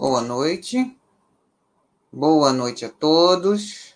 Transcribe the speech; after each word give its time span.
Boa 0.00 0.22
noite. 0.22 0.96
Boa 2.10 2.54
noite 2.54 2.86
a 2.86 2.88
todos. 2.88 3.94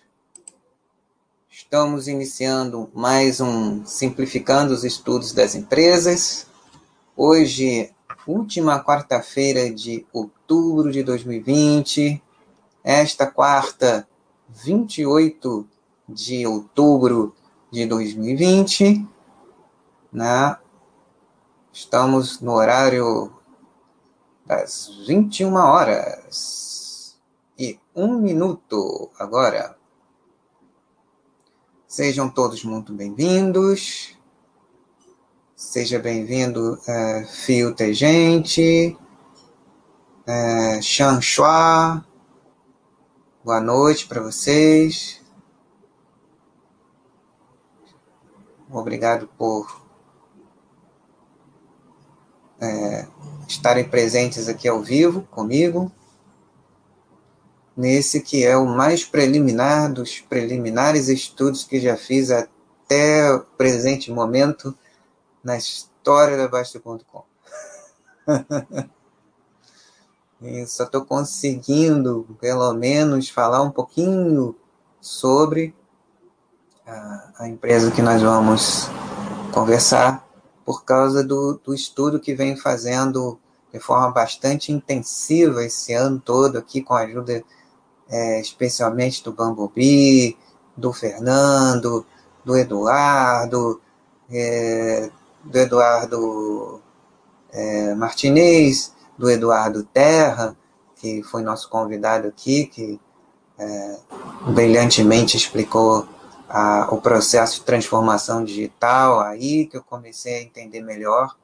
Estamos 1.49 2.07
iniciando 2.07 2.91
mais 2.93 3.41
um 3.41 3.83
Simplificando 3.87 4.71
os 4.71 4.83
Estudos 4.83 5.33
das 5.33 5.55
Empresas. 5.55 6.45
Hoje, 7.17 7.91
última 8.27 8.83
quarta-feira 8.83 9.73
de 9.73 10.05
outubro 10.13 10.91
de 10.91 11.01
2020. 11.01 12.21
Esta 12.83 13.25
quarta, 13.25 14.07
28 14.63 15.67
de 16.07 16.45
outubro 16.45 17.33
de 17.71 17.83
2020. 17.87 19.03
Né? 20.13 20.55
Estamos 21.73 22.41
no 22.41 22.51
horário 22.51 23.34
das 24.45 24.89
21 25.07 25.55
horas 25.55 27.19
e 27.57 27.79
um 27.95 28.19
minuto 28.19 29.09
agora. 29.17 29.75
Sejam 31.87 32.29
todos 32.29 32.63
muito 32.63 32.93
bem-vindos. 32.93 34.15
Seja 35.55 35.97
bem-vindo, 35.97 36.73
uh, 36.73 37.27
Fio 37.27 37.73
Tegente, 37.73 38.95
uh, 40.27 40.81
Shan 40.81 41.21
Shua. 41.21 42.05
Boa 43.43 43.61
noite 43.61 44.07
para 44.07 44.21
vocês. 44.21 45.21
Obrigado 48.69 49.27
por 49.37 49.84
é, 52.59 53.07
estarem 53.47 53.87
presentes 53.87 54.47
aqui 54.47 54.67
ao 54.67 54.81
vivo 54.81 55.21
comigo, 55.31 55.91
nesse 57.75 58.21
que 58.21 58.43
é 58.45 58.55
o 58.55 58.65
mais 58.65 59.03
preliminar 59.03 59.91
dos 59.91 60.19
preliminares 60.19 61.09
estudos 61.09 61.63
que 61.63 61.79
já 61.79 61.97
fiz 61.97 62.31
até 62.31 63.33
o 63.33 63.41
presente 63.41 64.11
momento 64.11 64.75
na 65.43 65.57
história 65.57 66.37
da 66.37 66.47
Basta.com. 66.47 67.23
e 70.41 70.65
só 70.65 70.85
estou 70.85 71.05
conseguindo, 71.05 72.37
pelo 72.39 72.73
menos, 72.73 73.29
falar 73.29 73.61
um 73.61 73.71
pouquinho 73.71 74.55
sobre 75.01 75.75
a, 76.87 77.31
a 77.39 77.47
empresa 77.47 77.91
que 77.91 78.01
nós 78.01 78.21
vamos 78.21 78.89
conversar 79.53 80.24
por 80.65 80.83
causa 80.83 81.23
do, 81.23 81.59
do 81.63 81.73
estudo 81.73 82.19
que 82.19 82.33
vem 82.33 82.57
fazendo 82.57 83.39
de 83.71 83.79
forma 83.79 84.09
bastante 84.09 84.71
intensiva 84.71 85.63
esse 85.63 85.93
ano 85.93 86.19
todo 86.19 86.57
aqui, 86.57 86.81
com 86.81 86.93
a 86.93 87.01
ajuda 87.01 87.43
é, 88.09 88.39
especialmente 88.39 89.23
do 89.23 89.31
Bambubi, 89.31 90.37
do 90.75 90.91
Fernando, 90.91 92.05
do 92.43 92.57
Eduardo, 92.57 93.81
é, 94.29 95.09
do 95.43 95.57
Eduardo 95.57 96.81
é, 97.51 97.93
Martinez, 97.95 98.93
do 99.17 99.29
Eduardo 99.29 99.83
Terra, 99.83 100.55
que 100.95 101.21
foi 101.23 101.43
nosso 101.43 101.69
convidado 101.69 102.27
aqui, 102.27 102.65
que 102.65 102.99
é, 103.57 103.97
brilhantemente 104.47 105.37
explicou 105.37 106.07
a, 106.55 106.87
o 106.89 107.01
processo 107.01 107.55
de 107.55 107.65
transformação 107.65 108.41
digital, 108.41 109.19
aí 109.19 109.65
que 109.65 109.75
eu 109.75 109.83
comecei 109.83 110.35
a 110.35 110.41
entender 110.41 110.79
melhor. 110.79 111.35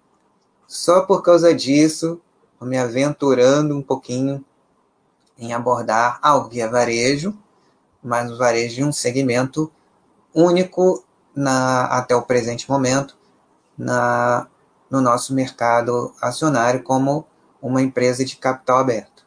Só 0.65 1.01
por 1.01 1.21
causa 1.21 1.53
disso, 1.53 2.21
me 2.61 2.77
aventurando 2.77 3.75
um 3.75 3.81
pouquinho 3.81 4.41
em 5.37 5.51
abordar 5.51 6.17
ao 6.21 6.47
via 6.47 6.69
varejo, 6.69 7.37
mas 8.01 8.31
o 8.31 8.37
varejo 8.37 8.75
de 8.75 8.83
um 8.85 8.93
segmento 8.93 9.69
único 10.33 11.03
na, 11.35 11.87
até 11.87 12.15
o 12.15 12.21
presente 12.21 12.69
momento 12.71 13.17
na, 13.77 14.47
no 14.89 15.01
nosso 15.01 15.33
mercado 15.33 16.13
acionário 16.21 16.83
como 16.83 17.27
uma 17.61 17.81
empresa 17.81 18.23
de 18.23 18.37
capital 18.37 18.77
aberto. 18.77 19.25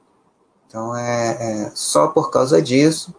Então, 0.67 0.97
é, 0.97 1.67
é 1.67 1.73
só 1.75 2.09
por 2.09 2.31
causa 2.31 2.62
disso, 2.62 3.15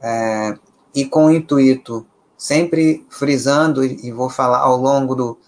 é, 0.00 0.58
e 0.94 1.04
com 1.04 1.26
o 1.26 1.30
intuito, 1.30 2.06
sempre 2.36 3.06
frisando, 3.08 3.84
e 3.84 4.10
vou 4.10 4.28
falar 4.28 4.58
ao 4.58 4.76
longo 4.76 5.14
do, 5.14 5.38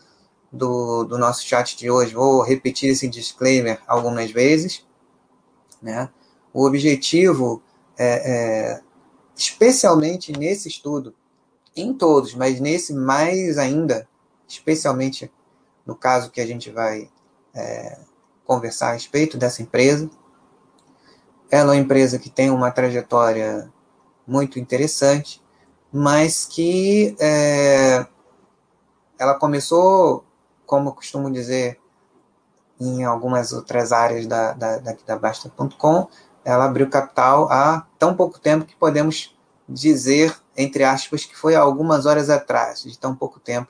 do, 0.53 1.05
do 1.05 1.19
nosso 1.19 1.45
chat 1.45 1.77
de 1.77 1.91
hoje, 1.91 2.15
vou 2.15 2.43
repetir 2.43 2.91
esse 2.91 3.09
disclaimer 3.09 3.81
algumas 3.87 4.31
vezes, 4.31 4.87
né? 5.81 6.11
O 6.53 6.67
objetivo, 6.67 7.63
é, 7.97 8.31
é, 8.31 8.81
especialmente 9.35 10.33
nesse 10.33 10.69
estudo, 10.69 11.15
em 11.75 11.95
todos, 11.95 12.35
mas 12.35 12.61
nesse 12.61 12.93
mais 12.93 13.57
ainda, 13.57 14.07
especialmente 14.47 15.33
no 15.87 15.97
caso 15.97 16.31
que 16.31 16.41
a 16.41 16.47
gente 16.47 16.71
vai 16.71 17.11
é, 17.55 17.99
conversar 18.45 18.91
a 18.91 18.93
respeito 18.93 19.39
dessa 19.39 19.63
empresa. 19.63 20.11
Ela 21.51 21.75
é 21.75 21.77
uma 21.77 21.83
empresa 21.83 22.19
que 22.19 22.31
tem 22.31 22.51
uma 22.51 22.71
trajetória 22.71 23.73
muito 24.27 24.59
interessante, 24.59 25.43
mas 25.93 26.44
que 26.47 27.16
é, 27.21 28.06
ela 29.19 29.34
começou, 29.34 30.25
como 30.66 30.94
costumo 30.94 31.31
dizer, 31.31 31.78
em 32.81 33.05
algumas 33.05 33.53
outras 33.53 33.93
áreas 33.93 34.27
da, 34.27 34.53
da, 34.53 34.78
daqui 34.78 35.05
da 35.05 35.16
Basta.com, 35.16 36.09
ela 36.44 36.65
abriu 36.65 36.88
capital 36.88 37.49
há 37.50 37.87
tão 37.99 38.16
pouco 38.16 38.41
tempo 38.41 38.65
que 38.65 38.75
podemos 38.75 39.37
dizer, 39.69 40.37
entre 40.56 40.82
aspas, 40.82 41.25
que 41.25 41.37
foi 41.37 41.55
há 41.55 41.61
algumas 41.61 42.06
horas 42.06 42.28
atrás, 42.28 42.82
de 42.82 42.99
tão 42.99 43.15
pouco 43.15 43.38
tempo 43.38 43.69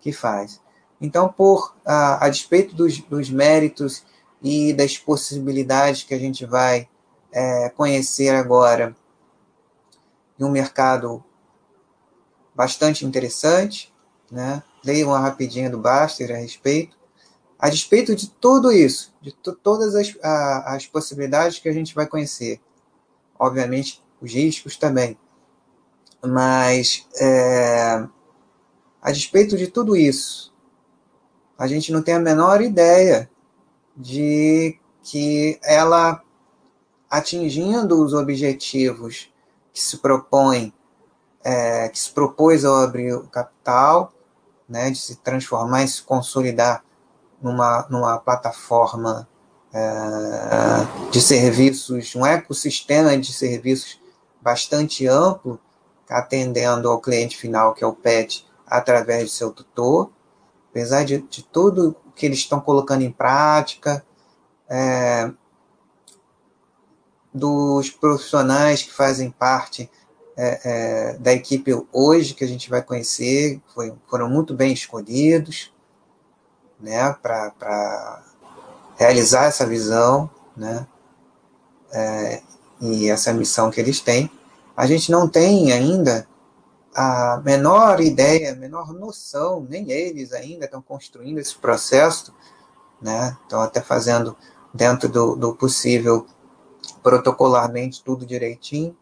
que 0.00 0.12
faz. 0.12 0.60
Então, 1.00 1.28
por 1.28 1.74
a, 1.84 2.24
a 2.24 2.28
despeito 2.28 2.74
dos, 2.74 2.98
dos 3.00 3.28
méritos 3.28 4.04
e 4.42 4.72
das 4.72 4.96
possibilidades 4.96 6.02
que 6.02 6.14
a 6.14 6.18
gente 6.18 6.46
vai 6.46 6.88
é, 7.32 7.68
conhecer 7.70 8.30
agora 8.30 8.96
em 10.38 10.44
um 10.44 10.50
mercado 10.50 11.24
bastante 12.54 13.04
interessante, 13.04 13.92
né? 14.30 14.62
Leia 14.84 15.06
uma 15.06 15.18
rapidinha 15.18 15.70
do 15.70 15.78
Baster 15.78 16.30
a 16.30 16.36
respeito. 16.36 16.96
A 17.58 17.68
despeito 17.68 18.14
de 18.14 18.28
tudo 18.28 18.70
isso, 18.70 19.14
de 19.20 19.32
todas 19.32 19.94
as, 19.94 20.14
a, 20.22 20.74
as 20.74 20.86
possibilidades 20.86 21.58
que 21.58 21.68
a 21.68 21.72
gente 21.72 21.94
vai 21.94 22.06
conhecer, 22.06 22.60
obviamente 23.38 24.02
os 24.20 24.32
riscos 24.32 24.76
também, 24.76 25.18
mas 26.22 27.06
é, 27.20 28.06
a 29.00 29.12
despeito 29.12 29.56
de 29.56 29.66
tudo 29.66 29.96
isso, 29.96 30.52
a 31.58 31.66
gente 31.66 31.92
não 31.92 32.02
tem 32.02 32.14
a 32.14 32.20
menor 32.20 32.60
ideia 32.60 33.30
de 33.96 34.78
que 35.02 35.58
ela 35.62 36.22
atingindo 37.08 38.02
os 38.02 38.12
objetivos 38.12 39.32
que 39.74 39.82
se 39.82 39.98
propõe, 39.98 40.72
é, 41.42 41.88
que 41.88 41.98
se 41.98 42.10
propôs 42.12 42.64
ao 42.64 42.76
abrir 42.76 43.12
o 43.12 43.26
capital, 43.26 44.12
né, 44.68 44.88
de 44.88 44.96
se 44.96 45.16
transformar 45.16 45.82
e 45.82 45.88
se 45.88 46.02
consolidar 46.02 46.84
numa, 47.42 47.86
numa 47.90 48.18
plataforma 48.18 49.28
é, 49.72 51.10
de 51.10 51.20
serviços, 51.20 52.14
um 52.14 52.24
ecossistema 52.24 53.18
de 53.18 53.32
serviços 53.32 54.00
bastante 54.40 55.08
amplo, 55.08 55.58
atendendo 56.08 56.88
ao 56.88 57.00
cliente 57.00 57.36
final, 57.36 57.74
que 57.74 57.82
é 57.82 57.86
o 57.86 57.92
PET, 57.92 58.46
através 58.66 59.24
de 59.24 59.30
seu 59.30 59.50
tutor. 59.50 60.10
Apesar 60.70 61.04
de, 61.04 61.18
de 61.18 61.42
tudo 61.42 61.96
que 62.14 62.24
eles 62.24 62.38
estão 62.38 62.60
colocando 62.60 63.02
em 63.02 63.10
prática, 63.10 64.04
é, 64.68 65.30
dos 67.34 67.90
profissionais 67.90 68.84
que 68.84 68.92
fazem 68.92 69.30
parte 69.30 69.90
é, 70.36 70.60
é, 70.64 71.18
da 71.18 71.32
equipe 71.32 71.72
hoje, 71.92 72.34
que 72.34 72.44
a 72.44 72.48
gente 72.48 72.70
vai 72.70 72.80
conhecer, 72.80 73.60
foi, 73.74 73.92
foram 74.08 74.28
muito 74.28 74.54
bem 74.54 74.72
escolhidos 74.72 75.72
né, 76.78 77.12
para 77.20 78.22
realizar 78.96 79.46
essa 79.46 79.66
visão 79.66 80.30
né, 80.56 80.86
é, 81.92 82.42
e 82.80 83.08
essa 83.08 83.32
missão 83.32 83.70
que 83.70 83.80
eles 83.80 84.00
têm. 84.00 84.30
A 84.76 84.86
gente 84.86 85.10
não 85.10 85.28
tem 85.28 85.72
ainda 85.72 86.28
a 86.94 87.40
menor 87.44 88.00
ideia, 88.00 88.52
a 88.52 88.56
menor 88.56 88.92
noção, 88.92 89.66
nem 89.68 89.90
eles 89.90 90.32
ainda 90.32 90.66
estão 90.66 90.80
construindo 90.80 91.38
esse 91.38 91.56
processo, 91.56 92.32
né, 93.00 93.36
estão 93.42 93.60
até 93.60 93.80
fazendo 93.80 94.36
dentro 94.72 95.08
do, 95.08 95.34
do 95.36 95.54
possível 95.54 96.26
protocolarmente 97.04 98.02
tudo 98.02 98.24
direitinho, 98.24 98.96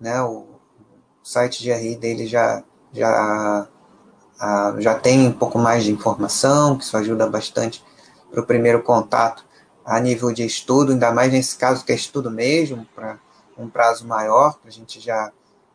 né? 0.00 0.22
O 0.22 0.46
site 1.20 1.60
de 1.60 1.72
RI 1.72 1.96
dele 1.96 2.26
já 2.28 2.62
já 2.92 3.68
já 4.78 4.94
tem 4.98 5.26
um 5.26 5.32
pouco 5.32 5.58
mais 5.58 5.84
de 5.84 5.92
informação, 5.92 6.76
que 6.76 6.84
isso 6.84 6.96
ajuda 6.96 7.28
bastante 7.28 7.84
para 8.30 8.40
o 8.40 8.46
primeiro 8.46 8.82
contato 8.82 9.44
a 9.84 10.00
nível 10.00 10.32
de 10.32 10.44
estudo, 10.44 10.92
ainda 10.92 11.12
mais 11.12 11.32
nesse 11.32 11.56
caso 11.56 11.84
que 11.84 11.92
é 11.92 11.94
estudo 11.94 12.30
mesmo, 12.30 12.86
para 12.94 13.18
um 13.56 13.68
prazo 13.68 14.06
maior, 14.06 14.58
para 14.58 14.68
a 14.68 14.72
gente 14.72 14.98
já, 14.98 15.30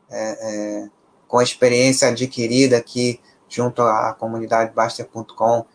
é, 0.10 0.86
é, 0.86 0.90
com 1.28 1.40
a 1.40 1.44
experiência 1.44 2.08
adquirida 2.10 2.78
aqui 2.78 3.22
junto 3.48 3.82
à 3.82 4.14
comunidade 4.14 4.74
Baster.com 4.74 5.66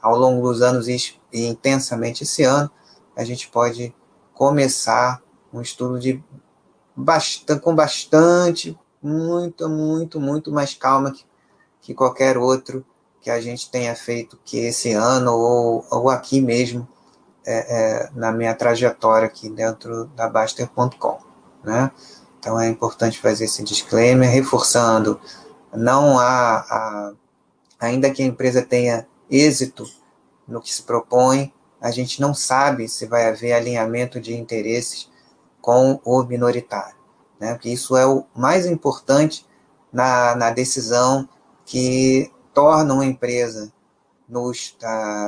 ao 0.00 0.18
longo 0.18 0.46
dos 0.46 0.60
anos 0.60 0.88
e, 0.88 1.18
e 1.32 1.46
intensamente 1.46 2.24
esse 2.24 2.42
ano, 2.42 2.70
a 3.16 3.24
gente 3.24 3.48
pode 3.48 3.94
começar 4.42 5.22
um 5.52 5.60
estudo 5.60 6.00
de 6.00 6.20
com 7.62 7.76
bastante, 7.76 8.76
muito, 9.00 9.68
muito, 9.68 10.20
muito 10.20 10.50
mais 10.50 10.74
calma 10.74 11.12
que, 11.12 11.24
que 11.80 11.94
qualquer 11.94 12.36
outro 12.36 12.84
que 13.20 13.30
a 13.30 13.40
gente 13.40 13.70
tenha 13.70 13.94
feito 13.94 14.36
que 14.44 14.58
esse 14.58 14.94
ano 14.94 15.30
ou, 15.32 15.86
ou 15.88 16.10
aqui 16.10 16.40
mesmo 16.40 16.88
é, 17.46 17.54
é, 17.54 18.10
na 18.16 18.32
minha 18.32 18.52
trajetória 18.52 19.26
aqui 19.26 19.48
dentro 19.48 20.06
da 20.06 20.28
Baster.com, 20.28 21.20
né? 21.62 21.92
Então 22.40 22.58
é 22.58 22.68
importante 22.68 23.20
fazer 23.20 23.44
esse 23.44 23.62
disclaimer, 23.62 24.28
reforçando, 24.28 25.20
não 25.72 26.18
há, 26.18 26.56
há, 26.68 27.12
ainda 27.78 28.10
que 28.10 28.24
a 28.24 28.26
empresa 28.26 28.60
tenha 28.60 29.06
êxito 29.30 29.88
no 30.48 30.60
que 30.60 30.74
se 30.74 30.82
propõe, 30.82 31.54
a 31.82 31.90
gente 31.90 32.20
não 32.20 32.32
sabe 32.32 32.88
se 32.88 33.06
vai 33.06 33.28
haver 33.28 33.52
alinhamento 33.52 34.20
de 34.20 34.34
interesses 34.34 35.10
com 35.60 36.00
o 36.04 36.22
minoritário, 36.22 36.96
né? 37.40 37.54
Porque 37.54 37.70
isso 37.70 37.96
é 37.96 38.06
o 38.06 38.24
mais 38.34 38.66
importante 38.66 39.44
na, 39.92 40.36
na 40.36 40.50
decisão 40.50 41.28
que 41.66 42.32
torna 42.54 42.94
uma 42.94 43.04
empresa 43.04 43.72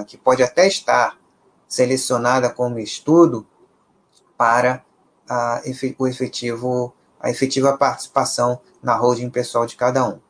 que 0.06 0.17
pode 0.17 0.43
até 0.43 0.67
estar 0.69 1.19
selecionada 1.67 2.49
como 2.49 2.79
estudo 2.79 3.47
para 4.39 4.85
a, 5.29 5.61
o 5.99 6.07
efetivo, 6.07 6.95
a 7.21 7.31
efetiva 7.31 7.77
participação 7.77 8.61
na 8.81 8.95
holding 8.95 9.29
pessoal 9.29 9.67
de 9.67 9.75
cada 9.77 10.09
um. 10.09 10.21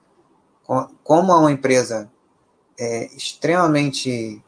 Como 1.04 1.32
é 1.32 1.36
uma 1.36 1.52
empresa 1.52 2.10
é, 2.78 3.14
extremamente 3.14 4.42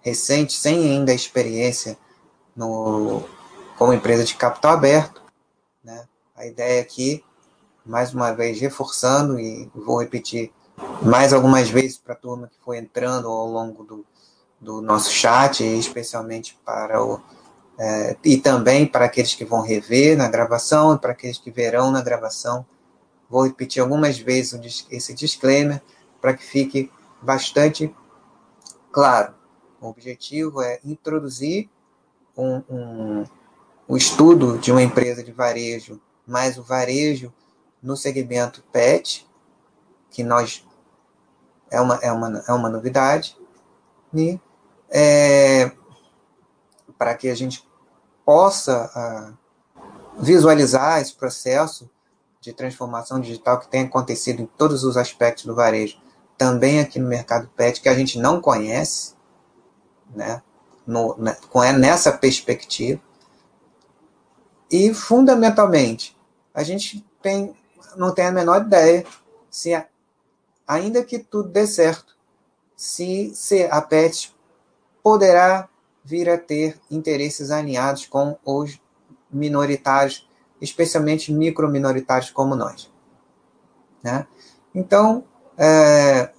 recente, 0.00 0.54
sem 0.54 0.90
ainda 0.90 1.12
experiência 1.12 1.98
no, 2.54 3.22
como 3.76 3.92
empresa 3.92 4.24
de 4.24 4.34
capital 4.34 4.72
aberto, 4.72 5.22
né? 5.82 6.06
a 6.36 6.46
ideia 6.46 6.82
aqui, 6.82 7.24
mais 7.84 8.12
uma 8.12 8.32
vez 8.32 8.60
reforçando, 8.60 9.38
e 9.38 9.70
vou 9.74 10.00
repetir 10.00 10.52
mais 11.02 11.32
algumas 11.32 11.68
vezes 11.70 11.98
para 11.98 12.14
a 12.14 12.16
turma 12.16 12.48
que 12.48 12.58
foi 12.64 12.78
entrando 12.78 13.28
ao 13.28 13.46
longo 13.46 13.84
do, 13.84 14.04
do 14.60 14.80
nosso 14.80 15.10
chat, 15.10 15.64
especialmente 15.64 16.58
para 16.64 17.02
o. 17.02 17.20
É, 17.80 18.16
e 18.24 18.36
também 18.38 18.84
para 18.84 19.04
aqueles 19.04 19.34
que 19.36 19.44
vão 19.44 19.62
rever 19.62 20.16
na 20.18 20.28
gravação 20.28 20.94
e 20.94 20.98
para 20.98 21.12
aqueles 21.12 21.38
que 21.38 21.50
verão 21.50 21.92
na 21.92 22.02
gravação. 22.02 22.66
Vou 23.30 23.44
repetir 23.44 23.80
algumas 23.80 24.18
vezes 24.18 24.84
esse 24.90 25.14
disclaimer 25.14 25.80
para 26.20 26.34
que 26.34 26.42
fique 26.42 26.90
bastante 27.22 27.94
claro. 28.90 29.37
O 29.80 29.88
objetivo 29.88 30.60
é 30.60 30.80
introduzir 30.84 31.68
um, 32.36 32.62
um, 32.68 33.24
o 33.86 33.96
estudo 33.96 34.58
de 34.58 34.72
uma 34.72 34.82
empresa 34.82 35.22
de 35.22 35.32
varejo, 35.32 36.00
mais 36.26 36.58
o 36.58 36.62
varejo 36.62 37.32
no 37.82 37.96
segmento 37.96 38.62
PET, 38.72 39.26
que 40.10 40.22
nós 40.22 40.64
é 41.70 41.80
uma, 41.80 41.96
é 41.96 42.10
uma, 42.10 42.44
é 42.46 42.52
uma 42.52 42.68
novidade, 42.68 43.36
e 44.12 44.40
é, 44.90 45.70
para 46.96 47.14
que 47.14 47.28
a 47.28 47.34
gente 47.34 47.66
possa 48.24 48.90
uh, 48.94 50.22
visualizar 50.22 51.00
esse 51.00 51.14
processo 51.14 51.88
de 52.40 52.52
transformação 52.52 53.20
digital 53.20 53.58
que 53.58 53.68
tem 53.68 53.82
acontecido 53.82 54.40
em 54.40 54.46
todos 54.46 54.84
os 54.84 54.96
aspectos 54.96 55.44
do 55.44 55.54
varejo, 55.54 56.00
também 56.36 56.80
aqui 56.80 56.98
no 56.98 57.08
mercado 57.08 57.48
pet, 57.56 57.80
que 57.80 57.88
a 57.88 57.94
gente 57.94 58.18
não 58.18 58.40
conhece, 58.40 59.14
né, 60.14 60.42
no, 60.86 61.16
né, 61.18 61.36
com, 61.50 61.62
é 61.62 61.72
nessa 61.72 62.12
perspectiva. 62.12 63.00
E, 64.70 64.92
fundamentalmente, 64.92 66.16
a 66.52 66.62
gente 66.62 67.04
tem, 67.22 67.54
não 67.96 68.14
tem 68.14 68.26
a 68.26 68.32
menor 68.32 68.62
ideia 68.62 69.04
se, 69.50 69.70
ainda 70.66 71.02
que 71.02 71.18
tudo 71.18 71.48
dê 71.48 71.66
certo, 71.66 72.16
se, 72.76 73.32
se 73.34 73.64
a 73.64 73.80
PET 73.80 74.34
poderá 75.02 75.68
vir 76.04 76.28
a 76.28 76.38
ter 76.38 76.78
interesses 76.90 77.50
alinhados 77.50 78.06
com 78.06 78.38
os 78.44 78.80
minoritários, 79.30 80.28
especialmente 80.60 81.32
microminoritários 81.32 82.30
como 82.30 82.54
nós. 82.54 82.90
Né? 84.02 84.26
Então, 84.74 85.24
é, 85.56 86.30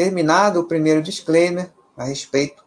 terminado 0.00 0.60
o 0.60 0.64
primeiro 0.64 1.02
disclaimer 1.02 1.70
a 1.94 2.04
respeito, 2.04 2.64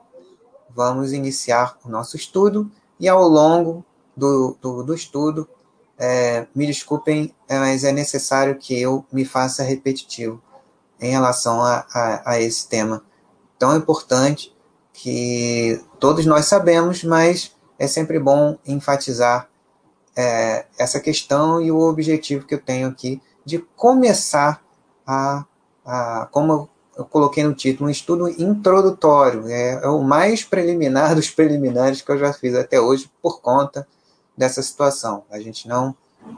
vamos 0.70 1.14
iniciar 1.14 1.80
o 1.84 1.90
nosso 1.90 2.16
estudo 2.16 2.70
e 3.00 3.10
ao 3.10 3.28
longo 3.28 3.84
do, 4.16 4.56
do, 4.62 4.84
do 4.84 4.94
estudo, 4.94 5.50
é, 5.98 6.46
me 6.54 6.68
desculpem, 6.68 7.34
mas 7.50 7.84
é 7.84 7.92
necessário 7.92 8.56
que 8.56 8.80
eu 8.80 9.04
me 9.12 9.26
faça 9.26 9.64
repetitivo 9.64 10.40
em 11.02 11.10
relação 11.10 11.60
a, 11.60 11.88
a, 11.92 12.34
a 12.34 12.40
esse 12.40 12.70
tema 12.70 13.04
tão 13.58 13.76
importante 13.76 14.56
que 14.94 15.84
todos 16.00 16.28
nós 16.28 16.46
sabemos, 16.46 17.04
mas 17.04 17.56
é 17.80 17.88
sempre 17.88 18.20
bom 18.20 18.60
enfatizar 18.64 19.50
é, 20.16 20.68
essa 20.78 21.00
questão 21.00 21.60
e 21.60 21.72
o 21.72 21.80
objetivo 21.80 22.46
que 22.46 22.54
eu 22.54 22.62
tenho 22.62 22.90
aqui 22.90 23.20
de 23.44 23.58
começar 23.76 24.64
a, 25.04 25.44
a 25.84 26.28
como 26.32 26.70
eu 26.96 27.06
coloquei 27.06 27.44
no 27.44 27.54
título, 27.54 27.88
um 27.88 27.92
estudo 27.92 28.30
introdutório, 28.30 29.48
é, 29.48 29.84
é, 29.84 29.88
o 29.88 30.04
mais 30.04 30.44
preliminar 30.44 31.16
dos 31.16 31.30
preliminares 31.30 32.02
que 32.02 32.12
eu 32.12 32.18
já 32.18 32.32
fiz 32.32 32.56
até 32.56 32.80
hoje 32.80 33.10
por 33.22 33.42
conta 33.42 33.88
dessa 34.38 34.62
situação. 34.62 35.24
A 35.32 35.40
gente 35.40 35.68
não 35.68 35.96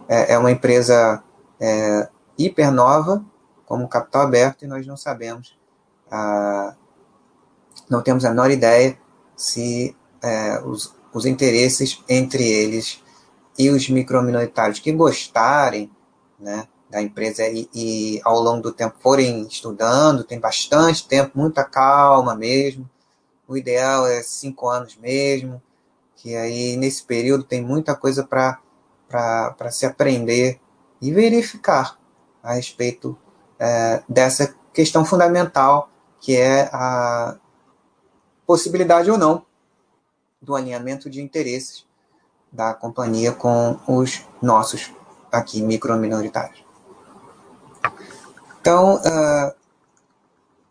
é, 0.08 0.34
é 0.34 0.38
uma 0.38 0.52
empresa 0.52 1.22
é, 1.60 2.08
hiper 2.38 2.72
nova, 2.72 3.24
como 3.66 3.88
capital 3.88 4.22
aberto 4.22 4.64
e 4.64 4.68
nós 4.68 4.86
não 4.86 4.96
sabemos, 4.96 5.58
não 7.90 8.02
temos 8.04 8.24
a 8.24 8.30
menor 8.30 8.52
ideia 8.52 8.96
se 9.36 9.96
é, 10.22 10.62
os, 10.64 10.94
os 11.12 11.26
interesses 11.26 12.04
entre 12.08 12.44
eles 12.44 13.04
e 13.58 13.70
os 13.70 13.90
microminoritários 13.90 14.80
que 14.80 14.92
gostarem 14.92 15.90
né, 16.40 16.68
da 16.96 17.02
empresa 17.02 17.46
e, 17.46 17.70
e, 17.74 18.22
ao 18.24 18.40
longo 18.40 18.62
do 18.62 18.72
tempo 18.72 18.96
forem 19.02 19.46
estudando, 19.48 20.24
tem 20.24 20.40
bastante 20.40 21.06
tempo, 21.06 21.38
muita 21.38 21.62
calma 21.66 22.34
mesmo. 22.34 22.90
O 23.46 23.58
ideal 23.58 24.08
é 24.08 24.24
cinco 24.24 24.70
anos 24.70 24.96
mesmo, 24.96 25.62
que 26.16 26.34
aí 26.38 26.78
nesse 26.78 27.04
período 27.04 27.44
tem 27.44 27.62
muita 27.62 27.98
coisa 27.98 28.26
para 28.26 29.72
se 29.72 29.86
aprender 29.86 30.58
e 31.02 31.12
verificar 31.12 32.00
a 32.42 32.54
respeito 32.54 33.18
é, 33.60 34.02
dessa 34.08 34.56
questão 34.74 35.04
fundamental, 35.04 35.90
que 36.22 36.38
é 36.38 36.70
a 36.72 37.38
possibilidade 38.48 39.12
ou 39.12 39.18
não 39.18 39.46
do 40.42 40.56
alinhamento 40.56 41.10
de 41.10 41.22
interesses 41.22 41.86
da 42.50 42.74
companhia 42.74 43.34
com 43.34 43.78
os 43.86 44.22
nossos 44.42 44.94
aqui 45.30 45.62
microminoritários. 45.62 46.65
Então, 48.66 48.96
uh, 48.96 49.54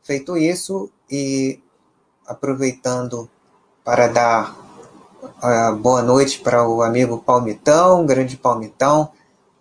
feito 0.03 0.37
isso 0.37 0.91
e 1.09 1.63
aproveitando 2.27 3.31
para 3.85 4.09
dar 4.09 4.51
uh, 5.23 5.77
boa 5.77 6.03
noite 6.03 6.41
para 6.41 6.69
o 6.69 6.83
amigo 6.83 7.19
Palmitão, 7.19 8.05
grande 8.05 8.37
Palmitão, 8.37 9.13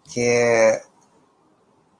que 0.06 0.20
é 0.20 0.84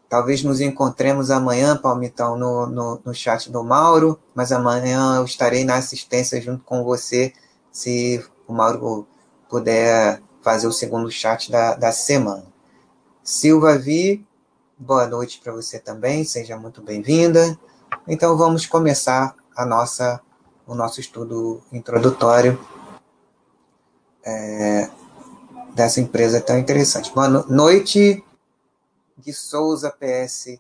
Talvez 0.10 0.42
nos 0.42 0.60
encontremos 0.60 1.30
amanhã, 1.30 1.78
Palmitão, 1.78 2.36
no, 2.36 2.66
no, 2.66 3.02
no 3.06 3.14
chat 3.14 3.52
do 3.52 3.64
Mauro, 3.64 4.20
mas 4.34 4.52
amanhã 4.52 5.18
eu 5.18 5.26
estarei 5.26 5.64
na 5.64 5.76
assistência 5.76 6.42
junto 6.42 6.64
com 6.64 6.84
você, 6.84 7.32
se 7.72 8.26
o 8.48 8.54
Mauro 8.54 9.08
puder 9.48 10.20
fazer 10.42 10.66
o 10.66 10.72
segundo 10.72 11.12
chat 11.12 11.52
da, 11.52 11.76
da 11.76 11.92
semana. 11.92 12.46
Silva 13.24 13.78
Vi, 13.78 14.26
boa 14.84 15.08
noite 15.08 15.40
para 15.42 15.54
você 15.54 15.80
também, 15.80 16.26
seja 16.26 16.58
muito 16.58 16.82
bem-vinda. 16.82 17.58
Então 18.06 18.38
vamos 18.38 18.66
começar 18.66 19.34
a 19.56 19.66
nossa, 19.66 20.20
o 20.68 20.76
nosso 20.76 21.00
estudo 21.00 21.64
introdutório 21.72 22.60
é, 24.26 24.90
dessa 25.74 26.02
empresa 26.02 26.42
tão 26.42 26.58
interessante. 26.58 27.14
Boa 27.14 27.30
noite, 27.30 28.24
de 29.18 29.32
Souza 29.32 29.92
PS3. 29.92 30.60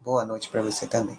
Boa 0.00 0.24
noite 0.26 0.50
para 0.50 0.60
você 0.60 0.86
também. 0.86 1.18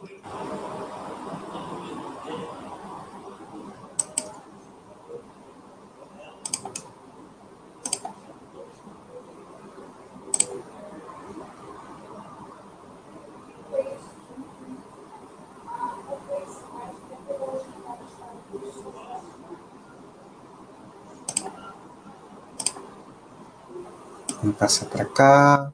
Passar 24.59 24.85
para 24.87 25.05
cá. 25.05 25.71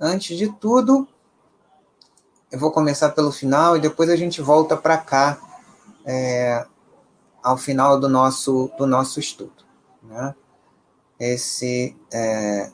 Antes 0.00 0.38
de 0.38 0.48
tudo, 0.48 1.06
eu 2.50 2.58
vou 2.58 2.72
começar 2.72 3.10
pelo 3.10 3.30
final 3.30 3.76
e 3.76 3.80
depois 3.80 4.08
a 4.08 4.16
gente 4.16 4.40
volta 4.40 4.74
para 4.74 4.96
cá 4.96 5.38
é, 6.06 6.66
ao 7.42 7.58
final 7.58 8.00
do 8.00 8.08
nosso, 8.08 8.70
do 8.78 8.86
nosso 8.86 9.20
estudo. 9.20 9.62
Né? 10.02 10.34
Esse 11.18 11.94
é, 12.10 12.70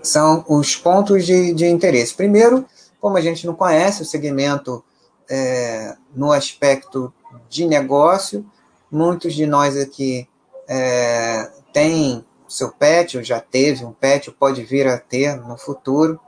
são 0.00 0.44
os 0.48 0.76
pontos 0.76 1.26
de, 1.26 1.52
de 1.52 1.66
interesse. 1.66 2.14
Primeiro, 2.14 2.64
como 3.00 3.16
a 3.16 3.20
gente 3.20 3.44
não 3.44 3.54
conhece 3.54 4.02
o 4.02 4.06
segmento 4.06 4.84
é, 5.28 5.96
no 6.14 6.30
aspecto 6.30 7.12
de 7.48 7.66
negócio, 7.66 8.46
muitos 8.88 9.34
de 9.34 9.44
nós 9.44 9.76
aqui 9.76 10.28
é, 10.68 11.50
têm 11.72 12.24
seu 12.48 12.70
pet, 12.70 13.16
ou 13.16 13.22
já 13.22 13.40
teve 13.40 13.84
um 13.84 13.92
pet, 13.92 14.30
ou 14.30 14.36
pode 14.36 14.62
vir 14.62 14.86
a 14.86 14.98
ter 14.98 15.36
no 15.36 15.56
futuro, 15.56 16.20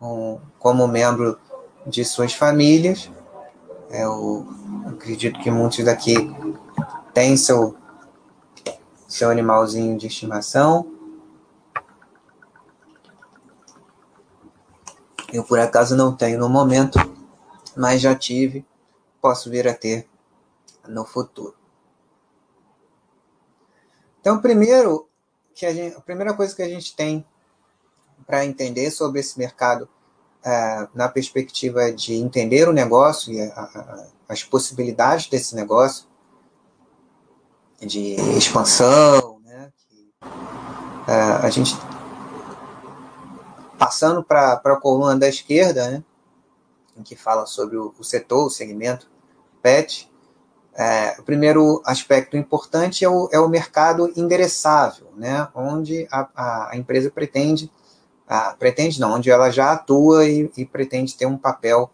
um, 0.00 0.38
como 0.58 0.86
membro 0.86 1.38
de 1.86 2.04
suas 2.04 2.32
famílias. 2.32 3.10
Eu 3.90 4.46
acredito 4.86 5.38
que 5.40 5.50
muitos 5.50 5.84
daqui 5.84 6.14
têm 7.12 7.36
seu, 7.36 7.76
seu 9.06 9.30
animalzinho 9.30 9.96
de 9.96 10.06
estimação. 10.06 10.90
Eu, 15.32 15.44
por 15.44 15.58
acaso, 15.58 15.96
não 15.96 16.14
tenho 16.14 16.38
no 16.38 16.48
momento, 16.48 16.98
mas 17.76 18.00
já 18.00 18.14
tive, 18.14 18.64
posso 19.20 19.50
vir 19.50 19.66
a 19.66 19.74
ter 19.74 20.08
no 20.88 21.04
futuro. 21.04 21.54
Então, 24.20 24.40
primeiro, 24.40 25.08
que 25.54 25.64
a, 25.64 25.72
gente, 25.72 25.96
a 25.96 26.00
primeira 26.00 26.34
coisa 26.34 26.54
que 26.54 26.62
a 26.62 26.68
gente 26.68 26.94
tem 26.94 27.24
para 28.26 28.44
entender 28.44 28.90
sobre 28.90 29.20
esse 29.20 29.38
mercado 29.38 29.88
é, 30.44 30.88
na 30.94 31.08
perspectiva 31.08 31.92
de 31.92 32.14
entender 32.14 32.68
o 32.68 32.72
negócio 32.72 33.32
e 33.32 33.40
a, 33.40 33.60
a, 33.60 34.06
as 34.28 34.42
possibilidades 34.42 35.28
desse 35.28 35.54
negócio 35.54 36.06
de 37.80 38.14
expansão, 38.36 39.40
né, 39.44 39.72
que, 39.76 40.12
é, 41.06 41.12
a 41.12 41.50
gente 41.50 41.74
Passando 43.78 44.22
para 44.22 44.52
a 44.64 44.76
coluna 44.76 45.18
da 45.18 45.28
esquerda, 45.28 45.90
né, 45.90 46.04
em 46.96 47.02
que 47.02 47.16
fala 47.16 47.44
sobre 47.44 47.76
o, 47.76 47.92
o 47.98 48.04
setor, 48.04 48.46
o 48.46 48.50
segmento 48.50 49.10
PET, 49.60 50.10
é, 50.76 51.14
o 51.18 51.22
primeiro 51.22 51.80
aspecto 51.84 52.36
importante 52.36 53.04
é 53.04 53.08
o, 53.08 53.28
é 53.32 53.38
o 53.38 53.48
mercado 53.48 54.12
endereçável, 54.16 55.06
né, 55.16 55.48
onde 55.54 56.06
a, 56.10 56.70
a 56.70 56.76
empresa 56.76 57.10
pretende, 57.10 57.70
a, 58.26 58.54
pretende 58.54 59.00
não, 59.00 59.14
onde 59.14 59.30
ela 59.30 59.50
já 59.50 59.72
atua 59.72 60.26
e, 60.26 60.50
e 60.56 60.64
pretende 60.64 61.16
ter 61.16 61.26
um 61.26 61.38
papel 61.38 61.90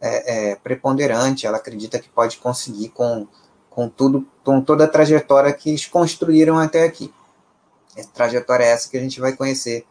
é, 0.00 0.50
é, 0.50 0.56
preponderante, 0.56 1.46
ela 1.46 1.58
acredita 1.58 1.98
que 1.98 2.08
pode 2.08 2.38
conseguir 2.38 2.88
com, 2.88 3.28
com 3.68 3.88
tudo, 3.88 4.26
com 4.42 4.60
toda 4.60 4.84
a 4.84 4.88
trajetória 4.88 5.52
que 5.52 5.68
eles 5.68 5.86
construíram 5.86 6.58
até 6.58 6.84
aqui. 6.84 7.12
A 7.98 8.04
trajetória 8.04 8.64
é 8.64 8.70
essa 8.70 8.88
que 8.88 8.96
a 8.96 9.00
gente 9.00 9.20
vai 9.20 9.36
conhecer 9.36 9.86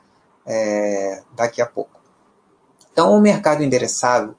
é, 0.46 1.22
daqui 1.36 1.62
a 1.62 1.66
pouco. 1.66 2.02
Então, 2.92 3.16
o 3.16 3.22
mercado 3.22 3.64
endereçável, 3.64 4.36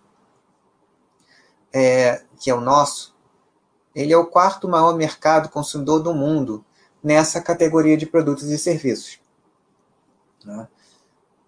é, 1.73 2.23
que 2.38 2.50
é 2.50 2.54
o 2.54 2.61
nosso, 2.61 3.14
ele 3.94 4.12
é 4.12 4.16
o 4.16 4.26
quarto 4.26 4.68
maior 4.68 4.94
mercado 4.96 5.49
consumidor 5.49 6.00
do 6.00 6.14
mundo 6.14 6.64
nessa 7.02 7.40
categoria 7.40 7.96
de 7.96 8.06
produtos 8.06 8.44
e 8.50 8.58
serviços. 8.58 9.18
Né? 10.44 10.68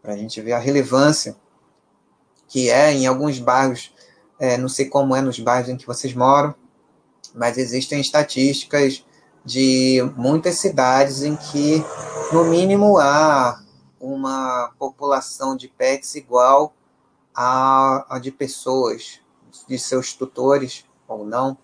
Para 0.02 0.14
a 0.14 0.16
gente 0.16 0.40
ver 0.40 0.52
a 0.52 0.58
relevância 0.58 1.36
que 2.46 2.70
é 2.70 2.92
em 2.92 3.06
alguns 3.06 3.38
bairros, 3.38 3.92
é, 4.38 4.56
não 4.56 4.68
sei 4.68 4.88
como 4.88 5.16
é 5.16 5.20
nos 5.20 5.38
bairros 5.38 5.68
em 5.68 5.76
que 5.76 5.86
vocês 5.86 6.14
moram, 6.14 6.54
mas 7.34 7.58
existem 7.58 8.00
estatísticas 8.00 9.04
de 9.44 10.00
muitas 10.16 10.56
cidades 10.56 11.22
em 11.22 11.36
que, 11.36 11.84
no 12.32 12.44
mínimo, 12.44 12.98
há 12.98 13.60
uma 14.00 14.72
população 14.78 15.56
de 15.56 15.68
pets 15.68 16.14
igual 16.14 16.74
à, 17.34 18.18
de 18.22 18.30
pessoas, 18.30 19.20
de 19.68 19.78
seus 19.78 20.12
tutores 20.12 20.84
ou 21.08 21.26
não, 21.26 21.56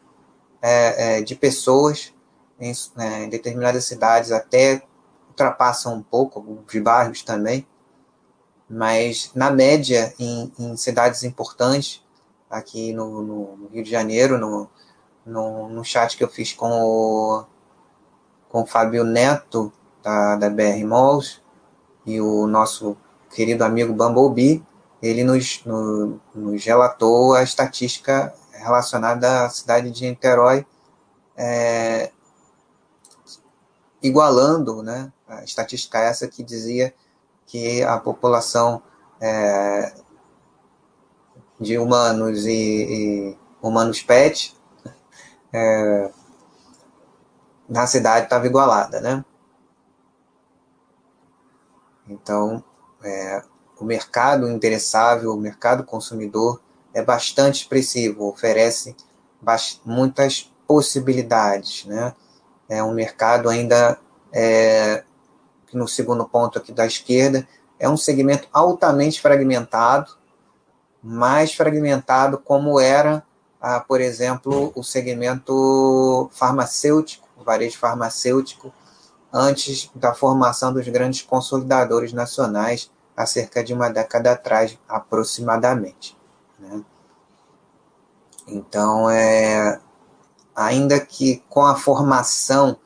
é, 0.63 1.19
é, 1.19 1.23
de 1.23 1.35
pessoas 1.35 2.13
em, 2.59 2.73
é, 2.99 3.25
em, 3.25 3.29
determinadas 3.29 3.85
cidades 3.85 4.33
até 4.33 4.83
ultrapassam 5.29 5.95
um 5.95 6.03
pouco, 6.03 6.65
de 6.69 6.81
bairros 6.81 7.23
também, 7.23 7.67
mas 8.69 9.31
na 9.35 9.51
média 9.51 10.15
em, 10.19 10.53
em 10.59 10.77
cidades 10.77 11.23
importantes, 11.25 12.05
aqui 12.49 12.93
no, 12.93 13.23
no, 13.23 13.69
Rio 13.73 13.83
de 13.83 13.91
Janeiro, 13.91 14.37
no, 14.37 14.69
no, 15.25 15.69
no, 15.69 15.85
chat 15.85 16.17
que 16.17 16.25
eu 16.25 16.29
fiz 16.29 16.53
com 16.53 16.71
o, 16.71 17.45
com 18.49 18.63
o 18.63 18.67
Fábio 18.67 19.05
Neto, 19.05 19.73
da, 20.03 20.37
da 20.37 20.51
BR 20.51 20.85
Malls, 20.85 21.41
e 22.05 22.21
o 22.21 22.47
nosso 22.47 22.97
querido 23.31 23.65
amigo 23.65 23.93
Bumblebee, 23.93 24.63
ele 25.03 25.25
nos, 25.25 25.65
no, 25.65 26.21
nos 26.35 26.65
relatou 26.65 27.35
a 27.35 27.43
estatística 27.43 28.35
relacionada 28.61 29.47
à 29.47 29.51
cidade 29.51 29.91
de 29.91 30.09
Niterói, 30.09 30.67
é, 31.37 32.13
igualando 34.03 34.83
né, 34.83 35.13
a 35.27 35.43
estatística 35.43 35.99
essa 35.99 36.29
que 36.29 36.43
dizia 36.43 36.95
que 37.47 37.83
a 37.83 37.99
população 37.99 38.83
é, 39.21 39.93
de 41.59 41.79
humanos 41.79 42.47
e, 42.47 42.53
e 42.53 43.39
humanos 43.61 44.03
pet 44.03 44.57
é, 45.53 46.11
na 47.69 47.87
cidade 47.87 48.25
estava 48.25 48.47
igualada, 48.47 49.01
né? 49.01 49.25
Então, 52.09 52.65
é, 53.05 53.43
o 53.79 53.85
mercado 53.85 54.49
interessável, 54.51 55.33
o 55.33 55.41
mercado 55.41 55.85
consumidor 55.85 56.61
é 56.93 57.03
bastante 57.03 57.63
expressivo, 57.63 58.29
oferece 58.29 58.97
muitas 59.85 60.53
possibilidades, 60.67 61.85
né? 61.87 62.15
É 62.69 62.83
um 62.83 62.93
mercado 62.93 63.49
ainda, 63.49 63.99
é, 64.33 65.03
no 65.73 65.89
segundo 65.89 66.25
ponto 66.29 66.59
aqui 66.59 66.73
da 66.73 66.87
esquerda, 66.87 67.47
é 67.79 67.89
um 67.89 67.97
segmento 67.97 68.49
altamente 68.53 69.21
fragmentado, 69.21 70.13
mais 71.03 71.55
fragmentado 71.55 72.39
como 72.39 72.79
era, 72.79 73.25
ah, 73.61 73.81
por 73.81 74.01
exemplo, 74.01 74.71
o 74.75 74.85
segmento 74.85 76.31
farmacêutico, 76.33 77.27
o 77.37 77.43
varejo 77.43 77.79
farmacêutico, 77.79 78.73
antes 79.33 79.91
da 79.95 80.13
formação 80.13 80.73
dos 80.73 80.87
grandes 80.89 81.23
consolidadores 81.23 82.13
nacionais, 82.13 82.91
há 83.17 83.25
cerca 83.25 83.65
de 83.65 83.73
uma 83.73 83.89
década 83.89 84.33
atrás, 84.33 84.79
aproximadamente. 84.89 86.20
Então, 88.51 89.09
é, 89.09 89.81
ainda 90.55 90.99
que 90.99 91.43
com 91.49 91.63
a 91.63 91.77
formação 91.77 92.77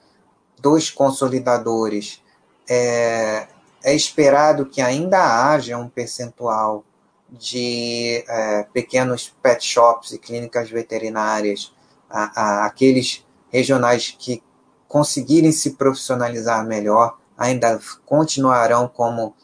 dos 0.61 0.91
consolidadores, 0.91 2.23
é, 2.69 3.49
é 3.83 3.95
esperado 3.95 4.67
que 4.67 4.81
ainda 4.81 5.19
haja 5.51 5.77
um 5.77 5.89
percentual 5.89 6.85
de 7.31 8.25
é, 8.29 8.63
pequenos 8.73 9.35
pet 9.43 9.65
shops 9.65 10.13
e 10.13 10.19
clínicas 10.19 10.71
veterinárias, 10.71 11.73
a, 12.09 12.41
a, 12.41 12.67
aqueles 12.67 13.27
regionais 13.51 14.15
que 14.19 14.43
conseguirem 14.87 15.51
se 15.51 15.73
profissionalizar 15.73 16.65
melhor, 16.65 17.19
ainda 17.37 17.81
continuarão 18.07 18.87
como, 18.87 19.35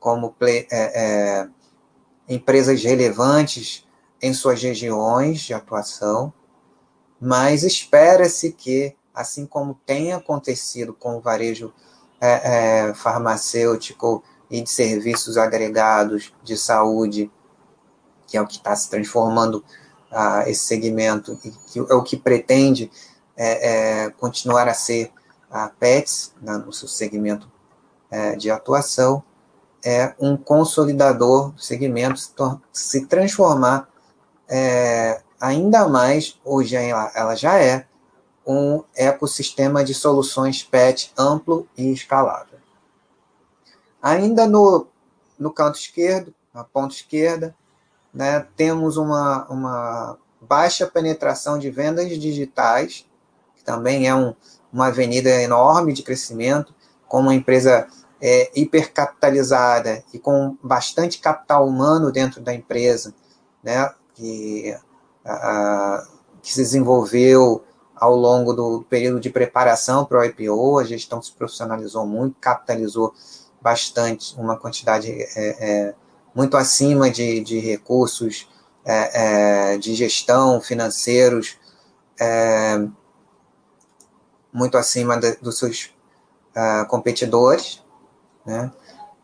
como 0.00 0.32
play, 0.32 0.66
é, 0.70 1.02
é, 1.04 1.48
empresas 2.28 2.82
relevantes 2.82 3.85
em 4.20 4.32
suas 4.32 4.62
regiões 4.62 5.40
de 5.40 5.54
atuação, 5.54 6.32
mas 7.20 7.62
espera-se 7.62 8.52
que, 8.52 8.94
assim 9.14 9.46
como 9.46 9.78
tem 9.86 10.12
acontecido 10.12 10.92
com 10.92 11.16
o 11.16 11.20
varejo 11.20 11.72
é, 12.20 12.88
é 12.88 12.94
farmacêutico 12.94 14.22
e 14.50 14.60
de 14.60 14.70
serviços 14.70 15.36
agregados 15.36 16.32
de 16.42 16.56
saúde, 16.56 17.30
que 18.26 18.36
é 18.36 18.40
o 18.40 18.46
que 18.46 18.56
está 18.56 18.74
se 18.74 18.88
transformando 18.88 19.64
ah, 20.10 20.44
esse 20.48 20.64
segmento, 20.64 21.38
e 21.44 21.50
que 21.50 21.78
é 21.78 21.94
o 21.94 22.02
que 22.02 22.16
pretende 22.16 22.90
é, 23.36 24.04
é, 24.04 24.10
continuar 24.10 24.68
a 24.68 24.74
ser 24.74 25.12
a 25.50 25.68
PETS, 25.68 26.32
né, 26.40 26.56
no 26.56 26.72
seu 26.72 26.88
segmento 26.88 27.50
é, 28.10 28.34
de 28.34 28.50
atuação, 28.50 29.22
é 29.84 30.14
um 30.18 30.36
consolidador 30.36 31.52
do 31.52 31.60
segmento, 31.60 32.18
se, 32.18 32.32
se 32.72 33.06
transformar 33.06 33.88
é, 34.48 35.20
ainda 35.40 35.88
mais, 35.88 36.38
hoje 36.44 36.76
ela, 36.76 37.10
ela 37.14 37.34
já 37.34 37.58
é, 37.58 37.86
um 38.46 38.82
ecossistema 38.94 39.84
de 39.84 39.92
soluções 39.92 40.62
PET 40.62 41.12
amplo 41.18 41.68
e 41.76 41.92
escalável. 41.92 42.58
Ainda 44.00 44.46
no, 44.46 44.86
no 45.38 45.50
canto 45.50 45.78
esquerdo, 45.78 46.32
na 46.54 46.62
ponta 46.62 46.94
esquerda, 46.94 47.54
né, 48.14 48.46
temos 48.56 48.96
uma, 48.96 49.46
uma 49.48 50.18
baixa 50.40 50.86
penetração 50.86 51.58
de 51.58 51.70
vendas 51.70 52.08
digitais, 52.18 53.04
que 53.56 53.64
também 53.64 54.06
é 54.06 54.14
um, 54.14 54.34
uma 54.72 54.86
avenida 54.86 55.30
enorme 55.42 55.92
de 55.92 56.02
crescimento, 56.02 56.74
com 57.08 57.20
uma 57.20 57.34
empresa 57.34 57.88
é, 58.20 58.50
hipercapitalizada 58.54 60.02
e 60.12 60.18
com 60.18 60.56
bastante 60.62 61.18
capital 61.18 61.66
humano 61.66 62.12
dentro 62.12 62.40
da 62.40 62.54
empresa, 62.54 63.12
né, 63.62 63.92
que, 64.16 64.76
a, 65.24 66.06
que 66.42 66.52
se 66.52 66.62
desenvolveu 66.62 67.62
ao 67.94 68.16
longo 68.16 68.52
do 68.52 68.84
período 68.90 69.20
de 69.20 69.30
preparação 69.30 70.04
para 70.04 70.18
o 70.18 70.24
IPO, 70.24 70.78
a 70.78 70.84
gestão 70.84 71.22
se 71.22 71.32
profissionalizou 71.32 72.06
muito, 72.06 72.36
capitalizou 72.40 73.14
bastante, 73.60 74.34
uma 74.38 74.58
quantidade 74.58 75.10
é, 75.10 75.28
é, 75.36 75.94
muito 76.34 76.56
acima 76.56 77.10
de, 77.10 77.40
de 77.40 77.58
recursos 77.58 78.48
é, 78.84 79.72
é 79.74 79.78
de 79.78 79.94
gestão 79.94 80.60
financeiros, 80.60 81.56
é, 82.20 82.86
muito 84.52 84.78
acima 84.78 85.18
de, 85.18 85.36
dos 85.36 85.58
seus 85.58 85.90
uh, 86.56 86.86
competidores. 86.88 87.84
Né? 88.44 88.72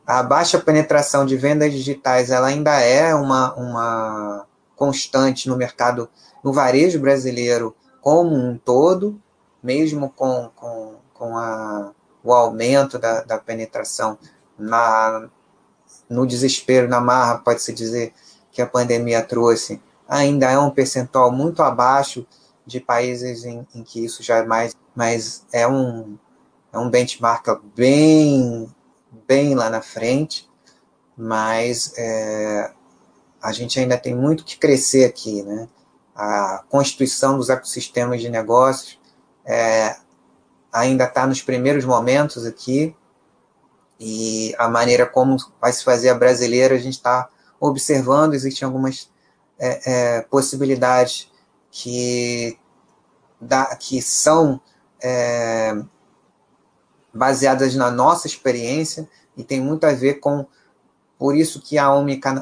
A 0.06 0.22
baixa 0.22 0.58
penetração 0.58 1.24
de 1.24 1.36
vendas 1.36 1.72
digitais 1.72 2.30
ela 2.30 2.48
ainda 2.48 2.78
é 2.80 3.14
uma, 3.14 3.54
uma 3.54 4.46
constante 4.82 5.48
no 5.48 5.56
mercado, 5.56 6.10
no 6.42 6.52
varejo 6.52 6.98
brasileiro 6.98 7.72
como 8.00 8.34
um 8.34 8.58
todo, 8.58 9.22
mesmo 9.62 10.10
com, 10.10 10.50
com, 10.56 10.96
com 11.14 11.38
a, 11.38 11.92
o 12.24 12.32
aumento 12.32 12.98
da, 12.98 13.22
da 13.22 13.38
penetração 13.38 14.18
na, 14.58 15.28
no 16.10 16.26
desespero, 16.26 16.88
na 16.88 17.00
marra, 17.00 17.38
pode-se 17.38 17.72
dizer, 17.72 18.12
que 18.50 18.60
a 18.60 18.66
pandemia 18.66 19.22
trouxe, 19.22 19.80
ainda 20.08 20.50
é 20.50 20.58
um 20.58 20.68
percentual 20.68 21.30
muito 21.30 21.62
abaixo 21.62 22.26
de 22.66 22.80
países 22.80 23.44
em, 23.44 23.64
em 23.72 23.84
que 23.84 24.04
isso 24.04 24.20
já 24.20 24.38
é 24.38 24.44
mais, 24.44 24.76
mas 24.96 25.46
é 25.52 25.64
um, 25.64 26.18
é 26.72 26.78
um 26.78 26.90
benchmark 26.90 27.46
bem, 27.76 28.68
bem 29.28 29.54
lá 29.54 29.70
na 29.70 29.80
frente, 29.80 30.50
mas 31.16 31.94
é, 31.96 32.72
a 33.42 33.52
gente 33.52 33.78
ainda 33.80 33.98
tem 33.98 34.14
muito 34.14 34.44
que 34.44 34.56
crescer 34.56 35.04
aqui, 35.04 35.42
né? 35.42 35.68
A 36.14 36.62
constituição 36.68 37.36
dos 37.36 37.48
ecossistemas 37.48 38.20
de 38.20 38.28
negócios 38.28 39.00
é, 39.44 39.96
ainda 40.72 41.04
está 41.04 41.26
nos 41.26 41.42
primeiros 41.42 41.84
momentos 41.84 42.46
aqui, 42.46 42.94
e 43.98 44.54
a 44.58 44.68
maneira 44.68 45.06
como 45.06 45.36
vai 45.60 45.72
se 45.72 45.84
fazer 45.84 46.08
a 46.08 46.14
brasileira, 46.14 46.74
a 46.74 46.78
gente 46.78 46.94
está 46.94 47.28
observando, 47.60 48.34
existem 48.34 48.66
algumas 48.66 49.08
é, 49.58 49.92
é, 50.16 50.20
possibilidades 50.22 51.30
que, 51.70 52.58
da, 53.40 53.76
que 53.76 54.02
são 54.02 54.60
é, 55.00 55.72
baseadas 57.14 57.76
na 57.76 57.90
nossa 57.90 58.26
experiência 58.26 59.08
e 59.36 59.44
tem 59.44 59.60
muito 59.60 59.84
a 59.84 59.92
ver 59.92 60.14
com 60.14 60.46
por 61.22 61.36
isso 61.36 61.62
que 61.62 61.78
a 61.78 61.88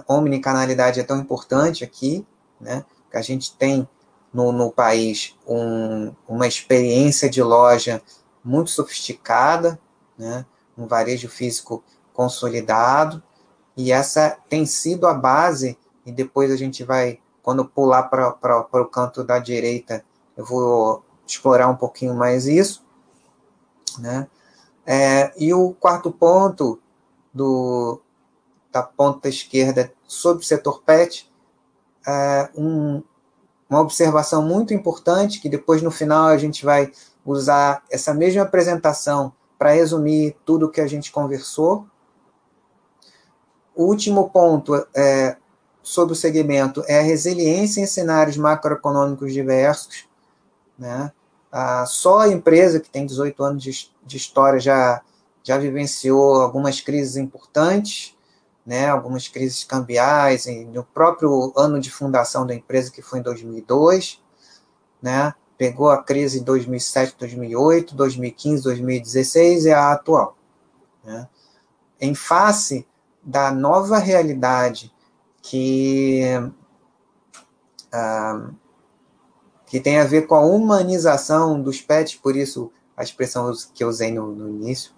omnicanalidade 0.08 1.00
é 1.00 1.02
tão 1.02 1.18
importante 1.18 1.84
aqui, 1.84 2.26
né? 2.58 2.82
Que 3.10 3.18
a 3.18 3.20
gente 3.20 3.54
tem 3.54 3.86
no, 4.32 4.52
no 4.52 4.72
país 4.72 5.36
um, 5.46 6.14
uma 6.26 6.46
experiência 6.46 7.28
de 7.28 7.42
loja 7.42 8.00
muito 8.42 8.70
sofisticada, 8.70 9.78
né? 10.16 10.46
Um 10.78 10.86
varejo 10.86 11.28
físico 11.28 11.84
consolidado 12.14 13.22
e 13.76 13.92
essa 13.92 14.38
tem 14.48 14.64
sido 14.64 15.06
a 15.06 15.12
base 15.12 15.76
e 16.06 16.10
depois 16.10 16.50
a 16.50 16.56
gente 16.56 16.82
vai 16.82 17.20
quando 17.42 17.66
pular 17.66 18.04
para 18.04 18.80
o 18.80 18.86
canto 18.86 19.22
da 19.22 19.38
direita 19.38 20.02
eu 20.38 20.44
vou 20.46 21.04
explorar 21.26 21.68
um 21.68 21.76
pouquinho 21.76 22.14
mais 22.14 22.46
isso, 22.46 22.82
né? 23.98 24.26
É, 24.86 25.34
e 25.36 25.52
o 25.52 25.74
quarto 25.74 26.10
ponto 26.10 26.80
do, 27.30 28.00
da 28.72 28.82
ponta 28.82 29.28
esquerda 29.28 29.92
sobre 30.06 30.42
o 30.42 30.46
setor 30.46 30.82
PET, 30.82 31.30
é 32.06 32.48
um, 32.54 33.02
uma 33.68 33.80
observação 33.80 34.42
muito 34.42 34.72
importante, 34.74 35.40
que 35.40 35.48
depois 35.48 35.82
no 35.82 35.90
final 35.90 36.26
a 36.26 36.36
gente 36.36 36.64
vai 36.64 36.90
usar 37.24 37.82
essa 37.90 38.14
mesma 38.14 38.42
apresentação 38.42 39.32
para 39.58 39.72
resumir 39.72 40.36
tudo 40.44 40.66
o 40.66 40.70
que 40.70 40.80
a 40.80 40.86
gente 40.86 41.12
conversou. 41.12 41.86
O 43.74 43.84
último 43.84 44.30
ponto 44.30 44.74
é, 44.94 45.36
sobre 45.82 46.12
o 46.12 46.16
segmento 46.16 46.82
é 46.86 46.98
a 46.98 47.02
resiliência 47.02 47.80
em 47.80 47.86
cenários 47.86 48.36
macroeconômicos 48.36 49.32
diversos. 49.32 50.08
Né? 50.78 51.12
Só 51.86 52.20
a 52.20 52.28
empresa 52.28 52.80
que 52.80 52.88
tem 52.88 53.04
18 53.04 53.42
anos 53.42 53.62
de, 53.62 53.90
de 54.04 54.16
história 54.16 54.58
já, 54.58 55.02
já 55.42 55.58
vivenciou 55.58 56.36
algumas 56.36 56.80
crises 56.80 57.16
importantes, 57.16 58.16
né, 58.64 58.88
algumas 58.88 59.26
crises 59.28 59.64
cambiais, 59.64 60.46
no 60.72 60.84
próprio 60.84 61.52
ano 61.56 61.80
de 61.80 61.90
fundação 61.90 62.46
da 62.46 62.54
empresa, 62.54 62.90
que 62.90 63.02
foi 63.02 63.18
em 63.18 63.22
2002, 63.22 64.22
né, 65.02 65.34
pegou 65.56 65.90
a 65.90 66.02
crise 66.02 66.40
em 66.40 66.42
2007, 66.42 67.16
2008, 67.18 67.94
2015, 67.94 68.62
2016 68.62 69.64
e 69.66 69.70
a 69.70 69.92
atual. 69.92 70.36
Né. 71.04 71.28
Em 72.00 72.14
face 72.14 72.86
da 73.22 73.50
nova 73.50 73.98
realidade 73.98 74.92
que, 75.42 76.22
ah, 77.92 78.50
que 79.66 79.80
tem 79.80 79.98
a 79.98 80.04
ver 80.04 80.26
com 80.26 80.34
a 80.34 80.40
humanização 80.40 81.60
dos 81.60 81.80
pets, 81.80 82.14
por 82.14 82.36
isso 82.36 82.72
a 82.96 83.02
expressão 83.02 83.52
que 83.74 83.82
eu 83.82 83.88
usei 83.88 84.12
no, 84.12 84.34
no 84.34 84.48
início, 84.48 84.92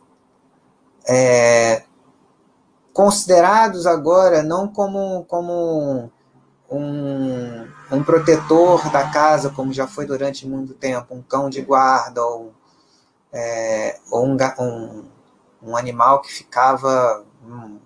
é, 1.08 1.84
considerados 2.92 3.86
agora 3.86 4.42
não 4.42 4.68
como, 4.68 5.24
como 5.24 6.10
um, 6.70 7.66
um 7.90 8.02
protetor 8.04 8.90
da 8.90 9.10
casa, 9.10 9.50
como 9.50 9.72
já 9.72 9.86
foi 9.86 10.06
durante 10.06 10.46
muito 10.46 10.74
tempo, 10.74 11.14
um 11.14 11.22
cão 11.22 11.48
de 11.50 11.60
guarda 11.62 12.24
ou, 12.24 12.52
é, 13.32 13.98
ou 14.10 14.26
um, 14.26 14.36
um, 14.58 15.04
um, 15.62 15.76
animal 15.76 16.20
que 16.22 16.32
ficava 16.32 17.24
hum, 17.44 17.78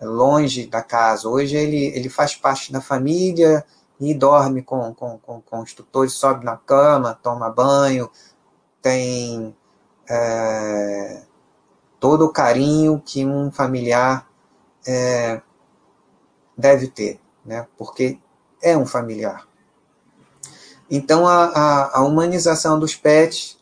longe 0.00 0.66
da 0.66 0.82
casa. 0.82 1.28
Hoje 1.28 1.56
ele, 1.56 1.86
ele 1.96 2.08
faz 2.08 2.34
parte 2.34 2.72
da 2.72 2.80
família 2.80 3.64
e 3.98 4.14
dorme 4.14 4.62
com, 4.62 4.94
com, 4.94 5.18
com, 5.18 5.40
com 5.42 5.60
os 5.60 5.74
tutores, 5.74 6.14
sobe 6.14 6.44
na 6.44 6.56
cama, 6.56 7.18
toma 7.22 7.50
banho, 7.50 8.10
tem 8.80 9.54
é, 10.08 11.22
todo 12.00 12.24
o 12.24 12.32
carinho 12.32 13.00
que 13.04 13.24
um 13.24 13.52
familiar 13.52 14.26
é, 14.86 15.40
deve 16.56 16.88
ter, 16.88 17.20
né? 17.44 17.66
porque 17.76 18.18
é 18.62 18.76
um 18.76 18.86
familiar. 18.86 19.46
Então, 20.90 21.28
a, 21.28 21.44
a, 21.44 21.98
a 21.98 22.04
humanização 22.04 22.78
dos 22.78 22.96
pets 22.96 23.58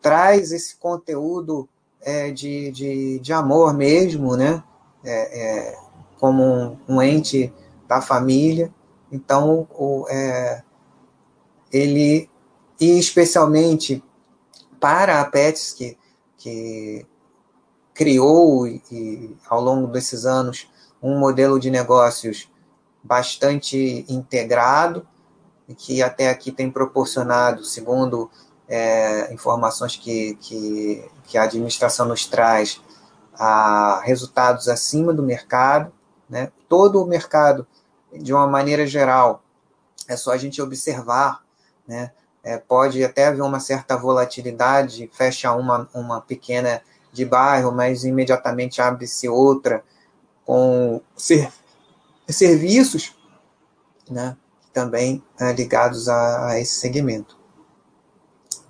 traz 0.00 0.50
esse 0.50 0.74
conteúdo 0.76 1.68
é, 2.00 2.30
de, 2.30 2.72
de, 2.72 3.18
de 3.20 3.32
amor 3.32 3.72
mesmo, 3.72 4.36
né? 4.36 4.62
É, 5.04 5.40
é, 5.40 5.78
como 6.18 6.42
um, 6.42 6.78
um, 6.88 7.02
ente 7.02 7.52
da 7.86 8.00
família. 8.00 8.72
Então, 9.12 9.68
o, 9.70 10.06
é, 10.08 10.62
ele, 11.72 12.28
e 12.80 12.98
especialmente 12.98 14.02
para 14.80 15.20
a 15.20 15.24
Pets, 15.24 15.72
que, 15.72 15.96
que 16.36 17.06
criou 17.96 18.68
e, 18.68 19.34
ao 19.48 19.60
longo 19.60 19.86
desses 19.86 20.26
anos 20.26 20.68
um 21.02 21.18
modelo 21.18 21.58
de 21.58 21.70
negócios 21.70 22.48
bastante 23.02 24.04
integrado 24.08 25.06
e 25.66 25.74
que 25.74 26.02
até 26.02 26.28
aqui 26.28 26.52
tem 26.52 26.70
proporcionado, 26.70 27.64
segundo 27.64 28.30
é, 28.68 29.32
informações 29.32 29.96
que, 29.96 30.34
que, 30.36 31.08
que, 31.24 31.38
a 31.38 31.44
administração 31.44 32.06
nos 32.06 32.26
traz, 32.26 32.80
a 33.34 34.00
resultados 34.04 34.68
acima 34.68 35.12
do 35.12 35.22
mercado. 35.22 35.92
Né? 36.28 36.52
Todo 36.68 37.02
o 37.02 37.06
mercado, 37.06 37.66
de 38.12 38.32
uma 38.32 38.46
maneira 38.46 38.86
geral, 38.86 39.42
é 40.06 40.16
só 40.16 40.32
a 40.32 40.36
gente 40.36 40.60
observar, 40.60 41.42
né? 41.86 42.12
É, 42.42 42.58
pode 42.58 43.02
até 43.02 43.26
haver 43.26 43.42
uma 43.42 43.58
certa 43.58 43.96
volatilidade, 43.96 45.10
fecha 45.12 45.52
uma, 45.52 45.88
uma 45.92 46.20
pequena 46.20 46.80
de 47.16 47.24
bairro, 47.24 47.72
mas 47.72 48.04
imediatamente 48.04 48.80
abre-se 48.80 49.28
outra 49.28 49.82
com 50.44 51.00
ser, 51.16 51.50
serviços 52.28 53.16
né, 54.08 54.36
também 54.72 55.22
é, 55.40 55.52
ligados 55.52 56.08
a, 56.08 56.48
a, 56.48 56.60
esse 56.60 56.78
segmento. 56.78 57.36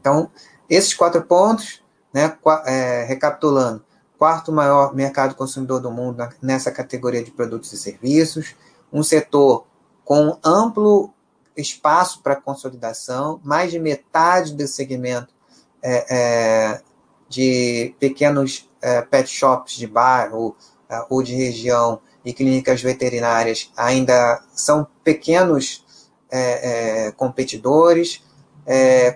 Então, 0.00 0.30
esses 0.70 0.94
quatro 0.94 1.22
pontos, 1.22 1.82
né, 2.14 2.36
é, 2.64 3.04
recapitulando, 3.04 3.84
quarto 4.16 4.52
maior 4.52 4.94
mercado 4.94 5.34
consumidor 5.34 5.80
do 5.80 5.90
mundo 5.90 6.26
nessa 6.40 6.70
categoria 6.70 7.22
de 7.22 7.30
produtos 7.30 7.72
e 7.72 7.76
serviços, 7.76 8.54
um 8.92 9.02
setor 9.02 9.66
com 10.04 10.38
amplo 10.42 11.12
espaço 11.56 12.22
para 12.22 12.36
consolidação, 12.36 13.40
mais 13.42 13.70
de 13.70 13.78
metade 13.78 14.54
do 14.54 14.66
segmento 14.66 15.34
é, 15.82 16.06
é, 16.14 16.82
de 17.28 17.94
pequenos 17.98 18.68
é, 18.80 19.02
pet 19.02 19.28
shops 19.28 19.74
de 19.74 19.86
bairro 19.86 20.56
é, 20.88 21.04
ou 21.10 21.22
de 21.22 21.34
região 21.34 22.00
e 22.24 22.32
clínicas 22.32 22.82
veterinárias 22.82 23.70
ainda 23.76 24.42
são 24.54 24.86
pequenos 25.02 25.84
é, 26.30 27.06
é, 27.06 27.12
competidores, 27.12 28.24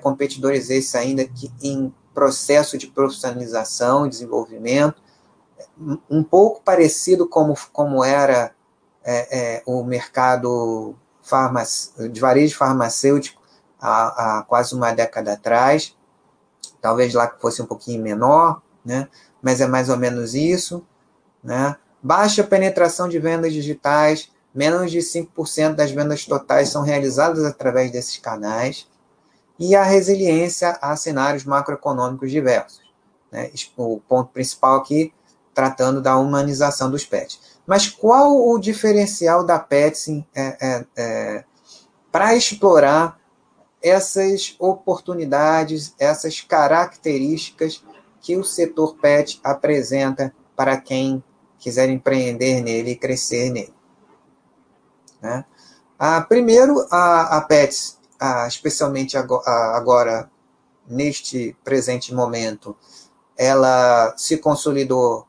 competidores 0.00 0.70
esses 0.70 0.94
ainda 0.94 1.24
que 1.24 1.50
em 1.60 1.92
processo 2.14 2.78
de 2.78 2.86
profissionalização 2.86 4.06
e 4.06 4.08
desenvolvimento, 4.08 5.02
um 6.08 6.22
pouco 6.22 6.62
parecido 6.62 7.28
como, 7.28 7.56
como 7.72 8.04
era 8.04 8.54
o 9.66 9.82
mercado 9.82 10.94
de 12.12 12.20
varejo 12.20 12.56
farmacêutico 12.56 13.42
há, 13.80 14.38
há 14.38 14.42
quase 14.42 14.72
uma 14.72 14.92
década 14.92 15.32
atrás, 15.32 15.96
talvez 16.80 17.14
lá 17.14 17.32
fosse 17.40 17.60
um 17.62 17.66
pouquinho 17.66 18.02
menor, 18.02 18.62
né? 18.84 19.08
mas 19.42 19.60
é 19.60 19.66
mais 19.66 19.88
ou 19.88 19.96
menos 19.96 20.34
isso. 20.34 20.84
Né? 21.42 21.76
Baixa 22.02 22.42
penetração 22.44 23.08
de 23.08 23.18
vendas 23.18 23.52
digitais, 23.52 24.30
menos 24.54 24.90
de 24.90 24.98
5% 24.98 25.74
das 25.74 25.90
vendas 25.90 26.24
totais 26.24 26.68
são 26.68 26.82
realizadas 26.82 27.44
através 27.44 27.90
desses 27.90 28.16
canais, 28.16 28.88
e 29.58 29.76
a 29.76 29.82
resiliência 29.82 30.78
a 30.80 30.96
cenários 30.96 31.44
macroeconômicos 31.44 32.30
diversos. 32.30 32.80
Né? 33.30 33.50
O 33.76 34.00
ponto 34.00 34.32
principal 34.32 34.76
aqui, 34.76 35.12
tratando 35.54 36.00
da 36.00 36.16
humanização 36.16 36.90
dos 36.90 37.04
pets. 37.04 37.60
Mas 37.66 37.88
qual 37.88 38.48
o 38.48 38.58
diferencial 38.58 39.44
da 39.44 39.58
Petsy 39.58 40.26
é, 40.34 40.56
é, 40.60 40.86
é, 40.96 41.44
para 42.10 42.34
explorar 42.34 43.19
essas 43.82 44.54
oportunidades, 44.58 45.94
essas 45.98 46.40
características 46.40 47.82
que 48.20 48.36
o 48.36 48.44
setor 48.44 48.96
pet 48.96 49.40
apresenta 49.42 50.34
para 50.54 50.76
quem 50.76 51.22
quiser 51.58 51.88
empreender 51.88 52.62
nele 52.62 52.90
e 52.90 52.96
crescer 52.96 53.50
nele. 53.50 53.74
Né? 55.20 55.44
Ah, 55.98 56.20
primeiro, 56.20 56.86
a, 56.90 57.36
a 57.36 57.40
Pets, 57.42 57.98
ah, 58.18 58.46
especialmente 58.46 59.16
agora, 59.16 59.50
agora, 59.76 60.30
neste 60.86 61.56
presente 61.62 62.14
momento, 62.14 62.76
ela 63.36 64.14
se 64.16 64.38
consolidou 64.38 65.26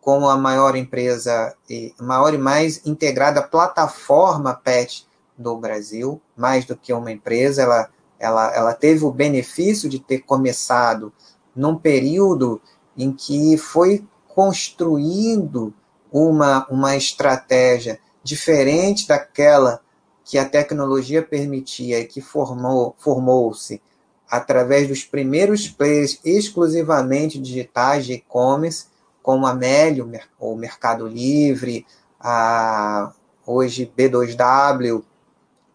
como 0.00 0.28
a 0.28 0.36
maior 0.36 0.74
empresa, 0.74 1.54
e 1.68 1.94
maior 2.00 2.34
e 2.34 2.38
mais 2.38 2.84
integrada 2.86 3.42
plataforma 3.42 4.54
PET 4.54 5.06
do 5.36 5.56
Brasil, 5.56 6.20
mais 6.36 6.64
do 6.64 6.76
que 6.76 6.92
uma 6.92 7.10
empresa, 7.10 7.62
ela, 7.62 7.90
ela, 8.18 8.54
ela 8.54 8.74
teve 8.74 9.04
o 9.04 9.10
benefício 9.10 9.88
de 9.88 9.98
ter 9.98 10.20
começado 10.20 11.12
num 11.54 11.76
período 11.76 12.60
em 12.96 13.12
que 13.12 13.56
foi 13.56 14.06
construindo 14.28 15.74
uma, 16.10 16.66
uma 16.68 16.96
estratégia 16.96 17.98
diferente 18.22 19.08
daquela 19.08 19.80
que 20.24 20.38
a 20.38 20.48
tecnologia 20.48 21.22
permitia 21.22 22.00
e 22.00 22.04
que 22.04 22.20
formou, 22.20 22.94
formou-se 22.98 23.82
através 24.30 24.88
dos 24.88 25.04
primeiros 25.04 25.68
players 25.68 26.18
exclusivamente 26.24 27.38
digitais 27.38 28.06
de 28.06 28.14
e-commerce, 28.14 28.86
como 29.22 29.46
a 29.46 29.54
Melio, 29.54 30.10
o 30.38 30.56
Mercado 30.56 31.06
Livre, 31.06 31.86
a, 32.18 33.12
hoje 33.46 33.92
B2W, 33.96 35.04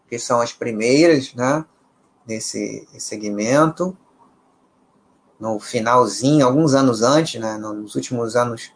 que 0.08 0.18
são 0.18 0.40
as 0.40 0.52
primeiras 0.52 1.34
né, 1.34 1.64
nesse 2.26 2.88
segmento. 2.98 3.96
No 5.38 5.60
finalzinho, 5.60 6.44
alguns 6.44 6.74
anos 6.74 7.02
antes, 7.02 7.40
né, 7.40 7.56
nos 7.58 7.94
últimos 7.94 8.34
anos 8.34 8.72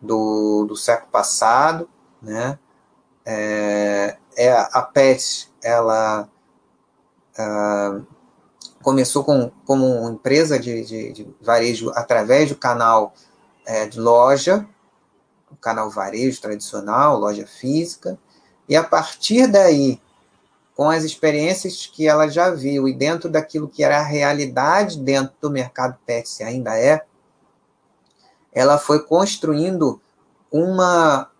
do, 0.00 0.64
do 0.68 0.76
século 0.76 1.10
passado, 1.10 1.88
né, 2.22 2.58
é, 3.26 4.16
é 4.36 4.52
a 4.52 4.82
PET, 4.82 5.50
ela 5.62 6.28
uh, 7.38 8.06
começou 8.82 9.24
com, 9.24 9.50
como 9.64 10.08
empresa 10.08 10.58
de, 10.58 10.84
de, 10.84 11.12
de 11.12 11.34
varejo 11.40 11.90
através 11.94 12.50
do 12.50 12.56
canal 12.56 13.14
é, 13.66 13.86
de 13.86 13.98
loja, 13.98 14.68
o 15.50 15.56
canal 15.56 15.90
varejo 15.90 16.40
tradicional, 16.40 17.18
loja 17.18 17.46
física, 17.46 18.18
e 18.68 18.76
a 18.76 18.84
partir 18.84 19.46
daí, 19.46 20.00
com 20.74 20.90
as 20.90 21.04
experiências 21.04 21.86
que 21.86 22.08
ela 22.08 22.28
já 22.28 22.50
viu 22.50 22.88
e 22.88 22.92
dentro 22.92 23.30
daquilo 23.30 23.68
que 23.68 23.84
era 23.84 23.98
a 23.98 24.02
realidade 24.02 24.98
dentro 24.98 25.34
do 25.40 25.50
mercado 25.50 25.96
pet, 26.04 26.28
se 26.28 26.42
ainda 26.42 26.76
é, 26.76 27.04
ela 28.52 28.78
foi 28.78 29.04
construindo 29.04 30.00
uma 30.50 31.30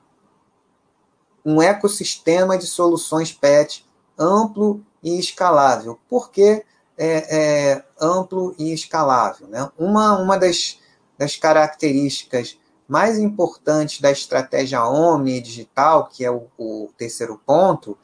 um 1.44 1.60
ecossistema 1.60 2.56
de 2.56 2.66
soluções 2.66 3.30
PET 3.30 3.84
amplo 4.18 4.82
e 5.02 5.18
escalável. 5.18 5.98
Por 6.08 6.30
que 6.30 6.64
é, 6.96 7.36
é, 7.76 7.84
amplo 8.00 8.54
e 8.58 8.72
escalável? 8.72 9.46
Né? 9.46 9.70
Uma, 9.76 10.18
uma 10.18 10.38
das 10.38 10.78
das 11.18 11.36
características 11.36 12.58
mais 12.86 13.18
importantes 13.18 14.00
da 14.00 14.10
estratégia 14.10 14.84
Omni 14.84 15.40
digital, 15.40 16.08
que 16.08 16.24
é 16.24 16.30
o, 16.30 16.46
o 16.58 16.90
terceiro 16.98 17.40
ponto, 17.46 17.96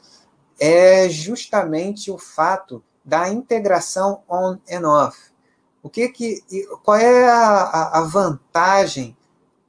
é 0.60 1.08
justamente 1.08 2.10
o 2.10 2.18
fato 2.18 2.84
da 3.04 3.28
integração 3.28 4.22
on 4.28 4.58
and 4.70 4.86
off. 4.86 5.18
O 5.82 5.88
que 5.88 6.08
que, 6.10 6.42
qual 6.84 6.98
é 6.98 7.28
a, 7.28 7.98
a 7.98 8.02
vantagem 8.02 9.16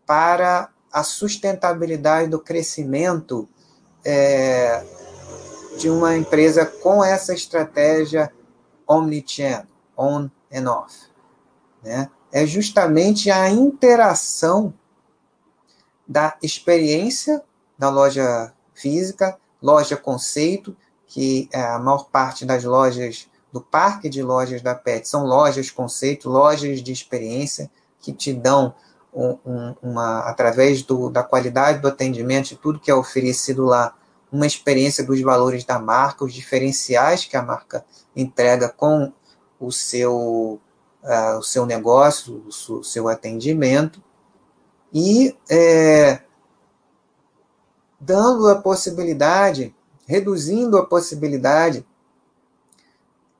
para 0.06 0.70
a 0.92 1.04
sustentabilidade 1.04 2.30
do 2.30 2.40
crescimento 2.40 3.48
é, 4.04 4.86
de 5.80 5.90
uma 5.90 6.18
empresa 6.18 6.66
com 6.66 7.02
essa 7.02 7.34
estratégia 7.34 8.32
omnichannel, 8.86 9.66
on 9.98 10.30
and 10.54 10.70
off? 10.70 11.10
Né? 11.82 12.10
é 12.32 12.46
justamente 12.46 13.30
a 13.30 13.50
interação 13.50 14.74
da 16.08 16.38
experiência 16.42 17.44
da 17.78 17.90
loja 17.90 18.54
física, 18.74 19.38
loja 19.62 19.98
conceito, 19.98 20.76
que 21.12 21.50
é 21.52 21.62
a 21.62 21.78
maior 21.78 22.06
parte 22.06 22.46
das 22.46 22.64
lojas 22.64 23.28
do 23.52 23.60
parque 23.60 24.08
de 24.08 24.24
lojas 24.24 24.62
da 24.62 24.74
PET 24.74 25.10
são 25.10 25.26
lojas 25.26 25.70
conceito, 25.70 26.30
lojas 26.30 26.82
de 26.82 26.94
experiência 26.94 27.70
que 28.00 28.14
te 28.14 28.34
dão 28.34 28.74
um, 29.14 29.38
um, 29.46 29.76
uma 29.84 30.20
através 30.20 30.84
do, 30.84 31.10
da 31.10 31.22
qualidade 31.22 31.80
do 31.80 31.90
atendimento 31.90 32.52
e 32.52 32.56
tudo 32.56 32.80
que 32.80 32.90
é 32.90 32.96
oferecido 32.96 33.66
lá, 33.66 33.94
uma 34.32 34.48
experiência 34.48 35.04
dos 35.04 35.20
valores 35.20 35.66
da 35.66 35.78
marca, 35.78 36.24
os 36.24 36.34
diferenciais 36.34 37.26
que 37.26 37.36
a 37.36 37.42
marca 37.42 37.84
entrega 38.16 38.70
com 38.70 39.12
o 39.60 39.70
seu 39.70 40.62
uh, 41.04 41.38
o 41.38 41.44
seu 41.44 41.66
negócio, 41.66 42.42
o 42.48 42.84
seu 42.84 43.10
atendimento, 43.10 44.02
e 44.94 45.36
é, 45.50 46.22
dando 48.00 48.48
a 48.48 48.62
possibilidade, 48.62 49.76
reduzindo 50.12 50.78
a 50.78 50.86
possibilidade 50.86 51.88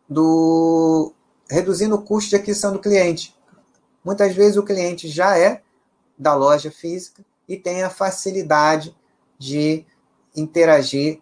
do. 0.08 1.12
reduzindo 1.50 1.96
o 1.96 2.02
custo 2.02 2.30
de 2.30 2.38
aquisição 2.38 2.72
do 2.72 2.80
cliente. 2.80 3.36
Muitas 4.06 4.34
vezes 4.34 4.56
o 4.56 4.64
cliente 4.64 5.10
já 5.10 5.38
é 5.38 5.62
da 6.18 6.34
loja 6.34 6.72
física 6.72 7.26
e 7.46 7.58
tem 7.58 7.84
a 7.84 7.90
facilidade 7.90 8.96
de 9.38 9.86
interagir 10.34 11.20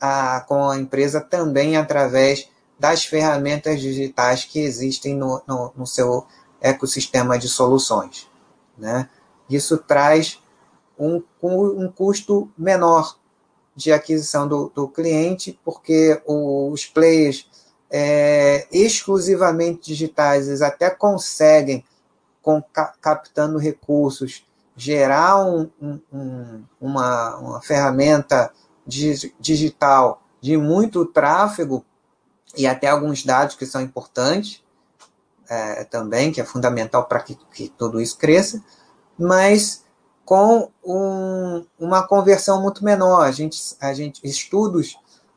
a, 0.00 0.36
ah, 0.36 0.40
com 0.40 0.70
a 0.70 0.78
empresa 0.78 1.20
também 1.20 1.76
através 1.76 2.48
das 2.78 3.04
ferramentas 3.04 3.82
digitais 3.82 4.44
que 4.44 4.58
existem 4.58 5.14
no, 5.14 5.42
no, 5.46 5.72
no 5.76 5.86
seu 5.86 6.26
ecossistema 6.62 7.38
de 7.38 7.48
soluções. 7.48 8.26
Né? 8.78 9.06
Isso 9.50 9.76
traz 9.76 10.42
um, 10.98 11.22
um 11.42 11.92
custo 11.92 12.50
menor 12.56 13.17
de 13.78 13.92
aquisição 13.92 14.48
do, 14.48 14.72
do 14.74 14.88
cliente, 14.88 15.56
porque 15.64 16.20
os 16.26 16.84
players 16.84 17.48
é, 17.88 18.66
exclusivamente 18.72 19.86
digitais 19.86 20.48
eles 20.48 20.62
até 20.62 20.90
conseguem, 20.90 21.84
com, 22.42 22.60
captando 23.00 23.56
recursos, 23.56 24.44
gerar 24.76 25.46
um, 25.46 25.70
um, 25.80 26.64
uma, 26.80 27.36
uma 27.36 27.62
ferramenta 27.62 28.52
digital 28.84 30.24
de 30.40 30.56
muito 30.56 31.06
tráfego 31.06 31.84
e 32.56 32.66
até 32.66 32.88
alguns 32.88 33.24
dados 33.24 33.54
que 33.54 33.64
são 33.64 33.80
importantes 33.80 34.60
é, 35.48 35.84
também, 35.84 36.32
que 36.32 36.40
é 36.40 36.44
fundamental 36.44 37.04
para 37.04 37.20
que, 37.20 37.38
que 37.54 37.68
tudo 37.68 38.00
isso 38.00 38.18
cresça, 38.18 38.60
mas 39.16 39.84
com 40.28 40.70
um, 40.84 41.64
uma 41.78 42.06
conversão 42.06 42.60
muito 42.60 42.84
menor. 42.84 43.22
A 43.22 43.30
gente, 43.30 43.58
a 43.80 43.94
gente 43.94 44.20
estudos 44.22 44.94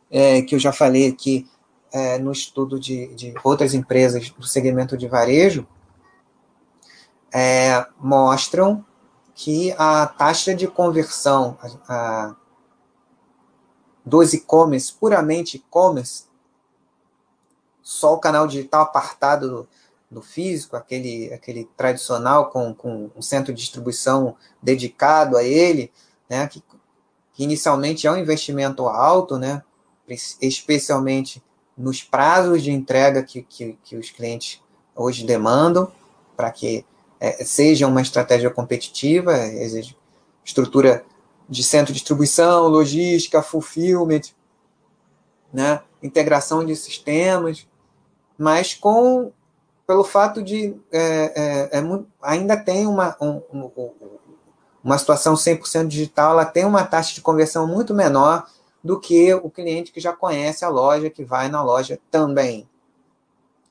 é, 0.09 0.41
que 0.41 0.53
eu 0.53 0.59
já 0.59 0.73
falei 0.73 1.07
aqui 1.07 1.49
é, 1.93 2.17
no 2.17 2.29
estudo 2.33 2.77
de, 2.77 3.07
de, 3.15 3.33
outras 3.41 3.73
empresas 3.73 4.29
do 4.31 4.45
segmento 4.45 4.97
de 4.97 5.07
varejo 5.07 5.65
é, 7.33 7.85
mostram 8.01 8.83
que 9.33 9.73
a 9.77 10.07
taxa 10.07 10.53
de 10.53 10.67
conversão 10.67 11.57
a, 11.61 11.69
a, 11.87 12.35
dos 14.05 14.33
e-commerce, 14.33 14.91
puramente 14.91 15.55
e-commerce, 15.55 16.25
só 17.81 18.13
o 18.13 18.19
canal 18.19 18.45
digital 18.45 18.81
apartado 18.81 19.69
do, 20.11 20.21
físico, 20.21 20.75
aquele, 20.75 21.33
aquele 21.33 21.69
tradicional 21.77 22.49
com, 22.49 22.73
com 22.73 23.09
um 23.15 23.21
centro 23.21 23.53
de 23.53 23.61
distribuição 23.61 24.35
dedicado 24.61 25.37
a 25.37 25.43
ele, 25.43 25.91
né, 26.29 26.47
que, 26.47 26.61
que 27.33 27.43
inicialmente 27.43 28.05
é 28.05 28.11
um 28.11 28.17
investimento 28.17 28.87
alto, 28.87 29.37
né, 29.37 29.63
especialmente 30.41 31.41
nos 31.77 32.03
prazos 32.03 32.61
de 32.61 32.71
entrega 32.71 33.23
que, 33.23 33.41
que, 33.43 33.77
que 33.83 33.95
os 33.95 34.09
clientes 34.09 34.61
hoje 34.95 35.25
demandam, 35.25 35.91
para 36.35 36.51
que 36.51 36.85
é, 37.19 37.43
seja 37.45 37.87
uma 37.87 38.01
estratégia 38.01 38.49
competitiva, 38.49 39.37
exige 39.37 39.95
estrutura 40.43 41.05
de 41.47 41.63
centro 41.63 41.93
de 41.93 41.99
distribuição, 41.99 42.67
logística, 42.67 43.41
fulfillment, 43.41 44.33
né, 45.53 45.81
integração 46.03 46.65
de 46.65 46.75
sistemas, 46.75 47.67
mas 48.37 48.73
com 48.73 49.31
pelo 49.91 50.05
fato 50.05 50.41
de 50.41 50.73
é, 50.89 51.69
é, 51.73 51.79
é 51.79 51.83
ainda 52.21 52.55
tem 52.55 52.87
uma, 52.87 53.13
um, 53.19 53.41
uma 54.81 54.97
situação 54.97 55.33
100% 55.33 55.85
digital, 55.87 56.31
ela 56.31 56.45
tem 56.45 56.63
uma 56.63 56.85
taxa 56.85 57.13
de 57.13 57.19
conversão 57.19 57.67
muito 57.67 57.93
menor 57.93 58.47
do 58.81 58.97
que 58.97 59.33
o 59.33 59.49
cliente 59.49 59.91
que 59.91 59.99
já 59.99 60.13
conhece 60.13 60.63
a 60.63 60.69
loja, 60.69 61.09
que 61.09 61.25
vai 61.25 61.49
na 61.49 61.61
loja 61.61 61.99
também. 62.09 62.69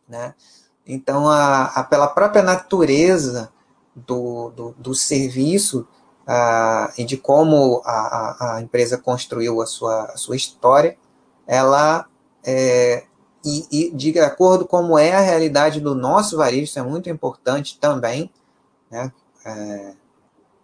Né? 0.06 0.34
Então, 0.86 1.26
a, 1.26 1.64
a 1.68 1.84
pela 1.84 2.06
própria 2.06 2.42
natureza 2.42 3.50
do, 3.96 4.50
do, 4.50 4.74
do 4.76 4.94
serviço 4.94 5.88
a, 6.26 6.92
e 6.98 7.04
de 7.06 7.16
como 7.16 7.80
a, 7.82 7.92
a, 7.92 8.56
a, 8.56 8.60
empresa 8.60 8.98
construiu 8.98 9.62
a 9.62 9.66
sua, 9.66 10.02
a 10.04 10.18
sua 10.18 10.36
história, 10.36 10.98
ela, 11.46 12.04
é, 12.44 13.04
e, 13.44 13.66
e 13.70 13.90
de 13.90 14.18
acordo 14.18 14.66
com 14.66 14.78
como 14.78 14.98
é 14.98 15.12
a 15.12 15.20
realidade 15.20 15.80
do 15.80 15.94
nosso 15.94 16.36
varejo, 16.36 16.64
isso 16.64 16.78
é 16.78 16.82
muito 16.82 17.08
importante 17.08 17.78
também, 17.78 18.30
né? 18.90 19.12
É, 19.44 19.50
a 19.50 19.94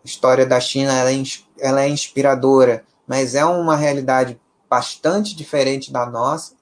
história 0.05 0.47
da 0.47 0.61
China 0.61 0.93
ela 0.93 1.12
é, 1.12 1.23
ela 1.59 1.83
é 1.83 1.89
inspiradora, 1.89 2.85
mas 3.07 3.35
é 3.35 3.45
uma 3.45 3.77
realidade 3.77 4.41
bastante 4.69 5.35
diferente 5.35 5.93
da 5.93 6.07
nossa 6.07 6.55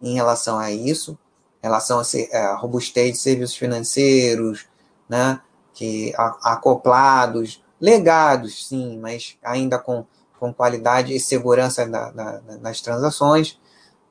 em 0.00 0.14
relação 0.14 0.58
a 0.58 0.70
isso, 0.70 1.18
em 1.62 1.66
relação 1.66 2.00
a, 2.00 2.38
a 2.38 2.56
robustez 2.56 3.12
de 3.12 3.18
serviços 3.18 3.56
financeiros, 3.56 4.66
né, 5.08 5.40
que 5.74 6.12
acoplados, 6.16 7.62
legados, 7.80 8.68
sim, 8.68 8.98
mas 8.98 9.36
ainda 9.42 9.78
com, 9.78 10.04
com 10.38 10.52
qualidade 10.52 11.14
e 11.14 11.20
segurança 11.20 11.86
na, 11.86 12.12
na, 12.12 12.40
nas 12.60 12.80
transações. 12.80 13.58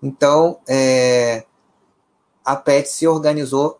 Então, 0.02 0.60
é, 0.68 1.46
a 2.44 2.56
PET 2.56 2.90
se 2.90 3.08
organizou 3.08 3.78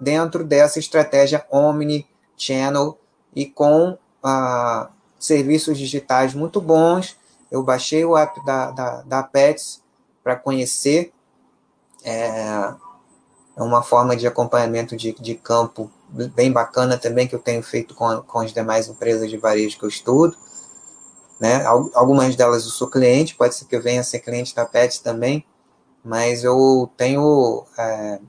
dentro 0.00 0.42
dessa 0.42 0.78
estratégia 0.78 1.46
Omni-Channel 1.50 2.98
e 3.34 3.46
com 3.46 3.96
ah, 4.22 4.90
serviços 5.18 5.78
digitais 5.78 6.34
muito 6.34 6.60
bons. 6.60 7.16
Eu 7.50 7.62
baixei 7.62 8.04
o 8.04 8.16
app 8.16 8.44
da, 8.44 8.70
da, 8.70 9.02
da 9.02 9.22
Pets 9.22 9.82
para 10.24 10.34
conhecer. 10.36 11.12
É, 12.04 12.74
é 13.56 13.62
uma 13.62 13.82
forma 13.82 14.16
de 14.16 14.26
acompanhamento 14.26 14.96
de, 14.96 15.12
de 15.12 15.34
campo 15.34 15.90
bem 16.34 16.50
bacana 16.50 16.98
também 16.98 17.28
que 17.28 17.34
eu 17.34 17.38
tenho 17.38 17.62
feito 17.62 17.94
com, 17.94 18.22
com 18.22 18.40
as 18.40 18.52
demais 18.52 18.88
empresas 18.88 19.30
de 19.30 19.36
varejo 19.36 19.78
que 19.78 19.84
eu 19.84 19.88
estudo. 19.88 20.36
Né? 21.42 21.64
Algumas 21.66 22.36
delas 22.36 22.62
eu 22.62 22.70
sou 22.70 22.88
cliente, 22.88 23.34
pode 23.34 23.56
ser 23.56 23.64
que 23.64 23.74
eu 23.74 23.82
venha 23.82 24.00
a 24.00 24.04
ser 24.04 24.20
cliente 24.20 24.54
da 24.54 24.64
Pets 24.64 25.00
também, 25.00 25.44
mas 26.04 26.44
eu 26.44 26.88
tenho 26.96 27.64
é, 27.76 28.20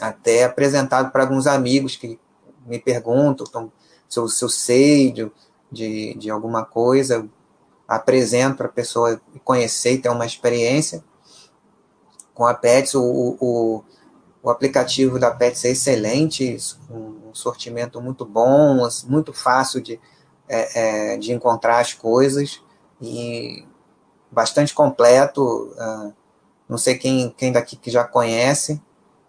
até 0.00 0.44
apresentado 0.44 1.10
para 1.10 1.24
alguns 1.24 1.48
amigos 1.48 1.96
que 1.96 2.16
me 2.64 2.78
perguntam 2.78 3.44
então, 3.48 3.72
se, 4.08 4.20
eu, 4.20 4.28
se 4.28 4.44
eu 4.44 4.48
sei 4.48 5.10
de, 5.10 5.32
de, 5.72 6.14
de 6.14 6.30
alguma 6.30 6.64
coisa, 6.64 7.28
apresento 7.88 8.58
para 8.58 8.66
a 8.66 8.72
pessoa 8.72 9.20
conhecer 9.42 9.94
e 9.94 9.98
ter 9.98 10.08
uma 10.08 10.26
experiência. 10.26 11.02
Com 12.32 12.46
a 12.46 12.54
Pets, 12.54 12.94
o, 12.94 13.36
o, 13.40 13.84
o 14.44 14.48
aplicativo 14.48 15.18
da 15.18 15.32
Pets 15.32 15.64
é 15.64 15.70
excelente, 15.70 16.56
um 16.88 17.34
sortimento 17.34 18.00
muito 18.00 18.24
bom, 18.24 18.88
muito 19.08 19.32
fácil 19.32 19.80
de, 19.80 19.98
é, 20.48 21.14
é, 21.14 21.16
de 21.16 21.32
encontrar 21.32 21.80
as 21.80 21.92
coisas 21.92 22.62
e 23.00 23.66
bastante 24.30 24.74
completo. 24.74 25.72
Uh, 25.76 26.12
não 26.68 26.78
sei 26.78 26.96
quem, 26.96 27.30
quem 27.36 27.52
daqui 27.52 27.76
que 27.76 27.90
já 27.90 28.04
conhece, 28.04 28.82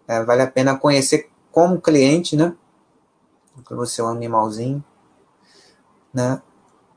é, 0.08 0.24
vale 0.24 0.42
a 0.42 0.48
pena 0.48 0.78
conhecer 0.78 1.30
como 1.52 1.82
cliente, 1.82 2.36
né? 2.36 2.56
Você 3.70 4.02
é 4.02 4.04
um 4.04 4.10
animalzinho, 4.10 4.84
né? 6.14 6.42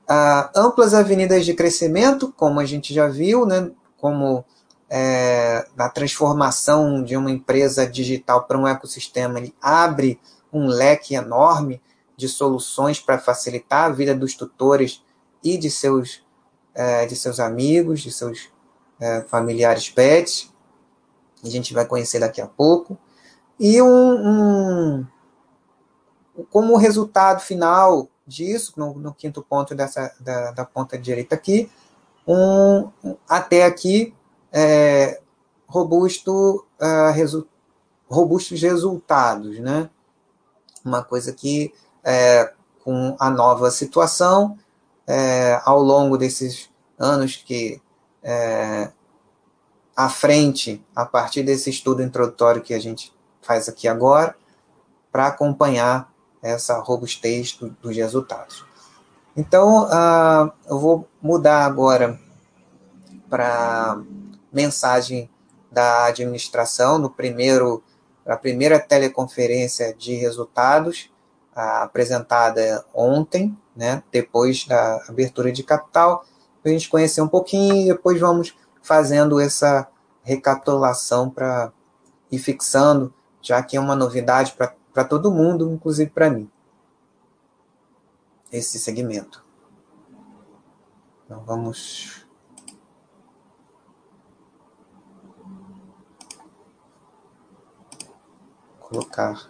Ah, 0.08 0.50
amplas 0.54 0.92
avenidas 0.92 1.44
de 1.44 1.54
crescimento, 1.54 2.32
como 2.36 2.60
a 2.60 2.64
gente 2.64 2.92
já 2.92 3.06
viu, 3.06 3.46
né? 3.46 3.70
Como 3.96 4.44
é, 4.88 5.66
transformação 5.94 7.02
de 7.02 7.16
uma 7.16 7.30
empresa 7.30 7.86
digital 7.86 8.44
para 8.44 8.58
um 8.58 8.66
ecossistema, 8.66 9.38
ele 9.38 9.54
abre 9.62 10.20
um 10.52 10.66
leque 10.66 11.14
enorme 11.14 11.80
de 12.20 12.28
soluções 12.28 13.00
para 13.00 13.18
facilitar 13.18 13.86
a 13.86 13.92
vida 13.92 14.14
dos 14.14 14.34
tutores 14.34 15.02
e 15.42 15.56
de 15.56 15.70
seus, 15.70 16.22
é, 16.74 17.06
de 17.06 17.16
seus 17.16 17.40
amigos, 17.40 18.00
de 18.00 18.12
seus 18.12 18.50
é, 19.00 19.22
familiares 19.22 19.88
pets. 19.88 20.52
A 21.42 21.48
gente 21.48 21.72
vai 21.72 21.86
conhecer 21.86 22.20
daqui 22.20 22.40
a 22.40 22.46
pouco. 22.46 22.98
E 23.58 23.80
um, 23.80 23.88
um 23.88 25.06
como 26.50 26.76
resultado 26.76 27.40
final 27.40 28.08
disso, 28.26 28.74
no, 28.76 28.94
no 28.94 29.14
quinto 29.14 29.42
ponto 29.42 29.74
dessa, 29.74 30.14
da, 30.20 30.52
da, 30.52 30.64
ponta 30.64 30.98
direita 30.98 31.34
aqui, 31.34 31.70
um, 32.26 32.90
até 33.28 33.64
aqui, 33.64 34.14
é, 34.52 35.20
robusto, 35.66 36.66
uh, 36.80 37.12
resu 37.12 37.48
robustos 38.08 38.60
resultados, 38.60 39.60
né? 39.60 39.88
Uma 40.84 41.02
coisa 41.02 41.32
que, 41.32 41.72
é, 42.10 42.52
com 42.82 43.16
a 43.18 43.30
nova 43.30 43.70
situação, 43.70 44.58
é, 45.06 45.60
ao 45.64 45.80
longo 45.80 46.18
desses 46.18 46.68
anos 46.98 47.36
que 47.36 47.80
é, 48.22 48.90
à 49.96 50.08
frente, 50.08 50.84
a 50.94 51.06
partir 51.06 51.42
desse 51.42 51.70
estudo 51.70 52.02
introdutório 52.02 52.62
que 52.62 52.74
a 52.74 52.80
gente 52.80 53.12
faz 53.42 53.68
aqui 53.68 53.86
agora, 53.86 54.34
para 55.12 55.28
acompanhar 55.28 56.12
essa 56.42 56.78
robustez 56.80 57.52
do, 57.52 57.70
dos 57.70 57.96
resultados. 57.96 58.64
Então, 59.36 59.84
uh, 59.84 60.52
eu 60.68 60.78
vou 60.78 61.08
mudar 61.22 61.64
agora 61.64 62.18
para 63.28 64.00
mensagem 64.52 65.30
da 65.70 66.06
administração 66.06 66.98
no 66.98 67.08
primeiro 67.08 67.82
a 68.26 68.36
primeira 68.36 68.78
teleconferência 68.78 69.94
de 69.94 70.14
resultados 70.14 71.10
apresentada 71.82 72.84
ontem, 72.94 73.56
né, 73.74 74.02
depois 74.10 74.66
da 74.66 75.04
abertura 75.08 75.50
de 75.52 75.62
capital, 75.62 76.24
para 76.62 76.70
a 76.70 76.72
gente 76.72 76.88
conhecer 76.88 77.22
um 77.22 77.28
pouquinho 77.28 77.76
e 77.76 77.86
depois 77.88 78.20
vamos 78.20 78.56
fazendo 78.82 79.40
essa 79.40 79.88
recapitulação 80.22 81.30
para 81.30 81.72
ir 82.30 82.38
fixando, 82.38 83.12
já 83.40 83.62
que 83.62 83.76
é 83.76 83.80
uma 83.80 83.96
novidade 83.96 84.54
para 84.54 85.04
todo 85.04 85.32
mundo, 85.32 85.70
inclusive 85.72 86.10
para 86.10 86.30
mim. 86.30 86.50
Esse 88.52 88.78
segmento. 88.78 89.44
Então 91.24 91.44
vamos 91.44 92.26
colocar 98.80 99.48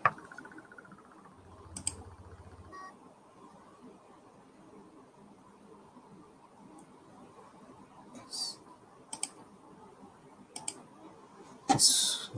isso 11.74 12.32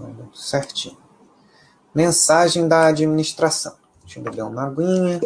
certinho. 0.52 0.98
Mensagem 1.94 2.68
da 2.68 2.86
administração. 2.86 3.74
Deixa 4.02 4.18
eu 4.18 4.22
beber 4.22 4.42
uma 4.42 4.64
aguinha. 4.64 5.20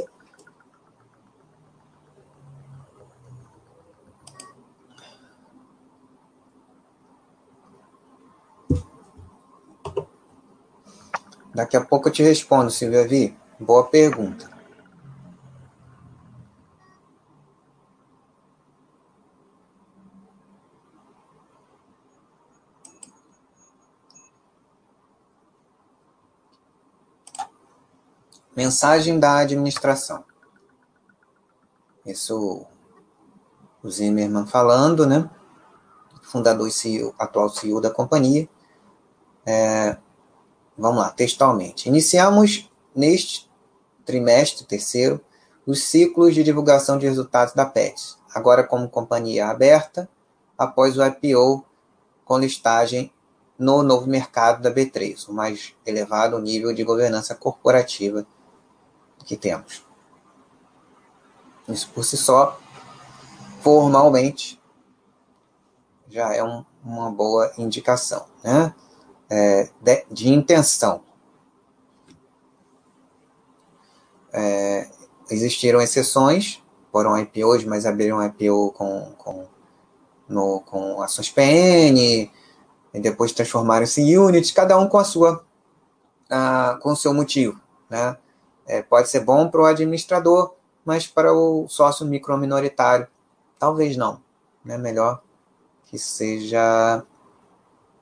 Daqui 11.53 11.77
a 11.77 11.81
pouco 11.81 12.09
eu 12.09 12.13
te 12.13 12.23
respondo, 12.23 12.71
Silvia 12.71 13.09
Vi. 13.09 13.37
Boa 13.59 13.85
pergunta. 13.85 14.56
Mensagem 28.57 29.21
da 29.21 29.37
administração. 29.37 30.25
Isso 32.05 32.67
o 33.83 33.91
Zimmermann 33.91 34.47
falando, 34.47 35.07
né? 35.07 35.29
Fundador 36.23 36.67
e 36.67 36.73
CEO, 36.73 37.15
atual 37.19 37.51
CEO 37.51 37.81
da 37.81 37.91
companhia. 37.91 38.49
É, 39.45 39.97
Vamos 40.79 41.01
lá, 41.01 41.11
textualmente. 41.11 41.89
Iniciamos 41.89 42.71
neste 42.95 43.51
trimestre 44.05 44.67
terceiro 44.67 45.21
os 45.67 45.83
ciclos 45.85 46.35
de 46.35 46.45
divulgação 46.45 46.99
de 46.99 47.07
resultados 47.07 47.55
da 47.55 47.65
PET, 47.65 48.17
agora 48.35 48.63
como 48.63 48.89
companhia 48.89 49.49
aberta, 49.49 50.09
após 50.57 50.97
o 50.99 51.05
IPO 51.05 51.65
com 52.25 52.39
listagem 52.39 53.11
no 53.59 53.83
novo 53.83 54.07
mercado 54.07 54.61
da 54.61 54.71
B3, 54.71 55.29
o 55.29 55.33
mais 55.33 55.75
elevado 55.87 56.39
nível 56.39 56.75
de 56.75 56.85
governança 56.85 57.35
corporativa 57.35 58.27
que 59.27 59.37
temos. 59.37 59.85
Isso 61.69 61.91
por 61.91 62.05
si 62.05 62.17
só, 62.17 62.59
formalmente, 63.61 64.59
já 66.09 66.33
é 66.33 66.43
um, 66.43 66.65
uma 66.83 67.11
boa 67.11 67.53
indicação. 67.59 68.25
Né? 68.43 68.75
é, 69.31 69.69
de, 69.81 70.05
de, 70.11 70.29
intenção. 70.33 71.03
É, 74.33 74.89
existiram 75.31 75.81
exceções, 75.81 76.63
foram 76.93 77.19
IPOs, 77.19 77.65
mas 77.65 77.87
abriram 77.87 78.25
IPO 78.25 78.73
com, 78.73 79.13
com, 79.19 79.47
no, 80.29 80.61
com 80.61 81.03
ações 81.03 81.31
PN, 81.31 82.31
e 82.95 83.01
depois 83.01 83.33
transformaram-se 83.33 84.01
em 84.01 84.17
units, 84.17 84.51
cada 84.51 84.79
um 84.79 84.89
com 84.89 84.99
a 84.99 85.05
sua, 85.05 85.45
a, 86.31 86.79
com 86.83 86.93
o 86.93 86.97
seu 86.97 87.13
motivo. 87.13 87.61
Né? 87.91 88.17
É, 88.67 88.83
pode 88.83 89.09
ser 89.09 89.21
bom 89.21 89.49
para 89.49 89.61
o 89.61 89.65
administrador, 89.65 90.55
mas 90.85 91.07
para 91.07 91.33
o 91.33 91.69
sócio 91.69 92.05
microminoritário, 92.07 93.07
talvez 93.59 93.97
não. 93.97 94.21
Né? 94.65 94.77
Melhor 94.77 95.23
que 95.85 95.99
seja 95.99 97.03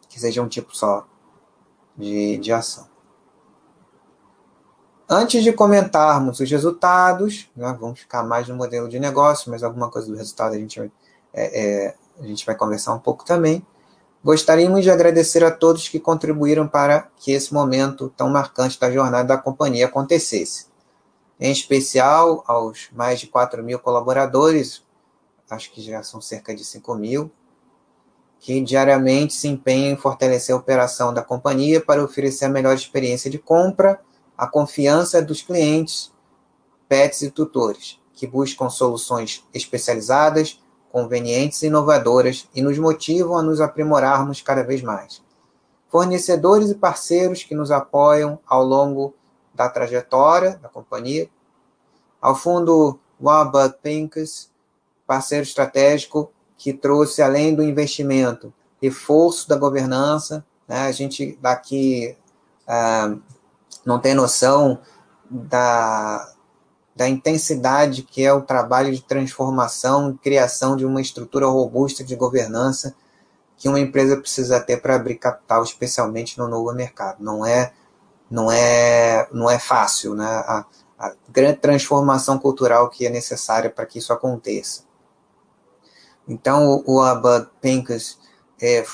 que 0.08 0.20
seja 0.20 0.40
um 0.40 0.48
tipo 0.48 0.74
só 0.76 1.06
de, 1.96 2.38
de 2.38 2.52
ação. 2.52 2.88
Antes 5.08 5.42
de 5.42 5.52
comentarmos 5.52 6.40
os 6.40 6.50
resultados, 6.50 7.50
né, 7.54 7.76
vamos 7.78 8.00
ficar 8.00 8.22
mais 8.22 8.48
no 8.48 8.54
modelo 8.54 8.88
de 8.88 8.98
negócio, 8.98 9.50
mas 9.50 9.62
alguma 9.62 9.90
coisa 9.90 10.08
do 10.08 10.16
resultado 10.16 10.54
a 10.54 10.58
gente, 10.58 10.80
é, 10.80 10.90
é, 11.34 11.94
a 12.18 12.26
gente 12.26 12.46
vai 12.46 12.54
conversar 12.54 12.94
um 12.94 12.98
pouco 12.98 13.24
também. 13.24 13.64
Gostaríamos 14.24 14.82
de 14.82 14.90
agradecer 14.90 15.44
a 15.44 15.50
todos 15.50 15.86
que 15.86 16.00
contribuíram 16.00 16.66
para 16.66 17.10
que 17.14 17.32
esse 17.32 17.52
momento 17.52 18.08
tão 18.16 18.30
marcante 18.30 18.80
da 18.80 18.90
jornada 18.90 19.28
da 19.28 19.36
companhia 19.36 19.84
acontecesse. 19.84 20.68
Em 21.38 21.52
especial 21.52 22.42
aos 22.46 22.88
mais 22.90 23.20
de 23.20 23.26
4 23.26 23.62
mil 23.62 23.78
colaboradores, 23.78 24.82
acho 25.50 25.70
que 25.70 25.82
já 25.82 26.02
são 26.02 26.22
cerca 26.22 26.54
de 26.54 26.64
5 26.64 26.94
mil, 26.94 27.30
que 28.40 28.62
diariamente 28.62 29.34
se 29.34 29.46
empenha 29.46 29.90
em 29.90 29.96
fortalecer 29.96 30.54
a 30.54 30.58
operação 30.58 31.12
da 31.12 31.22
companhia 31.22 31.78
para 31.78 32.02
oferecer 32.02 32.46
a 32.46 32.48
melhor 32.48 32.74
experiência 32.74 33.30
de 33.30 33.38
compra, 33.38 34.00
a 34.38 34.46
confiança 34.46 35.20
dos 35.20 35.42
clientes, 35.42 36.10
pets 36.88 37.20
e 37.20 37.30
tutores, 37.30 38.00
que 38.14 38.26
buscam 38.26 38.70
soluções 38.70 39.44
especializadas, 39.52 40.63
convenientes 40.94 41.60
e 41.60 41.66
inovadoras 41.66 42.48
e 42.54 42.62
nos 42.62 42.78
motivam 42.78 43.36
a 43.36 43.42
nos 43.42 43.60
aprimorarmos 43.60 44.40
cada 44.40 44.62
vez 44.62 44.80
mais. 44.80 45.20
Fornecedores 45.88 46.70
e 46.70 46.76
parceiros 46.76 47.42
que 47.42 47.52
nos 47.52 47.72
apoiam 47.72 48.38
ao 48.46 48.62
longo 48.62 49.12
da 49.52 49.68
trajetória 49.68 50.56
da 50.62 50.68
companhia. 50.68 51.28
Ao 52.22 52.36
fundo 52.36 52.96
Warburg 53.20 53.74
Pincus, 53.82 54.48
parceiro 55.04 55.42
estratégico 55.42 56.30
que 56.56 56.72
trouxe, 56.72 57.22
além 57.22 57.56
do 57.56 57.64
investimento, 57.64 58.54
reforço 58.80 59.48
da 59.48 59.56
governança. 59.56 60.46
Né? 60.68 60.82
A 60.82 60.92
gente 60.92 61.36
daqui 61.42 62.16
ah, 62.68 63.16
não 63.84 63.98
tem 63.98 64.14
noção 64.14 64.78
da, 65.28 66.33
da 66.94 67.08
intensidade 67.08 68.02
que 68.02 68.24
é 68.24 68.32
o 68.32 68.42
trabalho 68.42 68.92
de 68.92 69.02
transformação 69.02 70.10
e 70.10 70.18
criação 70.18 70.76
de 70.76 70.84
uma 70.84 71.00
estrutura 71.00 71.46
robusta 71.46 72.04
de 72.04 72.14
governança 72.14 72.94
que 73.56 73.68
uma 73.68 73.80
empresa 73.80 74.16
precisa 74.16 74.60
ter 74.60 74.80
para 74.80 74.96
abrir 74.96 75.16
capital, 75.16 75.62
especialmente 75.62 76.38
no 76.38 76.48
novo 76.48 76.72
mercado. 76.72 77.22
Não 77.22 77.44
é, 77.46 77.72
não 78.30 78.50
é, 78.50 79.28
não 79.32 79.50
é 79.50 79.58
fácil, 79.58 80.14
né? 80.14 80.26
A, 80.26 80.64
a 80.98 81.14
grande 81.28 81.58
transformação 81.58 82.38
cultural 82.38 82.88
que 82.88 83.06
é 83.06 83.10
necessária 83.10 83.70
para 83.70 83.86
que 83.86 83.98
isso 83.98 84.12
aconteça. 84.12 84.82
Então, 86.26 86.82
o, 86.86 87.00
Abad 87.00 87.48
Pincus 87.60 88.18
é, 88.60 88.84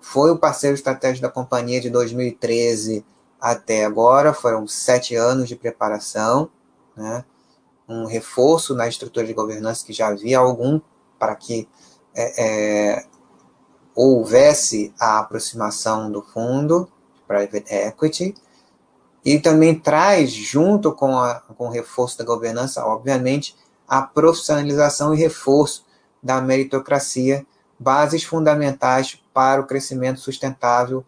foi 0.00 0.30
o 0.30 0.38
parceiro 0.38 0.74
estratégico 0.74 1.22
da 1.22 1.32
companhia 1.32 1.80
de 1.80 1.90
2013 1.90 3.04
até 3.40 3.84
agora, 3.84 4.32
foram 4.32 4.66
sete 4.66 5.14
anos 5.14 5.48
de 5.48 5.56
preparação, 5.56 6.50
né? 6.96 7.24
um 7.88 8.06
reforço 8.06 8.74
na 8.74 8.88
estrutura 8.88 9.26
de 9.26 9.34
governança 9.34 9.84
que 9.84 9.92
já 9.92 10.08
havia 10.08 10.38
algum 10.38 10.80
para 11.18 11.34
que 11.34 11.68
é, 12.14 12.44
é, 12.96 13.06
houvesse 13.94 14.94
a 14.98 15.18
aproximação 15.18 16.10
do 16.10 16.22
fundo 16.22 16.88
private 17.26 17.72
equity 17.72 18.34
e 19.24 19.38
também 19.38 19.78
traz 19.78 20.30
junto 20.30 20.92
com, 20.92 21.18
a, 21.18 21.40
com 21.40 21.66
o 21.66 21.70
reforço 21.70 22.18
da 22.18 22.24
governança, 22.24 22.84
obviamente, 22.84 23.56
a 23.88 24.02
profissionalização 24.02 25.14
e 25.14 25.18
reforço 25.18 25.86
da 26.22 26.40
meritocracia, 26.40 27.46
bases 27.78 28.22
fundamentais 28.22 29.20
para 29.32 29.60
o 29.60 29.66
crescimento 29.66 30.20
sustentável 30.20 31.04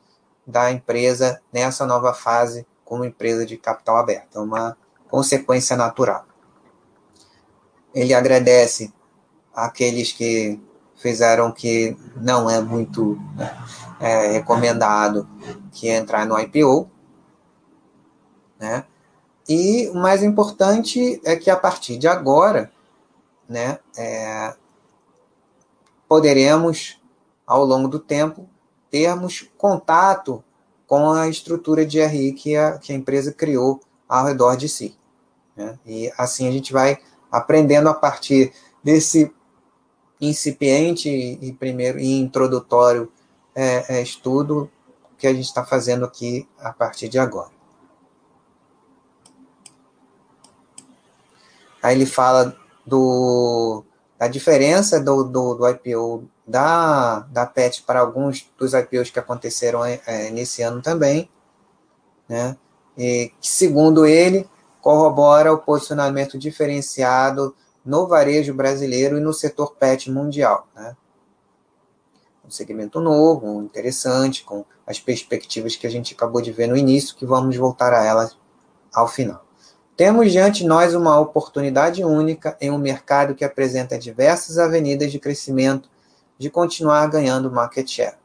da 0.46 0.70
empresa 0.70 1.40
nessa 1.52 1.86
nova 1.86 2.14
fase 2.14 2.66
como 2.84 3.04
empresa 3.04 3.44
de 3.44 3.56
capital 3.56 3.96
aberto, 3.96 4.38
é 4.38 4.40
uma 4.40 4.76
consequência 5.10 5.76
natural. 5.76 6.26
Ele 7.94 8.12
agradece 8.12 8.92
àqueles 9.54 10.12
que 10.12 10.60
fizeram 10.96 11.52
que 11.52 11.96
não 12.16 12.48
é 12.48 12.60
muito 12.60 13.18
é, 14.00 14.32
recomendado 14.32 15.28
que 15.72 15.88
entrar 15.88 16.26
no 16.26 16.38
IPO, 16.38 16.90
né? 18.58 18.84
E 19.48 19.88
o 19.90 19.94
mais 19.94 20.22
importante 20.22 21.20
é 21.24 21.36
que 21.36 21.50
a 21.50 21.56
partir 21.56 21.96
de 21.98 22.08
agora, 22.08 22.72
né, 23.48 23.78
é, 23.96 24.54
poderemos, 26.08 27.00
ao 27.46 27.64
longo 27.64 27.86
do 27.86 28.00
tempo, 28.00 28.48
termos 28.90 29.48
contato 29.56 30.42
com 30.86 31.12
a 31.12 31.28
estrutura 31.28 31.86
de 31.86 32.04
RI 32.04 32.32
que 32.32 32.56
a, 32.56 32.78
que 32.78 32.92
a 32.92 32.96
empresa 32.96 33.32
criou 33.32 33.80
ao 34.08 34.26
redor 34.26 34.56
de 34.56 34.68
si. 34.68 34.96
Né? 35.56 35.78
E 35.86 36.12
assim 36.16 36.48
a 36.48 36.52
gente 36.52 36.72
vai 36.72 36.98
aprendendo 37.30 37.88
a 37.88 37.94
partir 37.94 38.52
desse 38.82 39.32
incipiente 40.20 41.08
e 41.08 41.52
primeiro 41.52 41.98
e 41.98 42.18
introdutório 42.18 43.10
é, 43.54 43.98
é, 43.98 44.02
estudo 44.02 44.70
que 45.18 45.26
a 45.26 45.32
gente 45.32 45.46
está 45.46 45.64
fazendo 45.64 46.04
aqui 46.04 46.48
a 46.58 46.72
partir 46.72 47.08
de 47.08 47.18
agora. 47.18 47.50
Aí 51.82 51.94
ele 51.94 52.06
fala 52.06 52.56
do 52.84 53.84
a 54.18 54.28
diferença 54.28 54.98
do, 54.98 55.24
do, 55.24 55.54
do, 55.54 55.68
IPO 55.68 56.28
da, 56.46 57.20
da 57.20 57.44
PET 57.44 57.82
para 57.82 58.00
alguns 58.00 58.50
dos 58.58 58.72
IPOs 58.72 59.10
que 59.10 59.18
aconteceram 59.18 59.84
é, 59.84 60.30
nesse 60.30 60.62
ano 60.62 60.80
também, 60.80 61.30
né? 62.28 62.56
E 62.96 63.32
que, 63.40 63.48
segundo 63.48 64.06
ele, 64.06 64.48
corrobora 64.80 65.52
o 65.52 65.58
posicionamento 65.58 66.38
diferenciado 66.38 67.54
no 67.84 68.06
varejo 68.06 68.54
brasileiro 68.54 69.18
e 69.18 69.20
no 69.20 69.32
setor 69.32 69.74
PET 69.74 70.10
mundial. 70.10 70.66
Né? 70.74 70.96
Um 72.44 72.50
segmento 72.50 73.00
novo, 73.00 73.62
interessante, 73.62 74.44
com 74.44 74.64
as 74.86 75.00
perspectivas 75.00 75.74
que 75.74 75.86
a 75.86 75.90
gente 75.90 76.14
acabou 76.14 76.40
de 76.40 76.52
ver 76.52 76.68
no 76.68 76.76
início, 76.76 77.16
que 77.16 77.26
vamos 77.26 77.56
voltar 77.56 77.92
a 77.92 78.04
elas 78.04 78.36
ao 78.94 79.08
final. 79.08 79.44
Temos 79.96 80.30
diante 80.30 80.58
de 80.58 80.68
nós 80.68 80.94
uma 80.94 81.18
oportunidade 81.18 82.04
única 82.04 82.56
em 82.60 82.70
um 82.70 82.78
mercado 82.78 83.34
que 83.34 83.44
apresenta 83.44 83.98
diversas 83.98 84.58
avenidas 84.58 85.10
de 85.10 85.18
crescimento 85.18 85.88
de 86.38 86.50
continuar 86.50 87.08
ganhando 87.08 87.50
market 87.50 87.88
share. 87.88 88.16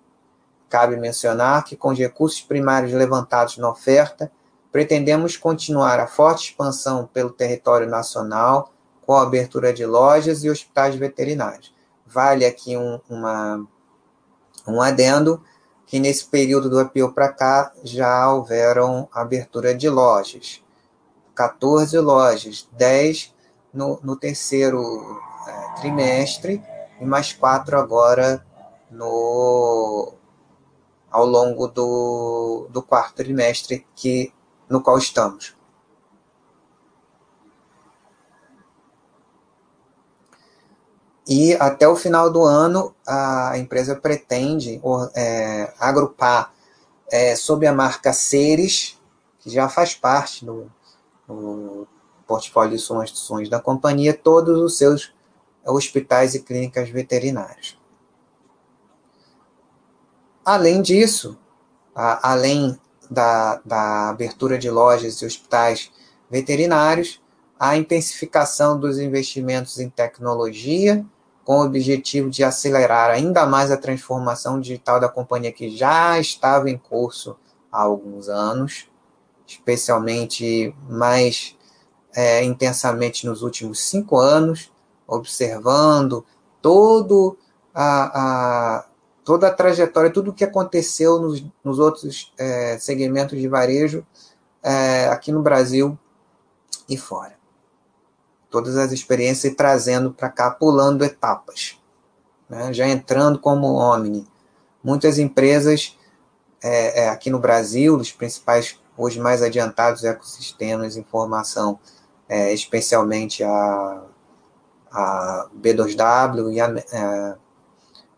Cabe 0.69 0.95
mencionar 0.97 1.63
que, 1.63 1.75
com 1.75 1.89
os 1.89 1.97
recursos 1.97 2.41
primários 2.41 2.93
levantados 2.93 3.57
na 3.57 3.69
oferta, 3.69 4.31
pretendemos 4.71 5.35
continuar 5.35 5.99
a 5.99 6.07
forte 6.07 6.49
expansão 6.49 7.09
pelo 7.11 7.29
território 7.29 7.87
nacional, 7.87 8.71
com 9.05 9.13
a 9.13 9.23
abertura 9.23 9.73
de 9.73 9.85
lojas 9.85 10.43
e 10.43 10.49
hospitais 10.49 10.95
veterinários. 10.95 11.73
Vale 12.05 12.45
aqui 12.45 12.77
um, 12.77 12.99
uma, 13.09 13.67
um 14.67 14.81
adendo 14.81 15.43
que 15.85 15.99
nesse 15.99 16.25
período 16.25 16.69
do 16.69 16.79
IPO 16.79 17.11
para 17.11 17.29
cá 17.29 17.73
já 17.83 18.31
houveram 18.31 19.09
abertura 19.11 19.75
de 19.75 19.89
lojas. 19.89 20.63
14 21.35 21.97
lojas, 21.99 22.67
10 22.71 23.33
no, 23.73 23.99
no 24.01 24.15
terceiro 24.15 25.19
é, 25.47 25.81
trimestre 25.81 26.63
e 26.99 27.05
mais 27.05 27.33
quatro 27.33 27.77
agora 27.77 28.45
no 28.89 30.13
ao 31.09 31.25
longo 31.25 31.67
do, 31.67 32.67
do 32.69 32.81
quarto 32.81 33.15
trimestre 33.15 33.85
que 33.95 34.33
no 34.71 34.81
qual 34.81 34.97
estamos. 34.97 35.53
E 41.27 41.53
até 41.55 41.87
o 41.87 41.95
final 41.95 42.31
do 42.31 42.43
ano, 42.43 42.95
a 43.05 43.57
empresa 43.57 43.95
pretende 43.95 44.81
é, 45.15 45.73
agrupar 45.79 46.53
é, 47.11 47.35
sob 47.35 47.67
a 47.67 47.73
marca 47.73 48.11
Ceres, 48.11 48.99
que 49.39 49.49
já 49.49 49.69
faz 49.69 49.93
parte 49.93 50.43
do, 50.45 50.71
do 51.27 51.87
portfólio 52.25 52.77
de 52.77 52.79
soluções 52.79 53.49
da 53.49 53.59
companhia, 53.59 54.13
todos 54.13 54.57
os 54.59 54.77
seus 54.77 55.13
hospitais 55.65 56.33
e 56.33 56.41
clínicas 56.41 56.89
veterinárias. 56.89 57.77
Além 60.43 60.81
disso, 60.81 61.37
a, 61.93 62.31
além 62.31 62.79
da, 63.11 63.61
da 63.65 64.09
abertura 64.09 64.57
de 64.57 64.69
lojas 64.69 65.21
e 65.21 65.25
hospitais 65.25 65.91
veterinários, 66.29 67.21
a 67.59 67.75
intensificação 67.75 68.79
dos 68.79 68.97
investimentos 68.97 69.77
em 69.79 69.89
tecnologia 69.89 71.05
com 71.43 71.59
o 71.59 71.65
objetivo 71.65 72.29
de 72.29 72.43
acelerar 72.43 73.09
ainda 73.09 73.45
mais 73.45 73.69
a 73.69 73.77
transformação 73.77 74.61
digital 74.61 74.99
da 74.99 75.09
companhia 75.09 75.51
que 75.51 75.75
já 75.75 76.17
estava 76.17 76.69
em 76.69 76.77
curso 76.77 77.35
há 77.69 77.81
alguns 77.81 78.29
anos, 78.29 78.87
especialmente 79.45 80.73
mais 80.89 81.57
é, 82.15 82.43
intensamente 82.43 83.25
nos 83.25 83.41
últimos 83.41 83.81
cinco 83.81 84.17
anos, 84.17 84.71
observando 85.05 86.25
todo 86.61 87.37
a, 87.73 88.77
a, 88.77 88.85
toda 89.23 89.47
a 89.47 89.53
trajetória, 89.53 90.11
tudo 90.11 90.31
o 90.31 90.33
que 90.33 90.43
aconteceu 90.43 91.19
nos, 91.19 91.43
nos 91.63 91.79
outros 91.79 92.33
é, 92.37 92.77
segmentos 92.79 93.39
de 93.39 93.47
varejo 93.47 94.05
é, 94.63 95.07
aqui 95.07 95.31
no 95.31 95.41
Brasil 95.41 95.97
e 96.89 96.97
fora 96.97 97.41
todas 98.51 98.75
as 98.77 98.91
experiências 98.91 99.51
e 99.51 99.55
trazendo 99.55 100.11
para 100.13 100.29
cá, 100.29 100.51
pulando 100.51 101.05
etapas, 101.05 101.79
né? 102.49 102.71
já 102.73 102.85
entrando 102.85 103.39
como 103.39 103.77
Omni. 103.77 104.27
Muitas 104.83 105.17
empresas 105.17 105.97
é, 106.61 107.03
é, 107.03 107.09
aqui 107.09 107.29
no 107.29 107.39
Brasil, 107.39 107.95
os 107.95 108.11
principais, 108.11 108.77
hoje 108.97 109.19
mais 109.19 109.41
adiantados 109.41 110.03
ecossistemas 110.03 110.93
de 110.93 110.99
informação, 110.99 111.79
é, 112.27 112.53
especialmente 112.53 113.41
a, 113.43 114.03
a 114.91 115.49
B2W, 115.57 116.51
e 116.51 116.59
a, 116.59 116.67
é, 116.67 117.35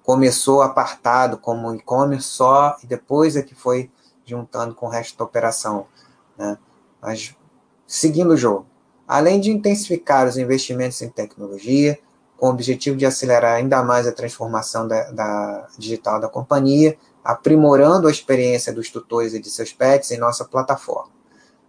começou 0.04 0.62
apartado 0.62 1.38
como 1.38 1.74
e-commerce 1.74 2.28
só, 2.28 2.78
e 2.84 2.88
depois 2.88 3.36
é 3.36 3.42
que 3.42 3.56
foi 3.56 3.90
juntando 4.26 4.76
com 4.76 4.88
o 4.88 4.90
resto 4.90 5.18
da 5.18 5.24
operação. 5.24 5.88
Né? 6.38 6.58
Mas 7.02 7.36
seguindo 7.88 8.32
o 8.32 8.38
jogo 8.38 8.66
além 9.08 9.40
de 9.40 9.52
intensificar 9.52 10.28
os 10.28 10.38
investimentos 10.38 11.02
em 11.02 11.10
tecnologia, 11.10 12.00
com 12.38 12.48
o 12.48 12.50
objetivo 12.50 12.98
de 12.98 13.06
acelerar 13.06 13.56
ainda 13.56 13.84
mais 13.84 14.08
a 14.08 14.12
transformação 14.12 14.88
da, 14.88 15.12
da, 15.12 15.68
digital 15.78 16.20
da 16.20 16.28
companhia, 16.28 16.98
aprimorando 17.24 18.08
a 18.08 18.12
experiência 18.12 18.74
dos 18.74 18.90
tutores 18.90 19.34
e 19.34 19.40
de 19.40 19.50
seus 19.50 19.72
pets 19.72 20.12
em 20.12 20.18
nossa 20.18 20.44
plataforma. 20.44 21.12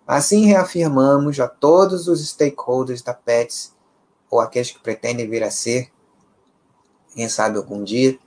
Assim, 0.07 0.47
reafirmamos 0.47 1.39
a 1.41 1.49
todos 1.49 2.09
os 2.09 2.26
stakeholders 2.26 3.03
da 3.03 3.14
Pets, 3.14 3.74
ou 4.30 4.41
aqueles 4.41 4.70
que 4.70 4.80
pretendem 4.80 5.28
vir 5.28 5.43
a 5.43 5.51
ser, 5.51 5.91
quem 7.15 7.29
sabe 7.29 7.57
algum 7.57 7.83
dia, 7.83 8.19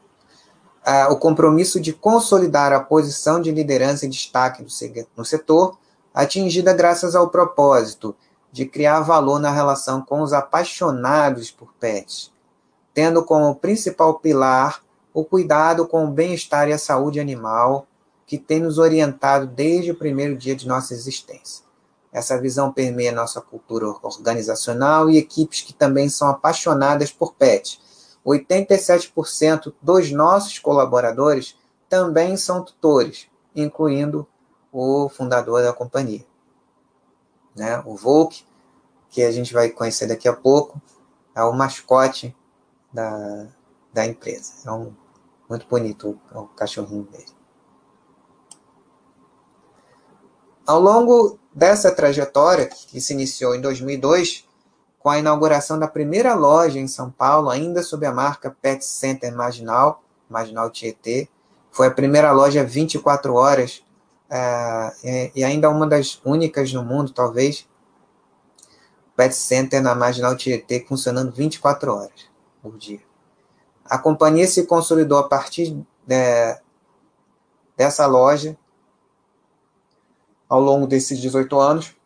o 1.09 1.17
compromisso 1.17 1.79
de 1.79 1.91
consolidar 1.91 2.71
a 2.71 2.79
posição 2.79 3.41
de 3.41 3.51
liderança 3.51 4.05
e 4.05 4.09
destaque 4.09 4.65
no 5.15 5.25
setor, 5.25 5.77
atingida 6.13 6.73
graças 6.73 7.15
ao 7.15 7.29
propósito 7.29 8.15
de 8.51 8.65
criar 8.65 9.01
valor 9.01 9.39
na 9.39 9.51
relação 9.51 10.01
com 10.01 10.21
os 10.21 10.31
apaixonados 10.31 11.51
por 11.51 11.73
pets, 11.73 12.31
tendo 12.93 13.23
como 13.23 13.53
principal 13.55 14.19
pilar 14.19 14.81
o 15.13 15.25
cuidado 15.25 15.85
com 15.85 16.05
o 16.05 16.11
bem-estar 16.11 16.69
e 16.69 16.73
a 16.73 16.77
saúde 16.77 17.19
animal, 17.19 17.85
que 18.25 18.37
tem 18.37 18.59
nos 18.61 18.77
orientado 18.77 19.45
desde 19.47 19.91
o 19.91 19.95
primeiro 19.95 20.35
dia 20.35 20.55
de 20.55 20.67
nossa 20.67 20.93
existência. 20.93 21.65
Essa 22.11 22.39
visão 22.39 22.71
permeia 22.71 23.11
nossa 23.11 23.41
cultura 23.41 23.87
organizacional 24.01 25.09
e 25.09 25.17
equipes 25.17 25.61
que 25.61 25.73
também 25.73 26.09
são 26.09 26.29
apaixonadas 26.29 27.11
por 27.11 27.33
pets. 27.33 27.79
87% 28.27 29.73
dos 29.81 30.11
nossos 30.11 30.59
colaboradores 30.59 31.57
também 31.87 32.35
são 32.35 32.63
tutores, 32.63 33.27
incluindo 33.55 34.27
o 34.71 35.07
fundador 35.09 35.63
da 35.63 35.71
companhia 35.71 36.25
né? 37.57 37.81
O 37.85 37.95
Volk, 37.95 38.45
que 39.09 39.23
a 39.23 39.31
gente 39.31 39.51
vai 39.53 39.69
conhecer 39.69 40.05
daqui 40.07 40.27
a 40.27 40.33
pouco, 40.33 40.79
é 41.35 41.41
o 41.43 41.51
mascote 41.51 42.35
da, 42.93 43.47
da 43.91 44.05
empresa. 44.05 44.53
É 44.65 44.71
um, 44.71 44.93
muito 45.49 45.67
bonito 45.67 46.19
o, 46.31 46.39
o 46.39 46.47
cachorrinho 46.49 47.03
dele. 47.03 47.35
Ao 50.65 50.79
longo 50.79 51.39
dessa 51.53 51.93
trajetória, 51.93 52.67
que 52.67 53.01
se 53.01 53.13
iniciou 53.13 53.55
em 53.55 53.61
2002, 53.61 54.46
com 55.07 55.11
a 55.11 55.19
inauguração 55.19 55.79
da 55.79 55.87
primeira 55.87 56.35
loja 56.35 56.77
em 56.77 56.85
São 56.85 57.09
Paulo, 57.09 57.49
ainda 57.49 57.81
sob 57.81 58.05
a 58.05 58.11
marca 58.11 58.53
Pet 58.61 58.83
Center 58.83 59.33
Marginal, 59.33 60.03
Marginal 60.29 60.69
Tietê, 60.69 61.29
foi 61.71 61.87
a 61.87 61.91
primeira 61.91 62.33
loja 62.33 62.61
24 62.61 63.33
horas 63.33 63.85
é, 64.29 65.31
e 65.33 65.45
ainda 65.45 65.69
uma 65.69 65.87
das 65.87 66.19
únicas 66.25 66.73
no 66.73 66.83
mundo, 66.83 67.13
talvez, 67.13 67.65
Pet 69.15 69.33
Center 69.33 69.81
na 69.81 69.95
Marginal 69.95 70.35
Tietê 70.35 70.85
funcionando 70.85 71.31
24 71.31 71.89
horas 71.89 72.29
por 72.61 72.75
dia. 72.77 72.99
A 73.85 73.97
companhia 73.97 74.45
se 74.45 74.65
consolidou 74.65 75.19
a 75.19 75.29
partir 75.29 75.71
de, 76.05 76.61
dessa 77.77 78.05
loja 78.05 78.57
ao 80.49 80.59
longo 80.59 80.85
desses 80.85 81.17
18 81.17 81.57
anos 81.57 81.96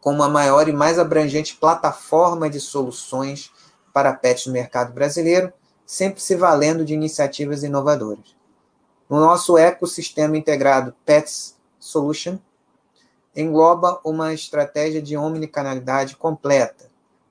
com 0.00 0.12
uma 0.12 0.28
maior 0.28 0.68
e 0.68 0.72
mais 0.72 0.98
abrangente 0.98 1.56
plataforma 1.56 2.48
de 2.48 2.60
soluções 2.60 3.50
para 3.92 4.12
pets 4.12 4.46
no 4.46 4.52
mercado 4.52 4.92
brasileiro, 4.92 5.52
sempre 5.84 6.20
se 6.20 6.36
valendo 6.36 6.84
de 6.84 6.94
iniciativas 6.94 7.62
inovadoras. 7.62 8.36
No 9.08 9.18
nosso 9.18 9.58
ecossistema 9.58 10.36
integrado 10.36 10.94
Pets 11.04 11.56
Solution, 11.80 12.38
engloba 13.34 14.00
uma 14.04 14.32
estratégia 14.32 15.02
de 15.02 15.16
omnicanalidade 15.16 16.16
completa, 16.16 16.88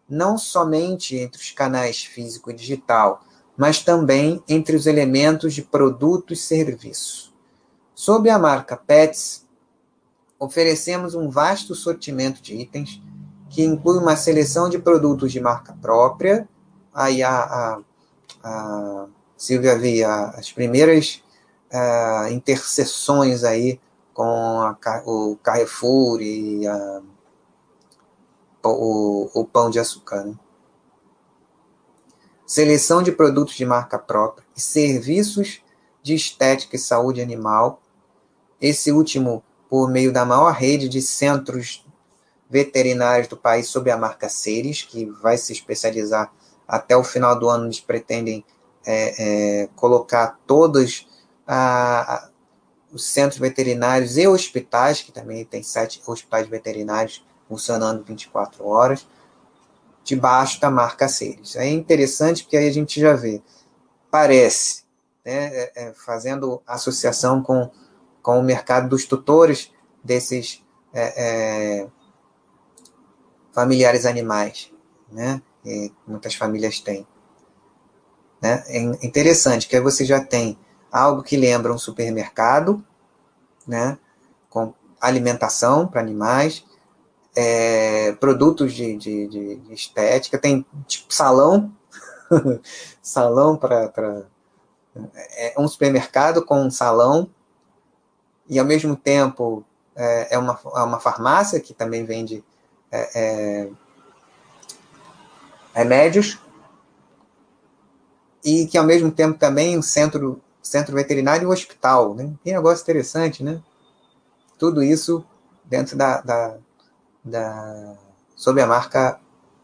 não 0.10 0.38
somente 0.38 1.16
entre 1.16 1.42
os 1.42 1.52
canais 1.52 2.04
físico 2.04 2.52
e 2.52 2.54
digital, 2.54 3.24
mas 3.56 3.82
também 3.82 4.44
entre 4.48 4.76
os 4.76 4.88
elementos 4.88 5.54
de 5.54 5.62
produto 5.62 6.34
e 6.34 6.36
serviço. 6.36 7.34
Sob 7.96 8.30
a 8.30 8.40
marca 8.40 8.76
Pets, 8.76 9.46
oferecemos 10.40 11.14
um 11.14 11.30
vasto 11.30 11.76
sortimento 11.76 12.42
de 12.42 12.56
itens 12.56 13.02
que 13.50 13.64
inclui 13.64 13.98
uma 13.98 14.16
seleção 14.16 14.70
de 14.70 14.80
produtos 14.80 15.32
de 15.32 15.40
marca 15.40 15.76
própria. 15.82 16.48
Aí 16.94 17.22
a, 17.22 17.32
a, 17.32 17.80
a 18.44 19.08
Silvia 19.36 19.78
via 19.78 20.26
as 20.30 20.52
primeiras 20.52 21.24
uh, 21.72 22.32
interseções 22.32 23.44
aí 23.44 23.80
com 24.14 24.62
a, 24.62 24.78
o 25.06 25.38
Carrefour 25.38 26.22
e 26.22 26.66
a, 26.68 27.02
o, 28.64 29.30
o 29.34 29.46
pão 29.46 29.70
de 29.70 29.80
açúcar. 29.80 30.24
Né? 30.24 30.36
Seleção 32.46 33.02
de 33.02 33.12
produtos 33.12 33.56
de 33.56 33.66
marca 33.66 33.98
própria 33.98 34.46
e 34.56 34.62
serviços 34.62 35.62
de 36.02 36.14
estética 36.16 36.76
e 36.76 36.80
saúde 36.80 37.22
animal. 37.22 37.82
Esse 38.62 38.92
último 38.92 39.44
por 39.70 39.90
meio 39.90 40.12
da 40.12 40.26
maior 40.26 40.52
rede 40.52 40.90
de 40.90 41.02
centros 41.02 41.86
veterinários 42.50 43.28
do 43.28 43.38
país 43.38 43.68
sob 43.68 43.92
a 43.92 43.98
marca 43.98 44.28
Ceres, 44.28 44.82
que 44.82 45.06
vai 45.06 45.38
se 45.38 45.54
especializar 45.54 46.34
até 46.68 46.98
o 46.98 47.04
final 47.04 47.38
do 47.38 47.48
ano. 47.48 47.66
Eles 47.66 47.80
pretendem 47.80 48.44
é, 48.86 49.64
é, 49.64 49.70
colocar 49.76 50.40
todos 50.48 51.08
a, 51.46 52.16
a, 52.16 52.30
os 52.92 53.06
centros 53.06 53.40
veterinários 53.40 54.18
e 54.18 54.28
hospitais, 54.28 55.02
que 55.02 55.12
também 55.12 55.46
tem 55.46 55.62
sete 55.62 56.02
hospitais 56.06 56.48
veterinários 56.48 57.24
funcionando 57.48 58.04
24 58.04 58.66
horas, 58.66 59.08
debaixo 60.04 60.60
da 60.60 60.72
marca 60.72 61.08
Ceres. 61.08 61.56
É 61.56 61.68
interessante 61.68 62.44
porque 62.44 62.58
aí 62.58 62.68
a 62.68 62.74
gente 62.74 63.00
já 63.00 63.14
vê, 63.14 63.42
parece, 64.10 64.84
né, 65.24 65.48
é, 65.54 65.72
é, 65.76 65.94
fazendo 65.94 66.62
associação 66.66 67.44
com, 67.44 67.70
com 68.22 68.40
o 68.40 68.44
mercado 68.44 68.90
dos 68.90 69.06
tutores 69.06 69.72
desses 70.04 70.64
é, 70.94 71.84
é 71.84 71.88
familiares 73.52 74.06
animais, 74.06 74.72
né? 75.12 75.42
E 75.66 75.92
muitas 76.08 76.36
famílias 76.36 76.80
têm. 76.80 77.06
Né? 78.42 78.64
É 78.68 78.80
interessante 79.06 79.68
que 79.68 79.76
aí 79.76 79.82
você 79.82 80.06
já 80.06 80.24
tem 80.24 80.58
algo 80.92 81.22
que 81.24 81.36
lembra 81.36 81.74
um 81.74 81.78
supermercado, 81.78 82.84
né? 83.68 83.98
Com 84.50 84.74
alimentação 85.00 85.88
para 85.88 86.02
animais, 86.02 86.64
é, 87.36 88.14
produtos 88.14 88.74
de, 88.74 88.98
de, 88.98 89.28
de, 89.28 89.74
estética, 89.74 90.38
tem 90.38 90.66
tipo 90.88 91.14
salão, 91.14 91.72
salão 93.02 93.58
para. 93.58 94.26
É 95.38 95.54
um 95.58 95.68
supermercado 95.68 96.44
com 96.44 96.62
um 96.62 96.72
salão, 96.72 97.30
e 98.50 98.58
ao 98.58 98.66
mesmo 98.66 98.96
tempo 98.96 99.64
é, 99.96 100.36
é 100.36 100.38
uma, 100.38 100.60
é 100.76 100.82
uma 100.82 101.00
farmácia 101.00 101.60
que 101.60 101.74
também 101.74 102.04
vende 102.04 102.44
é, 102.92 103.10
é, 103.14 103.70
remédios 105.74 106.40
e 108.44 108.66
que 108.66 108.78
ao 108.78 108.86
mesmo 108.86 109.12
tempo 109.12 109.38
também 109.38 109.78
um 109.78 109.82
centro, 109.82 110.42
centro 110.64 110.96
veterinário 110.96 111.44
e 111.44 111.46
um 111.46 111.52
hospital. 111.52 112.16
Né? 112.16 112.34
Que 112.44 112.52
negócio 112.52 112.82
interessante, 112.82 113.44
né? 113.44 113.62
Tudo 114.58 114.82
isso 114.82 115.24
dentro 115.64 115.96
da, 115.96 116.22
da, 116.22 116.58
da 117.24 117.96
sob 118.36 118.62
a 118.62 118.66
marca 118.66 119.20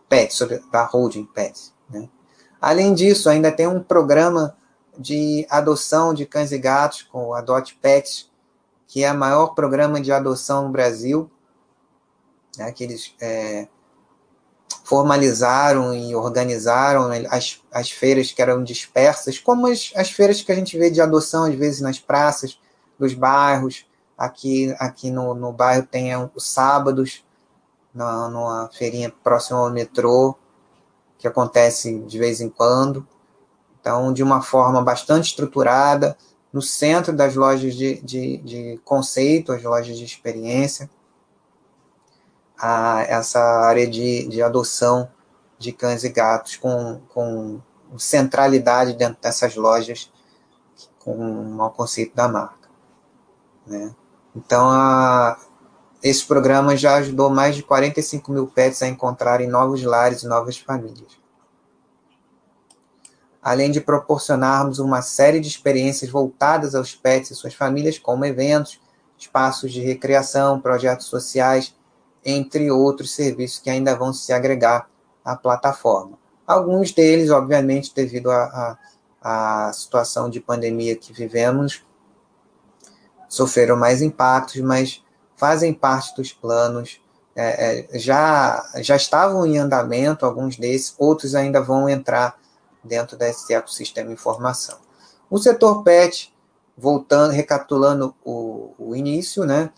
PET, 0.07 0.33
sob 0.33 0.61
a 0.71 0.83
holding 0.83 1.25
PET. 1.25 1.73
Né? 1.89 2.07
Além 2.61 2.93
disso, 2.93 3.29
ainda 3.29 3.51
tem 3.51 3.67
um 3.67 3.81
programa 3.81 4.55
de 4.97 5.45
adoção 5.49 6.13
de 6.13 6.25
cães 6.25 6.51
e 6.51 6.57
gatos 6.57 7.03
com 7.03 7.27
o 7.27 7.33
Adote 7.33 7.77
Pets, 7.81 8.29
que 8.95 9.03
é 9.03 9.11
o 9.11 9.17
maior 9.17 9.47
programa 9.47 9.99
de 9.99 10.09
adoção 10.09 10.63
no 10.63 10.69
Brasil, 10.69 11.29
né, 12.57 12.71
que 12.71 12.81
eles 12.81 13.13
é, 13.19 13.67
formalizaram 14.85 15.93
e 15.93 16.15
organizaram 16.15 17.09
né, 17.09 17.25
as, 17.29 17.61
as 17.73 17.91
feiras 17.91 18.31
que 18.31 18.41
eram 18.41 18.63
dispersas, 18.63 19.37
como 19.37 19.67
as, 19.67 19.91
as 19.97 20.11
feiras 20.11 20.41
que 20.41 20.49
a 20.49 20.55
gente 20.55 20.77
vê 20.77 20.89
de 20.89 21.01
adoção, 21.01 21.43
às 21.43 21.55
vezes, 21.55 21.81
nas 21.81 21.99
praças 21.99 22.57
dos 22.97 23.13
bairros. 23.13 23.85
Aqui, 24.17 24.73
aqui 24.79 25.11
no, 25.11 25.33
no 25.33 25.51
bairro 25.51 25.85
tem 25.85 26.11
os 26.33 26.47
sábados, 26.47 27.21
na, 27.93 28.29
numa 28.29 28.69
feirinha 28.71 29.13
próxima 29.21 29.59
ao 29.59 29.71
metrô, 29.71 30.37
que 31.17 31.27
acontece 31.27 31.99
de 31.99 32.17
vez 32.17 32.39
em 32.39 32.47
quando. 32.47 33.05
Então, 33.81 34.13
de 34.13 34.23
uma 34.23 34.41
forma 34.41 34.81
bastante 34.81 35.31
estruturada, 35.31 36.17
no 36.55 36.61
centro 36.61 37.11
das 37.11 37.35
lojas 37.35 37.75
de, 37.75 37.99
de, 37.99 38.37
de 38.37 38.81
conceito, 38.85 39.51
as 39.51 39.61
lojas 39.61 39.97
de 39.97 40.05
experiência 40.05 40.89
a 42.57 43.01
essa 43.01 43.41
área 43.41 43.85
de, 43.85 44.25
de 44.29 44.41
adoção 44.41 45.11
de 45.59 45.73
cães 45.73 46.05
e 46.05 46.09
gatos 46.09 46.55
com, 46.55 47.01
com 47.09 47.59
centralidade 47.97 48.93
dentro 48.93 49.21
dessas 49.21 49.53
lojas 49.57 50.09
com 50.99 51.57
o 51.59 51.69
conceito 51.71 52.15
da 52.15 52.29
marca. 52.29 52.69
Né? 53.67 53.93
Então, 54.33 54.69
a, 54.69 55.37
esse 56.01 56.25
programa 56.25 56.77
já 56.77 56.95
ajudou 56.95 57.29
mais 57.29 57.57
de 57.57 57.63
45 57.63 58.31
mil 58.31 58.47
pets 58.47 58.81
a 58.81 58.87
encontrarem 58.87 59.49
novos 59.49 59.83
lares 59.83 60.23
e 60.23 60.27
novas 60.27 60.57
famílias. 60.57 61.19
Além 63.45 63.69
de 63.69 63.79
proporcionarmos 63.79 64.79
uma 64.79 65.03
série 65.03 65.39
de 65.39 65.47
experiências 65.47 66.09
voltadas 66.09 66.73
aos 66.73 66.95
pets 66.95 67.29
e 67.29 67.35
suas 67.35 67.53
famílias, 67.53 67.99
como 67.99 68.25
eventos, 68.25 68.81
espaços 69.15 69.71
de 69.71 69.81
recreação, 69.81 70.59
projetos 70.59 71.05
sociais 71.05 71.75
entre 72.25 72.71
outros 72.71 73.13
serviços 73.13 73.59
que 73.59 73.69
ainda 73.69 73.95
vão 73.95 74.11
se 74.11 74.33
agregar 74.33 74.89
à 75.23 75.35
plataforma. 75.35 76.17
Alguns 76.47 76.91
deles, 76.91 77.29
obviamente, 77.29 77.93
devido 77.93 78.31
à, 78.31 78.79
situação 79.75 80.27
de 80.27 80.39
pandemia 80.39 80.95
que 80.95 81.13
vivemos, 81.13 81.85
sofreram 83.29 83.77
mais 83.77 84.01
impactos, 84.01 84.59
mas 84.61 85.03
fazem 85.35 85.71
parte 85.71 86.15
dos 86.15 86.33
planos. 86.33 86.99
É, 87.35 87.91
é, 87.93 87.99
já, 87.99 88.67
já 88.77 88.95
estavam 88.95 89.45
em 89.45 89.59
andamento 89.59 90.25
alguns 90.25 90.57
desses, 90.57 90.95
outros 90.97 91.35
ainda 91.35 91.61
vão 91.61 91.87
entrar 91.87 92.43
dentro 92.85 93.17
desse 93.17 93.53
ecossistema 93.53 94.07
de 94.07 94.13
informação. 94.13 94.77
O 95.29 95.37
setor 95.37 95.83
PET, 95.83 96.33
voltando, 96.77 97.31
recapitulando 97.31 98.15
o, 98.23 98.73
o 98.77 98.95
início, 98.95 99.43
né? 99.43 99.71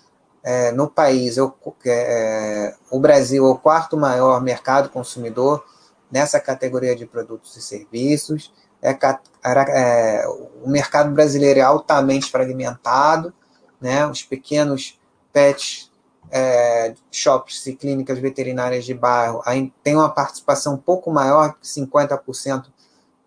é, 0.48 0.72
no 0.72 0.90
país, 0.90 1.36
eu, 1.36 1.54
é, 1.86 2.74
o 2.90 3.02
Brasil 3.02 3.46
é 3.46 3.50
o 3.50 3.58
quarto 3.58 3.98
maior 3.98 4.42
mercado 4.42 4.88
consumidor 4.88 5.62
nessa 6.10 6.40
categoria 6.40 6.96
de 6.96 7.06
produtos 7.06 7.58
e 7.58 7.62
serviços. 7.62 8.54
É, 8.82 8.98
é, 9.44 10.24
o 10.64 10.70
mercado 10.70 11.12
brasileiro 11.12 11.60
é 11.60 11.64
altamente 11.64 12.32
fragmentado, 12.32 13.34
né? 13.82 14.08
os 14.08 14.24
pequenos 14.24 14.98
pets 15.34 15.92
é, 16.32 16.94
shops 17.12 17.68
e 17.68 17.76
clínicas 17.76 18.18
veterinárias 18.18 18.86
de 18.86 18.94
bairro 18.94 19.42
têm 19.84 19.98
uma 19.98 20.10
participação 20.10 20.76
um 20.76 20.78
pouco 20.78 21.12
maior 21.12 21.56
que 21.56 21.68
50% 21.68 22.68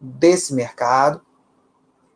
desse 0.00 0.54
mercado, 0.54 1.20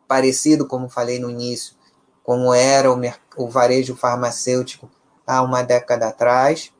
parecido, 0.07 0.65
como 0.65 0.89
falei 0.89 1.19
no 1.19 1.29
início, 1.29 1.75
como 2.23 2.53
era 2.53 2.91
o, 2.91 2.99
o 3.37 3.49
varejo 3.49 3.95
farmacêutico 3.95 4.89
há 5.25 5.41
uma 5.41 5.61
década 5.61 6.07
atrás, 6.07 6.73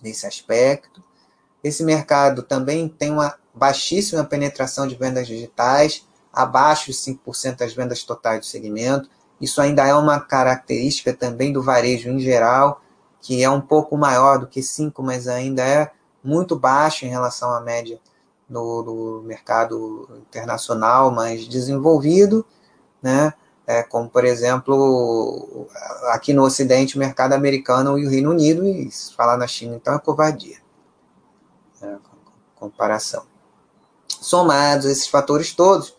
nesse 0.00 0.26
aspecto. 0.26 1.02
Esse 1.62 1.82
mercado 1.82 2.42
também 2.42 2.88
tem 2.88 3.10
uma 3.10 3.36
baixíssima 3.52 4.24
penetração 4.24 4.86
de 4.86 4.94
vendas 4.94 5.26
digitais, 5.26 6.06
abaixo 6.32 6.86
de 6.86 6.92
5% 6.92 7.56
das 7.56 7.74
vendas 7.74 8.04
totais 8.04 8.40
do 8.40 8.46
segmento. 8.46 9.10
Isso 9.40 9.60
ainda 9.60 9.86
é 9.86 9.94
uma 9.94 10.20
característica 10.20 11.12
também 11.12 11.52
do 11.52 11.62
varejo 11.62 12.08
em 12.10 12.20
geral, 12.20 12.80
que 13.20 13.42
é 13.42 13.50
um 13.50 13.60
pouco 13.60 13.96
maior 13.96 14.38
do 14.38 14.46
que 14.46 14.60
5%, 14.60 14.92
mas 14.98 15.26
ainda 15.26 15.64
é 15.64 15.90
muito 16.22 16.56
baixo 16.56 17.04
em 17.04 17.08
relação 17.08 17.52
à 17.52 17.60
média 17.60 18.00
do, 18.48 18.82
do 18.82 19.22
mercado 19.24 20.08
internacional 20.20 21.10
mais 21.10 21.46
desenvolvido, 21.46 22.44
né? 23.02 23.32
é, 23.68 23.82
como 23.82 24.08
por 24.08 24.24
exemplo, 24.24 25.68
aqui 26.06 26.32
no 26.32 26.42
Ocidente, 26.42 26.96
o 26.96 26.98
mercado 26.98 27.34
americano 27.34 27.98
e 27.98 28.06
o 28.06 28.08
Reino 28.08 28.30
Unido, 28.30 28.66
e 28.66 28.90
falar 29.14 29.36
na 29.36 29.46
China, 29.46 29.76
então 29.76 29.94
é 29.94 29.98
covardia. 29.98 30.56
Né, 31.78 31.98
comparação. 32.56 33.26
Somados 34.08 34.86
esses 34.86 35.06
fatores 35.06 35.52
todos, 35.52 35.94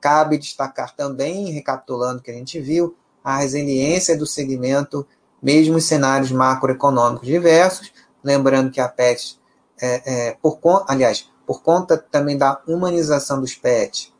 cabe 0.00 0.36
destacar 0.36 0.96
também, 0.96 1.52
recapitulando 1.52 2.18
o 2.18 2.22
que 2.22 2.32
a 2.32 2.34
gente 2.34 2.60
viu, 2.60 2.96
a 3.22 3.36
resiliência 3.36 4.18
do 4.18 4.26
segmento, 4.26 5.06
mesmo 5.40 5.78
em 5.78 5.80
cenários 5.80 6.32
macroeconômicos 6.32 7.28
diversos, 7.28 7.92
lembrando 8.22 8.72
que 8.72 8.80
a 8.80 8.88
PET, 8.88 9.40
é, 9.80 10.30
é, 10.30 10.36
por, 10.42 10.58
aliás, 10.88 11.30
por 11.52 11.62
conta 11.62 11.98
também 11.98 12.38
da 12.38 12.62
humanização 12.66 13.38
dos 13.38 13.54
PET, 13.54 14.10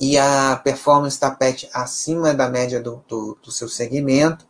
e 0.00 0.18
a 0.18 0.56
performance 0.56 1.20
da 1.20 1.30
PET 1.30 1.70
acima 1.72 2.34
da 2.34 2.48
média 2.48 2.82
do, 2.82 3.04
do, 3.06 3.38
do 3.40 3.52
seu 3.52 3.68
segmento, 3.68 4.48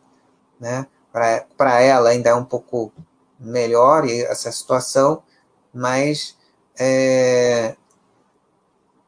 né? 0.59 0.87
Para 1.11 1.79
ela 1.79 2.09
ainda 2.09 2.31
é 2.31 2.33
um 2.33 2.43
pouco 2.43 2.91
melhor 3.39 4.07
essa 4.07 4.51
situação, 4.51 5.21
mas 5.71 6.35
é, 6.79 7.75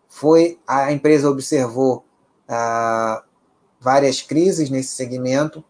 foi 0.07 0.59
a 0.67 0.91
empresa 0.91 1.31
observou 1.31 2.05
ah, 2.47 3.23
várias 3.79 4.21
crises 4.21 4.69
nesse 4.69 4.95
segmento 4.95 5.63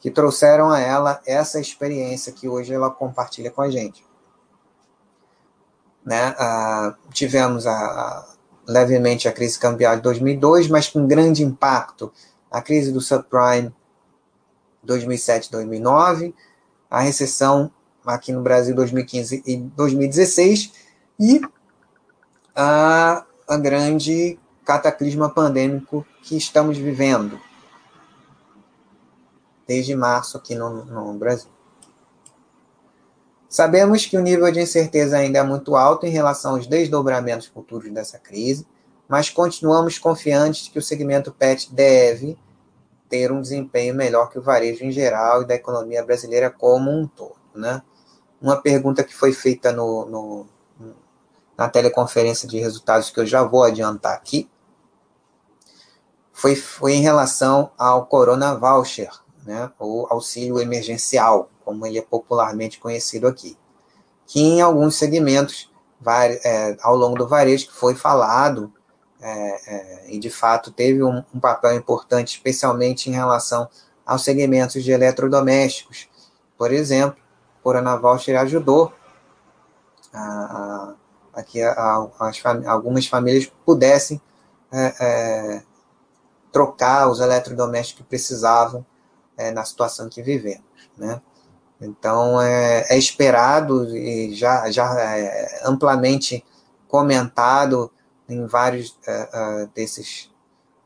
que 0.00 0.10
trouxeram 0.10 0.68
a 0.68 0.80
ela 0.80 1.22
essa 1.24 1.58
experiência 1.58 2.30
que 2.30 2.46
hoje 2.46 2.74
ela 2.74 2.90
compartilha 2.90 3.50
com 3.50 3.62
a 3.62 3.70
gente. 3.70 4.09
Né? 6.10 6.34
Ah, 6.36 6.96
tivemos 7.12 7.68
a, 7.68 8.26
levemente 8.66 9.28
a 9.28 9.32
crise 9.32 9.56
cambial 9.56 9.94
de 9.94 10.02
2002, 10.02 10.66
mas 10.66 10.88
com 10.88 11.06
grande 11.06 11.44
impacto 11.44 12.12
a 12.50 12.60
crise 12.60 12.90
do 12.90 13.00
subprime 13.00 13.72
2007-2009 14.84 16.34
a 16.90 16.98
recessão 16.98 17.70
aqui 18.04 18.32
no 18.32 18.42
Brasil 18.42 18.74
2015 18.74 19.44
e 19.46 19.56
2016 19.56 20.72
e 21.20 21.40
a, 22.56 23.24
a 23.46 23.56
grande 23.56 24.36
cataclisma 24.64 25.30
pandêmico 25.30 26.04
que 26.24 26.36
estamos 26.36 26.76
vivendo 26.76 27.38
desde 29.64 29.94
março 29.94 30.36
aqui 30.36 30.56
no, 30.56 30.84
no 30.86 31.12
Brasil. 31.12 31.59
Sabemos 33.50 34.06
que 34.06 34.16
o 34.16 34.22
nível 34.22 34.52
de 34.52 34.60
incerteza 34.60 35.18
ainda 35.18 35.40
é 35.40 35.42
muito 35.42 35.74
alto 35.74 36.06
em 36.06 36.10
relação 36.10 36.52
aos 36.52 36.68
desdobramentos 36.68 37.48
futuros 37.48 37.92
dessa 37.92 38.16
crise, 38.16 38.64
mas 39.08 39.28
continuamos 39.28 39.98
confiantes 39.98 40.68
que 40.68 40.78
o 40.78 40.82
segmento 40.82 41.32
PET 41.32 41.74
deve 41.74 42.38
ter 43.08 43.32
um 43.32 43.42
desempenho 43.42 43.92
melhor 43.92 44.30
que 44.30 44.38
o 44.38 44.42
varejo 44.42 44.84
em 44.84 44.92
geral 44.92 45.42
e 45.42 45.46
da 45.46 45.56
economia 45.56 46.04
brasileira 46.04 46.48
como 46.48 46.92
um 46.92 47.08
todo. 47.08 47.34
Né? 47.52 47.82
Uma 48.40 48.62
pergunta 48.62 49.02
que 49.02 49.12
foi 49.12 49.32
feita 49.32 49.72
no, 49.72 50.06
no, 50.06 50.46
na 51.58 51.68
teleconferência 51.68 52.48
de 52.48 52.60
resultados, 52.60 53.10
que 53.10 53.18
eu 53.18 53.26
já 53.26 53.42
vou 53.42 53.64
adiantar 53.64 54.14
aqui, 54.14 54.48
foi, 56.32 56.54
foi 56.54 56.92
em 56.92 57.02
relação 57.02 57.72
ao 57.76 58.06
Corona 58.06 58.54
Voucher, 58.54 59.10
né, 59.44 59.72
ou 59.76 60.06
auxílio 60.08 60.60
emergencial, 60.60 61.50
como 61.70 61.86
ele 61.86 61.98
é 61.98 62.02
popularmente 62.02 62.80
conhecido 62.80 63.28
aqui, 63.28 63.56
que 64.26 64.40
em 64.40 64.60
alguns 64.60 64.96
segmentos, 64.96 65.70
é, 66.44 66.76
ao 66.82 66.96
longo 66.96 67.16
do 67.16 67.28
varejo, 67.28 67.68
que 67.68 67.72
foi 67.72 67.94
falado 67.94 68.72
é, 69.20 69.74
é, 69.74 70.14
e 70.14 70.18
de 70.18 70.30
fato 70.30 70.72
teve 70.72 71.00
um, 71.00 71.22
um, 71.32 71.38
papel 71.38 71.76
importante, 71.76 72.34
especialmente 72.34 73.08
em 73.08 73.12
relação 73.12 73.68
aos 74.04 74.24
segmentos 74.24 74.82
de 74.82 74.90
eletrodomésticos. 74.90 76.08
Por 76.58 76.72
exemplo, 76.72 77.22
Corona 77.62 77.96
Voucher 77.96 78.36
ajudou 78.40 78.92
a, 80.12 80.20
a, 80.20 80.94
a 81.34 81.42
que 81.44 81.62
a, 81.62 82.08
as 82.18 82.42
algumas 82.66 83.06
famílias 83.06 83.48
pudessem 83.64 84.20
é, 84.72 84.94
é, 85.00 85.62
trocar 86.50 87.08
os 87.08 87.20
eletrodomésticos 87.20 88.02
que 88.02 88.08
precisavam 88.08 88.84
é, 89.36 89.52
na 89.52 89.64
situação 89.64 90.08
que 90.08 90.20
vivemos. 90.20 90.64
Né? 90.98 91.20
Então, 91.80 92.40
é, 92.40 92.86
é 92.90 92.98
esperado 92.98 93.96
e 93.96 94.34
já, 94.34 94.70
já 94.70 94.92
é 95.00 95.62
amplamente 95.64 96.44
comentado 96.86 97.90
em 98.28 98.46
vários 98.46 98.90
uh, 98.90 99.64
uh, 99.64 99.70
desses, 99.74 100.30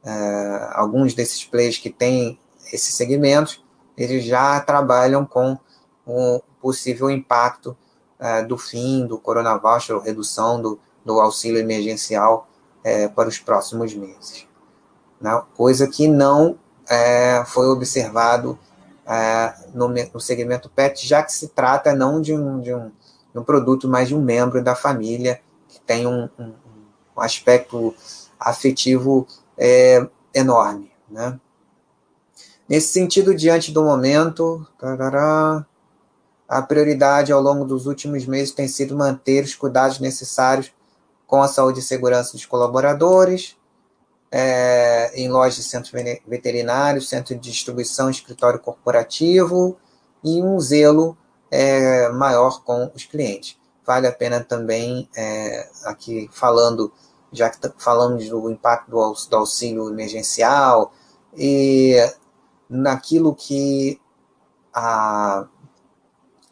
uh, 0.04 0.70
alguns 0.72 1.14
desses 1.14 1.44
players 1.44 1.78
que 1.78 1.90
têm 1.90 2.38
esses 2.72 2.94
segmentos, 2.94 3.62
eles 3.96 4.24
já 4.24 4.60
trabalham 4.60 5.26
com 5.26 5.58
o 6.06 6.40
possível 6.60 7.10
impacto 7.10 7.76
do 8.48 8.56
fim 8.56 9.06
do 9.06 9.18
Corona 9.18 9.58
Voucher, 9.58 9.94
ou 9.94 10.00
redução 10.00 10.60
do, 10.62 10.80
do 11.04 11.20
auxílio 11.20 11.60
emergencial 11.60 12.48
para 13.14 13.28
os 13.28 13.38
próximos 13.38 13.94
meses. 13.94 14.48
Né? 15.20 15.42
Coisa 15.54 15.86
que 15.86 16.08
não 16.08 16.58
foi 17.46 17.66
observado 17.66 18.58
no, 19.74 19.88
no 19.88 20.20
segmento 20.20 20.70
PET, 20.70 21.06
já 21.06 21.22
que 21.22 21.32
se 21.32 21.48
trata 21.48 21.94
não 21.94 22.20
de 22.20 22.32
um, 22.32 22.60
de 22.60 22.74
um, 22.74 22.90
de 23.32 23.38
um 23.38 23.44
produto, 23.44 23.88
mas 23.88 24.08
de 24.08 24.14
um 24.14 24.22
membro 24.22 24.62
da 24.62 24.74
família 24.74 25.40
que 25.68 25.80
tem 25.80 26.06
um, 26.06 26.28
um 26.38 26.52
um 27.16 27.20
aspecto 27.20 27.94
afetivo 28.38 29.26
é, 29.56 30.06
enorme. 30.34 30.90
Né? 31.08 31.38
Nesse 32.68 32.92
sentido, 32.92 33.34
diante 33.34 33.72
do 33.72 33.84
momento, 33.84 34.66
tarará, 34.78 35.64
a 36.48 36.62
prioridade 36.62 37.32
ao 37.32 37.40
longo 37.40 37.64
dos 37.64 37.86
últimos 37.86 38.26
meses 38.26 38.52
tem 38.52 38.68
sido 38.68 38.96
manter 38.96 39.44
os 39.44 39.54
cuidados 39.54 39.98
necessários 39.98 40.72
com 41.26 41.42
a 41.42 41.48
saúde 41.48 41.80
e 41.80 41.82
segurança 41.82 42.32
dos 42.32 42.44
colaboradores, 42.44 43.56
é, 44.36 45.12
em 45.14 45.28
lojas 45.28 45.54
de 45.54 45.62
centros 45.62 45.92
veterinários, 46.26 47.08
centro 47.08 47.36
de 47.36 47.52
distribuição, 47.52 48.10
escritório 48.10 48.58
corporativo 48.58 49.76
e 50.24 50.42
um 50.42 50.58
zelo 50.58 51.16
é, 51.52 52.08
maior 52.08 52.64
com 52.64 52.90
os 52.92 53.04
clientes. 53.04 53.56
Vale 53.86 54.08
a 54.08 54.12
pena 54.12 54.40
também, 54.40 55.08
é, 55.16 55.68
aqui 55.84 56.28
falando 56.32 56.92
já 57.30 57.48
que 57.48 57.58
falamos 57.78 58.28
do 58.28 58.50
impacto 58.50 58.90
do 58.90 59.36
auxílio 59.36 59.88
emergencial, 59.88 60.92
e 61.36 61.94
naquilo 62.68 63.36
que 63.36 64.00
a, 64.72 65.46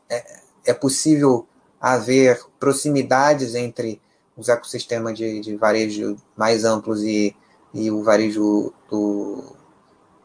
é, 0.08 0.40
é 0.66 0.74
possível 0.74 1.48
haver 1.80 2.44
proximidades 2.60 3.56
entre 3.56 4.00
os 4.36 4.48
ecossistemas 4.48 5.18
de, 5.18 5.40
de 5.40 5.56
varejo 5.56 6.16
mais 6.36 6.64
amplos 6.64 7.02
e, 7.02 7.34
e 7.74 7.90
o 7.90 8.02
varejo 8.02 8.72
do 8.90 9.56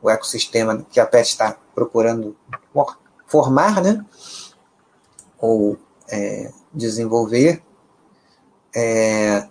o 0.01 0.09
ecossistema 0.09 0.85
que 0.91 0.99
a 0.99 1.05
PET 1.05 1.27
está 1.27 1.57
procurando 1.73 2.35
formar, 3.25 3.81
né? 3.81 4.05
ou 5.39 5.77
é, 6.09 6.51
desenvolver. 6.73 7.63
É, 8.75 9.47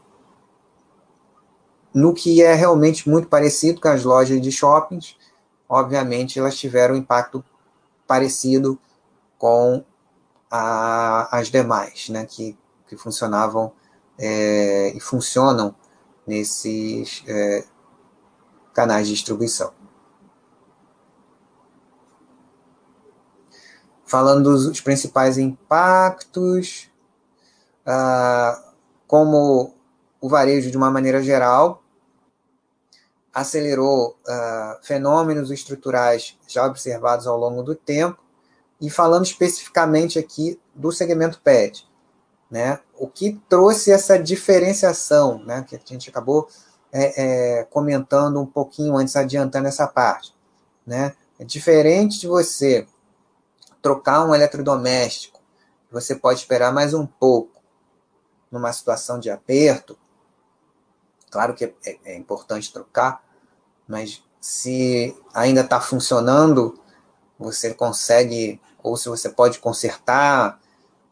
no 1.93 2.13
que 2.13 2.43
é 2.43 2.55
realmente 2.55 3.09
muito 3.09 3.29
parecido 3.29 3.81
com 3.81 3.89
as 3.89 4.05
lojas 4.05 4.41
de 4.41 4.53
shoppings, 4.53 5.17
obviamente 5.69 6.39
elas 6.39 6.57
tiveram 6.57 6.95
um 6.95 6.99
impacto 6.99 7.45
parecido 8.07 8.79
com 9.39 9.85
a, 10.51 11.37
as 11.37 11.51
demais, 11.51 12.09
né, 12.09 12.25
que, 12.25 12.57
que 12.87 12.97
funcionavam 12.97 13.73
é, 14.19 14.93
e 14.95 15.01
funcionam 15.01 15.75
nesses 16.27 17.25
é, 17.27 17.65
canais 18.77 19.09
de 19.09 19.15
distribuição. 19.15 19.73
Falando 24.05 24.53
dos 24.53 24.83
principais 24.83 25.39
impactos, 25.39 26.91
ah, 27.87 28.63
como 29.07 29.75
o 30.21 30.29
varejo 30.29 30.71
de 30.71 30.77
uma 30.77 30.91
maneira 30.91 31.23
geral 31.23 31.83
acelerou 33.33 34.17
uh, 34.27 34.83
fenômenos 34.83 35.51
estruturais 35.51 36.39
já 36.49 36.65
observados 36.65 37.27
ao 37.27 37.37
longo 37.37 37.63
do 37.63 37.75
tempo, 37.75 38.19
e 38.81 38.89
falando 38.89 39.27
especificamente 39.27 40.19
aqui 40.19 40.59
do 40.75 40.91
segmento 40.91 41.41
PET. 41.43 41.87
Né? 42.51 42.81
O 42.99 43.07
que 43.07 43.39
trouxe 43.49 43.91
essa 43.91 44.19
diferenciação, 44.19 45.43
né, 45.45 45.65
que 45.69 45.77
a 45.77 45.81
gente 45.85 46.09
acabou 46.09 46.49
é, 46.97 47.61
é, 47.61 47.65
comentando 47.65 48.41
um 48.41 48.47
pouquinho 48.47 48.97
antes, 48.97 49.15
adiantando 49.17 49.69
essa 49.69 49.87
parte. 49.87 50.35
Né? 50.87 51.15
É 51.39 51.45
diferente 51.45 52.21
de 52.21 52.27
você 52.27 52.87
trocar 53.83 54.25
um 54.25 54.35
eletrodoméstico, 54.35 55.41
você 55.91 56.15
pode 56.15 56.41
esperar 56.41 56.73
mais 56.73 56.95
um 56.95 57.07
pouco 57.07 57.61
numa 58.51 58.73
situação 58.73 59.21
de 59.21 59.31
aperto. 59.31 59.99
Claro 61.31 61.55
que 61.55 61.67
é, 61.85 61.99
é 62.05 62.17
importante 62.17 62.73
trocar, 62.73 63.23
mas 63.87 64.23
se 64.41 65.15
ainda 65.35 65.61
está 65.61 65.81
funcionando, 65.81 66.81
você 67.39 67.75
consegue, 67.75 68.61
ou 68.83 68.97
se 68.97 69.09
você 69.09 69.29
pode 69.29 69.59
consertar, 69.59 70.59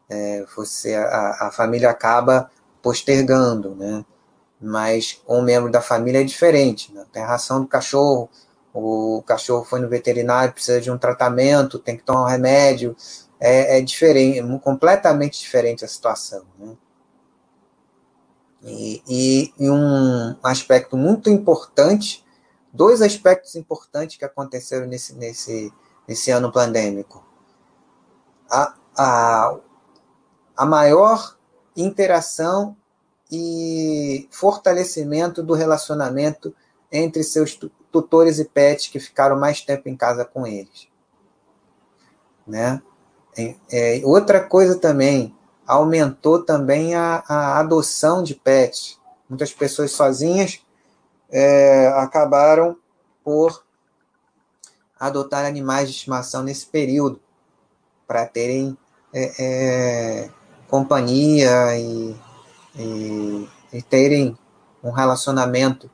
é, 0.09 0.45
você 0.55 0.95
a, 0.95 1.47
a, 1.47 1.51
família 1.51 1.89
acaba 1.89 2.49
postergando, 2.81 3.75
né? 3.75 4.03
Mas 4.59 5.21
um 5.27 5.41
membro 5.41 5.71
da 5.71 5.81
família 5.81 6.21
é 6.21 6.23
diferente. 6.23 6.93
Né? 6.93 7.05
Tem 7.11 7.23
a 7.23 7.27
ração 7.27 7.61
do 7.61 7.67
cachorro, 7.67 8.29
o 8.73 9.23
cachorro 9.25 9.63
foi 9.63 9.79
no 9.79 9.87
veterinário, 9.87 10.53
precisa 10.53 10.81
de 10.81 10.91
um 10.91 10.97
tratamento, 10.97 11.79
tem 11.79 11.95
que 11.97 12.03
tomar 12.03 12.23
um 12.23 12.27
remédio. 12.27 12.95
É, 13.39 13.77
é 13.77 13.81
diferente, 13.81 14.41
completamente 14.59 15.39
diferente 15.39 15.83
a 15.83 15.87
situação. 15.87 16.43
Né? 16.57 16.75
E, 18.63 19.03
e, 19.07 19.53
e 19.59 19.69
um 19.69 20.35
aspecto 20.43 20.97
muito 20.97 21.29
importante 21.29 22.25
dois 22.75 23.01
aspectos 23.01 23.55
importantes 23.55 24.17
que 24.17 24.25
aconteceram 24.25 24.85
nesse, 24.85 25.15
nesse, 25.15 25.73
nesse 26.07 26.31
ano 26.31 26.51
pandêmico. 26.51 27.23
A, 28.49 28.73
a, 28.97 29.57
a 30.57 30.65
maior 30.65 31.37
interação 31.75 32.75
e 33.35 34.27
fortalecimento 34.31 35.43
do 35.43 35.53
relacionamento 35.53 36.55
entre 36.91 37.23
seus 37.23 37.59
tutores 37.91 38.39
e 38.39 38.45
pets 38.45 38.87
que 38.87 38.99
ficaram 38.99 39.37
mais 39.37 39.61
tempo 39.61 39.89
em 39.89 39.95
casa 39.97 40.23
com 40.23 40.47
eles. 40.47 40.87
Né? 42.47 42.81
É, 43.37 43.55
é, 43.71 44.01
outra 44.05 44.39
coisa 44.39 44.77
também, 44.77 45.35
aumentou 45.67 46.43
também 46.43 46.95
a, 46.95 47.23
a 47.27 47.59
adoção 47.59 48.23
de 48.23 48.35
pets. 48.35 48.99
Muitas 49.27 49.51
pessoas 49.51 49.91
sozinhas 49.91 50.61
é, 51.29 51.87
acabaram 51.97 52.77
por 53.23 53.65
adotar 54.97 55.45
animais 55.45 55.89
de 55.89 55.95
estimação 55.95 56.43
nesse 56.43 56.65
período. 56.67 57.19
para 58.07 58.25
terem 58.25 58.77
é, 59.11 59.33
é, 59.39 60.29
companhia 60.67 61.77
e, 61.77 62.15
e, 62.75 63.49
e, 63.73 63.81
terem 63.81 64.37
um 64.83 64.91
relacionamento 64.91 65.89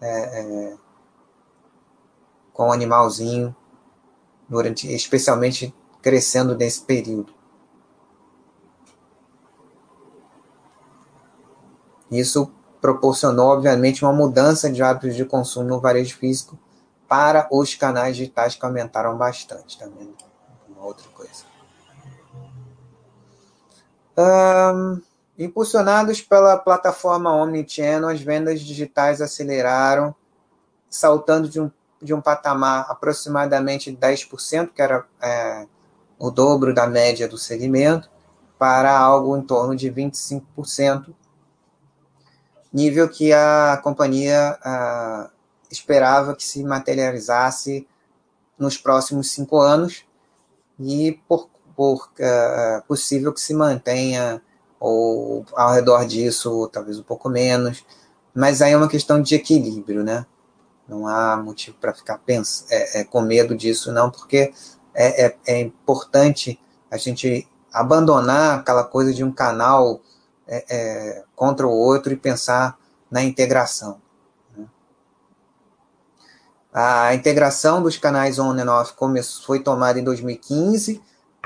é, 0.00 0.40
é 0.40 0.76
com 2.52 2.68
o 2.68 2.72
animalzinho, 2.72 3.54
durante, 4.48 4.92
especialmente 4.92 5.74
crescendo 6.00 6.56
nesse 6.56 6.82
período. 6.82 7.34
Isso 12.10 12.52
proporcionou, 12.80 13.48
obviamente, 13.48 14.04
uma 14.04 14.12
mudança 14.12 14.70
de 14.70 14.82
hábitos 14.82 15.16
de 15.16 15.24
consumo 15.24 15.68
no 15.68 15.80
varejo 15.80 16.16
físico 16.16 16.58
para 17.08 17.48
os 17.50 17.74
canais 17.74 18.16
digitais 18.16 18.54
que 18.54 18.64
aumentaram 18.64 19.16
bastante 19.16 19.78
também. 19.78 20.14
Uma 20.68 20.84
outra 20.84 21.08
coisa. 21.10 21.44
Um, 24.16 25.02
impulsionados 25.38 26.20
pela 26.20 26.56
plataforma 26.56 27.34
Omnichannel, 27.34 28.08
as 28.08 28.20
vendas 28.20 28.60
digitais 28.60 29.20
aceleraram, 29.20 30.14
saltando 30.88 31.48
de 31.48 31.60
um, 31.60 31.70
de 32.00 32.14
um 32.14 32.20
patamar 32.20 32.86
aproximadamente 32.88 33.92
10%, 33.92 34.70
que 34.74 34.80
era 34.80 35.04
é, 35.20 35.66
o 36.18 36.30
dobro 36.30 36.72
da 36.72 36.86
média 36.86 37.26
do 37.26 37.36
segmento, 37.36 38.08
para 38.58 38.96
algo 38.96 39.36
em 39.36 39.42
torno 39.42 39.74
de 39.74 39.90
25%, 39.90 41.14
nível 42.72 43.08
que 43.08 43.32
a 43.32 43.80
companhia 43.82 44.58
uh, 44.64 45.30
esperava 45.70 46.34
que 46.34 46.44
se 46.44 46.62
materializasse 46.64 47.86
nos 48.58 48.78
próximos 48.78 49.30
cinco 49.30 49.60
anos 49.60 50.04
e 50.78 51.20
por, 51.28 51.48
por 51.76 52.08
uh, 52.18 52.82
possível 52.86 53.32
que 53.32 53.40
se 53.40 53.54
mantenha 53.54 54.42
ou 54.84 55.46
ao 55.54 55.72
redor 55.72 56.04
disso, 56.04 56.68
talvez 56.70 56.98
um 56.98 57.02
pouco 57.02 57.30
menos, 57.30 57.86
mas 58.34 58.60
aí 58.60 58.72
é 58.72 58.76
uma 58.76 58.88
questão 58.88 59.22
de 59.22 59.34
equilíbrio, 59.34 60.04
né? 60.04 60.26
Não 60.86 61.08
há 61.08 61.38
motivo 61.38 61.74
para 61.80 61.94
ficar 61.94 62.18
pensando, 62.18 62.70
é, 62.70 63.00
é, 63.00 63.04
com 63.04 63.22
medo 63.22 63.56
disso, 63.56 63.90
não, 63.90 64.10
porque 64.10 64.52
é, 64.92 65.26
é, 65.26 65.36
é 65.46 65.60
importante 65.60 66.60
a 66.90 66.98
gente 66.98 67.48
abandonar 67.72 68.58
aquela 68.58 68.84
coisa 68.84 69.14
de 69.14 69.24
um 69.24 69.32
canal 69.32 70.02
é, 70.46 70.64
é, 70.68 71.24
contra 71.34 71.66
o 71.66 71.70
outro 71.70 72.12
e 72.12 72.16
pensar 72.16 72.78
na 73.10 73.24
integração. 73.24 74.02
Né? 74.54 74.66
A 76.74 77.14
integração 77.14 77.82
dos 77.82 77.96
canais 77.96 78.38
on 78.38 78.52
and 78.52 78.70
off 78.70 78.94
foi 79.46 79.60
tomada 79.60 79.98
em 79.98 80.04
2015, 80.04 81.00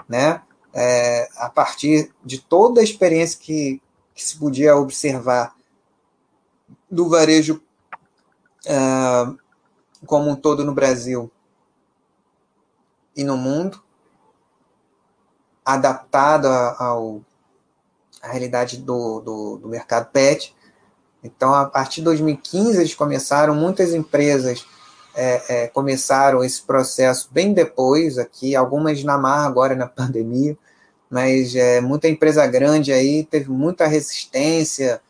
né? 0.08 0.42
É, 0.74 1.28
a 1.36 1.48
partir 1.48 2.12
de 2.24 2.40
toda 2.40 2.80
a 2.80 2.84
experiência 2.84 3.40
que, 3.40 3.80
que 4.14 4.22
se 4.22 4.36
podia 4.36 4.76
observar 4.76 5.54
do 6.90 7.08
varejo 7.08 7.60
é, 8.66 8.76
como 10.06 10.30
um 10.30 10.36
todo 10.36 10.64
no 10.64 10.74
Brasil 10.74 11.30
e 13.16 13.24
no 13.24 13.36
mundo, 13.36 13.82
adaptado 15.64 16.46
ao, 16.46 17.20
à 18.22 18.28
realidade 18.28 18.78
do, 18.78 19.20
do, 19.20 19.58
do 19.58 19.68
mercado 19.68 20.10
pet. 20.10 20.54
Então, 21.22 21.52
a 21.52 21.66
partir 21.66 21.96
de 21.96 22.04
2015, 22.04 22.78
eles 22.78 22.94
começaram, 22.94 23.54
muitas 23.54 23.92
empresas 23.92 24.64
é, 25.18 25.42
é, 25.48 25.66
começaram 25.66 26.44
esse 26.44 26.62
processo 26.62 27.28
bem 27.32 27.52
depois 27.52 28.18
aqui, 28.18 28.54
algumas 28.54 29.02
na 29.02 29.18
mar 29.18 29.44
agora 29.44 29.74
na 29.74 29.86
pandemia, 29.90 30.56
mas 31.10 31.56
é, 31.56 31.80
muita 31.80 32.06
empresa 32.06 32.46
grande 32.46 32.92
aí 32.92 33.24
teve 33.24 33.50
muita 33.50 33.88
resistência 33.88 35.00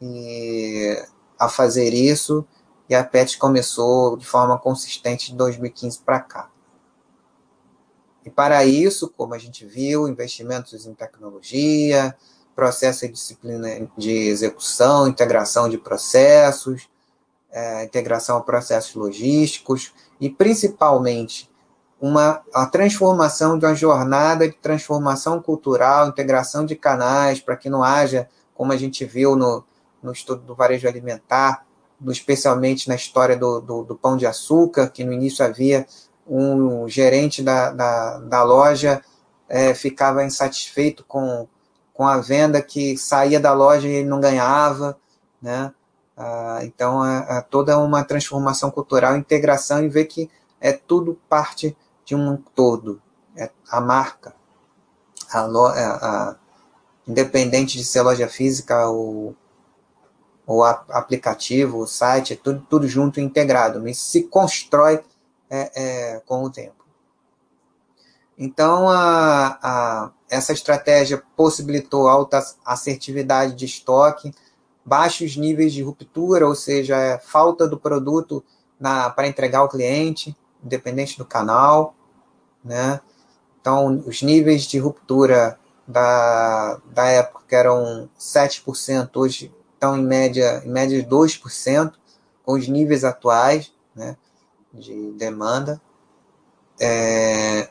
e, 0.00 1.00
a 1.38 1.48
fazer 1.48 1.94
isso, 1.94 2.44
e 2.88 2.94
a 2.94 3.04
PET 3.04 3.38
começou 3.38 4.16
de 4.16 4.26
forma 4.26 4.58
consistente 4.58 5.30
de 5.30 5.36
2015 5.36 6.00
para 6.00 6.18
cá. 6.18 6.50
E 8.24 8.30
para 8.30 8.64
isso, 8.64 9.12
como 9.16 9.32
a 9.32 9.38
gente 9.38 9.64
viu, 9.64 10.08
investimentos 10.08 10.86
em 10.86 10.94
tecnologia, 10.94 12.16
processo 12.54 13.06
de 13.06 13.12
disciplina 13.12 13.88
de 13.96 14.10
execução, 14.10 15.06
integração 15.06 15.68
de 15.68 15.78
processos, 15.78 16.88
é, 17.52 17.84
integração 17.84 18.36
a 18.36 18.40
processos 18.40 18.94
logísticos 18.94 19.92
e, 20.20 20.30
principalmente, 20.30 21.50
uma, 22.00 22.42
a 22.52 22.66
transformação 22.66 23.58
de 23.58 23.64
uma 23.64 23.74
jornada 23.74 24.48
de 24.48 24.56
transformação 24.56 25.40
cultural, 25.40 26.08
integração 26.08 26.64
de 26.66 26.74
canais, 26.74 27.40
para 27.40 27.56
que 27.56 27.70
não 27.70 27.82
haja, 27.82 28.28
como 28.54 28.72
a 28.72 28.76
gente 28.76 29.04
viu 29.04 29.36
no, 29.36 29.64
no 30.02 30.12
estudo 30.12 30.42
do 30.42 30.54
varejo 30.54 30.88
alimentar, 30.88 31.64
especialmente 32.08 32.88
na 32.88 32.96
história 32.96 33.36
do, 33.36 33.60
do, 33.60 33.84
do 33.84 33.94
pão 33.94 34.16
de 34.16 34.26
açúcar, 34.26 34.88
que 34.88 35.04
no 35.04 35.12
início 35.12 35.44
havia 35.44 35.86
um 36.26 36.88
gerente 36.88 37.42
da, 37.42 37.70
da, 37.70 38.18
da 38.18 38.42
loja 38.42 39.00
é, 39.48 39.74
ficava 39.74 40.24
insatisfeito 40.24 41.04
com 41.04 41.46
com 41.92 42.06
a 42.06 42.16
venda 42.18 42.60
que 42.62 42.96
saía 42.96 43.38
da 43.38 43.52
loja 43.52 43.86
e 43.86 43.92
ele 43.92 44.08
não 44.08 44.20
ganhava, 44.20 44.98
né? 45.40 45.72
Ah, 46.16 46.60
então, 46.62 47.04
é, 47.04 47.38
é 47.38 47.40
toda 47.40 47.78
uma 47.78 48.04
transformação 48.04 48.70
cultural, 48.70 49.16
integração 49.16 49.84
e 49.84 49.88
ver 49.88 50.06
que 50.06 50.30
é 50.60 50.72
tudo 50.72 51.18
parte 51.28 51.76
de 52.04 52.14
um 52.14 52.36
todo. 52.36 53.00
É 53.36 53.50
a 53.70 53.80
marca, 53.80 54.34
a, 55.32 55.42
lo, 55.42 55.68
é, 55.70 55.84
a, 55.84 56.36
independente 57.08 57.78
de 57.78 57.84
ser 57.84 58.02
loja 58.02 58.28
física 58.28 58.86
ou, 58.88 59.34
ou 60.46 60.62
a, 60.62 60.84
aplicativo, 60.90 61.78
o 61.78 61.86
site, 61.86 62.34
é 62.34 62.36
tudo, 62.36 62.66
tudo 62.68 62.86
junto 62.86 63.18
e 63.18 63.22
integrado, 63.22 63.80
mas 63.80 63.98
se 63.98 64.24
constrói 64.24 65.02
é, 65.48 65.70
é, 65.74 66.20
com 66.20 66.44
o 66.44 66.50
tempo. 66.50 66.82
Então, 68.38 68.88
a, 68.88 69.58
a, 69.62 70.10
essa 70.28 70.52
estratégia 70.52 71.22
possibilitou 71.36 72.08
alta 72.08 72.42
assertividade 72.64 73.54
de 73.54 73.66
estoque, 73.66 74.34
baixos 74.84 75.36
níveis 75.36 75.72
de 75.72 75.82
ruptura, 75.82 76.46
ou 76.46 76.54
seja, 76.54 76.96
é 76.96 77.18
falta 77.18 77.68
do 77.68 77.78
produto 77.78 78.44
para 79.14 79.28
entregar 79.28 79.60
ao 79.60 79.68
cliente, 79.68 80.36
independente 80.62 81.16
do 81.16 81.24
canal. 81.24 81.94
Né? 82.64 83.00
Então, 83.60 84.02
os 84.06 84.22
níveis 84.22 84.62
de 84.62 84.78
ruptura 84.78 85.58
da, 85.86 86.80
da 86.86 87.06
época 87.06 87.56
eram 87.56 88.08
7%, 88.18 89.10
hoje 89.14 89.54
estão 89.74 89.96
em 89.96 90.04
média, 90.04 90.62
em 90.64 90.68
média 90.68 91.00
de 91.00 91.08
2%, 91.08 91.92
com 92.44 92.52
os 92.52 92.68
níveis 92.68 93.04
atuais 93.04 93.72
né, 93.94 94.16
de 94.72 95.12
demanda. 95.12 95.80
É, 96.80 97.68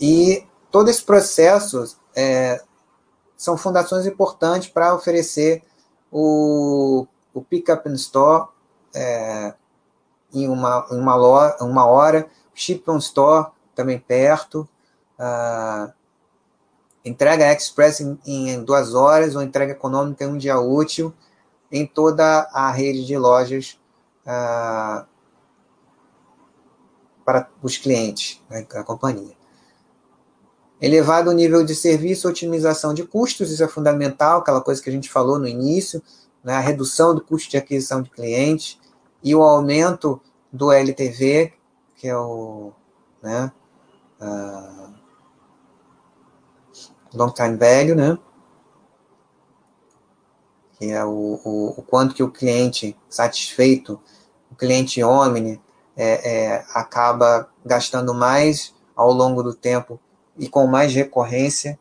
e 0.00 0.46
todo 0.70 0.88
esse 0.88 1.02
processo 1.02 1.96
é, 2.14 2.62
são 3.36 3.56
fundações 3.56 4.06
importantes 4.06 4.68
para 4.68 4.94
oferecer 4.94 5.62
o, 6.12 7.06
o 7.32 7.42
Pick-up 7.42 7.88
in 7.88 7.94
Store 7.94 8.48
é, 8.94 9.54
em 10.32 10.48
uma, 10.48 10.86
uma, 10.92 11.14
lo, 11.16 11.56
uma 11.60 11.86
hora, 11.86 12.28
Ship 12.54 12.82
on 12.86 12.98
Store 12.98 13.50
também 13.74 13.98
perto, 13.98 14.68
uh, 15.18 15.92
entrega 17.04 17.50
express 17.52 18.00
em, 18.00 18.18
em, 18.26 18.62
duas 18.62 18.94
horas 18.94 19.34
ou 19.34 19.42
entrega 19.42 19.72
econômica 19.72 20.24
em 20.24 20.28
um 20.28 20.36
dia 20.36 20.60
útil 20.60 21.12
em 21.70 21.86
toda 21.86 22.48
a 22.52 22.70
rede 22.70 23.06
de 23.06 23.16
lojas 23.16 23.80
uh, 24.26 25.06
para 27.24 27.48
os 27.62 27.78
clientes, 27.78 28.42
né, 28.50 28.66
a 28.74 28.84
companhia. 28.84 29.41
Elevado 30.82 31.30
o 31.30 31.32
nível 31.32 31.64
de 31.64 31.76
serviço, 31.76 32.28
otimização 32.28 32.92
de 32.92 33.04
custos, 33.04 33.52
isso 33.52 33.62
é 33.62 33.68
fundamental, 33.68 34.40
aquela 34.40 34.60
coisa 34.60 34.82
que 34.82 34.90
a 34.90 34.92
gente 34.92 35.08
falou 35.08 35.38
no 35.38 35.46
início, 35.46 36.02
né, 36.42 36.54
a 36.54 36.60
redução 36.60 37.14
do 37.14 37.20
custo 37.20 37.48
de 37.52 37.56
aquisição 37.56 38.02
de 38.02 38.10
clientes 38.10 38.80
e 39.22 39.32
o 39.32 39.44
aumento 39.44 40.20
do 40.52 40.72
LTV, 40.72 41.52
que 41.94 42.08
é 42.08 42.16
o 42.16 42.72
né, 43.22 43.52
uh, 44.20 44.92
long 47.14 47.30
time 47.30 47.56
value, 47.56 47.94
né, 47.94 48.18
que 50.80 50.90
é 50.90 51.04
o, 51.04 51.40
o, 51.44 51.74
o, 51.78 51.82
quanto 51.84 52.12
que 52.12 52.24
o 52.24 52.30
cliente 52.32 52.98
satisfeito, 53.08 54.00
o 54.50 54.56
cliente 54.56 55.00
Omni, 55.04 55.62
é, 55.96 56.54
é, 56.54 56.64
acaba 56.74 57.48
gastando 57.64 58.12
mais 58.12 58.74
ao 58.96 59.12
longo 59.12 59.44
do 59.44 59.54
tempo 59.54 60.00
e 60.36 60.48
com 60.48 60.66
mais 60.66 60.94
recorrência 60.94 61.78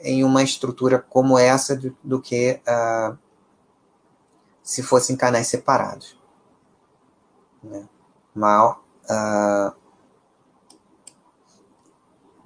em 0.00 0.24
uma 0.24 0.42
estrutura 0.42 0.98
como 0.98 1.38
essa 1.38 1.76
do, 1.76 1.96
do 2.02 2.20
que 2.20 2.60
uh, 2.66 3.16
se 4.62 4.82
fossem 4.82 5.16
canais 5.16 5.46
separados. 5.46 6.18
Né? 7.62 7.88
Mal, 8.34 8.84
uh, 9.04 9.74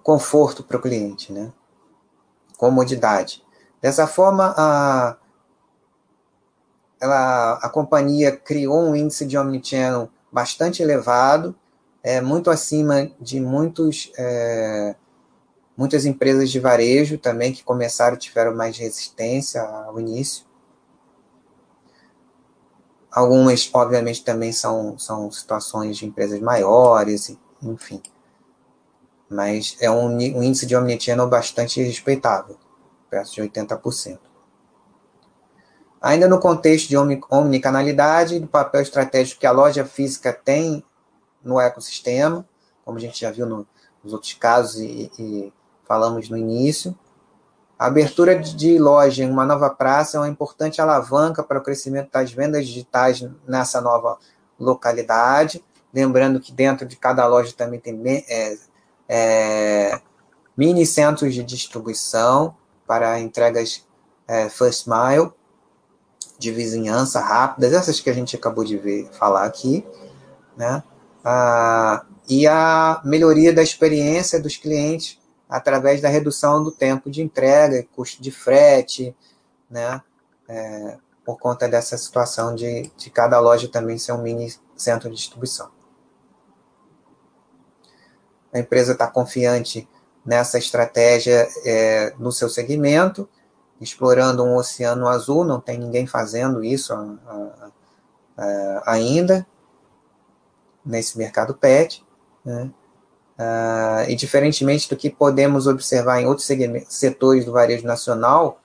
conforto 0.03 0.63
para 0.63 0.77
o 0.77 0.83
cliente, 0.83 1.33
né? 1.33 1.53
comodidade. 2.57 3.45
Dessa 3.81 4.07
forma, 4.07 4.55
a, 4.57 5.17
ela, 7.01 7.55
a 7.55 7.69
companhia 7.69 8.37
criou 8.37 8.83
um 8.83 8.97
índice 8.97 9.27
de 9.27 9.37
omnichannel 9.37 10.11
bastante 10.31 10.83
elevado, 10.83 11.55
é, 12.07 12.21
muito 12.21 12.51
acima 12.51 13.11
de 13.21 13.41
muitos, 13.41 14.13
é, 14.17 14.95
muitas 15.77 16.07
empresas 16.07 16.53
de 16.53 16.61
varejo 16.61 17.19
também 17.19 17.53
que 17.53 17.65
começaram, 17.65 18.17
tiveram 18.17 18.55
mais 18.55 18.79
resistência 18.79 19.61
ao 19.61 19.99
início. 19.99 20.47
Algumas, 23.11 23.69
obviamente, 23.75 24.23
também 24.23 24.53
são, 24.53 24.97
são 24.97 25.33
situações 25.33 25.97
de 25.97 26.07
empresas 26.07 26.39
maiores, 26.39 27.37
enfim. 27.61 28.01
Mas 29.29 29.77
é 29.81 29.91
um, 29.91 30.07
um 30.07 30.43
índice 30.45 30.65
de 30.65 30.77
omnichannel 30.77 31.29
bastante 31.29 31.83
respeitável, 31.83 32.57
perto 33.11 33.33
de 33.33 33.43
80%. 33.43 34.21
Ainda 36.01 36.29
no 36.29 36.39
contexto 36.39 36.89
de 36.89 36.97
omnicanalidade, 36.97 38.39
do 38.39 38.47
papel 38.47 38.83
estratégico 38.83 39.41
que 39.41 39.47
a 39.47 39.51
loja 39.51 39.85
física 39.85 40.33
tem 40.33 40.85
no 41.47 41.61
ecossistema, 41.61 42.47
como 42.85 42.99
a 42.99 43.01
gente 43.01 43.21
já 43.21 43.31
viu 43.31 43.47
no, 43.47 43.67
nos 44.03 44.13
outros 44.13 44.35
casos 44.35 44.81
e, 44.81 45.11
e 45.19 45.53
falamos 45.87 46.29
no 46.29 46.37
início. 46.37 46.97
A 47.79 47.87
abertura 47.87 48.39
de 48.39 48.79
loja 48.79 49.23
em 49.23 49.31
uma 49.31 49.45
nova 49.45 49.71
praça 49.71 50.17
é 50.17 50.21
uma 50.21 50.29
importante 50.29 50.81
alavanca 50.81 51.43
para 51.43 51.59
o 51.59 51.63
crescimento 51.63 52.11
das 52.11 52.33
vendas 52.33 52.67
digitais 52.67 53.25
nessa 53.47 53.81
nova 53.81 54.19
localidade. 54.59 55.63
Lembrando 55.93 56.41
que 56.41 56.53
dentro 56.53 56.87
de 56.87 56.97
cada 56.97 57.27
loja 57.27 57.53
também 57.55 57.79
tem 57.79 58.01
é, 58.29 58.59
é, 59.09 60.01
mini 60.57 60.87
centros 60.87 61.35
de 61.35 61.43
distribuição 61.43 62.57
para 62.87 63.21
entregas 63.21 63.87
é, 64.27 64.49
first 64.49 64.87
mile, 64.87 65.31
de 66.39 66.51
vizinhança 66.51 67.21
rápidas, 67.21 67.73
essas 67.73 68.01
que 68.01 68.11
a 68.11 68.13
gente 68.13 68.37
acabou 68.37 68.65
de 68.65 68.77
ver 68.77 69.09
falar 69.13 69.45
aqui, 69.45 69.87
né? 70.57 70.83
Ah, 71.29 72.07
e 72.29 72.47
a 72.47 73.01
melhoria 73.05 73.53
da 73.53 73.61
experiência 73.61 74.41
dos 74.41 74.57
clientes 74.57 75.19
através 75.49 76.01
da 76.01 76.09
redução 76.09 76.63
do 76.63 76.71
tempo 76.71 77.11
de 77.11 77.21
entrega, 77.21 77.85
custo 77.97 78.23
de 78.23 78.31
frete, 78.31 79.13
né? 79.69 80.01
É, 80.49 80.99
por 81.25 81.37
conta 81.37 81.69
dessa 81.69 81.99
situação 81.99 82.55
de, 82.55 82.93
de 82.97 83.11
cada 83.11 83.41
loja 83.41 83.67
também 83.67 83.99
ser 83.99 84.13
um 84.13 84.23
mini 84.23 84.55
centro 84.77 85.11
de 85.11 85.17
distribuição. 85.17 85.69
A 88.53 88.61
empresa 88.61 88.93
está 88.93 89.09
confiante 89.09 89.89
nessa 90.25 90.59
estratégia 90.59 91.49
é, 91.65 92.15
no 92.21 92.31
seu 92.31 92.49
segmento, 92.49 93.29
explorando 93.81 94.45
um 94.45 94.55
oceano 94.55 95.09
azul, 95.09 95.45
não 95.45 95.61
tem 95.61 95.77
ninguém 95.77 96.07
fazendo 96.07 96.63
isso 96.63 96.93
a, 96.93 97.19
a, 97.27 97.71
a, 98.37 98.93
ainda 98.93 99.45
nesse 100.87 101.19
mercado 101.19 101.55
PET. 101.55 102.05
Né? 102.45 102.71
Uh, 103.39 104.09
e 104.09 104.15
diferentemente 104.15 104.89
do 104.89 104.97
que 104.97 105.11
podemos 105.11 105.67
observar 105.67 106.23
em 106.23 106.27
outros 106.27 106.49
setores 106.89 107.45
do 107.45 107.53
varejo 107.53 107.87
nacional, 107.87 108.61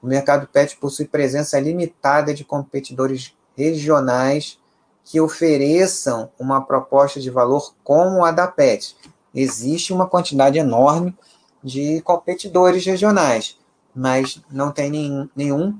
o 0.00 0.06
mercado 0.06 0.46
PET 0.46 0.76
possui 0.76 1.06
presença 1.06 1.58
limitada 1.58 2.32
de 2.32 2.44
competidores 2.44 3.36
regionais 3.56 4.58
que 5.04 5.20
ofereçam 5.20 6.30
uma 6.38 6.64
proposta 6.64 7.20
de 7.20 7.28
valor 7.28 7.74
como 7.84 8.24
a 8.24 8.30
da 8.30 8.46
PET. 8.46 8.96
Existe 9.34 9.92
uma 9.92 10.06
quantidade 10.06 10.58
enorme 10.58 11.14
de 11.62 12.00
competidores 12.02 12.84
regionais, 12.84 13.58
mas 13.94 14.40
não 14.50 14.70
tem 14.72 14.90
nenhum, 14.90 15.28
nenhum 15.34 15.78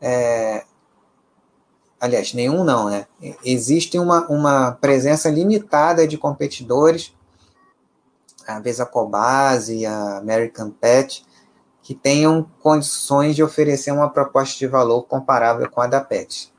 é, 0.00 0.64
aliás, 2.00 2.32
nenhum 2.34 2.64
não, 2.64 2.88
né? 2.88 3.06
Existe 3.44 3.98
uma, 3.98 4.26
uma 4.28 4.72
presença 4.72 5.28
limitada 5.28 6.06
de 6.06 6.16
competidores 6.16 7.12
a 8.48 8.58
Vesacobase 8.60 9.76
e 9.76 9.86
a 9.86 10.16
American 10.16 10.70
Pet, 10.70 11.22
que 11.82 11.94
tenham 11.94 12.48
condições 12.62 13.36
de 13.36 13.42
oferecer 13.42 13.92
uma 13.92 14.08
proposta 14.08 14.58
de 14.58 14.66
valor 14.66 15.02
comparável 15.02 15.68
com 15.70 15.82
a 15.82 15.86
da 15.86 16.00
Pet. 16.00 16.52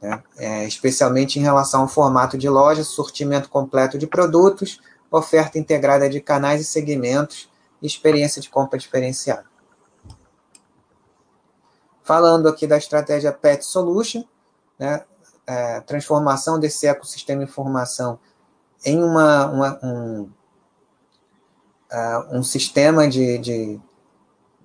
Né? 0.00 0.22
É, 0.38 0.64
especialmente 0.64 1.38
em 1.38 1.42
relação 1.42 1.82
ao 1.82 1.88
formato 1.88 2.38
de 2.38 2.48
loja, 2.48 2.84
sortimento 2.84 3.48
completo 3.48 3.98
de 3.98 4.06
produtos, 4.06 4.80
oferta 5.10 5.58
integrada 5.58 6.08
de 6.08 6.20
canais 6.20 6.60
e 6.60 6.64
segmentos 6.64 7.50
experiência 7.82 8.40
de 8.40 8.48
compra 8.48 8.78
diferenciada. 8.78 9.49
Falando 12.10 12.48
aqui 12.48 12.66
da 12.66 12.76
estratégia 12.76 13.30
Pet 13.30 13.64
Solution, 13.64 14.24
né, 14.76 15.04
é, 15.46 15.80
transformação 15.82 16.58
desse 16.58 16.88
ecossistema 16.88 17.44
de 17.44 17.48
informação 17.48 18.18
em 18.84 19.00
uma, 19.00 19.46
uma 19.46 19.78
um, 19.80 20.22
uh, 21.92 22.36
um 22.36 22.42
sistema 22.42 23.06
de, 23.06 23.38
de, 23.38 23.80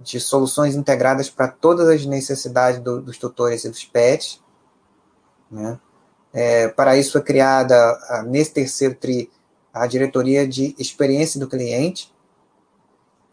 de, 0.02 0.20
soluções 0.20 0.74
integradas 0.74 1.30
para 1.30 1.48
todas 1.48 1.88
as 1.88 2.04
necessidades 2.08 2.80
do, 2.80 3.00
dos 3.00 3.20
tutores 3.20 3.64
e 3.64 3.70
dos 3.70 3.86
pets. 3.86 4.42
Né? 5.52 5.80
É, 6.34 6.68
para 6.70 6.98
isso 6.98 7.12
foi 7.12 7.22
criada, 7.22 8.26
nesse 8.26 8.54
terceiro 8.54 8.96
TRI, 8.96 9.32
a 9.72 9.86
diretoria 9.86 10.48
de 10.48 10.76
experiência 10.80 11.40
do 11.40 11.48
cliente, 11.48 12.12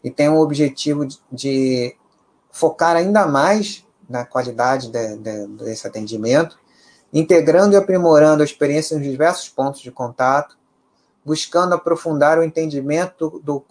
e 0.03 0.11
tem 0.11 0.29
o 0.29 0.39
objetivo 0.39 1.03
de, 1.03 1.17
de 1.31 1.97
focar 2.51 2.95
ainda 2.95 3.25
mais 3.25 3.83
na 4.13 4.23
qualidade 4.23 4.89
de, 4.89 5.17
de, 5.17 5.47
desse 5.47 5.87
atendimento, 5.87 6.59
integrando 7.11 7.73
e 7.73 7.77
aprimorando 7.77 8.43
a 8.43 8.45
experiência 8.45 8.95
nos 8.95 9.09
diversos 9.09 9.49
pontos 9.49 9.81
de 9.81 9.89
contato, 9.91 10.55
buscando 11.25 11.73
aprofundar 11.73 12.37
o 12.37 12.43
entendimento 12.43 13.41
do, 13.43 13.65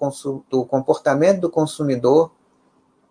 do 0.51 0.64
comportamento 0.64 1.40
do 1.43 1.49
consumidor 1.49 2.32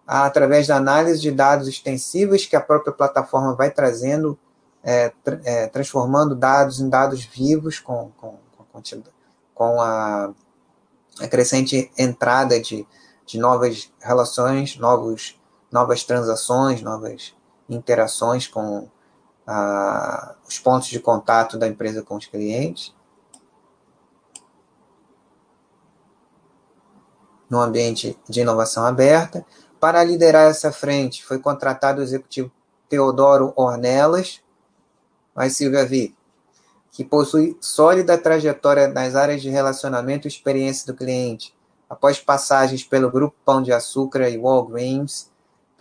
através 0.06 0.68
da 0.68 0.76
análise 0.76 1.22
de 1.22 1.32
dados 1.32 1.70
extensivos 1.70 2.46
que 2.46 2.56
a 2.58 2.60
própria 2.60 2.92
plataforma 2.92 3.56
vai 3.56 3.72
trazendo, 3.72 4.38
é, 4.84 5.14
é, 5.46 5.68
transformando 5.68 6.36
dados 6.36 6.82
em 6.82 6.90
dados 6.90 7.24
vivos 7.24 7.80
com, 7.80 8.12
com, 8.18 8.36
com, 8.74 8.82
com 9.56 9.82
a, 9.82 10.34
a, 11.18 11.28
crescente 11.30 11.90
entrada 11.98 12.60
de, 12.60 12.86
de 13.26 13.40
novas 13.40 13.90
relações, 14.02 14.76
novos, 14.76 15.40
novas 15.72 16.04
transações, 16.04 16.82
novas 16.82 17.34
interações 17.70 18.48
com 18.48 18.90
a, 19.48 20.36
os 20.48 20.60
pontos 20.60 20.90
de 20.90 21.00
contato 21.00 21.58
da 21.58 21.68
empresa 21.68 22.04
com 22.04 22.16
os 22.16 22.26
clientes. 22.26 22.94
no 27.50 27.60
ambiente 27.60 28.18
de 28.30 28.40
inovação 28.40 28.86
aberta. 28.86 29.46
Para 29.78 30.02
liderar 30.06 30.50
essa 30.50 30.72
frente, 30.72 31.26
foi 31.26 31.38
contratado 31.38 32.00
o 32.00 32.04
executivo 32.04 32.50
Teodoro 32.88 33.52
Ornelas, 33.58 34.42
mas 35.36 35.58
Silvia 35.58 35.86
Vi, 35.86 36.16
que 36.92 37.04
possui 37.04 37.58
sólida 37.60 38.18
trajetória 38.18 38.88
nas 38.88 39.16
áreas 39.16 39.42
de 39.42 39.50
relacionamento 39.50 40.28
e 40.28 40.30
experiência 40.30 40.86
do 40.86 40.98
cliente, 40.98 41.54
após 41.90 42.20
passagens 42.20 42.84
pelo 42.84 43.12
Grupo 43.12 43.36
Pão 43.44 43.62
de 43.62 43.74
Açúcar 43.74 44.30
e 44.30 44.38
Walgreens, 44.38 45.31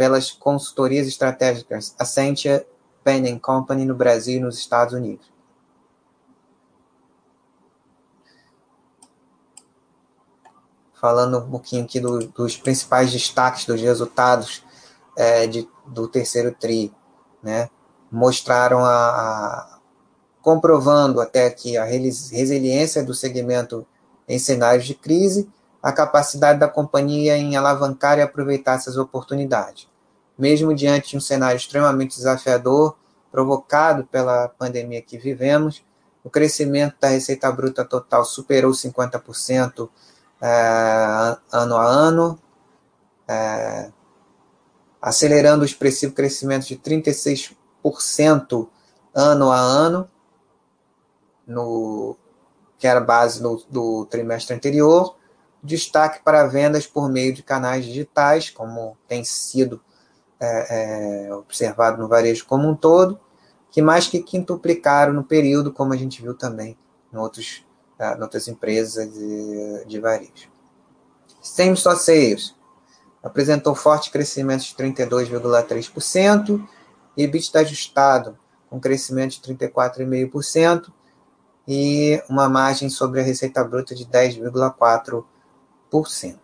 pelas 0.00 0.30
consultorias 0.30 1.06
estratégicas 1.06 1.94
Accenture, 1.98 2.64
Penn 3.04 3.38
Company 3.38 3.84
no 3.84 3.94
Brasil 3.94 4.38
e 4.38 4.40
nos 4.40 4.56
Estados 4.56 4.94
Unidos. 4.94 5.30
falando 10.98 11.38
um 11.38 11.50
pouquinho 11.50 11.84
aqui 11.84 12.00
do, 12.00 12.18
dos 12.28 12.56
principais 12.56 13.12
destaques 13.12 13.66
dos 13.66 13.80
resultados 13.80 14.62
é, 15.16 15.46
de, 15.46 15.68
do 15.86 16.08
terceiro 16.08 16.54
TRI, 16.54 16.94
né? 17.42 17.68
Mostraram 18.10 18.84
a, 18.84 19.08
a, 19.08 19.78
comprovando 20.40 21.20
até 21.20 21.46
aqui 21.46 21.76
a 21.76 21.84
resiliência 21.84 23.02
do 23.02 23.14
segmento 23.14 23.86
em 24.26 24.38
cenários 24.38 24.86
de 24.86 24.94
crise, 24.94 25.50
a 25.82 25.92
capacidade 25.92 26.58
da 26.58 26.68
companhia 26.68 27.36
em 27.36 27.54
alavancar 27.56 28.18
e 28.18 28.22
aproveitar 28.22 28.76
essas 28.76 28.96
oportunidades. 28.96 29.89
Mesmo 30.40 30.74
diante 30.74 31.10
de 31.10 31.18
um 31.18 31.20
cenário 31.20 31.58
extremamente 31.58 32.16
desafiador, 32.16 32.96
provocado 33.30 34.06
pela 34.06 34.48
pandemia 34.48 35.02
que 35.02 35.18
vivemos, 35.18 35.84
o 36.24 36.30
crescimento 36.30 36.96
da 36.98 37.08
receita 37.08 37.52
bruta 37.52 37.84
total 37.84 38.24
superou 38.24 38.72
50% 38.72 39.90
é, 40.40 41.36
ano 41.52 41.76
a 41.76 41.84
ano, 41.84 42.40
é, 43.28 43.92
acelerando 45.00 45.60
o 45.60 45.66
expressivo 45.66 46.14
crescimento 46.14 46.66
de 46.66 46.76
36% 46.78 48.66
ano 49.14 49.52
a 49.52 49.58
ano, 49.58 50.10
no, 51.46 52.16
que 52.78 52.86
era 52.86 53.00
base 53.00 53.42
do 53.42 54.06
trimestre 54.06 54.56
anterior, 54.56 55.16
destaque 55.62 56.22
para 56.24 56.46
vendas 56.46 56.86
por 56.86 57.10
meio 57.10 57.34
de 57.34 57.42
canais 57.42 57.84
digitais, 57.84 58.48
como 58.48 58.96
tem 59.06 59.22
sido 59.22 59.82
é, 60.40 61.26
é, 61.28 61.34
observado 61.34 62.00
no 62.00 62.08
varejo 62.08 62.46
como 62.46 62.68
um 62.68 62.74
todo, 62.74 63.20
que 63.70 63.82
mais 63.82 64.06
que 64.06 64.22
quintuplicaram 64.22 65.12
no 65.12 65.22
período, 65.22 65.72
como 65.72 65.92
a 65.92 65.96
gente 65.96 66.22
viu 66.22 66.34
também 66.34 66.76
em, 67.12 67.16
outros, 67.16 67.64
é, 67.98 68.16
em 68.16 68.22
outras 68.22 68.48
empresas 68.48 69.12
de, 69.12 69.84
de 69.86 70.00
varejo. 70.00 70.50
Same 71.40 71.74
Store 71.74 71.98
Sales 71.98 72.54
apresentou 73.22 73.74
forte 73.74 74.10
crescimento 74.10 74.62
de 74.62 74.74
32,3%, 74.74 76.66
EBITDA 77.16 77.60
ajustado 77.60 78.38
com 78.68 78.80
crescimento 78.80 79.32
de 79.32 79.54
34,5% 79.54 80.90
e 81.68 82.22
uma 82.28 82.48
margem 82.48 82.88
sobre 82.88 83.20
a 83.20 83.22
receita 83.22 83.62
bruta 83.62 83.94
de 83.94 84.06
10,4%. 84.06 86.38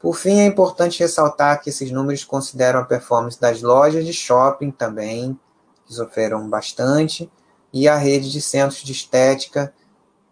Por 0.00 0.16
fim, 0.16 0.40
é 0.40 0.46
importante 0.46 1.00
ressaltar 1.00 1.60
que 1.60 1.68
esses 1.68 1.90
números 1.92 2.24
consideram 2.24 2.80
a 2.80 2.84
performance 2.84 3.38
das 3.38 3.60
lojas 3.60 4.06
de 4.06 4.14
shopping 4.14 4.70
também, 4.70 5.38
que 5.84 5.92
sofreram 5.92 6.48
bastante, 6.48 7.30
e 7.70 7.86
a 7.86 7.96
rede 7.96 8.32
de 8.32 8.40
centros 8.40 8.82
de 8.82 8.92
estética 8.92 9.74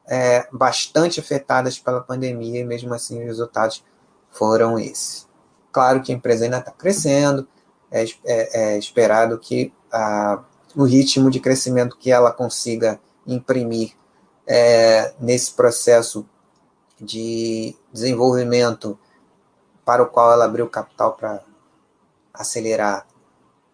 é, 0.07 0.49
bastante 0.51 1.21
afetadas 1.21 1.79
pela 1.79 2.01
pandemia, 2.01 2.61
e 2.61 2.65
mesmo 2.65 2.95
assim 2.95 3.21
os 3.21 3.27
resultados 3.27 3.85
foram 4.31 4.79
esses. 4.79 5.29
Claro 5.71 6.03
que 6.03 6.13
a 6.13 6.15
empresa 6.15 6.47
ainda 6.47 6.61
está 6.61 6.71
crescendo, 6.71 7.47
é, 7.91 8.05
é, 8.25 8.75
é, 8.75 8.79
esperado 8.79 9.39
que 9.39 9.71
a, 9.93 10.43
o 10.75 10.85
ritmo 10.85 11.31
de 11.31 11.41
crescimento 11.41 11.99
que 11.99 12.11
ela 12.11 12.33
consiga 12.33 12.99
imprimir 13.27 13.93
é, 14.47 15.13
nesse 15.21 15.53
processo 15.53 16.27
de 16.99 17.77
desenvolvimento 17.93 18.99
para 19.89 20.03
o 20.03 20.07
qual 20.07 20.31
ela 20.31 20.45
abriu 20.45 20.69
capital 20.69 21.15
para 21.15 21.43
acelerar, 22.35 23.07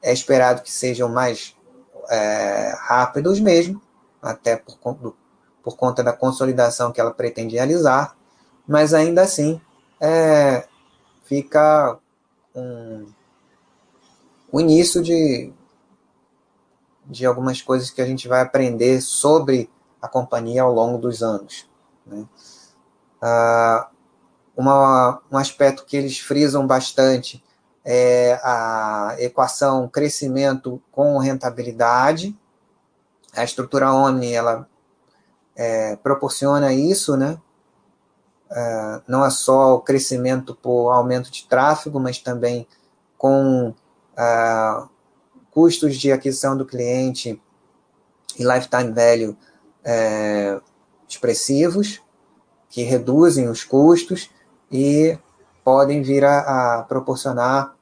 é 0.01 0.13
esperado 0.13 0.63
que 0.63 0.71
sejam 0.71 1.09
mais 1.09 1.57
é, 2.09 2.73
rápidos 2.79 3.41
mesmo, 3.41 3.83
até 4.23 4.57
por, 4.57 4.79
por, 5.61 5.77
conta 5.77 6.05
da 6.05 6.13
consolidação 6.13 6.93
que 6.93 7.01
ela 7.01 7.13
pretende 7.13 7.57
realizar, 7.57 8.17
mas 8.65 8.95
ainda 8.95 9.23
assim 9.23 9.61
é, 10.01 10.69
fica 11.25 11.99
um, 12.55 13.09
o 14.53 14.61
início 14.61 15.03
de, 15.03 15.53
de 17.07 17.27
algumas 17.27 17.61
coisas 17.61 17.91
que 17.91 18.01
a 18.01 18.07
gente 18.07 18.29
vai 18.29 18.41
aprender 18.41 19.01
sobre 19.01 19.69
a 20.01 20.07
companhia 20.07 20.63
ao 20.63 20.73
longo 20.73 20.97
dos 20.97 21.25
anos. 21.25 21.69
Né? 22.07 22.25
Uh, 23.21 23.94
uma, 24.57 25.21
um 25.31 25.37
aspecto 25.37 25.85
que 25.85 25.97
eles 25.97 26.19
frisam 26.19 26.67
bastante 26.67 27.43
é 27.85 28.41
a 28.43 29.17
equação 29.19 29.89
crescimento 29.89 30.83
com 30.91 31.19
rentabilidade. 31.19 32.37
A 33.35 33.45
estrutura 33.45 33.93
Omni 33.93 34.33
ela 34.33 34.67
é, 35.55 35.97
proporciona 35.97 36.73
isso, 36.73 37.17
né? 37.17 37.39
Uh, 38.51 39.03
não 39.09 39.25
é 39.25 39.31
só 39.31 39.75
o 39.75 39.81
crescimento 39.81 40.55
por 40.55 40.93
aumento 40.93 41.31
de 41.31 41.45
tráfego, 41.47 41.99
mas 41.99 42.19
também 42.19 42.69
com 43.19 43.71
uh, 43.71 44.89
custos 45.51 45.97
de 45.97 46.13
aquisição 46.13 46.57
do 46.57 46.65
cliente 46.65 47.41
e 48.39 48.45
lifetime 48.45 48.93
value 48.93 49.31
uh, 49.31 50.63
expressivos 51.09 52.01
que 52.69 52.83
reduzem 52.83 53.49
os 53.49 53.65
custos 53.65 54.31
e 54.75 55.17
podem 55.63 56.03
vir 56.03 56.25
a, 56.25 56.81
a 56.81 56.83
proporcionar 56.83 57.77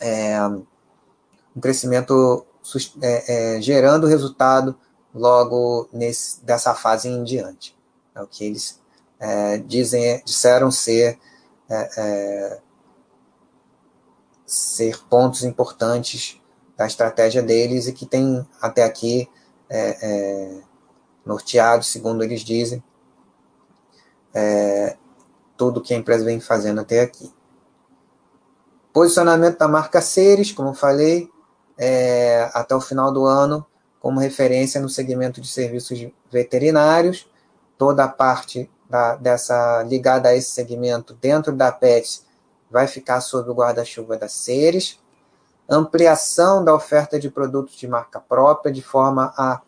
é, 0.00 0.36
um 0.44 1.60
crescimento 1.60 2.44
é, 3.00 3.56
é, 3.56 3.60
gerando 3.60 4.08
resultado 4.08 4.76
logo 5.14 5.88
nesse, 5.92 6.44
dessa 6.44 6.74
fase 6.74 7.08
em 7.08 7.22
diante. 7.22 7.78
É 8.16 8.20
o 8.20 8.26
que 8.26 8.44
eles 8.44 8.80
é, 9.20 9.58
dizem, 9.58 10.20
disseram 10.24 10.72
ser, 10.72 11.20
é, 11.70 11.90
é, 11.96 12.60
ser 14.44 14.98
pontos 15.04 15.44
importantes 15.44 16.40
da 16.76 16.84
estratégia 16.84 17.42
deles 17.42 17.86
e 17.86 17.92
que 17.92 18.06
tem 18.06 18.44
até 18.60 18.82
aqui 18.82 19.30
norteado, 21.24 21.82
segundo 21.82 22.22
eles 22.22 22.42
dizem, 22.42 22.84
é, 24.34 24.98
tudo 25.62 25.80
que 25.80 25.94
a 25.94 25.96
empresa 25.96 26.24
vem 26.24 26.40
fazendo 26.40 26.80
até 26.80 27.02
aqui. 27.02 27.32
Posicionamento 28.92 29.58
da 29.58 29.68
marca 29.68 30.00
Ceres, 30.00 30.50
como 30.50 30.74
falei, 30.74 31.30
é, 31.78 32.50
até 32.52 32.74
o 32.74 32.80
final 32.80 33.12
do 33.12 33.24
ano, 33.26 33.64
como 34.00 34.18
referência 34.18 34.80
no 34.80 34.88
segmento 34.88 35.40
de 35.40 35.46
serviços 35.46 36.04
veterinários. 36.32 37.30
Toda 37.78 38.02
a 38.02 38.08
parte 38.08 38.68
da, 38.90 39.14
dessa 39.14 39.84
ligada 39.84 40.30
a 40.30 40.34
esse 40.34 40.50
segmento 40.50 41.14
dentro 41.14 41.52
da 41.52 41.70
PET 41.70 42.22
vai 42.68 42.88
ficar 42.88 43.20
sob 43.20 43.48
o 43.48 43.54
guarda-chuva 43.54 44.16
da 44.16 44.26
Ceres. 44.26 44.98
Ampliação 45.68 46.64
da 46.64 46.74
oferta 46.74 47.20
de 47.20 47.30
produtos 47.30 47.76
de 47.76 47.86
marca 47.86 48.18
própria, 48.18 48.72
de 48.72 48.82
forma 48.82 49.32
a 49.38 49.60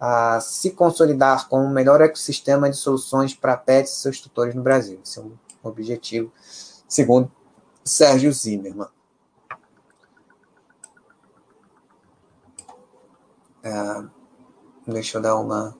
a 0.00 0.40
se 0.40 0.70
consolidar 0.70 1.46
como 1.46 1.66
o 1.66 1.70
melhor 1.70 2.00
ecossistema 2.00 2.70
de 2.70 2.76
soluções 2.76 3.34
para 3.34 3.56
pets 3.56 3.92
e 3.92 3.96
seus 4.00 4.18
tutores 4.18 4.54
no 4.54 4.62
Brasil. 4.62 4.98
Esse 5.04 5.18
é 5.18 5.22
um 5.22 5.32
objetivo, 5.62 6.32
segundo 6.88 7.30
Sérgio 7.84 8.32
Zimmermann. 8.32 8.88
É, 13.62 14.04
deixa 14.86 15.18
eu 15.18 15.22
dar 15.22 15.36
uma. 15.36 15.76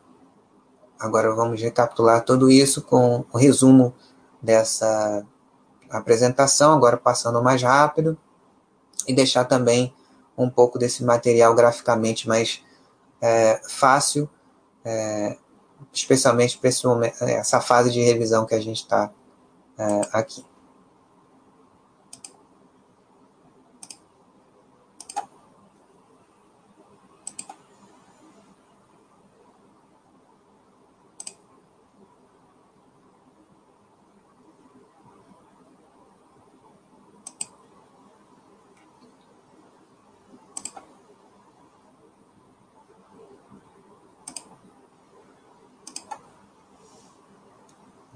Agora 0.99 1.35
vamos 1.35 1.63
recapitular 1.63 2.23
tudo 2.23 2.51
isso 2.51 2.83
com 2.83 3.25
o 3.33 3.39
resumo 3.39 3.95
dessa 4.43 5.27
apresentação, 5.89 6.75
agora 6.75 6.99
passando 6.99 7.43
mais 7.43 7.63
rápido, 7.63 8.19
e 9.09 9.15
deixar 9.15 9.47
também 9.47 9.95
um 10.37 10.51
pouco 10.51 10.79
desse 10.79 11.03
material 11.03 11.55
graficamente 11.55 12.29
mais 12.29 12.63
é, 13.21 13.61
fácil, 13.69 14.29
é, 14.85 15.37
especialmente 15.93 16.59
para 16.59 16.71
essa 17.31 17.61
fase 17.61 17.91
de 17.91 18.01
revisão 18.01 18.47
que 18.47 18.55
a 18.55 18.61
gente 18.61 18.83
está 18.83 19.11
é, 19.79 20.01
aqui. 20.13 20.45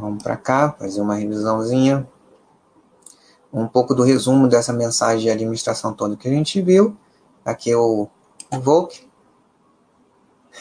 Vamos 0.05 0.14
para 0.25 0.39
cá, 0.39 0.73
fazer 0.73 1.03
uma 1.03 1.17
revisãozinha. 1.17 2.09
Um 3.53 3.69
pouco 3.69 3.95
do 3.95 4.03
resumo 4.03 4.49
dessa 4.49 4.73
mensagem 4.73 5.21
de 5.21 5.31
administração 5.31 5.93
toda 5.93 6.17
que 6.17 6.27
a 6.27 6.31
gente 6.31 6.61
viu. 6.63 6.97
Aqui 7.45 7.71
é 7.71 7.77
o, 7.77 8.09
Volk. 8.51 9.07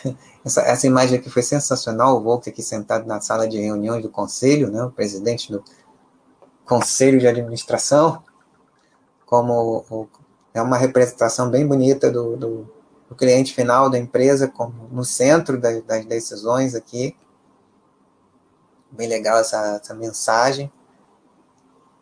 Essa, 0.46 0.60
essa 0.64 0.86
imagem 0.86 1.18
aqui 1.18 1.30
foi 1.30 1.42
sensacional. 1.42 2.18
O 2.18 2.22
Volk 2.22 2.50
aqui 2.50 2.62
sentado 2.62 3.08
na 3.08 3.22
sala 3.22 3.48
de 3.48 3.58
reuniões 3.58 4.04
do 4.04 4.10
conselho, 4.10 4.70
né, 4.70 4.84
o 4.84 4.92
presidente 4.92 5.50
do 5.50 5.64
conselho 6.66 7.18
de 7.18 7.26
administração. 7.26 8.22
Como 9.26 9.86
o, 9.90 10.08
é 10.54 10.62
uma 10.62 10.76
representação 10.76 11.50
bem 11.50 11.66
bonita 11.66 12.12
do, 12.12 12.36
do, 12.36 12.74
do 13.08 13.16
cliente 13.16 13.54
final 13.54 13.90
da 13.90 13.98
empresa, 13.98 14.50
como 14.50 14.90
no 14.92 15.06
centro 15.06 15.58
das 15.58 16.06
decisões 16.06 16.76
aqui 16.76 17.16
bem 18.94 19.08
legal 19.08 19.40
essa, 19.40 19.80
essa 19.82 19.94
mensagem 19.94 20.72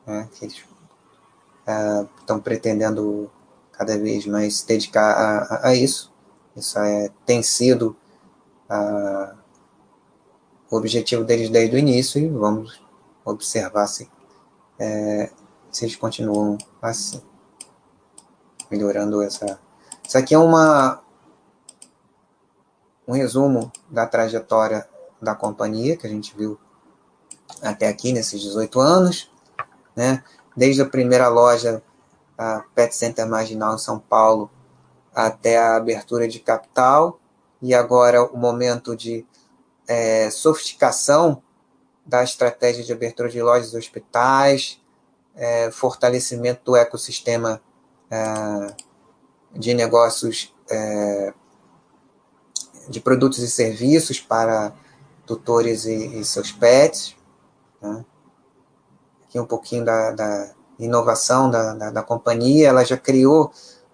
né, 0.06 0.30
que 0.34 0.46
eles 0.46 0.64
estão 2.20 2.38
uh, 2.38 2.42
pretendendo 2.42 3.32
cada 3.72 3.98
vez 3.98 4.26
mais 4.26 4.58
se 4.58 4.68
dedicar 4.68 5.12
a, 5.14 5.70
a, 5.70 5.76
isso. 5.76 6.12
Isso 6.56 6.78
é, 6.78 7.10
tem 7.26 7.42
sido 7.42 7.96
uh, 8.70 9.38
o 10.70 10.76
objetivo 10.76 11.24
deles 11.24 11.50
desde 11.50 11.76
o 11.76 11.80
início 11.80 12.22
e 12.22 12.28
vamos 12.28 12.84
observar 13.24 13.88
se, 13.88 14.10
é, 14.78 15.32
se 15.72 15.86
eles 15.86 15.96
continuam 15.96 16.58
assim, 16.82 17.22
melhorando 18.70 19.22
essa. 19.22 19.60
Isso 20.06 20.18
aqui 20.18 20.34
é 20.34 20.38
uma 20.38 21.02
um 23.08 23.14
resumo 23.14 23.72
da 23.89 24.06
trajetória 24.06 24.88
da 25.22 25.36
companhia 25.36 25.98
que 25.98 26.08
a 26.08 26.10
gente 26.10 26.36
viu 26.36 26.60
até 27.62 27.88
aqui 27.88 28.12
nesses 28.12 28.41
18 28.41 28.80
anos, 28.80 29.32
né? 29.95 30.24
Desde 30.55 30.82
a 30.82 30.86
primeira 30.86 31.28
loja, 31.28 31.82
a 32.38 32.64
Pet 32.76 32.95
Center 32.95 33.28
Marginal 33.28 33.76
em 33.76 33.80
São 33.80 33.99
Paulo, 33.99 34.49
até 35.14 35.57
a 35.57 35.76
abertura 35.76 36.28
de 36.28 36.39
capital, 36.39 37.20
e 37.62 37.74
agora 37.74 38.24
o 38.24 38.38
momento 38.38 38.95
de 38.95 39.26
é, 39.88 40.30
sofisticação 40.30 41.41
da 42.05 42.24
estratégia 42.24 42.84
de 42.84 42.91
abertura 42.91 43.30
de 43.30 43.41
lojas 43.41 43.74
e 43.74 43.78
hospitais, 43.78 44.82
é, 45.36 45.72
fortalecimento 45.72 46.62
do 46.66 46.76
ecossistema 46.76 47.62
é, 48.09 48.74
de 49.53 49.74
negócios 49.74 50.53
é, 50.70 51.34
de 52.89 52.99
produtos 52.99 53.39
e 53.39 53.49
serviços 53.49 54.20
para 54.20 54.74
tutores 55.26 55.86
e, 55.86 56.20
e 56.20 56.26
seus 56.26 56.51
pets. 56.51 57.16
Né? 57.82 58.06
Aqui 59.24 59.40
um 59.40 59.46
pouquinho 59.46 59.84
da, 59.86 60.12
da 60.12 60.52
inovação 60.78 61.50
da, 61.50 61.74
da, 61.74 61.92
da, 61.92 62.04
companhia. 62.04 62.70
Ela 62.70 62.84
já 62.84 62.98
criou, 62.98 63.52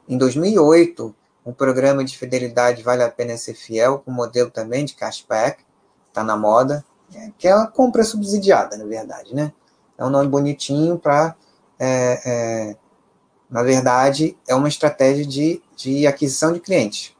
em 0.08 0.18
2008, 0.18 1.16
um 1.46 1.54
programa 1.54 2.04
de 2.04 2.18
fidelidade 2.18 2.84
Vale 2.84 3.04
a 3.04 3.10
Pena 3.10 3.38
Ser 3.38 3.54
Fiel, 3.54 4.00
com 4.00 4.12
modelo 4.12 4.50
também 4.50 4.84
de 4.84 4.96
cashback, 4.96 5.64
está 6.10 6.24
na 6.24 6.36
moda, 6.36 6.84
é, 7.14 7.32
que 7.38 7.48
é 7.48 7.56
uma 7.56 7.68
compra 7.68 8.04
subsidiada, 8.04 8.76
na 8.78 8.86
verdade. 8.86 9.34
Né? 9.34 9.54
É 9.98 10.06
um 10.06 10.10
nome 10.10 10.30
bonitinho 10.30 10.98
para... 10.98 11.36
É, 11.80 12.22
é, 12.26 12.78
na 13.50 13.64
verdade, 13.64 14.38
é 14.46 14.54
uma 14.54 14.68
estratégia 14.68 15.26
de, 15.26 15.64
de 15.76 16.06
aquisição 16.06 16.52
de 16.52 16.60
clientes. 16.60 17.16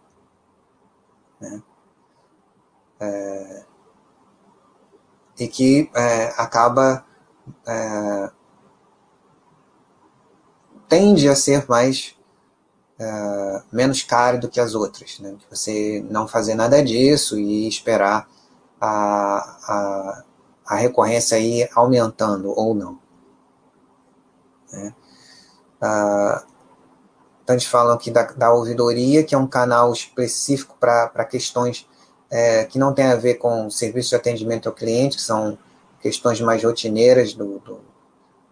Né? 1.40 1.62
É, 3.00 3.64
e 5.40 5.48
que 5.48 5.90
é, 5.96 6.34
acaba 6.38 7.06
é, 7.66 8.32
tende 10.88 11.30
a 11.30 11.36
ser 11.36 11.66
mais 11.68 12.16
é, 13.00 13.62
menos 13.72 14.04
caro 14.04 14.40
do 14.40 14.50
que 14.50 14.60
as 14.60 14.74
outras, 14.74 15.20
né? 15.20 15.36
Você 15.50 16.04
não 16.10 16.28
fazer 16.28 16.56
nada 16.56 16.84
disso 16.84 17.38
e 17.40 17.68
esperar 17.68 18.28
a, 18.82 19.38
a, 19.68 20.24
a 20.66 20.76
recorrência 20.76 21.38
aí 21.38 21.68
aumentando 21.76 22.52
ou 22.58 22.74
não. 22.74 23.00
Né? 24.72 24.94
Ah, 25.82 26.44
então, 27.44 27.56
eles 27.56 27.66
falam 27.66 27.94
aqui 27.94 28.12
da, 28.12 28.24
da 28.24 28.52
ouvidoria, 28.52 29.24
que 29.24 29.34
é 29.34 29.38
um 29.38 29.48
canal 29.48 29.94
específico 29.94 30.76
para 30.80 31.24
questões 31.24 31.88
é, 32.30 32.66
que 32.66 32.78
não 32.78 32.94
tem 32.94 33.06
a 33.06 33.16
ver 33.16 33.36
com 33.36 33.70
serviço 33.70 34.10
de 34.10 34.16
atendimento 34.16 34.68
ao 34.68 34.76
cliente, 34.76 35.18
que 35.18 35.24
são 35.24 35.58
questões 36.02 36.40
mais 36.42 36.64
rotineiras 36.64 37.34
do, 37.34 37.60
do 37.60 37.80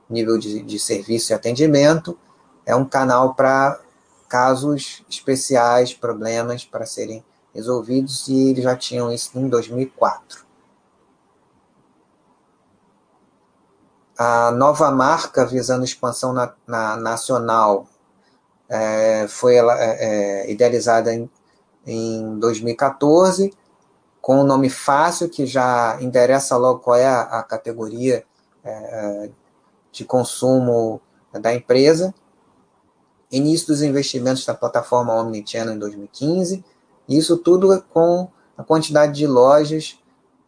nível 0.10 0.38
de, 0.38 0.62
de, 0.62 0.80
serviço 0.80 1.32
e 1.32 1.34
atendimento. 1.34 2.18
É 2.66 2.76
um 2.76 2.86
canal 2.86 3.34
para 3.34 3.80
casos 4.28 5.04
especiais, 5.10 5.94
problemas 5.94 6.66
para 6.66 6.86
serem 6.86 7.24
resolvidos, 7.54 8.28
e 8.28 8.50
eles 8.50 8.64
já 8.64 8.76
tinham 8.76 9.12
isso 9.12 9.38
em 9.38 9.48
2004. 9.48 10.46
A 14.18 14.52
nova 14.52 14.90
marca 14.92 15.46
visando 15.46 15.84
expansão 15.84 16.32
na, 16.32 16.54
na 16.66 16.96
nacional 16.96 17.86
é, 18.70 19.28
foi 19.28 19.56
ela, 19.56 19.78
é, 19.78 20.46
é 20.46 20.52
idealizada 20.52 21.14
em, 21.14 21.30
em 21.86 22.40
2014 22.40 23.54
com 24.26 24.38
o 24.38 24.42
um 24.42 24.44
nome 24.44 24.72
fácil, 24.72 25.30
que 25.30 25.46
já 25.46 26.00
endereça 26.02 26.58
logo 26.58 26.80
qual 26.80 26.96
é 26.96 27.06
a, 27.06 27.22
a 27.22 27.44
categoria 27.44 28.26
é, 28.64 28.72
é, 28.72 29.30
de 29.92 30.04
consumo 30.04 31.00
da 31.32 31.54
empresa. 31.54 32.12
Início 33.32 33.68
dos 33.68 33.84
investimentos 33.84 34.44
da 34.44 34.56
plataforma 34.56 35.14
Omnichannel 35.14 35.76
em 35.76 35.78
2015. 35.78 36.66
Isso 37.08 37.38
tudo 37.38 37.80
com 37.94 38.28
a 38.58 38.64
quantidade 38.64 39.14
de 39.14 39.28
lojas 39.28 40.00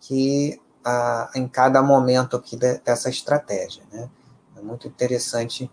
que 0.02 0.60
a, 0.84 1.30
em 1.36 1.48
cada 1.48 1.80
momento 1.84 2.36
aqui 2.36 2.58
de, 2.58 2.80
dessa 2.80 3.12
estratégia. 3.12 3.84
Né? 3.92 4.10
É 4.58 4.62
muito 4.64 4.88
interessante 4.88 5.70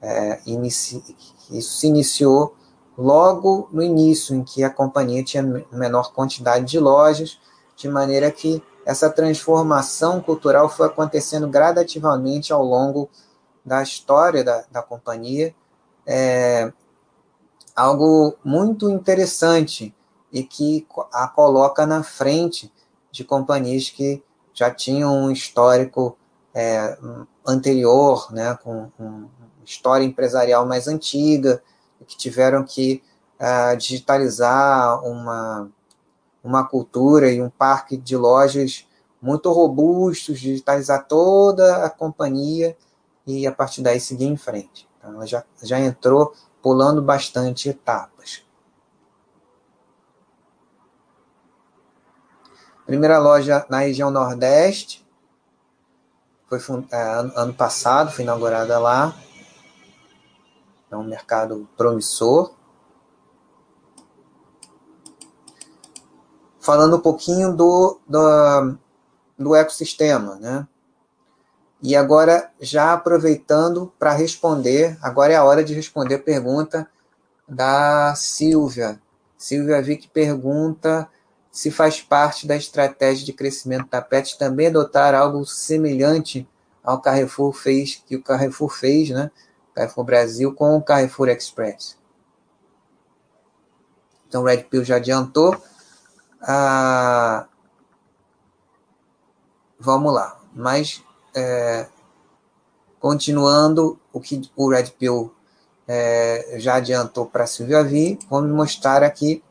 é, 0.00 0.40
inici, 0.46 1.02
isso 1.50 1.76
se 1.76 1.88
iniciou 1.88 2.54
logo 2.98 3.68
no 3.70 3.80
início, 3.80 4.34
em 4.34 4.42
que 4.42 4.64
a 4.64 4.70
companhia 4.70 5.22
tinha 5.22 5.42
menor 5.70 6.12
quantidade 6.12 6.64
de 6.64 6.80
lojas, 6.80 7.38
de 7.76 7.88
maneira 7.88 8.28
que 8.32 8.60
essa 8.84 9.08
transformação 9.08 10.20
cultural 10.20 10.68
foi 10.68 10.88
acontecendo 10.88 11.46
gradativamente 11.46 12.52
ao 12.52 12.64
longo 12.64 13.08
da 13.64 13.82
história 13.82 14.42
da, 14.42 14.64
da 14.72 14.82
companhia. 14.82 15.54
É 16.04 16.72
algo 17.76 18.36
muito 18.44 18.90
interessante 18.90 19.94
e 20.32 20.42
que 20.42 20.84
a 21.12 21.28
coloca 21.28 21.86
na 21.86 22.02
frente 22.02 22.72
de 23.12 23.22
companhias 23.22 23.90
que 23.90 24.20
já 24.52 24.70
tinham 24.72 25.16
um 25.16 25.30
histórico 25.30 26.18
é, 26.52 26.98
anterior, 27.46 28.32
né, 28.32 28.58
com, 28.60 28.90
com 28.96 29.28
história 29.64 30.04
empresarial 30.04 30.66
mais 30.66 30.88
antiga, 30.88 31.62
que 32.06 32.16
tiveram 32.16 32.64
que 32.64 33.02
uh, 33.40 33.76
digitalizar 33.76 35.04
uma, 35.04 35.70
uma 36.42 36.64
cultura 36.66 37.30
e 37.30 37.42
um 37.42 37.50
parque 37.50 37.96
de 37.96 38.16
lojas 38.16 38.86
muito 39.20 39.50
robustos, 39.52 40.38
digitalizar 40.38 41.06
toda 41.06 41.84
a 41.84 41.90
companhia 41.90 42.76
e 43.26 43.46
a 43.46 43.52
partir 43.52 43.82
daí 43.82 44.00
seguir 44.00 44.26
em 44.26 44.36
frente. 44.36 44.88
Então, 44.98 45.14
ela 45.14 45.26
já, 45.26 45.44
já 45.62 45.78
entrou 45.78 46.32
pulando 46.62 47.02
bastante 47.02 47.68
etapas. 47.68 48.44
Primeira 52.86 53.18
loja 53.18 53.66
na 53.68 53.80
região 53.80 54.10
Nordeste, 54.10 55.06
foi 56.48 56.58
é, 56.90 57.02
ano 57.36 57.52
passado, 57.52 58.10
foi 58.10 58.24
inaugurada 58.24 58.78
lá. 58.78 59.14
É 60.90 60.96
um 60.96 61.04
mercado 61.04 61.68
promissor. 61.76 62.58
falando 66.68 66.96
um 66.96 67.00
pouquinho 67.00 67.56
do, 67.56 67.98
do, 68.06 68.76
do 69.38 69.56
ecossistema, 69.56 70.34
né? 70.34 70.68
E 71.80 71.96
agora, 71.96 72.50
já 72.60 72.92
aproveitando 72.92 73.90
para 73.98 74.12
responder, 74.12 74.98
agora 75.00 75.32
é 75.32 75.36
a 75.36 75.44
hora 75.44 75.64
de 75.64 75.72
responder 75.72 76.16
a 76.16 76.22
pergunta 76.22 76.86
da 77.48 78.14
Silvia. 78.14 79.00
Silvia 79.38 79.80
Vick 79.80 80.08
pergunta 80.08 81.08
se 81.50 81.70
faz 81.70 82.02
parte 82.02 82.46
da 82.46 82.54
estratégia 82.54 83.24
de 83.24 83.32
crescimento 83.32 83.88
da 83.88 84.02
PET 84.02 84.36
também 84.36 84.66
adotar 84.66 85.14
algo 85.14 85.46
semelhante 85.46 86.46
ao 86.84 87.00
Carrefour 87.00 87.54
fez, 87.54 88.02
que 88.06 88.14
o 88.14 88.22
Carrefour 88.22 88.68
fez, 88.68 89.08
né? 89.08 89.30
Carrefour 89.78 90.04
Brasil 90.04 90.52
com 90.52 90.76
o 90.76 90.82
Carrefour 90.82 91.28
Express. 91.28 91.96
Então, 94.26 94.42
Red 94.42 94.64
Pill 94.64 94.84
já 94.84 94.96
adiantou. 94.96 95.56
Ah, 96.42 97.46
vamos 99.78 100.12
lá. 100.12 100.40
Mas, 100.52 101.04
é, 101.34 101.86
continuando 102.98 104.00
o 104.12 104.20
que 104.20 104.50
o 104.56 104.68
Red 104.68 104.90
Pill 104.98 105.32
é, 105.86 106.56
já 106.58 106.74
adiantou 106.74 107.26
para 107.26 107.46
Silvia 107.46 107.84
Vi, 107.84 108.18
vamos 108.28 108.50
mostrar 108.50 109.04
aqui 109.04 109.42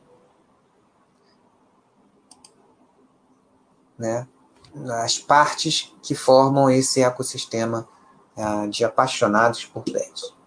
né, 3.96 4.28
as 5.02 5.18
partes 5.18 5.92
que 6.02 6.14
formam 6.14 6.70
esse 6.70 7.02
ecossistema 7.02 7.88
de 8.70 8.84
apaixonados 8.84 9.64
por 9.64 9.82
pets. 9.82 10.38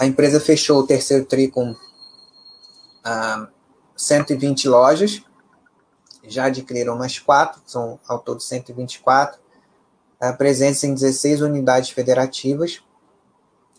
A 0.00 0.06
empresa 0.06 0.40
fechou 0.40 0.78
o 0.78 0.86
terceiro 0.86 1.26
TRI 1.26 1.50
com 1.50 1.72
uh, 1.72 1.76
ah, 3.04 3.48
120 3.94 4.66
lojas, 4.66 5.22
já 6.24 6.46
adquiriram 6.46 6.96
mais 6.96 7.18
quatro, 7.18 7.60
são 7.66 8.00
ao 8.08 8.18
todo 8.18 8.40
124, 8.40 9.38
uh, 10.22 10.36
presentes 10.38 10.82
em 10.84 10.94
16 10.94 11.42
unidades 11.42 11.90
federativas, 11.90 12.82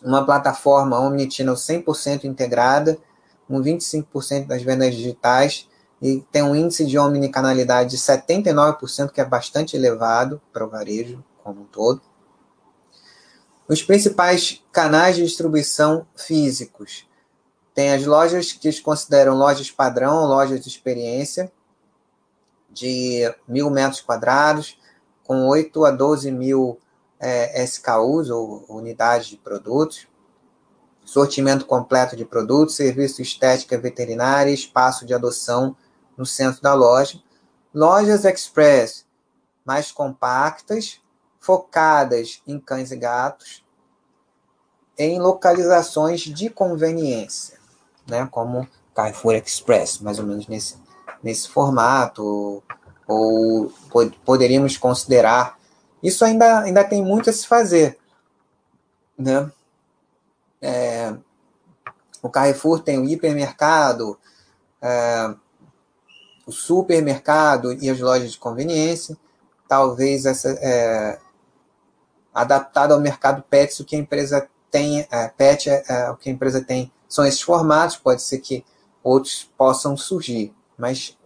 uma 0.00 0.24
plataforma 0.24 0.96
omnichannel 1.00 1.54
100% 1.54 2.22
integrada, 2.22 2.98
com 3.48 3.60
25% 3.60 4.46
das 4.46 4.62
vendas 4.62 4.94
digitais, 4.94 5.68
e 6.02 6.20
tem 6.32 6.42
um 6.42 6.56
índice 6.56 6.84
de 6.84 6.98
omnicanalidade 6.98 7.90
de 7.90 7.96
79%, 7.96 9.12
que 9.12 9.20
é 9.20 9.24
bastante 9.24 9.76
elevado 9.76 10.42
para 10.52 10.66
o 10.66 10.68
varejo 10.68 11.24
como 11.44 11.62
um 11.62 11.64
todo. 11.64 12.02
Os 13.68 13.84
principais 13.84 14.64
canais 14.72 15.14
de 15.14 15.22
distribuição 15.22 16.04
físicos. 16.16 17.08
Tem 17.72 17.92
as 17.92 18.04
lojas 18.04 18.52
que 18.52 18.66
eles 18.66 18.80
consideram 18.80 19.36
lojas 19.36 19.70
padrão, 19.70 20.26
lojas 20.26 20.60
de 20.60 20.68
experiência, 20.68 21.52
de 22.68 23.32
mil 23.46 23.70
metros 23.70 24.00
quadrados, 24.00 24.76
com 25.24 25.46
8 25.46 25.84
a 25.84 25.92
12 25.92 26.32
mil 26.32 26.80
é, 27.20 27.62
SKUs, 27.62 28.28
ou 28.28 28.64
unidades 28.68 29.28
de 29.28 29.36
produtos, 29.36 30.08
sortimento 31.04 31.64
completo 31.64 32.16
de 32.16 32.24
produtos, 32.24 32.74
serviço 32.74 33.22
estética 33.22 33.78
veterinária 33.78 34.50
espaço 34.50 35.06
de 35.06 35.14
adoção 35.14 35.76
no 36.16 36.26
centro 36.26 36.62
da 36.62 36.74
loja. 36.74 37.20
Lojas 37.74 38.24
express 38.24 39.06
mais 39.64 39.90
compactas, 39.90 41.00
focadas 41.40 42.42
em 42.46 42.58
cães 42.58 42.90
e 42.90 42.96
gatos, 42.96 43.64
em 44.98 45.20
localizações 45.20 46.20
de 46.20 46.50
conveniência, 46.50 47.58
né, 48.06 48.28
como 48.30 48.68
Carrefour 48.94 49.34
Express, 49.34 49.98
mais 50.00 50.18
ou 50.18 50.26
menos 50.26 50.46
nesse, 50.46 50.76
nesse 51.22 51.48
formato, 51.48 52.62
ou 53.06 53.72
poderíamos 54.24 54.76
considerar. 54.76 55.58
Isso 56.02 56.24
ainda, 56.24 56.60
ainda 56.60 56.84
tem 56.84 57.02
muito 57.02 57.30
a 57.30 57.32
se 57.32 57.46
fazer. 57.46 57.98
Né? 59.16 59.50
É, 60.60 61.14
o 62.22 62.28
Carrefour 62.28 62.80
tem 62.80 62.98
o 62.98 63.08
hipermercado, 63.08 64.18
é, 64.80 65.34
o 66.46 66.52
supermercado 66.52 67.72
e 67.82 67.88
as 67.88 68.00
lojas 68.00 68.32
de 68.32 68.38
conveniência. 68.38 69.16
Talvez 69.68 70.26
essa, 70.26 70.50
é, 70.60 71.18
adaptado 72.32 72.92
ao 72.92 73.00
mercado 73.00 73.42
pet, 73.42 73.80
o 73.82 73.84
que 73.84 73.96
a 73.96 73.98
empresa 73.98 74.48
tem, 74.70 75.06
é, 75.10 75.28
pet, 75.28 75.68
é, 75.68 75.84
é, 75.88 76.10
o 76.10 76.16
que 76.16 76.30
a 76.30 76.32
empresa 76.32 76.64
tem 76.64 76.90
são 77.08 77.26
esses 77.26 77.42
formatos, 77.42 77.96
pode 77.96 78.22
ser 78.22 78.38
que 78.38 78.64
outros 79.04 79.50
possam 79.56 79.96
surgir, 79.96 80.54
mas, 80.78 81.18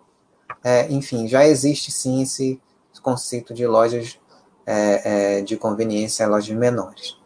é, 0.65 0.91
enfim, 0.91 1.29
já 1.29 1.47
existe 1.47 1.93
sim 1.93 2.23
esse 2.23 2.61
conceito 3.03 3.55
de 3.55 3.65
lojas 3.67 4.19
é, 4.65 5.43
de 5.43 5.57
conveniência, 5.57 6.27
lojas 6.27 6.57
menores. 6.57 7.17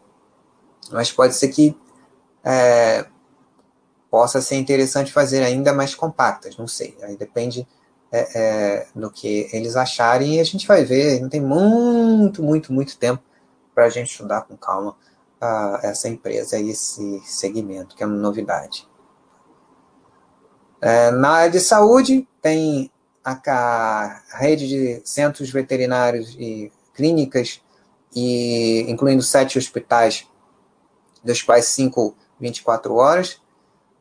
Mas 0.91 1.11
pode 1.11 1.33
ser 1.33 1.47
que 1.47 1.75
possa 4.11 4.41
ser 4.41 4.57
interessante 4.57 5.11
fazer 5.11 5.41
ainda 5.41 5.73
mais 5.73 5.95
compactas, 5.95 6.55
não 6.57 6.67
sei, 6.67 6.95
aí 7.01 7.17
depende 7.17 7.65
do 8.93 9.09
que 9.09 9.49
eles 9.53 9.75
acharem 9.75 10.35
e 10.35 10.39
a 10.39 10.43
gente 10.43 10.67
vai 10.67 10.83
ver, 10.83 11.21
não 11.21 11.29
tem 11.29 11.39
muito, 11.39 12.43
muito, 12.43 12.73
muito 12.73 12.97
tempo 12.97 13.23
para 13.73 13.85
a 13.85 13.89
gente 13.89 14.11
estudar 14.11 14.41
com 14.41 14.57
calma 14.57 14.97
uh, 15.41 15.77
essa 15.81 16.09
empresa 16.09 16.59
e 16.59 16.69
esse 16.69 17.21
segmento, 17.25 17.95
que 17.95 18.03
é 18.03 18.05
uma 18.05 18.17
novidade. 18.17 18.87
É, 20.81 21.11
na 21.11 21.29
área 21.29 21.51
de 21.51 21.59
saúde, 21.59 22.27
tem 22.41 22.91
a, 23.23 23.39
a, 23.47 24.21
rede 24.37 24.67
de 24.67 25.01
centros 25.05 25.49
veterinários 25.49 26.35
e 26.37 26.71
clínicas, 26.93 27.61
e 28.13 28.85
incluindo 28.89 29.21
sete 29.21 29.57
hospitais, 29.57 30.27
dos 31.23 31.41
quais 31.41 31.65
cinco 31.65 32.15
24 32.39 32.93
horas, 32.95 33.39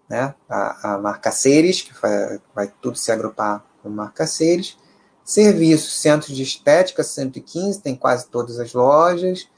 né? 0.08 0.34
a, 0.48 0.94
a 0.94 0.98
marca 0.98 1.30
Ceres, 1.30 1.82
que 1.82 1.92
vai, 2.00 2.40
vai 2.54 2.72
tudo 2.80 2.96
se 2.96 3.12
agrupar 3.12 3.64
com 3.82 3.88
marca 3.88 4.26
Ceres. 4.26 4.76
Serviços, 5.24 6.00
centros 6.00 6.34
de 6.34 6.42
estética, 6.42 7.04
115, 7.04 7.80
tem 7.80 7.94
quase 7.94 8.28
todas 8.28 8.58
as 8.58 8.72
lojas. 8.72 9.48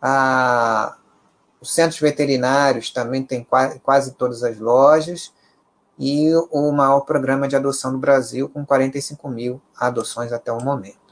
A, 0.00 0.96
os 1.60 1.74
centros 1.74 2.00
veterinários 2.00 2.90
também 2.90 3.24
tem 3.24 3.42
quase, 3.42 3.80
quase 3.80 4.12
todas 4.12 4.42
as 4.42 4.58
lojas. 4.58 5.32
E 5.98 6.30
o 6.50 6.70
maior 6.72 7.00
programa 7.00 7.48
de 7.48 7.56
adoção 7.56 7.92
no 7.92 7.98
Brasil, 7.98 8.48
com 8.48 8.64
45 8.64 9.28
mil 9.28 9.60
adoções 9.76 10.32
até 10.32 10.52
o 10.52 10.62
momento. 10.62 11.06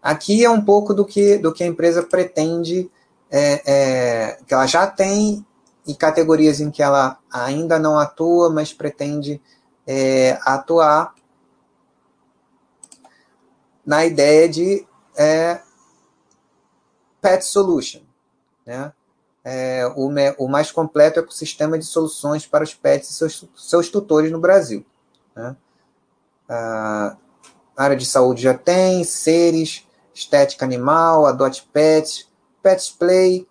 Aqui 0.00 0.44
é 0.44 0.48
um 0.48 0.64
pouco 0.64 0.94
do 0.94 1.04
que, 1.04 1.36
do 1.36 1.52
que 1.52 1.64
a 1.64 1.66
empresa 1.66 2.02
pretende, 2.02 2.88
é, 3.28 3.62
é, 3.66 4.38
que 4.46 4.54
ela 4.54 4.66
já 4.66 4.86
tem, 4.86 5.44
e 5.86 5.94
categorias 5.94 6.60
em 6.60 6.70
que 6.70 6.82
ela 6.82 7.18
ainda 7.30 7.78
não 7.78 7.98
atua, 7.98 8.50
mas 8.50 8.72
pretende 8.72 9.40
é, 9.86 10.38
atuar 10.42 11.14
na 13.84 14.04
ideia 14.04 14.48
de 14.48 14.86
é, 15.16 15.60
Pet 17.20 17.44
Solution. 17.44 18.00
Né? 18.66 18.92
É, 19.44 19.86
o, 19.94 20.08
o, 20.38 20.48
mais 20.48 20.72
completo 20.72 21.20
ecossistema 21.20 21.78
de 21.78 21.84
soluções 21.84 22.44
para 22.44 22.64
os 22.64 22.74
pets 22.74 23.10
e 23.10 23.14
seus, 23.14 23.48
seus 23.54 23.88
tutores 23.88 24.32
no 24.32 24.40
Brasil. 24.40 24.84
Né? 25.34 25.56
A 26.48 27.16
área 27.76 27.96
de 27.96 28.06
saúde 28.06 28.42
já 28.42 28.54
tem, 28.54 29.04
seres, 29.04 29.86
estética 30.12 30.64
animal, 30.64 31.26
adote 31.26 31.68
pets, 31.72 32.28
pets 32.62 32.90
play, 32.90 33.46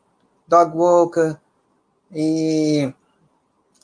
dog 0.48 0.76
walker 0.76 1.38
e 2.12 2.94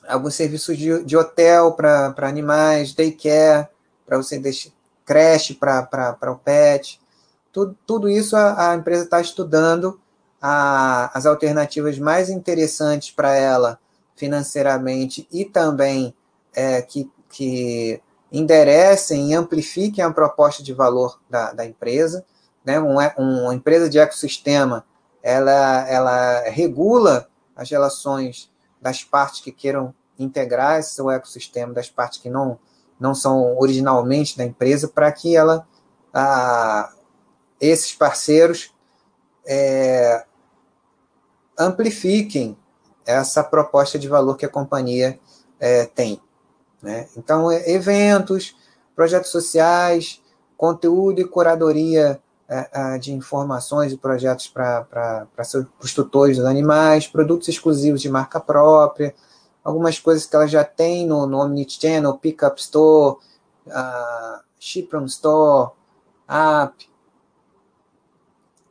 alguns 0.06 0.34
serviços 0.34 0.76
de, 0.76 1.04
de 1.04 1.16
hotel 1.16 1.72
para 1.72 2.14
animais, 2.22 2.94
daycare, 2.94 3.68
para 4.06 4.16
você 4.16 4.38
deixar 4.38 4.70
creche 5.04 5.54
para 5.54 6.32
o 6.32 6.36
pet. 6.36 7.00
Tudo, 7.52 7.76
tudo 7.86 8.08
isso 8.08 8.36
a, 8.36 8.70
a 8.70 8.74
empresa 8.74 9.04
está 9.04 9.20
estudando 9.20 10.00
a, 10.40 11.10
as 11.16 11.26
alternativas 11.26 11.98
mais 11.98 12.30
interessantes 12.30 13.10
para 13.10 13.34
ela 13.34 13.78
financeiramente 14.16 15.26
e 15.32 15.44
também 15.44 16.14
é, 16.54 16.82
que, 16.82 17.10
que 17.28 18.00
enderecem 18.30 19.30
e 19.30 19.34
amplifiquem 19.34 20.02
a 20.02 20.10
proposta 20.10 20.62
de 20.62 20.72
valor 20.72 21.20
da, 21.28 21.52
da 21.52 21.66
empresa. 21.66 22.24
Né? 22.64 22.80
Um, 22.80 22.96
uma 23.18 23.54
empresa 23.54 23.88
de 23.88 23.98
ecossistema 23.98 24.84
ela, 25.22 25.88
ela 25.88 26.40
regula 26.48 27.28
as 27.54 27.70
relações 27.70 28.50
das 28.82 29.04
partes 29.04 29.40
que 29.40 29.52
queiram 29.52 29.94
integrar 30.18 30.78
esse 30.78 30.94
seu 30.94 31.10
ecossistema, 31.10 31.72
das 31.72 31.88
partes 31.88 32.20
que 32.20 32.28
não, 32.28 32.58
não 32.98 33.14
são 33.14 33.56
originalmente 33.58 34.36
da 34.36 34.44
empresa, 34.44 34.88
para 34.88 35.10
que 35.12 35.34
ela, 35.34 35.66
a, 36.12 36.92
esses 37.60 37.94
parceiros 37.94 38.74
é, 39.46 40.24
amplifiquem 41.58 42.56
essa 43.06 43.42
proposta 43.42 43.98
de 43.98 44.08
valor 44.08 44.36
que 44.36 44.46
a 44.46 44.50
companhia 44.50 45.18
é, 45.58 45.86
tem. 45.86 46.20
Né? 46.82 47.08
Então, 47.16 47.50
é, 47.50 47.70
eventos, 47.70 48.56
projetos 48.94 49.30
sociais, 49.30 50.20
conteúdo 50.56 51.20
e 51.20 51.24
curadoria 51.24 52.21
de 53.00 53.12
informações 53.12 53.92
e 53.92 53.96
projetos 53.96 54.46
para 54.46 55.26
os 55.80 55.94
tutores 55.94 56.36
dos 56.36 56.46
animais, 56.46 57.06
produtos 57.06 57.48
exclusivos 57.48 58.02
de 58.02 58.10
marca 58.10 58.38
própria, 58.38 59.14
algumas 59.64 59.98
coisas 59.98 60.26
que 60.26 60.36
ela 60.36 60.46
já 60.46 60.62
tem 60.62 61.06
no, 61.06 61.26
no 61.26 61.38
Omnichannel, 61.38 62.18
Pickup 62.18 62.60
Store, 62.60 63.16
uh, 63.66 64.42
Ship 64.58 64.86
from 64.90 65.06
Store, 65.06 65.70
App, 66.28 66.92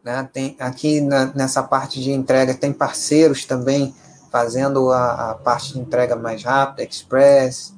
né? 0.03 0.27
Tem, 0.31 0.55
aqui 0.59 0.99
na, 1.01 1.25
nessa 1.27 1.63
parte 1.63 2.01
de 2.01 2.11
entrega 2.11 2.53
tem 2.53 2.73
parceiros 2.73 3.45
também 3.45 3.95
fazendo 4.31 4.91
a, 4.91 5.31
a 5.31 5.35
parte 5.35 5.73
de 5.73 5.79
entrega 5.79 6.15
mais 6.15 6.43
rápida, 6.43 6.83
Express. 6.83 7.73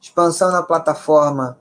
Expansão 0.00 0.50
na 0.50 0.62
plataforma 0.62 1.56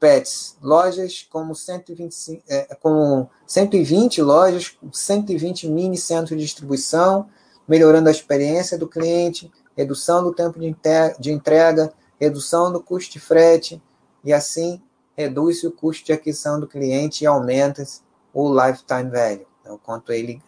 Pets, 0.00 0.56
lojas 0.62 1.28
como 1.30 1.54
125, 1.54 2.42
é, 2.48 2.74
com 2.76 3.28
120 3.46 4.22
lojas, 4.22 4.76
120 4.90 5.68
mini 5.68 5.98
centros 5.98 6.30
de 6.30 6.44
distribuição, 6.44 7.28
melhorando 7.68 8.08
a 8.08 8.12
experiência 8.12 8.78
do 8.78 8.88
cliente, 8.88 9.52
redução 9.76 10.24
do 10.24 10.32
tempo 10.32 10.58
de 10.58 11.30
entrega, 11.30 11.92
redução 12.18 12.72
do 12.72 12.82
custo 12.82 13.12
de 13.12 13.20
frete, 13.20 13.80
e 14.24 14.32
assim 14.32 14.82
reduz 15.16 15.62
o 15.64 15.70
custo 15.70 16.06
de 16.06 16.12
aquisição 16.12 16.58
do 16.58 16.66
cliente 16.66 17.24
e 17.24 17.26
aumenta 17.26 17.84
o 18.32 18.52
lifetime 18.52 19.10
value, 19.10 19.46
né, 19.64 19.70
o 19.70 19.78
quanto 19.78 20.12
ele 20.12 20.42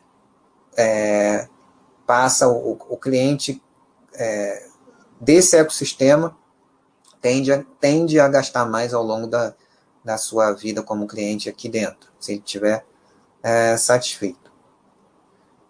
é, 0.77 1.47
passa 2.07 2.49
o, 2.49 2.79
o 2.89 2.97
cliente 2.97 3.62
é, 4.15 4.66
desse 5.20 5.57
ecossistema 5.57 6.37
tende 7.23 7.53
a, 7.53 7.65
tende 7.81 8.20
a 8.20 8.28
gastar 8.28 8.66
mais 8.66 8.93
ao 8.93 9.03
longo 9.03 9.28
da, 9.28 9.55
da 10.05 10.19
sua 10.19 10.53
vida 10.53 10.82
como 10.82 11.07
cliente 11.07 11.49
aqui 11.49 11.69
dentro, 11.69 12.11
se 12.19 12.32
ele 12.32 12.43
estiver 12.44 12.85
é, 13.43 13.77
satisfeito. 13.77 14.53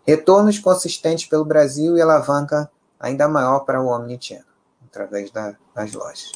Retornos 0.05 0.59
consistentes 0.59 1.27
pelo 1.27 1.45
Brasil 1.45 1.97
e 1.97 2.01
alavanca 2.01 2.69
ainda 2.99 3.29
maior 3.29 3.61
para 3.61 3.81
o 3.81 3.87
Omnichannel, 3.87 4.45
através 4.87 5.31
da, 5.31 5.55
das 5.75 5.93
lojas. 5.93 6.33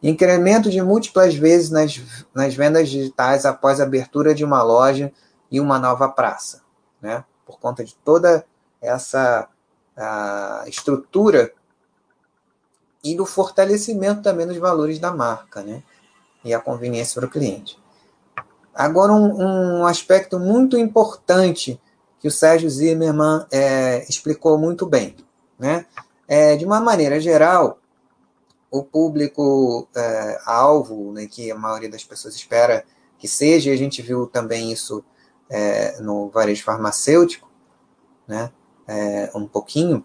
Incremento 0.00 0.70
de 0.70 0.80
múltiplas 0.80 1.34
vezes 1.34 1.70
nas, 1.70 2.00
nas 2.32 2.54
vendas 2.54 2.88
digitais 2.88 3.44
após 3.44 3.80
a 3.80 3.84
abertura 3.84 4.34
de 4.34 4.44
uma 4.44 4.62
loja 4.62 5.12
e 5.50 5.60
uma 5.60 5.78
nova 5.78 6.08
praça, 6.08 6.62
né? 7.00 7.24
Por 7.44 7.58
conta 7.58 7.82
de 7.82 7.96
toda 7.96 8.44
essa 8.80 9.48
estrutura 10.66 11.52
e 13.02 13.16
do 13.16 13.24
fortalecimento 13.24 14.22
também 14.22 14.46
dos 14.46 14.56
valores 14.56 14.98
da 14.98 15.12
marca, 15.12 15.62
né? 15.62 15.82
E 16.44 16.52
a 16.52 16.60
conveniência 16.60 17.20
para 17.20 17.28
o 17.28 17.30
cliente. 17.30 17.78
Agora, 18.74 19.12
um, 19.12 19.80
um 19.80 19.86
aspecto 19.86 20.38
muito 20.38 20.76
importante 20.76 21.80
que 22.20 22.28
o 22.28 22.30
Sérgio 22.30 22.68
Zimmermann 22.68 23.46
é, 23.50 24.04
explicou 24.08 24.58
muito 24.58 24.86
bem, 24.86 25.16
né? 25.58 25.86
É, 26.26 26.56
de 26.56 26.64
uma 26.64 26.80
maneira 26.80 27.20
geral, 27.20 27.78
o 28.70 28.82
público 28.82 29.88
é, 29.96 30.38
alvo, 30.44 31.12
né, 31.12 31.26
que 31.26 31.50
a 31.50 31.54
maioria 31.54 31.88
das 31.88 32.04
pessoas 32.04 32.34
espera 32.34 32.84
que 33.18 33.26
seja, 33.26 33.70
e 33.70 33.72
a 33.72 33.76
gente 33.76 34.02
viu 34.02 34.26
também 34.26 34.70
isso 34.70 35.02
é, 35.48 35.98
no 36.00 36.28
varejo 36.28 36.62
farmacêutico, 36.62 37.50
né, 38.26 38.52
é, 38.86 39.30
um 39.34 39.46
pouquinho, 39.46 40.04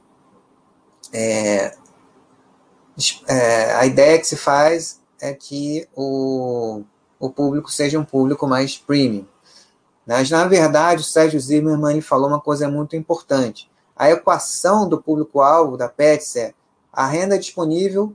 é, 3.28 3.74
a 3.74 3.86
ideia 3.86 4.20
que 4.20 4.28
se 4.28 4.36
faz 4.36 5.02
é 5.22 5.34
que 5.34 5.88
o, 5.96 6.84
o 7.20 7.30
público 7.30 7.72
seja 7.72 8.00
um 8.00 8.06
público 8.06 8.48
mais 8.48 8.78
premium. 8.78 9.26
Mas, 10.06 10.30
na 10.30 10.46
verdade, 10.46 11.02
o 11.02 11.06
Sérgio 11.06 11.40
Zimmermann 11.40 12.02
falou 12.02 12.28
uma 12.28 12.42
coisa 12.42 12.68
muito 12.70 12.96
importante. 12.96 13.72
A 13.96 14.10
equação 14.12 14.88
do 14.88 15.02
público-alvo 15.02 15.78
da 15.78 15.88
Pets 15.88 16.36
é 16.36 16.54
a 16.92 17.08
renda 17.08 17.40
disponível, 17.40 18.14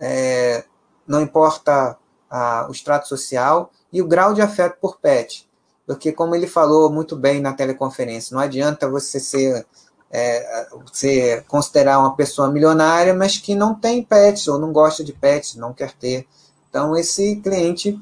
é, 0.00 0.64
não 1.06 1.20
importa 1.20 1.96
a, 2.28 2.66
o 2.68 2.72
extrato 2.72 3.06
social, 3.06 3.70
e 3.92 4.00
o 4.00 4.08
grau 4.08 4.32
de 4.34 4.40
afeto 4.40 4.78
por 4.80 4.98
pet. 4.98 5.48
Porque, 5.86 6.10
como 6.10 6.34
ele 6.34 6.46
falou 6.46 6.90
muito 6.90 7.14
bem 7.14 7.40
na 7.40 7.52
teleconferência, 7.52 8.34
não 8.34 8.42
adianta 8.42 8.88
você 8.88 9.20
ser 9.20 9.66
é, 10.12 10.68
você 10.84 11.42
considerar 11.48 11.98
uma 11.98 12.14
pessoa 12.14 12.50
milionária, 12.50 13.14
mas 13.14 13.38
que 13.38 13.54
não 13.54 13.74
tem 13.74 14.02
pets 14.02 14.46
ou 14.46 14.58
não 14.58 14.70
gosta 14.70 15.02
de 15.02 15.12
pets, 15.12 15.54
não 15.54 15.72
quer 15.72 15.92
ter. 15.92 16.26
Então, 16.68 16.94
esse 16.94 17.36
cliente 17.36 17.98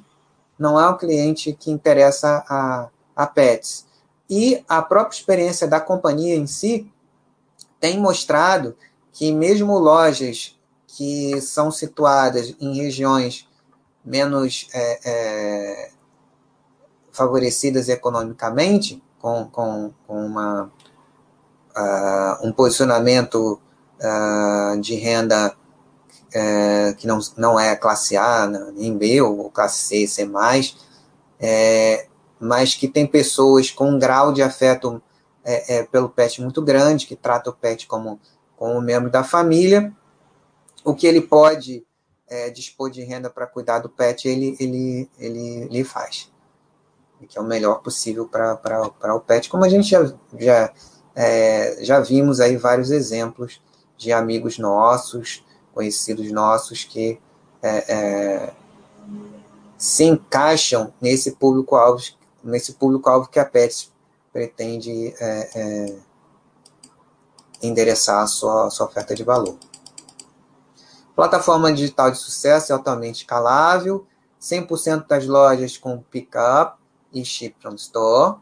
não 0.59 0.79
é 0.79 0.89
um 0.91 0.99
cliente 0.99 1.53
que 1.53 1.71
interessa 1.71 2.45
a, 2.49 2.89
a 3.15 3.27
pets. 3.27 3.87
E 4.29 4.65
a 4.69 4.83
própria 4.83 5.17
experiência 5.17 5.69
da 5.69 5.81
companhia 5.81 6.35
em 6.35 6.47
si 6.47 6.93
tem 7.79 7.99
mostrado 7.99 8.77
que, 9.13 9.33
mesmo 9.33 9.79
lojas 9.79 10.59
que 10.87 11.41
são 11.41 11.71
situadas 11.71 12.55
em 12.61 12.75
regiões 12.75 13.49
menos 14.05 14.69
é, 14.73 15.01
é, 15.05 15.91
favorecidas 17.13 17.89
economicamente, 17.89 19.03
com, 19.21 19.47
com, 19.47 19.93
com 20.07 20.27
uma 20.27 20.71
uh, 21.77 22.47
um 22.47 22.53
posicionamento 22.53 23.61
uh, 24.01 24.81
de 24.81 24.95
renda 24.95 25.55
uh, 26.29 26.95
que 26.97 27.07
não, 27.07 27.19
não 27.37 27.61
é 27.61 27.77
classe 27.77 28.17
A, 28.17 28.47
nem 28.75 28.97
B, 28.97 29.21
ou 29.23 29.51
classe 29.51 30.07
C, 30.07 30.07
C+, 30.07 30.31
é, 31.43 32.07
mas 32.39 32.75
que 32.75 32.87
tem 32.87 33.07
pessoas 33.07 33.71
com 33.71 33.91
um 33.91 33.99
grau 33.99 34.33
de 34.33 34.43
afeto 34.43 35.03
é, 35.43 35.77
é, 35.77 35.83
pelo 35.85 36.09
pet 36.09 36.43
muito 36.43 36.61
grande, 36.61 37.07
que 37.07 37.17
trata 37.17 37.51
o 37.51 37.55
pet 37.55 37.87
como, 37.87 38.21
como 38.57 38.75
um 38.75 38.81
membro 38.81 39.11
da 39.11 39.25
família, 39.25 39.93
o 40.85 40.95
que 40.95 41.07
ele 41.07 41.21
pode 41.21 41.85
dispor 42.55 42.93
de 42.93 43.03
renda 43.03 43.29
para 43.29 43.45
cuidar 43.45 43.81
do 43.81 43.89
pet, 43.89 44.29
ele, 44.29 44.57
ele, 44.61 45.11
ele, 45.19 45.63
ele 45.65 45.83
faz. 45.83 46.31
Que 47.29 47.37
é 47.37 47.41
o 47.41 47.45
melhor 47.45 47.83
possível 47.83 48.29
para 48.29 49.17
o 49.17 49.21
pet, 49.21 49.51
como 49.51 49.65
a 49.65 49.69
gente 49.69 49.89
já, 49.89 50.15
já 50.39 50.73
é, 51.23 51.77
já 51.85 52.01
vimos 52.01 52.41
aí 52.41 52.57
vários 52.57 52.91
exemplos 52.91 53.61
de 53.99 54.11
amigos 54.11 54.57
nossos, 54.57 55.45
conhecidos 55.75 56.33
nossos, 56.33 56.85
que 56.85 57.21
é, 57.63 57.95
é, 57.95 58.53
se 59.77 60.05
encaixam 60.05 60.95
nesse 60.99 61.33
público-alvo 61.33 62.01
nesse 62.43 62.73
público-alvo 62.73 63.29
que 63.29 63.39
a 63.39 63.45
Pets 63.45 63.93
pretende 64.33 65.15
é, 65.21 65.51
é, 65.55 65.99
endereçar 67.63 68.23
a 68.23 68.27
sua, 68.27 68.71
sua 68.71 68.87
oferta 68.87 69.15
de 69.15 69.23
valor. 69.23 69.59
Plataforma 71.15 71.71
digital 71.71 72.11
de 72.11 72.17
sucesso 72.17 72.73
é 72.73 72.75
altamente 72.75 73.25
escalável, 73.25 74.07
100% 74.41 75.07
das 75.07 75.27
lojas 75.27 75.77
com 75.77 76.01
pick-up 76.01 76.79
e 77.13 77.23
ship 77.27 77.55
from 77.61 77.75
store, 77.75 78.39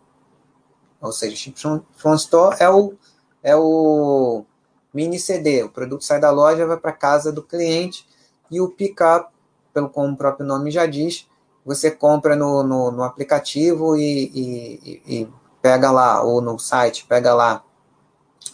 ou 1.00 1.12
seja, 1.12 1.36
Chip 1.36 1.58
from 1.94 2.14
Store 2.14 2.56
é 2.58 2.68
o, 2.68 2.94
é 3.42 3.56
o 3.56 4.44
mini 4.92 5.18
CD. 5.18 5.62
O 5.62 5.70
produto 5.70 6.04
sai 6.04 6.20
da 6.20 6.30
loja, 6.30 6.66
vai 6.66 6.76
para 6.76 6.92
casa 6.92 7.32
do 7.32 7.42
cliente 7.42 8.06
e 8.50 8.60
o 8.60 8.68
pick-up, 8.68 9.32
pelo 9.72 9.88
como 9.88 10.12
o 10.12 10.16
próprio 10.16 10.46
nome 10.46 10.70
já 10.70 10.86
diz, 10.86 11.28
você 11.64 11.90
compra 11.90 12.34
no, 12.34 12.62
no, 12.62 12.90
no 12.90 13.02
aplicativo 13.02 13.96
e, 13.96 14.32
e, 14.34 15.02
e, 15.06 15.28
pega 15.60 15.90
lá, 15.90 16.22
ou 16.22 16.40
no 16.40 16.58
site, 16.58 17.04
pega 17.06 17.34
lá 17.34 17.62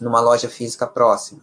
numa 0.00 0.20
loja 0.20 0.48
física 0.48 0.86
próxima. 0.86 1.40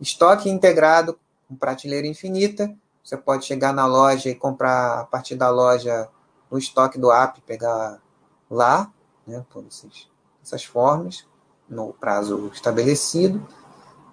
Estoque 0.00 0.48
integrado 0.48 1.18
com 1.48 1.56
prateleira 1.56 2.06
infinita. 2.06 2.72
Você 3.02 3.16
pode 3.16 3.44
chegar 3.44 3.72
na 3.72 3.86
loja 3.86 4.30
e 4.30 4.34
comprar 4.34 5.00
a 5.00 5.04
partir 5.04 5.34
da 5.34 5.50
loja 5.50 6.08
no 6.50 6.56
estoque 6.56 6.98
do 6.98 7.10
app, 7.10 7.40
pegar 7.42 8.00
lá, 8.48 8.92
né, 9.26 9.44
por 9.50 9.64
esses 9.66 10.08
essas 10.44 10.64
formas 10.64 11.26
no 11.68 11.94
prazo 11.94 12.50
estabelecido, 12.52 13.44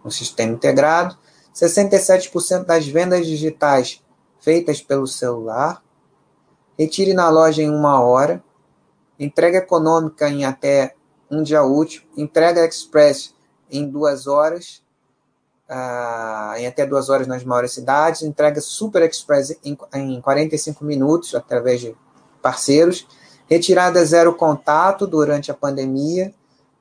no 0.03 0.09
sistema 0.09 0.53
integrado. 0.53 1.17
67% 1.53 2.65
das 2.65 2.87
vendas 2.87 3.27
digitais 3.27 4.01
feitas 4.39 4.81
pelo 4.81 5.05
celular. 5.05 5.83
Retire 6.79 7.13
na 7.13 7.29
loja 7.29 7.61
em 7.61 7.69
uma 7.69 8.01
hora. 8.01 8.41
Entrega 9.19 9.57
econômica 9.59 10.29
em 10.29 10.45
até 10.45 10.95
um 11.29 11.43
dia 11.43 11.61
útil. 11.61 12.01
Entrega 12.15 12.65
express 12.65 13.35
em 13.69 13.87
duas 13.87 14.25
horas. 14.25 14.81
Uh, 15.69 16.55
em 16.57 16.67
até 16.67 16.85
duas 16.85 17.09
horas 17.09 17.27
nas 17.27 17.43
maiores 17.43 17.73
cidades. 17.73 18.21
Entrega 18.21 18.61
super 18.61 19.03
express 19.03 19.57
em, 19.63 19.77
em 19.93 20.21
45 20.21 20.83
minutos 20.85 21.35
através 21.35 21.81
de 21.81 21.95
parceiros 22.41 23.05
Retirada 23.51 24.05
zero 24.05 24.33
contato 24.33 25.05
durante 25.05 25.51
a 25.51 25.53
pandemia, 25.53 26.33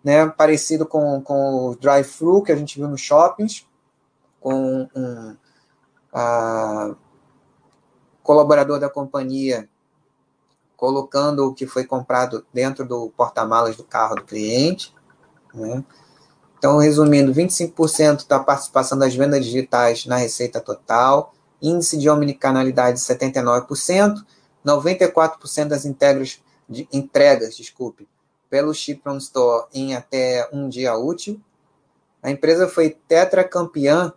né, 0.04 0.24
parecido 0.28 0.86
com, 0.86 1.20
com 1.20 1.66
o 1.66 1.74
drive-thru 1.74 2.44
que 2.44 2.52
a 2.52 2.56
gente 2.56 2.78
viu 2.78 2.86
nos 2.86 3.00
shoppings, 3.00 3.66
com 4.40 4.88
um 4.94 5.36
a, 6.12 6.94
colaborador 8.22 8.78
da 8.78 8.88
companhia 8.88 9.68
colocando 10.76 11.46
o 11.46 11.52
que 11.52 11.66
foi 11.66 11.84
comprado 11.84 12.46
dentro 12.54 12.86
do 12.86 13.10
porta-malas 13.16 13.76
do 13.76 13.82
carro 13.82 14.14
do 14.14 14.22
cliente. 14.22 14.94
Né? 15.52 15.84
Então, 16.56 16.78
resumindo, 16.78 17.34
25% 17.34 18.28
da 18.28 18.38
participação 18.38 18.96
das 18.96 19.14
vendas 19.14 19.44
digitais 19.44 20.06
na 20.06 20.16
receita 20.16 20.60
total, 20.60 21.34
índice 21.60 21.98
de 21.98 22.08
omnicanalidade 22.08 22.98
79%, 22.98 24.24
94% 24.64 25.64
das 25.66 25.84
integras 25.84 26.40
de 26.70 26.88
entregas, 26.92 27.56
desculpe, 27.56 28.08
pelo 28.48 28.72
Chip 28.72 29.02
from 29.02 29.16
Store 29.16 29.66
em 29.74 29.94
até 29.96 30.48
um 30.52 30.68
dia 30.68 30.96
útil. 30.96 31.40
A 32.22 32.30
empresa 32.30 32.68
foi 32.68 32.90
tetracampeã 32.90 34.12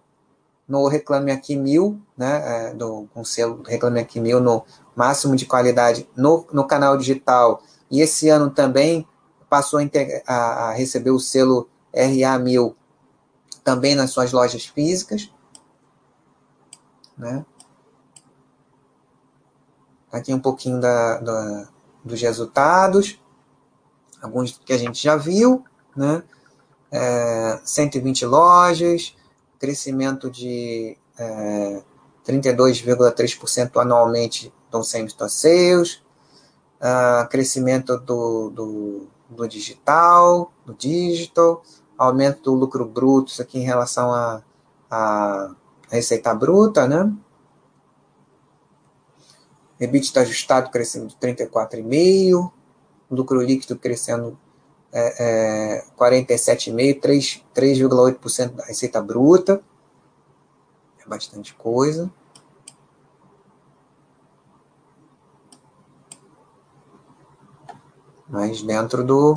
no 0.67 0.87
Reclame 0.87 1.31
Aqui 1.31 1.55
Mil, 1.55 1.99
né, 2.15 2.69
é, 2.69 2.73
do, 2.73 3.07
selo 3.25 3.63
Reclame 3.63 3.99
Aqui 3.99 4.19
Mil 4.19 4.39
no 4.39 4.63
máximo 4.95 5.35
de 5.35 5.45
qualidade 5.45 6.07
no, 6.15 6.45
no 6.53 6.65
canal 6.65 6.95
digital, 6.95 7.61
e 7.89 8.01
esse 8.01 8.29
ano 8.29 8.49
também 8.49 9.07
passou 9.49 9.79
a, 9.79 9.83
a, 10.27 10.69
a 10.69 10.71
receber 10.73 11.11
o 11.11 11.19
selo 11.19 11.67
RA1000 11.93 12.75
também 13.63 13.95
nas 13.95 14.11
suas 14.11 14.31
lojas 14.31 14.65
físicas. 14.65 15.31
Né? 17.17 17.45
Aqui 20.11 20.33
um 20.33 20.39
pouquinho 20.39 20.79
da, 20.79 21.19
da, 21.19 21.69
dos 22.03 22.21
resultados, 22.21 23.19
alguns 24.21 24.59
que 24.63 24.73
a 24.73 24.77
gente 24.77 25.01
já 25.01 25.15
viu, 25.15 25.63
né? 25.95 26.23
É, 26.91 27.59
120 27.63 28.25
lojas, 28.25 29.15
crescimento 29.57 30.29
de 30.29 30.97
é, 31.17 31.81
32,3% 32.25 33.81
anualmente 33.81 34.53
do 34.69 34.83
same 34.83 35.07
store 35.07 35.29
sales, 35.29 36.01
uh, 36.81 37.27
crescimento 37.29 37.97
do, 37.99 38.49
do, 38.49 39.07
do, 39.29 39.47
digital, 39.47 40.51
do 40.65 40.73
digital, 40.73 41.63
aumento 41.97 42.43
do 42.43 42.53
lucro 42.53 42.85
bruto, 42.85 43.31
isso 43.31 43.41
aqui 43.41 43.59
em 43.59 43.63
relação 43.63 44.11
a, 44.11 44.41
a 44.89 45.51
receita 45.89 46.33
bruta, 46.33 46.87
né? 46.87 47.11
EBITDA 49.83 50.21
ajustado 50.21 50.69
crescendo 50.69 51.07
de 51.07 51.15
34,5%, 51.15 52.51
lucro 53.09 53.41
líquido 53.41 53.77
crescendo 53.77 54.37
é, 54.91 55.79
é, 55.79 55.85
47,5%, 55.97 57.43
3,8% 57.55 58.49
da 58.51 58.65
receita 58.65 59.01
bruta. 59.01 59.61
é 61.03 61.07
bastante 61.07 61.53
coisa. 61.55 62.11
Mas 68.29 68.63
dentro 68.63 69.03
do 69.03 69.35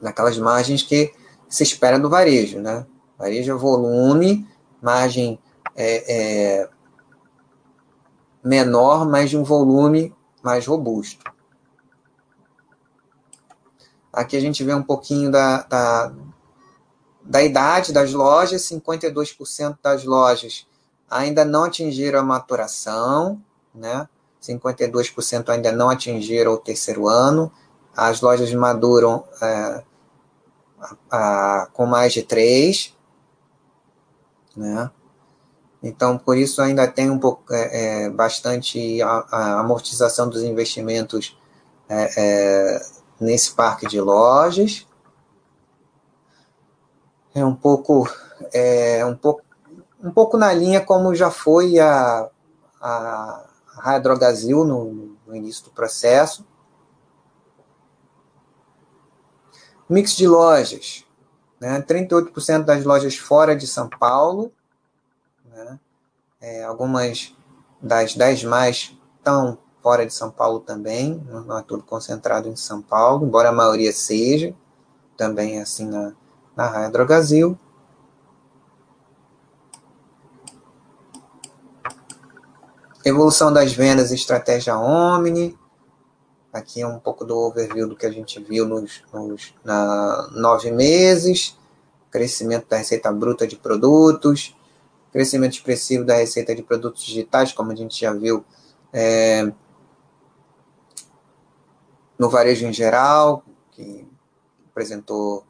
daquelas 0.00 0.36
margens 0.36 0.82
que 0.82 1.14
se 1.48 1.62
espera 1.62 1.98
do 1.98 2.10
varejo, 2.10 2.58
né? 2.58 2.84
Varejo 3.16 3.52
é 3.52 3.54
volume, 3.54 4.46
margem 4.82 5.38
é, 5.76 6.60
é 6.62 6.68
menor, 8.42 9.08
mas 9.08 9.30
de 9.30 9.36
um 9.36 9.44
volume 9.44 10.14
mais 10.42 10.66
robusto. 10.66 11.24
Aqui 14.12 14.36
a 14.36 14.40
gente 14.40 14.62
vê 14.62 14.74
um 14.74 14.82
pouquinho 14.82 15.30
da, 15.30 15.62
da, 15.62 16.12
da 17.22 17.42
idade 17.42 17.92
das 17.92 18.12
lojas, 18.12 18.62
52% 18.62 19.78
das 19.82 20.04
lojas 20.04 20.66
ainda 21.12 21.44
não 21.44 21.64
atingiram 21.64 22.20
a 22.20 22.22
maturação, 22.22 23.40
né? 23.74 24.08
52% 24.40 25.50
ainda 25.50 25.70
não 25.70 25.90
atingiram 25.90 26.52
o 26.52 26.58
terceiro 26.58 27.06
ano. 27.06 27.52
As 27.94 28.20
lojas 28.22 28.52
maduram 28.54 29.24
é, 29.40 29.84
a, 30.80 30.96
a, 31.10 31.66
com 31.72 31.84
mais 31.84 32.12
de 32.12 32.22
três, 32.22 32.96
né? 34.56 34.90
Então, 35.82 36.16
por 36.16 36.36
isso 36.36 36.62
ainda 36.62 36.86
tem 36.86 37.10
um 37.10 37.18
pouco, 37.18 37.52
é, 37.52 38.04
é, 38.04 38.10
bastante 38.10 39.02
a, 39.02 39.26
a, 39.30 39.60
amortização 39.60 40.28
dos 40.28 40.42
investimentos 40.42 41.36
é, 41.88 42.10
é, 42.16 42.82
nesse 43.18 43.52
parque 43.52 43.88
de 43.88 44.00
lojas. 44.00 44.86
É 47.34 47.44
um 47.44 47.54
pouco, 47.54 48.08
é, 48.52 49.04
um 49.04 49.16
pouco, 49.16 49.42
um 50.02 50.12
pouco 50.12 50.36
na 50.36 50.52
linha 50.52 50.80
como 50.80 51.14
já 51.16 51.30
foi 51.30 51.80
a, 51.80 52.28
a, 52.80 53.44
Hydrogazil 53.78 54.64
no, 54.64 55.16
no 55.26 55.34
início 55.34 55.64
do 55.64 55.70
processo. 55.70 56.46
Mix 59.88 60.14
de 60.14 60.28
lojas, 60.28 61.04
né? 61.60 61.82
38% 61.82 62.64
das 62.64 62.84
lojas 62.84 63.16
fora 63.16 63.56
de 63.56 63.66
São 63.66 63.88
Paulo, 63.88 64.52
né? 65.52 65.78
É, 66.40 66.64
algumas 66.64 67.34
das 67.80 68.14
10 68.14 68.44
mais 68.44 68.96
estão 69.18 69.58
fora 69.82 70.06
de 70.06 70.14
São 70.14 70.30
Paulo 70.30 70.60
também, 70.60 71.20
não 71.28 71.58
é 71.58 71.62
tudo 71.62 71.82
concentrado 71.82 72.48
em 72.48 72.56
São 72.56 72.80
Paulo, 72.80 73.26
embora 73.26 73.48
a 73.48 73.52
maioria 73.52 73.92
seja, 73.92 74.54
também 75.16 75.60
assim 75.60 75.86
na, 75.86 76.12
na 76.56 76.66
Raia 76.66 76.90
Drogazil. 76.90 77.58
Evolução 83.04 83.52
das 83.52 83.72
vendas 83.72 84.12
e 84.12 84.14
estratégia 84.14 84.78
Omni. 84.78 85.58
Aqui 86.52 86.82
é 86.82 86.86
um 86.86 87.00
pouco 87.00 87.24
do 87.24 87.36
overview 87.36 87.88
do 87.88 87.96
que 87.96 88.06
a 88.06 88.12
gente 88.12 88.40
viu 88.40 88.64
nos, 88.66 89.02
nos 89.12 89.52
na, 89.64 90.28
nove 90.32 90.70
meses. 90.70 91.58
Crescimento 92.12 92.68
da 92.68 92.76
receita 92.76 93.10
bruta 93.10 93.44
de 93.44 93.56
produtos. 93.56 94.54
Crescimento 95.12 95.52
expressivo 95.52 96.04
da 96.04 96.16
receita 96.16 96.54
de 96.54 96.62
produtos 96.62 97.02
digitais, 97.02 97.52
como 97.52 97.70
a 97.70 97.74
gente 97.74 98.00
já 98.00 98.12
viu 98.12 98.44
é, 98.92 99.52
no 102.18 102.30
varejo 102.30 102.66
em 102.66 102.72
geral, 102.72 103.44
que 103.72 104.06
apresentou 104.70 105.44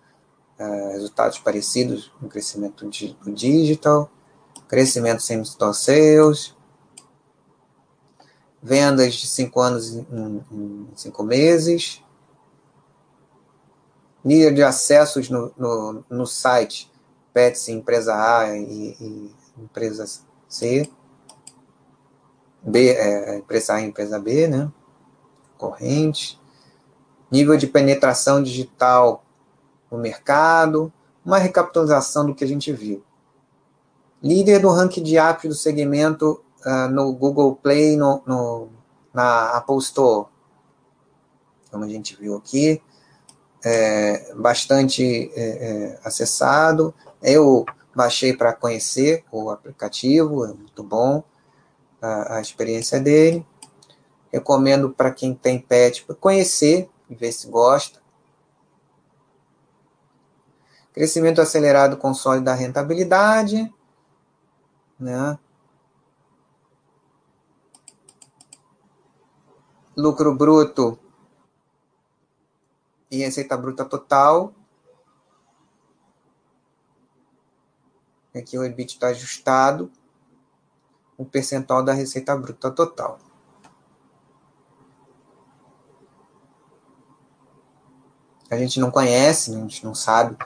é, 0.59 0.93
resultados 0.93 1.39
parecidos 1.39 2.13
no 2.21 2.29
crescimento 2.29 2.85
do 2.85 3.33
digital, 3.33 4.11
crescimento 4.67 5.23
sem 5.23 5.41
store 5.43 5.75
sales, 5.75 6.57
vendas 8.63 9.15
de 9.15 9.27
5 9.27 9.61
anos 9.61 9.93
em, 9.95 10.45
em 10.51 10.89
cinco 10.95 11.23
meses, 11.23 12.03
nível 14.25 14.55
de 14.55 14.63
acessos 14.63 15.29
no, 15.29 15.53
no, 15.57 16.05
no 16.09 16.27
site 16.27 16.91
Pets 17.33 17.69
empresa 17.69 18.15
A 18.15 18.57
e, 18.57 18.97
e 19.01 19.35
empresa 19.59 20.07
C, 20.49 20.91
B, 22.63 22.91
é, 22.91 23.39
empresa 23.39 23.75
A 23.75 23.83
empresa 23.83 24.19
B, 24.19 24.49
né? 24.49 24.71
Corrente, 25.59 26.41
nível 27.31 27.57
de 27.57 27.67
penetração 27.67 28.43
digital 28.43 29.25
no 29.91 29.99
mercado, 29.99 30.93
uma 31.25 31.39
recapitalização 31.39 32.27
do 32.27 32.35
que 32.35 32.45
a 32.45 32.49
gente 32.49 32.73
viu. 32.73 33.03
Líder 34.23 34.61
do 34.61 34.71
ranking 34.71 35.03
de 35.03 35.19
apps 35.19 35.49
do 35.49 35.55
segmento 35.55 36.43
uh, 36.65 36.89
no 36.89 37.13
Google 37.13 37.57
Play, 37.57 37.97
no, 37.97 38.23
no, 38.27 38.69
na 39.13 39.51
Apple 39.57 39.79
Store. 39.79 40.29
Como 41.71 41.85
a 41.85 41.89
gente 41.89 42.17
viu 42.17 42.37
aqui, 42.37 42.81
é, 43.65 44.35
bastante 44.35 45.33
é, 45.35 45.43
é, 45.43 46.01
acessado. 46.05 46.95
Eu 47.23 47.65
baixei 47.95 48.37
para 48.37 48.53
conhecer 48.53 49.25
o 49.31 49.51
aplicativo, 49.51 50.45
é 50.45 50.53
muito 50.53 50.83
bom 50.83 51.23
a, 52.01 52.37
a 52.37 52.41
experiência 52.41 53.01
dele. 53.01 53.47
Recomendo 54.33 54.91
para 54.91 55.11
quem 55.11 55.35
tem 55.35 55.61
pet 55.61 56.07
conhecer 56.19 56.91
e 57.09 57.15
ver 57.15 57.33
se 57.33 57.49
gosta. 57.49 58.01
Crescimento 60.93 61.41
acelerado 61.41 61.97
console 61.97 62.41
da 62.41 62.55
rentabilidade, 62.55 63.73
né? 64.99 65.39
Lucro 69.97 70.35
bruto 70.35 70.99
e 73.11 73.19
receita 73.19 73.57
bruta 73.57 73.85
total. 73.85 74.55
Aqui 78.35 78.57
o 78.59 78.65
EBIT 78.65 78.95
está 78.95 79.09
ajustado. 79.09 79.91
O 81.19 81.25
percentual 81.25 81.85
da 81.85 81.93
receita 81.93 82.37
bruta 82.37 82.71
total. 82.71 83.19
A 88.51 88.57
gente 88.57 88.79
não 88.81 88.91
conhece, 88.91 89.51
a 89.51 89.59
gente 89.59 89.85
não 89.85 89.95
sabe 89.95 90.37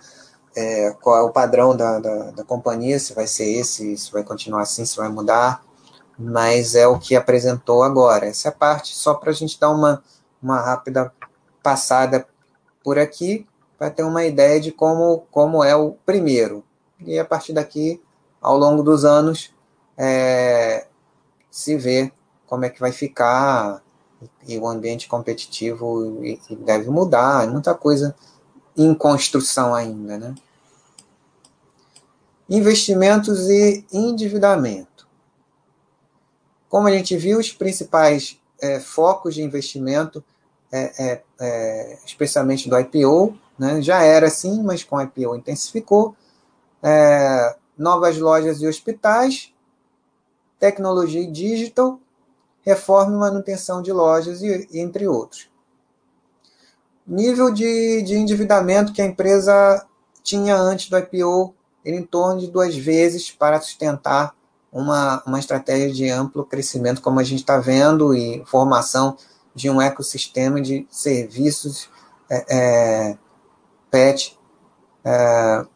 é, 0.57 0.91
qual 1.01 1.19
é 1.19 1.23
o 1.23 1.33
padrão 1.33 1.77
da, 1.77 1.99
da, 1.99 2.31
da, 2.31 2.45
companhia, 2.45 2.99
se 2.99 3.13
vai 3.13 3.27
ser 3.27 3.45
esse, 3.45 3.97
se 3.97 4.11
vai 4.11 4.25
continuar 4.25 4.63
assim, 4.63 4.87
se 4.87 4.97
vai 4.97 5.09
mudar, 5.09 5.63
mas 6.19 6.75
é 6.75 6.87
o 6.87 6.99
que 6.99 7.15
apresentou 7.15 7.83
agora. 7.83 8.27
Essa 8.27 8.49
é 8.49 8.51
a 8.51 8.55
parte 8.55 8.95
só 8.95 9.15
para 9.15 9.31
a 9.31 9.35
gente 9.35 9.61
dar 9.61 9.71
uma, 9.71 10.03
uma 10.43 10.61
rápida 10.61 11.13
passada 11.63 12.27
por 12.83 12.99
aqui, 12.99 13.47
para 13.77 13.91
ter 13.91 14.03
uma 14.03 14.25
ideia 14.25 14.59
de 14.59 14.73
como, 14.73 15.27
como 15.31 15.63
é 15.63 15.77
o 15.77 15.93
primeiro. 16.07 16.65
E 17.01 17.19
a 17.19 17.25
partir 17.25 17.53
daqui, 17.53 18.03
ao 18.41 18.57
longo 18.57 18.83
dos 18.83 19.05
anos, 19.05 19.53
é, 19.97 20.87
se 21.51 21.77
vê 21.77 22.13
como 22.47 22.65
é 22.65 22.71
que 22.71 22.81
vai 22.81 22.93
ficar 22.93 23.83
e 24.47 24.59
o 24.59 24.67
ambiente 24.67 25.09
competitivo 25.09 26.23
deve 26.65 26.89
mudar, 26.89 27.47
muita 27.49 27.75
coisa 27.75 28.15
em 28.77 28.95
construção 28.95 29.75
ainda, 29.75 30.19
né? 30.19 30.35
Investimentos 32.49 33.49
e 33.51 33.85
endividamento. 33.93 35.07
Como 36.69 36.87
a 36.87 36.93
gente 36.93 37.17
viu, 37.17 37.39
os 37.39 37.53
principais 37.53 38.39
é, 38.61 38.79
focos 38.81 39.35
de 39.35 39.43
investimento, 39.43 40.23
é, 40.71 41.05
é, 41.05 41.23
é 41.41 41.99
especialmente 42.05 42.69
do 42.69 42.79
IPO, 42.79 43.37
né, 43.59 43.81
já 43.81 44.03
era 44.03 44.27
assim, 44.27 44.63
mas 44.63 44.85
com 44.85 44.97
o 44.97 45.03
IPO 45.03 45.37
intensificou. 45.37 46.15
É, 46.87 47.57
novas 47.77 48.17
lojas 48.19 48.63
e 48.63 48.67
hospitais, 48.67 49.53
tecnologia 50.59 51.21
e 51.21 51.31
digital, 51.31 51.99
reforma 52.63 53.15
e 53.15 53.19
manutenção 53.19 53.83
de 53.83 53.93
lojas, 53.93 54.43
e, 54.43 54.69
entre 54.75 55.09
outros. 55.09 55.51
Nível 57.07 57.53
de, 57.53 58.03
de 58.03 58.15
endividamento 58.15 58.93
que 58.93 59.03
a 59.03 59.07
empresa 59.07 59.85
tinha 60.23 60.57
antes 60.57 60.89
do 60.89 60.99
IPO 60.99 61.55
em 61.85 62.03
torno 62.03 62.41
de 62.41 62.49
duas 62.49 62.77
vezes 62.77 63.31
para 63.31 63.61
sustentar 63.61 64.35
uma, 64.73 65.23
uma 65.25 65.39
estratégia 65.39 65.93
de 65.93 66.11
amplo 66.11 66.45
crescimento, 66.45 67.01
como 67.01 67.21
a 67.21 67.23
gente 67.23 67.41
está 67.41 67.59
vendo, 67.59 68.15
e 68.15 68.45
formação 68.45 69.17
de 69.55 69.71
um 69.71 69.81
ecossistema 69.81 70.61
de 70.61 70.87
serviços 70.91 71.89
é, 72.29 72.45
é, 72.49 73.19
PET. 73.91 74.39
É, 75.05 75.67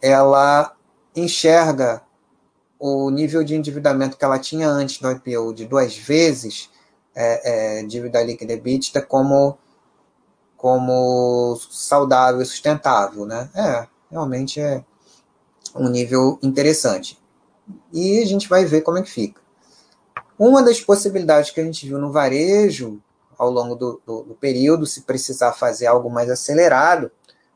ela 0.00 0.74
enxerga 1.14 2.02
o 2.78 3.10
nível 3.10 3.42
de 3.42 3.54
endividamento 3.56 4.16
que 4.16 4.24
ela 4.24 4.38
tinha 4.38 4.68
antes 4.68 5.00
do 5.00 5.10
IPO 5.10 5.52
de 5.52 5.66
duas 5.66 5.96
vezes 5.96 6.70
é, 7.14 7.80
é, 7.80 7.82
dívida 7.82 8.22
líquida 8.22 8.52
EBITDA 8.52 9.02
como, 9.02 9.58
como 10.56 11.58
saudável 11.70 12.40
e 12.40 12.46
sustentável, 12.46 13.26
né? 13.26 13.50
É, 13.54 13.88
realmente 14.10 14.60
é 14.60 14.84
um 15.74 15.88
nível 15.88 16.38
interessante. 16.42 17.18
e 17.92 18.22
a 18.22 18.26
gente 18.26 18.48
vai 18.48 18.64
ver 18.64 18.82
como 18.82 18.98
é 18.98 19.02
que 19.02 19.10
fica. 19.10 19.40
Uma 20.38 20.62
das 20.62 20.80
possibilidades 20.80 21.50
que 21.50 21.60
a 21.60 21.64
gente 21.64 21.86
viu 21.86 21.98
no 21.98 22.12
varejo 22.12 23.02
ao 23.36 23.50
longo 23.50 23.74
do, 23.74 24.00
do, 24.06 24.22
do 24.22 24.34
período, 24.34 24.86
se 24.86 25.02
precisar 25.02 25.52
fazer 25.52 25.86
algo 25.86 26.08
mais 26.08 26.30
acelerado, 26.30 27.10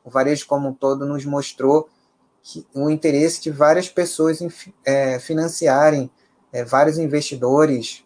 o 0.05 0.11
varejo 0.11 0.47
como 0.47 0.69
um 0.69 0.75
todo 0.75 1.07
nos 1.07 1.25
mostrou 1.25 1.89
que, 2.43 2.67
o 2.75 2.91
interesse 2.91 3.41
de 3.41 3.51
várias 3.51 3.89
pessoas 3.89 4.41
em 4.41 4.53
é, 4.85 5.19
financiarem, 5.19 6.11
é, 6.53 6.65
vários 6.65 6.99
investidores 6.99 8.05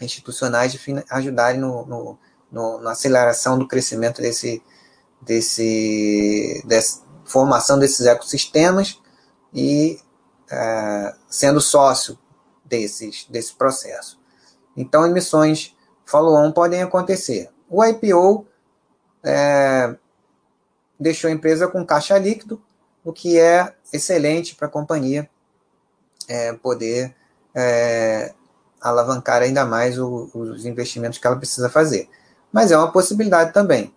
institucionais 0.00 0.72
de 0.72 0.80
ajudarem 1.10 1.60
no, 1.60 1.86
no, 1.86 2.18
no, 2.52 2.80
na 2.80 2.92
aceleração 2.92 3.58
do 3.58 3.66
crescimento 3.66 4.20
desse, 4.20 4.62
desse, 5.20 6.62
dessa 6.66 7.00
formação 7.24 7.78
desses 7.78 8.06
ecossistemas 8.06 9.00
e 9.52 9.98
é, 10.50 11.14
sendo 11.28 11.60
sócio 11.60 12.18
desses, 12.64 13.26
desse 13.28 13.54
processo. 13.54 14.20
Então, 14.76 15.06
emissões 15.06 15.74
follow-on 16.04 16.52
podem 16.52 16.82
acontecer. 16.82 17.50
O 17.68 17.84
IPO 17.84 18.46
é, 19.24 19.96
deixou 21.00 21.28
a 21.28 21.32
empresa 21.32 21.66
com 21.66 21.84
caixa 21.84 22.16
líquido, 22.18 22.62
o 23.06 23.12
que 23.12 23.38
é 23.38 23.72
excelente 23.92 24.56
para 24.56 24.66
a 24.66 24.70
companhia 24.70 25.30
é, 26.28 26.52
poder 26.54 27.14
é, 27.54 28.34
alavancar 28.80 29.42
ainda 29.42 29.64
mais 29.64 29.96
o, 29.96 30.28
os 30.34 30.66
investimentos 30.66 31.16
que 31.16 31.24
ela 31.24 31.36
precisa 31.36 31.70
fazer. 31.70 32.10
Mas 32.52 32.72
é 32.72 32.76
uma 32.76 32.90
possibilidade 32.90 33.52
também. 33.52 33.94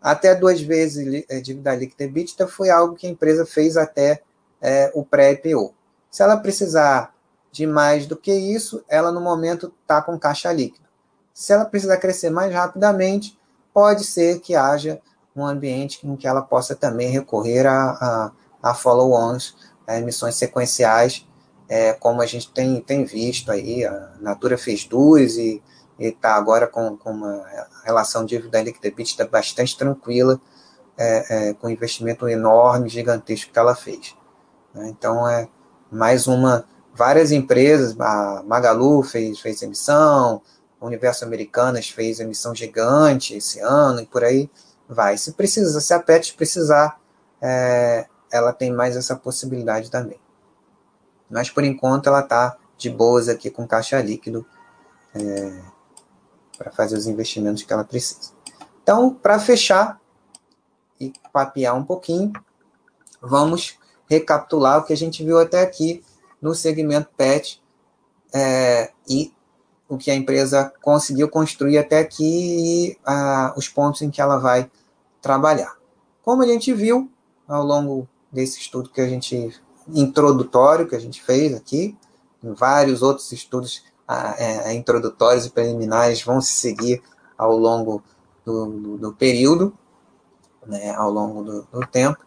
Até 0.00 0.34
duas 0.34 0.60
vezes 0.60 1.24
é, 1.28 1.40
dívida 1.40 1.72
líquida 1.76 2.02
EBITDA 2.02 2.48
foi 2.48 2.68
algo 2.68 2.96
que 2.96 3.06
a 3.06 3.10
empresa 3.10 3.46
fez 3.46 3.76
até 3.76 4.22
é, 4.60 4.90
o 4.92 5.04
pré-IPO. 5.04 5.72
Se 6.10 6.24
ela 6.24 6.36
precisar 6.36 7.14
de 7.52 7.64
mais 7.64 8.06
do 8.06 8.16
que 8.16 8.32
isso, 8.32 8.84
ela 8.88 9.12
no 9.12 9.20
momento 9.20 9.72
está 9.82 10.02
com 10.02 10.18
caixa 10.18 10.52
líquido. 10.52 10.88
Se 11.32 11.52
ela 11.52 11.64
precisar 11.64 11.96
crescer 11.98 12.30
mais 12.30 12.52
rapidamente, 12.52 13.38
pode 13.72 14.02
ser 14.02 14.40
que 14.40 14.56
haja 14.56 15.00
um 15.34 15.46
ambiente 15.46 16.06
em 16.06 16.16
que 16.16 16.26
ela 16.26 16.42
possa 16.42 16.74
também 16.74 17.10
recorrer 17.10 17.66
a, 17.66 17.90
a, 17.90 18.32
a 18.62 18.74
follow-ons, 18.74 19.56
a 19.86 19.98
emissões 19.98 20.34
sequenciais, 20.36 21.26
é, 21.68 21.92
como 21.94 22.20
a 22.20 22.26
gente 22.26 22.50
tem, 22.52 22.80
tem 22.80 23.04
visto 23.04 23.50
aí, 23.50 23.84
a 23.84 24.12
Natura 24.20 24.58
fez 24.58 24.84
duas 24.84 25.36
e 25.36 25.62
está 25.98 26.34
agora 26.34 26.66
com, 26.66 26.96
com 26.96 27.10
uma 27.10 27.44
relação 27.84 28.24
dívida 28.24 28.62
líquida 28.62 28.88
EBITDA 28.88 29.26
bastante 29.26 29.76
tranquila, 29.76 30.40
é, 30.98 31.48
é, 31.48 31.54
com 31.54 31.68
um 31.68 31.70
investimento 31.70 32.28
enorme, 32.28 32.88
gigantesco 32.88 33.52
que 33.52 33.58
ela 33.58 33.74
fez. 33.74 34.14
Então, 34.74 35.28
é 35.28 35.48
mais 35.90 36.26
uma, 36.26 36.64
várias 36.94 37.32
empresas, 37.32 37.98
a 37.98 38.42
Magalu 38.44 39.02
fez, 39.02 39.38
fez 39.40 39.62
emissão, 39.62 40.42
Universo 40.86 41.24
Americanas 41.24 41.88
fez 41.88 42.20
emissão 42.20 42.54
gigante 42.54 43.34
esse 43.36 43.60
ano 43.60 44.00
e 44.00 44.06
por 44.06 44.24
aí 44.24 44.50
vai. 44.92 45.16
Se 45.16 45.32
precisa, 45.32 45.80
se 45.80 45.92
a 45.92 46.00
PET 46.00 46.34
precisar, 46.34 47.00
é, 47.40 48.06
ela 48.30 48.52
tem 48.52 48.72
mais 48.72 48.96
essa 48.96 49.16
possibilidade 49.16 49.90
também. 49.90 50.20
Mas 51.30 51.50
por 51.50 51.64
enquanto 51.64 52.08
ela 52.08 52.20
está 52.20 52.56
de 52.76 52.90
boas 52.90 53.28
aqui 53.28 53.50
com 53.50 53.66
caixa 53.66 54.00
líquido 54.00 54.46
é, 55.14 55.60
para 56.58 56.70
fazer 56.72 56.96
os 56.96 57.06
investimentos 57.06 57.62
que 57.62 57.72
ela 57.72 57.84
precisa. 57.84 58.32
Então, 58.82 59.14
para 59.14 59.38
fechar 59.38 60.00
e 61.00 61.12
papear 61.32 61.76
um 61.76 61.84
pouquinho, 61.84 62.32
vamos 63.20 63.78
recapitular 64.08 64.78
o 64.78 64.84
que 64.84 64.92
a 64.92 64.96
gente 64.96 65.24
viu 65.24 65.38
até 65.38 65.62
aqui 65.62 66.02
no 66.40 66.54
segmento 66.54 67.08
PET 67.16 67.62
é, 68.34 68.90
e 69.08 69.32
o 69.88 69.96
que 69.98 70.10
a 70.10 70.14
empresa 70.14 70.72
conseguiu 70.80 71.28
construir 71.28 71.78
até 71.78 71.98
aqui 71.98 72.24
e 72.24 72.98
ah, 73.04 73.52
os 73.56 73.68
pontos 73.68 74.00
em 74.02 74.10
que 74.10 74.20
ela 74.20 74.38
vai 74.38 74.70
trabalhar. 75.22 75.76
Como 76.22 76.42
a 76.42 76.46
gente 76.46 76.74
viu 76.74 77.10
ao 77.48 77.64
longo 77.64 78.08
desse 78.30 78.60
estudo 78.60 78.90
que 78.90 79.00
a 79.00 79.08
gente 79.08 79.54
introdutório 79.88 80.86
que 80.86 80.94
a 80.94 81.00
gente 81.00 81.22
fez 81.22 81.54
aqui, 81.54 81.96
vários 82.42 83.02
outros 83.02 83.30
estudos 83.32 83.84
ah, 84.06 84.34
é, 84.38 84.74
introdutórios 84.74 85.46
e 85.46 85.50
preliminares 85.50 86.22
vão 86.22 86.40
se 86.40 86.52
seguir 86.52 87.02
ao 87.36 87.56
longo 87.56 88.02
do, 88.44 88.66
do, 88.66 88.98
do 88.98 89.12
período, 89.12 89.76
né, 90.66 90.94
ao 90.94 91.10
longo 91.10 91.42
do, 91.42 91.62
do, 91.62 91.86
tempo, 91.86 92.18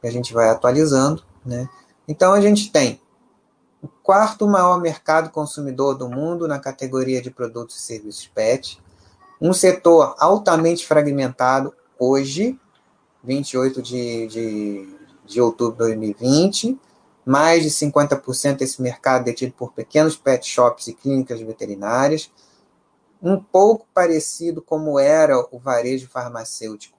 que 0.00 0.06
a 0.06 0.10
gente 0.10 0.32
vai 0.32 0.48
atualizando. 0.48 1.22
Né? 1.44 1.68
Então 2.06 2.32
a 2.32 2.40
gente 2.40 2.70
tem 2.70 3.00
o 3.82 3.88
quarto 3.88 4.46
maior 4.46 4.80
mercado 4.80 5.30
consumidor 5.30 5.94
do 5.94 6.08
mundo 6.08 6.46
na 6.46 6.58
categoria 6.58 7.20
de 7.20 7.30
produtos 7.30 7.76
e 7.76 7.80
serviços 7.80 8.26
PET, 8.26 8.80
um 9.40 9.52
setor 9.52 10.14
altamente 10.18 10.86
fragmentado 10.86 11.74
hoje, 11.98 12.58
28 13.24 13.82
de, 13.82 14.26
de, 14.26 14.96
de 15.24 15.40
outubro 15.40 15.72
de 15.72 15.94
2020, 15.94 16.78
mais 17.24 17.62
de 17.62 17.70
50% 17.70 18.58
desse 18.58 18.80
mercado 18.80 19.24
detido 19.24 19.52
por 19.52 19.72
pequenos 19.72 20.16
pet 20.16 20.46
shops 20.46 20.86
e 20.86 20.94
clínicas 20.94 21.40
veterinárias, 21.40 22.30
um 23.20 23.36
pouco 23.36 23.86
parecido 23.92 24.62
como 24.62 24.98
era 24.98 25.38
o 25.50 25.58
varejo 25.58 26.08
farmacêutico 26.08 26.96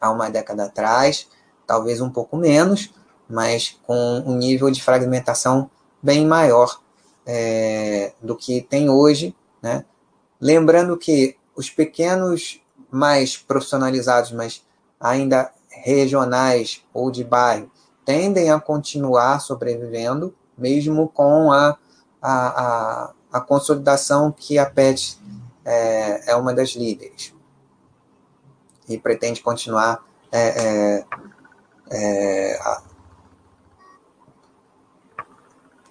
há 0.00 0.10
uma 0.10 0.28
década 0.28 0.64
atrás, 0.64 1.28
talvez 1.66 2.00
um 2.00 2.10
pouco 2.10 2.36
menos, 2.36 2.92
mas 3.28 3.78
com 3.86 4.22
um 4.26 4.36
nível 4.36 4.70
de 4.70 4.82
fragmentação 4.82 5.70
bem 6.02 6.26
maior 6.26 6.80
é, 7.24 8.12
do 8.22 8.36
que 8.36 8.60
tem 8.60 8.88
hoje. 8.88 9.34
Né? 9.60 9.84
Lembrando 10.40 10.96
que 10.96 11.36
os 11.56 11.70
pequenos 11.70 12.60
mais 12.96 13.36
profissionalizados, 13.36 14.32
mas 14.32 14.64
ainda 14.98 15.52
regionais 15.70 16.82
ou 16.92 17.10
de 17.10 17.22
bairro, 17.22 17.70
tendem 18.04 18.50
a 18.50 18.58
continuar 18.58 19.40
sobrevivendo, 19.40 20.34
mesmo 20.56 21.08
com 21.08 21.52
a, 21.52 21.76
a, 22.22 22.62
a, 22.62 23.10
a 23.32 23.40
consolidação 23.40 24.32
que 24.32 24.58
a 24.58 24.64
PET 24.64 25.20
é, 25.64 26.30
é, 26.30 26.36
uma 26.36 26.54
das 26.54 26.70
líderes 26.70 27.34
e 28.88 28.96
pretende 28.96 29.40
continuar 29.40 30.04
é, 30.30 30.48
é, 30.48 31.04
é 31.90 32.80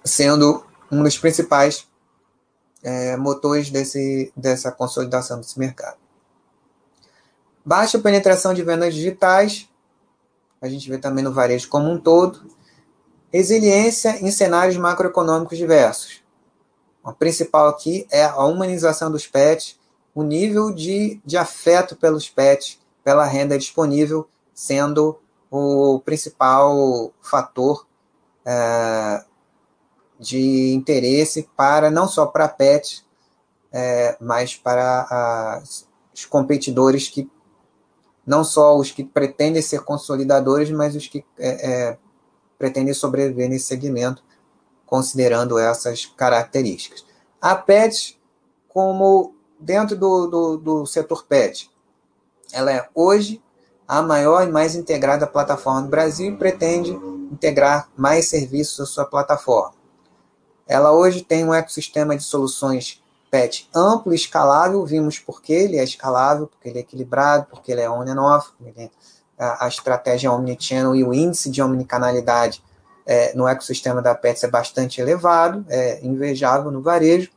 sendo 0.02 0.64
um 0.90 1.02
dos 1.02 1.18
principais 1.18 1.86
é, 2.82 3.16
motores 3.16 3.70
desse, 3.70 4.32
dessa 4.36 4.70
consolidação 4.70 5.40
desse 5.40 5.58
mercado. 5.58 6.05
Baixa 7.66 7.98
penetração 7.98 8.54
de 8.54 8.62
vendas 8.62 8.94
digitais, 8.94 9.68
a 10.62 10.68
gente 10.68 10.88
vê 10.88 10.98
também 10.98 11.24
no 11.24 11.32
varejo 11.32 11.68
como 11.68 11.90
um 11.90 11.98
todo. 11.98 12.46
Resiliência 13.32 14.24
em 14.24 14.30
cenários 14.30 14.76
macroeconômicos 14.76 15.58
diversos. 15.58 16.22
O 17.02 17.12
principal 17.12 17.66
aqui 17.66 18.06
é 18.08 18.24
a 18.24 18.44
humanização 18.44 19.10
dos 19.10 19.26
pets, 19.26 19.80
o 20.14 20.22
nível 20.22 20.72
de, 20.72 21.20
de 21.24 21.36
afeto 21.36 21.96
pelos 21.96 22.28
pets, 22.28 22.78
pela 23.02 23.24
renda 23.24 23.58
disponível, 23.58 24.28
sendo 24.54 25.18
o 25.50 26.00
principal 26.04 27.12
fator 27.20 27.84
é, 28.44 29.24
de 30.20 30.72
interesse 30.72 31.48
para 31.56 31.90
não 31.90 32.06
só 32.06 32.26
para 32.26 32.46
pets, 32.46 33.04
é, 33.72 34.16
mas 34.20 34.54
para 34.54 35.06
a, 35.10 35.62
os 36.14 36.24
competidores 36.24 37.08
que 37.08 37.28
não 38.26 38.42
só 38.42 38.76
os 38.76 38.90
que 38.90 39.04
pretendem 39.04 39.62
ser 39.62 39.82
consolidadores, 39.82 40.70
mas 40.70 40.96
os 40.96 41.06
que 41.06 41.24
é, 41.38 41.70
é, 41.70 41.98
pretendem 42.58 42.92
sobreviver 42.92 43.48
nesse 43.48 43.66
segmento, 43.66 44.22
considerando 44.84 45.58
essas 45.58 46.04
características. 46.04 47.04
A 47.40 47.54
PET, 47.54 48.20
como 48.68 49.34
dentro 49.60 49.96
do, 49.96 50.26
do, 50.26 50.56
do 50.56 50.86
setor 50.86 51.24
PET, 51.24 51.70
ela 52.52 52.72
é 52.72 52.88
hoje 52.94 53.42
a 53.86 54.02
maior 54.02 54.46
e 54.46 54.50
mais 54.50 54.74
integrada 54.74 55.26
plataforma 55.26 55.82
do 55.82 55.88
Brasil 55.88 56.32
e 56.32 56.36
pretende 56.36 56.90
integrar 57.30 57.88
mais 57.96 58.28
serviços 58.28 58.80
à 58.80 58.86
sua 58.86 59.04
plataforma. 59.04 59.74
Ela 60.66 60.92
hoje 60.92 61.22
tem 61.22 61.44
um 61.44 61.54
ecossistema 61.54 62.16
de 62.16 62.24
soluções 62.24 63.02
PET 63.30 63.68
amplo 63.74 64.12
e 64.12 64.16
escalável, 64.16 64.84
vimos 64.84 65.18
porque 65.18 65.52
ele 65.52 65.76
é 65.76 65.84
escalável, 65.84 66.46
porque 66.46 66.68
ele 66.68 66.78
é 66.78 66.80
equilibrado, 66.80 67.46
porque 67.50 67.72
ele 67.72 67.80
é 67.80 67.90
on 67.90 68.02
and 68.02 68.20
off, 68.20 68.52
a, 69.38 69.66
a 69.66 69.68
estratégia 69.68 70.32
omnichannel 70.32 70.94
e 70.94 71.04
o 71.04 71.12
índice 71.12 71.50
de 71.50 71.62
omnicanalidade 71.62 72.62
é, 73.04 73.34
no 73.34 73.46
ecossistema 73.46 74.02
da 74.02 74.14
Pets 74.14 74.44
é 74.44 74.50
bastante 74.50 75.00
elevado, 75.00 75.64
é 75.68 76.04
invejável 76.04 76.70
no 76.70 76.82
varejo, 76.82 77.30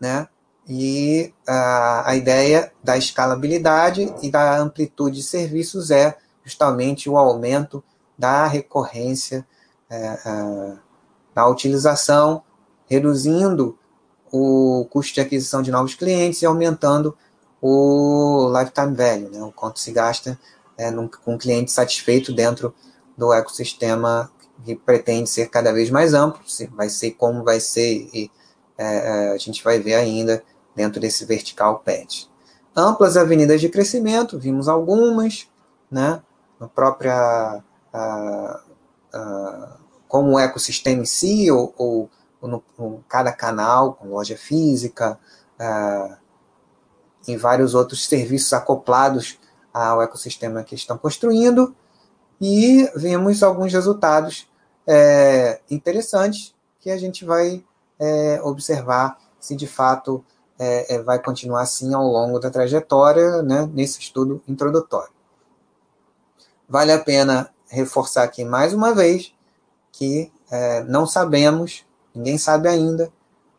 né? 0.00 0.28
E 0.68 1.32
a, 1.46 2.10
a 2.10 2.14
ideia 2.14 2.70
da 2.84 2.96
escalabilidade 2.96 4.14
e 4.22 4.30
da 4.30 4.58
amplitude 4.58 5.16
de 5.16 5.22
serviços 5.22 5.90
é 5.90 6.16
justamente 6.44 7.08
o 7.08 7.16
aumento 7.16 7.82
da 8.16 8.46
recorrência 8.46 9.46
é, 9.88 10.76
é, 11.34 11.42
utilização, 11.44 12.42
reduzindo 12.86 13.78
o 14.32 14.86
custo 14.90 15.14
de 15.14 15.20
aquisição 15.20 15.62
de 15.62 15.70
novos 15.70 15.94
clientes 15.94 16.42
e 16.42 16.46
aumentando 16.46 17.16
o 17.60 18.52
lifetime 18.56 18.94
value, 18.94 19.30
né, 19.30 19.42
o 19.42 19.52
quanto 19.52 19.80
se 19.80 19.90
gasta 19.90 20.38
é, 20.76 20.90
num, 20.90 21.08
com 21.08 21.34
um 21.34 21.38
cliente 21.38 21.72
satisfeito 21.72 22.32
dentro 22.32 22.74
do 23.16 23.32
ecossistema 23.32 24.30
que 24.64 24.76
pretende 24.76 25.28
ser 25.28 25.48
cada 25.48 25.72
vez 25.72 25.90
mais 25.90 26.14
amplo, 26.14 26.40
vai 26.72 26.88
ser 26.88 27.12
como 27.12 27.44
vai 27.44 27.60
ser, 27.60 28.08
e 28.12 28.30
é, 28.76 28.84
é, 28.84 29.32
a 29.32 29.38
gente 29.38 29.62
vai 29.62 29.78
ver 29.78 29.94
ainda 29.94 30.42
dentro 30.74 31.00
desse 31.00 31.24
vertical 31.24 31.80
PET. 31.80 32.30
Amplas 32.76 33.16
avenidas 33.16 33.60
de 33.60 33.68
crescimento, 33.68 34.38
vimos 34.38 34.68
algumas, 34.68 35.48
né, 35.90 36.22
na 36.60 36.68
própria, 36.68 37.62
a, 37.92 38.60
a, 39.12 39.76
como 40.06 40.32
o 40.32 40.38
ecossistema 40.38 41.02
em 41.02 41.06
si, 41.06 41.50
ou, 41.50 41.74
ou 41.76 42.10
no, 42.46 42.62
cada 43.08 43.32
canal, 43.32 43.94
com 43.94 44.08
loja 44.08 44.36
física, 44.36 45.18
a, 45.58 46.18
em 47.26 47.36
vários 47.36 47.74
outros 47.74 48.06
serviços 48.06 48.52
acoplados 48.52 49.38
ao 49.72 50.02
ecossistema 50.02 50.62
que 50.62 50.74
estão 50.74 50.96
construindo, 50.96 51.74
e 52.40 52.88
vimos 52.94 53.42
alguns 53.42 53.72
resultados 53.72 54.48
é, 54.86 55.60
interessantes 55.70 56.54
que 56.80 56.90
a 56.90 56.96
gente 56.96 57.24
vai 57.24 57.64
é, 57.98 58.40
observar 58.42 59.18
se 59.40 59.54
de 59.54 59.66
fato 59.66 60.24
é, 60.58 61.00
vai 61.02 61.22
continuar 61.22 61.62
assim 61.62 61.94
ao 61.94 62.04
longo 62.04 62.38
da 62.38 62.50
trajetória, 62.50 63.42
né, 63.42 63.68
nesse 63.72 64.00
estudo 64.00 64.42
introdutório. 64.48 65.12
Vale 66.68 66.92
a 66.92 66.98
pena 66.98 67.50
reforçar 67.68 68.24
aqui 68.24 68.44
mais 68.44 68.72
uma 68.72 68.94
vez 68.94 69.32
que 69.92 70.32
não 70.86 71.06
sabemos, 71.06 71.84
ninguém 72.14 72.38
sabe 72.38 72.68
ainda, 72.68 73.10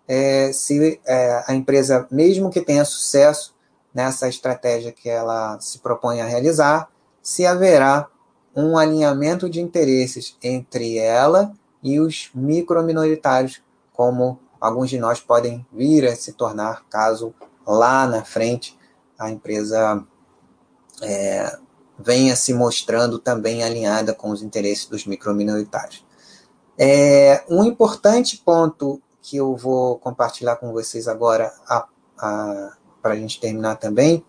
é, 0.07 0.51
se 0.51 0.99
a 1.45 1.53
empresa, 1.53 2.07
mesmo 2.09 2.49
que 2.49 2.61
tenha 2.61 2.84
sucesso 2.84 3.55
nessa 3.93 4.27
estratégia 4.27 4.91
que 4.91 5.09
ela 5.09 5.59
se 5.59 5.80
propõe 5.80 6.21
a 6.21 6.26
realizar, 6.26 6.89
se 7.21 7.45
haverá 7.45 8.07
um 8.55 8.77
alinhamento 8.77 9.49
de 9.49 9.61
interesses 9.61 10.35
entre 10.41 10.97
ela 10.97 11.53
e 11.84 11.99
os 11.99 12.31
microminoritários, 12.34 13.61
como 13.93 14.39
alguns 14.59 14.89
de 14.89 14.97
nós 14.97 15.19
podem 15.19 15.65
vir 15.71 16.05
a 16.07 16.15
se 16.15 16.34
tornar 16.34 16.84
caso 16.89 17.34
lá 17.65 18.07
na 18.07 18.23
frente 18.23 18.77
a 19.19 19.30
empresa 19.30 20.01
é, 21.01 21.57
venha 21.99 22.35
se 22.35 22.53
mostrando 22.53 23.19
também 23.19 23.63
alinhada 23.63 24.13
com 24.13 24.30
os 24.30 24.41
interesses 24.41 24.85
dos 24.85 25.05
microminoritários. 25.05 26.05
É, 26.81 27.43
um 27.49 27.64
importante 27.65 28.38
ponto 28.38 29.01
que 29.22 29.35
eu 29.35 29.56
vou 29.56 29.97
compartilhar 29.99 30.56
com 30.56 30.72
vocês 30.72 31.07
agora, 31.07 31.51
para 32.15 33.14
a 33.14 33.15
gente 33.15 33.39
terminar 33.39 33.76
também, 33.76 34.23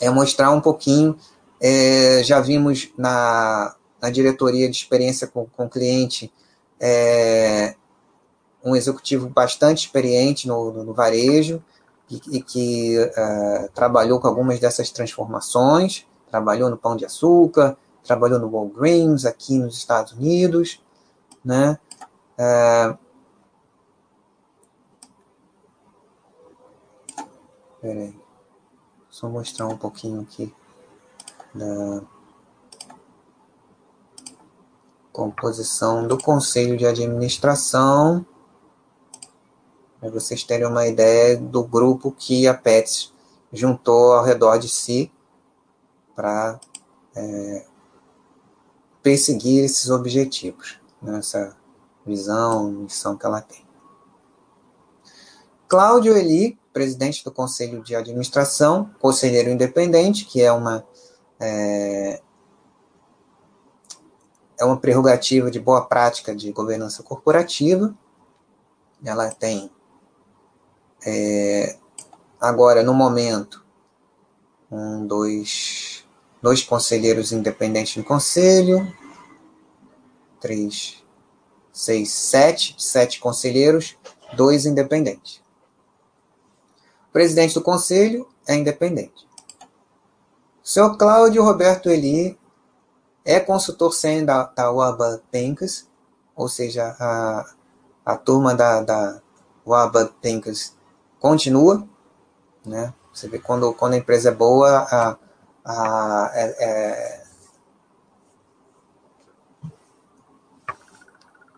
é 0.00 0.08
mostrar 0.08 0.50
um 0.50 0.60
pouquinho 0.60 1.16
é, 1.60 2.22
já 2.22 2.40
vimos 2.40 2.90
na, 2.96 3.74
na 4.00 4.10
diretoria 4.10 4.68
de 4.68 4.76
experiência 4.76 5.26
com, 5.26 5.46
com 5.46 5.66
cliente 5.66 6.30
é, 6.78 7.74
um 8.62 8.76
executivo 8.76 9.28
bastante 9.28 9.86
experiente 9.86 10.46
no, 10.46 10.70
no, 10.70 10.84
no 10.84 10.92
varejo 10.92 11.62
e, 12.10 12.20
e 12.32 12.42
que 12.42 12.98
é, 12.98 13.70
trabalhou 13.74 14.20
com 14.20 14.28
algumas 14.28 14.60
dessas 14.60 14.90
transformações, 14.90 16.06
trabalhou 16.30 16.68
no 16.68 16.76
Pão 16.76 16.96
de 16.96 17.06
Açúcar, 17.06 17.78
trabalhou 18.02 18.38
no 18.38 18.50
Walgreens 18.50 19.24
aqui 19.24 19.58
nos 19.58 19.78
Estados 19.78 20.12
Unidos, 20.12 20.83
né? 21.44 21.78
É, 22.38 22.96
peraí, 27.80 28.18
só 29.10 29.28
mostrar 29.28 29.66
um 29.66 29.76
pouquinho 29.76 30.22
aqui 30.22 30.52
da 31.54 32.02
composição 35.12 36.08
do 36.08 36.18
conselho 36.18 36.76
de 36.76 36.86
administração, 36.86 38.26
para 40.00 40.10
vocês 40.10 40.42
terem 40.42 40.66
uma 40.66 40.86
ideia 40.86 41.36
do 41.36 41.62
grupo 41.62 42.10
que 42.10 42.48
a 42.48 42.54
PETS 42.54 43.12
juntou 43.52 44.12
ao 44.12 44.24
redor 44.24 44.58
de 44.58 44.68
si 44.68 45.12
para 46.16 46.58
é, 47.14 47.64
perseguir 49.02 49.64
esses 49.64 49.88
objetivos, 49.88 50.80
nessa 51.04 51.56
visão, 52.04 52.70
missão 52.70 53.16
que 53.16 53.26
ela 53.26 53.40
tem. 53.40 53.64
Cláudio 55.68 56.16
Eli, 56.16 56.58
presidente 56.72 57.24
do 57.24 57.30
Conselho 57.30 57.82
de 57.82 57.94
Administração, 57.94 58.90
conselheiro 59.00 59.50
independente, 59.50 60.24
que 60.24 60.42
é 60.42 60.52
uma 60.52 60.84
é, 61.40 62.20
é 64.58 64.64
uma 64.64 64.76
prerrogativa 64.76 65.50
de 65.50 65.60
boa 65.60 65.86
prática 65.86 66.34
de 66.34 66.50
governança 66.52 67.02
corporativa. 67.02 67.94
Ela 69.04 69.30
tem, 69.30 69.70
é, 71.04 71.76
agora, 72.40 72.82
no 72.82 72.94
momento, 72.94 73.64
um, 74.70 75.06
dois, 75.06 76.04
dois 76.42 76.62
conselheiros 76.62 77.32
independentes 77.32 77.96
no 77.96 78.04
conselho, 78.04 78.86
três, 80.44 81.02
seis, 81.72 82.12
sete, 82.12 82.74
sete 82.76 83.18
conselheiros, 83.18 83.96
dois 84.36 84.66
independentes. 84.66 85.40
O 87.08 87.12
presidente 87.14 87.54
do 87.54 87.62
conselho 87.62 88.28
é 88.46 88.54
independente. 88.54 89.26
O 90.62 90.68
senhor 90.68 90.98
Cláudio 90.98 91.42
Roberto 91.42 91.88
Eli 91.88 92.38
é 93.24 93.40
consultor 93.40 93.94
sênior 93.94 94.26
da, 94.26 94.42
da 94.44 94.70
UABA 94.70 95.22
Pencas, 95.30 95.88
ou 96.36 96.46
seja, 96.46 96.94
a, 97.00 97.50
a 98.04 98.16
turma 98.18 98.54
da, 98.54 98.82
da 98.82 99.22
UABA 99.64 100.12
Pencas 100.20 100.76
continua, 101.18 101.88
né? 102.66 102.92
Você 103.14 103.28
vê 103.28 103.38
quando, 103.38 103.72
quando 103.72 103.94
a 103.94 103.98
empresa 103.98 104.28
é 104.28 104.34
boa, 104.34 104.86
a, 104.90 105.16
a, 105.64 106.30
é, 106.34 106.64
é, 106.64 107.23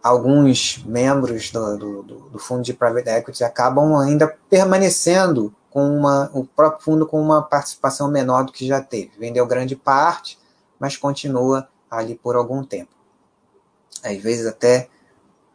alguns 0.07 0.83
membros 0.87 1.51
do, 1.51 1.77
do, 1.77 2.03
do, 2.03 2.39
fundo 2.39 2.63
de 2.63 2.73
private 2.73 3.09
equity 3.09 3.43
acabam 3.43 3.97
ainda 3.97 4.29
permanecendo 4.49 5.53
com 5.69 5.85
uma, 5.99 6.31
o 6.33 6.45
próprio 6.45 6.85
fundo 6.85 7.07
com 7.07 7.21
uma 7.21 7.43
participação 7.43 8.09
menor 8.09 8.45
do 8.45 8.53
que 8.53 8.65
já 8.65 8.81
teve. 8.81 9.19
Vendeu 9.19 9.45
grande 9.47 9.75
parte, 9.75 10.39
mas 10.79 10.97
continua 10.97 11.69
ali 11.91 12.15
por 12.15 12.37
algum 12.37 12.63
tempo. 12.63 12.95
Às 14.05 14.19
vezes 14.19 14.47
até 14.47 14.89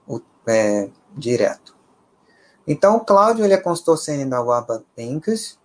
o, 0.05 0.19
é, 0.45 0.89
direto. 1.15 1.73
Então, 2.67 2.97
o 2.97 3.05
Cláudio 3.05 3.45
ele 3.45 3.53
é 3.53 3.57
consultor 3.57 3.97
sênior 3.97 4.29
da 4.29 4.41
Waba 4.41 4.83
Pincus 4.95 5.57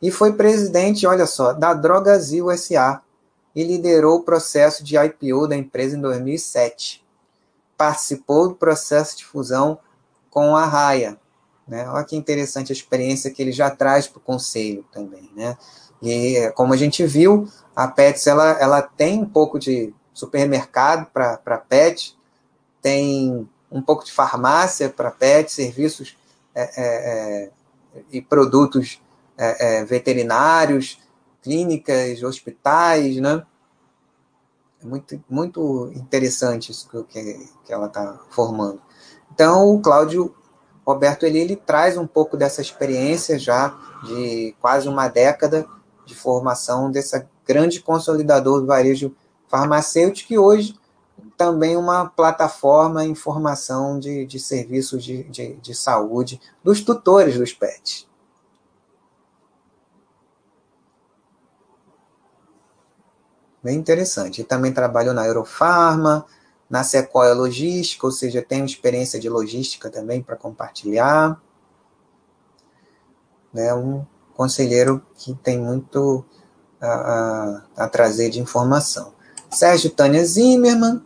e 0.00 0.12
foi 0.12 0.32
presidente, 0.32 1.06
olha 1.06 1.26
só, 1.26 1.52
da 1.52 1.74
Drogazil 1.74 2.56
SA 2.56 3.02
e 3.54 3.64
liderou 3.64 4.18
o 4.18 4.22
processo 4.22 4.84
de 4.84 4.96
IPO 4.96 5.48
da 5.48 5.56
empresa 5.56 5.96
em 5.96 6.00
2007. 6.00 7.07
Participou 7.78 8.48
do 8.48 8.54
processo 8.54 9.16
de 9.16 9.24
fusão 9.24 9.78
com 10.28 10.54
a 10.54 10.66
Raia, 10.66 11.18
né? 11.66 11.88
Olha 11.88 12.04
que 12.04 12.16
interessante 12.16 12.70
a 12.70 12.74
experiência 12.74 13.30
que 13.30 13.40
ele 13.40 13.52
já 13.52 13.70
traz 13.70 14.06
para 14.06 14.18
o 14.18 14.22
conselho 14.22 14.84
também. 14.92 15.30
Né? 15.34 15.56
E 16.02 16.52
como 16.54 16.74
a 16.74 16.76
gente 16.76 17.06
viu, 17.06 17.48
a 17.74 17.88
Pets 17.88 18.26
ela, 18.26 18.50
ela 18.60 18.82
tem 18.82 19.20
um 19.20 19.28
pouco 19.28 19.58
de 19.58 19.94
supermercado 20.12 21.06
para 21.12 21.58
pet, 21.58 22.16
tem 22.82 23.48
um 23.70 23.80
pouco 23.80 24.04
de 24.04 24.12
farmácia 24.12 24.88
para 24.88 25.10
pet, 25.10 25.52
serviços 25.52 26.16
é, 26.54 26.62
é, 26.62 26.70
é, 26.84 27.50
e 28.10 28.20
produtos 28.20 29.00
é, 29.36 29.78
é, 29.78 29.84
veterinários, 29.84 30.98
clínicas, 31.42 32.22
hospitais, 32.22 33.16
né? 33.16 33.44
É 34.82 34.86
muito, 34.86 35.24
muito 35.28 35.90
interessante 35.94 36.70
isso 36.70 36.88
que, 37.08 37.48
que 37.64 37.72
ela 37.72 37.86
está 37.86 38.18
formando. 38.30 38.80
Então, 39.32 39.74
o 39.74 39.80
Cláudio 39.80 40.34
Roberto 40.86 41.24
ele, 41.24 41.38
ele 41.38 41.56
traz 41.56 41.98
um 41.98 42.06
pouco 42.06 42.36
dessa 42.36 42.62
experiência 42.62 43.38
já 43.38 43.76
de 44.04 44.54
quase 44.60 44.88
uma 44.88 45.06
década 45.06 45.66
de 46.06 46.14
formação 46.14 46.90
dessa 46.90 47.28
grande 47.46 47.80
consolidador 47.80 48.60
do 48.60 48.66
varejo 48.66 49.14
farmacêutico 49.48 50.32
e 50.32 50.38
hoje 50.38 50.74
também 51.36 51.76
uma 51.76 52.06
plataforma 52.06 53.04
em 53.04 53.14
formação 53.14 53.98
de, 53.98 54.24
de 54.24 54.40
serviços 54.40 55.04
de, 55.04 55.24
de, 55.24 55.54
de 55.56 55.74
saúde 55.74 56.40
dos 56.64 56.80
tutores 56.80 57.36
dos 57.36 57.52
PETs. 57.52 58.07
Bem 63.62 63.76
interessante. 63.76 64.40
Ele 64.40 64.48
também 64.48 64.72
trabalhou 64.72 65.12
na 65.12 65.26
Eurofarma, 65.26 66.24
na 66.70 66.84
Sequoia 66.84 67.34
Logística, 67.34 68.06
ou 68.06 68.12
seja, 68.12 68.42
tenho 68.42 68.64
experiência 68.64 69.18
de 69.18 69.28
logística 69.28 69.90
também 69.90 70.22
para 70.22 70.36
compartilhar. 70.36 71.40
É 73.54 73.74
um 73.74 74.06
conselheiro 74.34 75.04
que 75.16 75.34
tem 75.34 75.58
muito 75.58 76.24
a, 76.80 76.86
a, 76.86 77.84
a 77.84 77.88
trazer 77.88 78.30
de 78.30 78.40
informação. 78.40 79.12
Sérgio 79.50 79.90
Tânia 79.90 80.24
Zimmermann, 80.24 81.02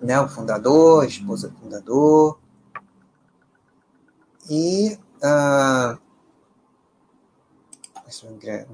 né, 0.00 0.20
o 0.20 0.28
fundador, 0.28 1.04
esposa 1.04 1.48
do 1.48 1.56
fundador. 1.58 2.38
E 4.48 4.96
uh, 5.16 5.98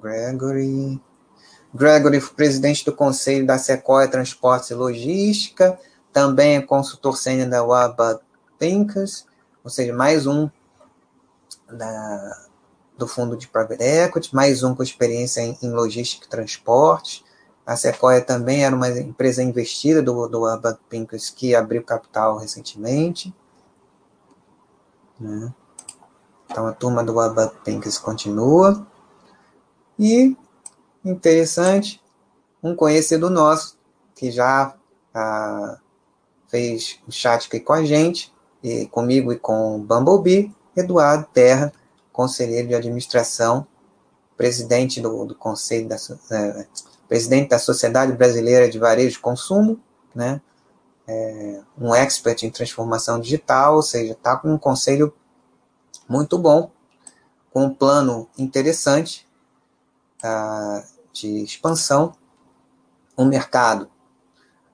Gregory. 0.00 1.00
Gregory, 1.74 2.20
presidente 2.20 2.84
do 2.84 2.92
Conselho 2.92 3.46
da 3.46 3.58
Sequoia 3.58 4.08
Transportes 4.08 4.70
e 4.70 4.74
Logística, 4.74 5.78
também 6.12 6.56
é 6.56 6.62
consultor 6.62 7.16
sênior 7.16 7.48
da 7.48 7.62
Waba 7.64 8.20
Thinkers, 8.58 9.26
ou 9.64 9.70
seja, 9.70 9.92
mais 9.94 10.26
um 10.26 10.50
da, 11.70 12.46
do 12.98 13.08
fundo 13.08 13.36
de 13.36 13.48
private 13.48 13.82
equity, 13.82 14.34
mais 14.34 14.62
um 14.62 14.74
com 14.74 14.82
experiência 14.82 15.40
em, 15.40 15.58
em 15.62 15.70
logística 15.70 16.26
e 16.26 16.28
transporte. 16.28 17.24
A 17.64 17.76
Sequoia 17.76 18.20
também 18.20 18.64
era 18.64 18.74
uma 18.74 18.90
empresa 18.90 19.42
investida 19.42 20.02
do, 20.02 20.28
do 20.28 20.78
Thinkers 20.90 21.30
que 21.30 21.54
abriu 21.54 21.82
capital 21.82 22.36
recentemente. 22.36 23.34
Né? 25.18 25.52
Então 26.50 26.66
a 26.66 26.72
turma 26.72 27.02
do 27.02 27.14
Waba 27.14 27.52
Thinkers 27.64 27.98
continua. 27.98 28.86
E 29.98 30.36
interessante, 31.04 32.00
um 32.62 32.74
conhecido 32.74 33.28
nosso 33.28 33.76
que 34.14 34.30
já 34.30 34.74
ah, 35.14 35.78
fez 36.48 37.00
o 37.08 37.12
chat 37.12 37.46
aqui 37.46 37.60
com 37.60 37.72
a 37.72 37.84
gente, 37.84 38.32
e 38.62 38.86
comigo 38.86 39.32
e 39.32 39.38
com 39.38 39.76
o 39.76 39.78
Bumblebee, 39.78 40.54
Eduardo 40.76 41.26
Terra, 41.32 41.72
conselheiro 42.12 42.68
de 42.68 42.74
administração, 42.74 43.66
presidente 44.36 45.00
do, 45.00 45.24
do 45.24 45.34
conselho 45.34 45.88
da 45.88 45.96
é, 46.30 46.66
presidente 47.08 47.50
da 47.50 47.58
Sociedade 47.58 48.12
Brasileira 48.12 48.70
de 48.70 48.78
Varejo 48.78 49.18
e 49.18 49.20
Consumo, 49.20 49.80
né? 50.14 50.40
É, 51.06 51.60
um 51.76 51.92
expert 51.92 52.44
em 52.44 52.50
transformação 52.50 53.18
digital, 53.18 53.74
ou 53.76 53.82
seja, 53.82 54.12
está 54.12 54.36
com 54.36 54.52
um 54.52 54.58
conselho 54.58 55.12
muito 56.08 56.38
bom, 56.38 56.70
com 57.52 57.64
um 57.64 57.74
plano 57.74 58.28
interessante 58.38 59.26
uh, 60.22 60.84
de 61.12 61.44
expansão, 61.44 62.14
um 63.16 63.24
mercado 63.24 63.90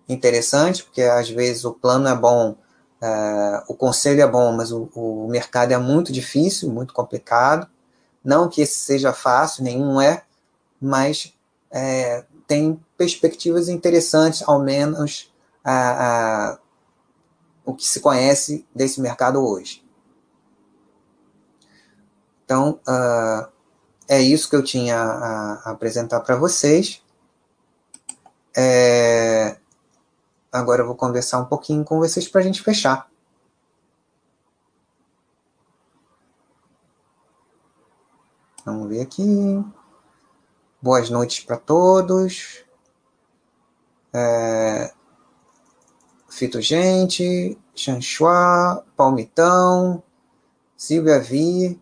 interessante, 0.09 0.85
porque 0.85 1.03
às 1.03 1.29
vezes 1.29 1.65
o 1.65 1.73
plano 1.73 2.09
é 2.09 2.15
bom, 2.15 2.53
uh, 2.53 3.65
o 3.69 3.75
conselho 3.75 4.23
é 4.23 4.27
bom, 4.27 4.53
mas 4.53 4.73
o, 4.73 4.89
o 4.95 5.29
mercado 5.29 5.73
é 5.73 5.79
muito 5.79 6.13
difícil, 6.13 6.71
muito 6.71 6.95
complicado. 6.95 7.69
Não 8.25 8.49
que 8.49 8.63
esse 8.63 8.79
seja 8.79 9.13
fácil, 9.13 9.65
nenhum 9.65 10.01
é, 10.01 10.23
mas 10.81 11.35
é, 11.71 12.25
tem 12.47 12.81
perspectivas 12.97 13.69
interessantes, 13.69 14.43
ao 14.47 14.61
menos 14.61 15.33
a, 15.63 16.53
a, 16.53 16.59
o 17.65 17.75
que 17.75 17.87
se 17.87 18.01
conhece 18.01 18.67
desse 18.75 19.01
mercado 19.01 19.45
hoje. 19.45 19.85
Então, 22.45 22.81
uh, 22.89 23.58
é 24.09 24.21
isso 24.21 24.49
que 24.49 24.57
eu 24.57 24.65
tinha 24.65 24.97
a, 24.97 25.53
a 25.65 25.71
apresentar 25.71 26.21
para 26.21 26.35
vocês. 26.37 27.03
É, 28.57 29.59
agora 30.51 30.83
eu 30.83 30.87
vou 30.87 30.97
conversar 30.97 31.39
um 31.39 31.45
pouquinho 31.45 31.85
com 31.85 31.99
vocês 31.99 32.27
para 32.27 32.41
a 32.41 32.45
gente 32.45 32.63
fechar. 32.63 33.09
Vamos 38.65 38.89
ver 38.89 39.03
aqui. 39.03 39.65
Boas 40.81 41.11
noites 41.11 41.45
para 41.45 41.57
todos. 41.57 42.65
É, 44.13 44.93
Fito 46.29 46.61
Gente, 46.61 47.59
Chanchua, 47.75 48.85
Palmitão, 48.97 50.03
Silvia 50.77 51.19
Vi, 51.19 51.81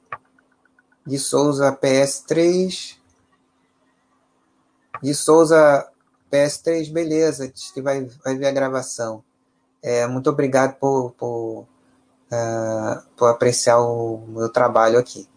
de 1.07 1.19
Souza 1.19 1.73
PS3. 1.73 2.97
De 5.03 5.15
Souza 5.15 5.89
PS3, 6.31 6.93
beleza, 6.93 7.53
que 7.73 7.81
vai, 7.81 8.05
vai 8.25 8.37
ver 8.37 8.47
a 8.47 8.53
gravação. 8.53 9.23
É, 9.83 10.07
muito 10.07 10.29
obrigado 10.29 10.75
por, 10.79 11.13
por, 11.13 11.61
uh, 11.61 13.03
por 13.17 13.29
apreciar 13.29 13.81
o 13.81 14.27
meu 14.27 14.49
trabalho 14.49 14.99
aqui. 14.99 15.29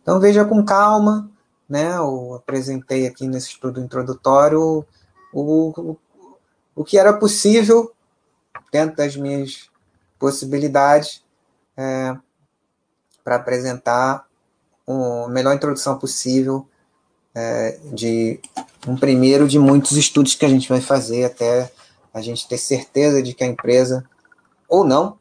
Então 0.00 0.18
veja 0.18 0.44
com 0.44 0.64
calma, 0.64 1.30
né? 1.68 1.96
Eu 1.96 2.34
apresentei 2.34 3.06
aqui 3.06 3.28
nesse 3.28 3.48
estudo 3.48 3.80
introdutório 3.80 4.60
o, 4.60 4.82
o, 5.32 5.96
o 6.74 6.84
que 6.84 6.96
era 6.96 7.12
possível 7.12 7.92
dentro 8.72 8.96
das 8.96 9.16
minhas 9.16 9.68
possibilidades 10.18 11.22
é, 11.76 12.16
para 13.22 13.36
apresentar 13.36 14.27
a 14.88 15.28
melhor 15.28 15.54
introdução 15.54 15.98
possível 15.98 16.66
é, 17.34 17.78
de 17.92 18.40
um 18.86 18.96
primeiro 18.96 19.46
de 19.46 19.58
muitos 19.58 19.92
estudos 19.92 20.34
que 20.34 20.44
a 20.44 20.48
gente 20.48 20.68
vai 20.68 20.80
fazer 20.80 21.24
até 21.24 21.70
a 22.12 22.20
gente 22.20 22.48
ter 22.48 22.58
certeza 22.58 23.22
de 23.22 23.34
que 23.34 23.44
a 23.44 23.46
empresa, 23.46 24.04
ou 24.68 24.84
não, 24.84 25.18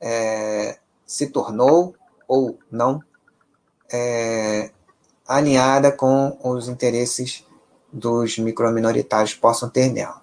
é, 0.00 0.78
se 1.04 1.26
tornou 1.26 1.94
ou 2.26 2.58
não 2.70 3.02
é, 3.92 4.70
alinhada 5.26 5.90
com 5.90 6.38
os 6.42 6.68
interesses 6.68 7.44
dos 7.92 8.38
microminoritários 8.38 9.34
possam 9.34 9.68
ter 9.68 9.90
nela. 9.90 10.22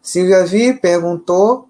Silvia 0.00 0.44
Vi 0.44 0.74
perguntou 0.74 1.68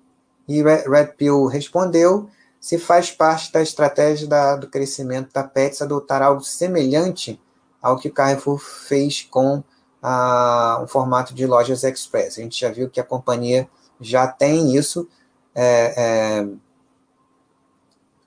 e 0.49 0.63
Red 0.63 1.15
Pill 1.17 1.47
respondeu 1.47 2.29
se 2.63 2.79
faz 2.79 3.11
parte 3.11 3.51
da 3.51 3.61
estratégia 3.61 4.29
da, 4.29 4.55
do 4.55 4.69
crescimento 4.69 5.33
da 5.33 5.43
Pets 5.43 5.83
adotar 5.83 6.23
algo 6.23 6.45
semelhante 6.45 7.43
ao 7.83 7.99
que 7.99 8.09
Carrefour 8.09 8.57
fez 8.57 9.23
com 9.29 9.65
a, 10.01 10.79
o 10.81 10.87
formato 10.87 11.35
de 11.35 11.45
lojas 11.45 11.83
express. 11.83 12.39
A 12.39 12.43
gente 12.43 12.61
já 12.61 12.71
viu 12.71 12.89
que 12.89 13.01
a 13.01 13.05
companhia 13.05 13.69
já 14.01 14.29
tem 14.29 14.77
isso. 14.77 15.09
É, 15.53 15.95
é, 15.97 16.49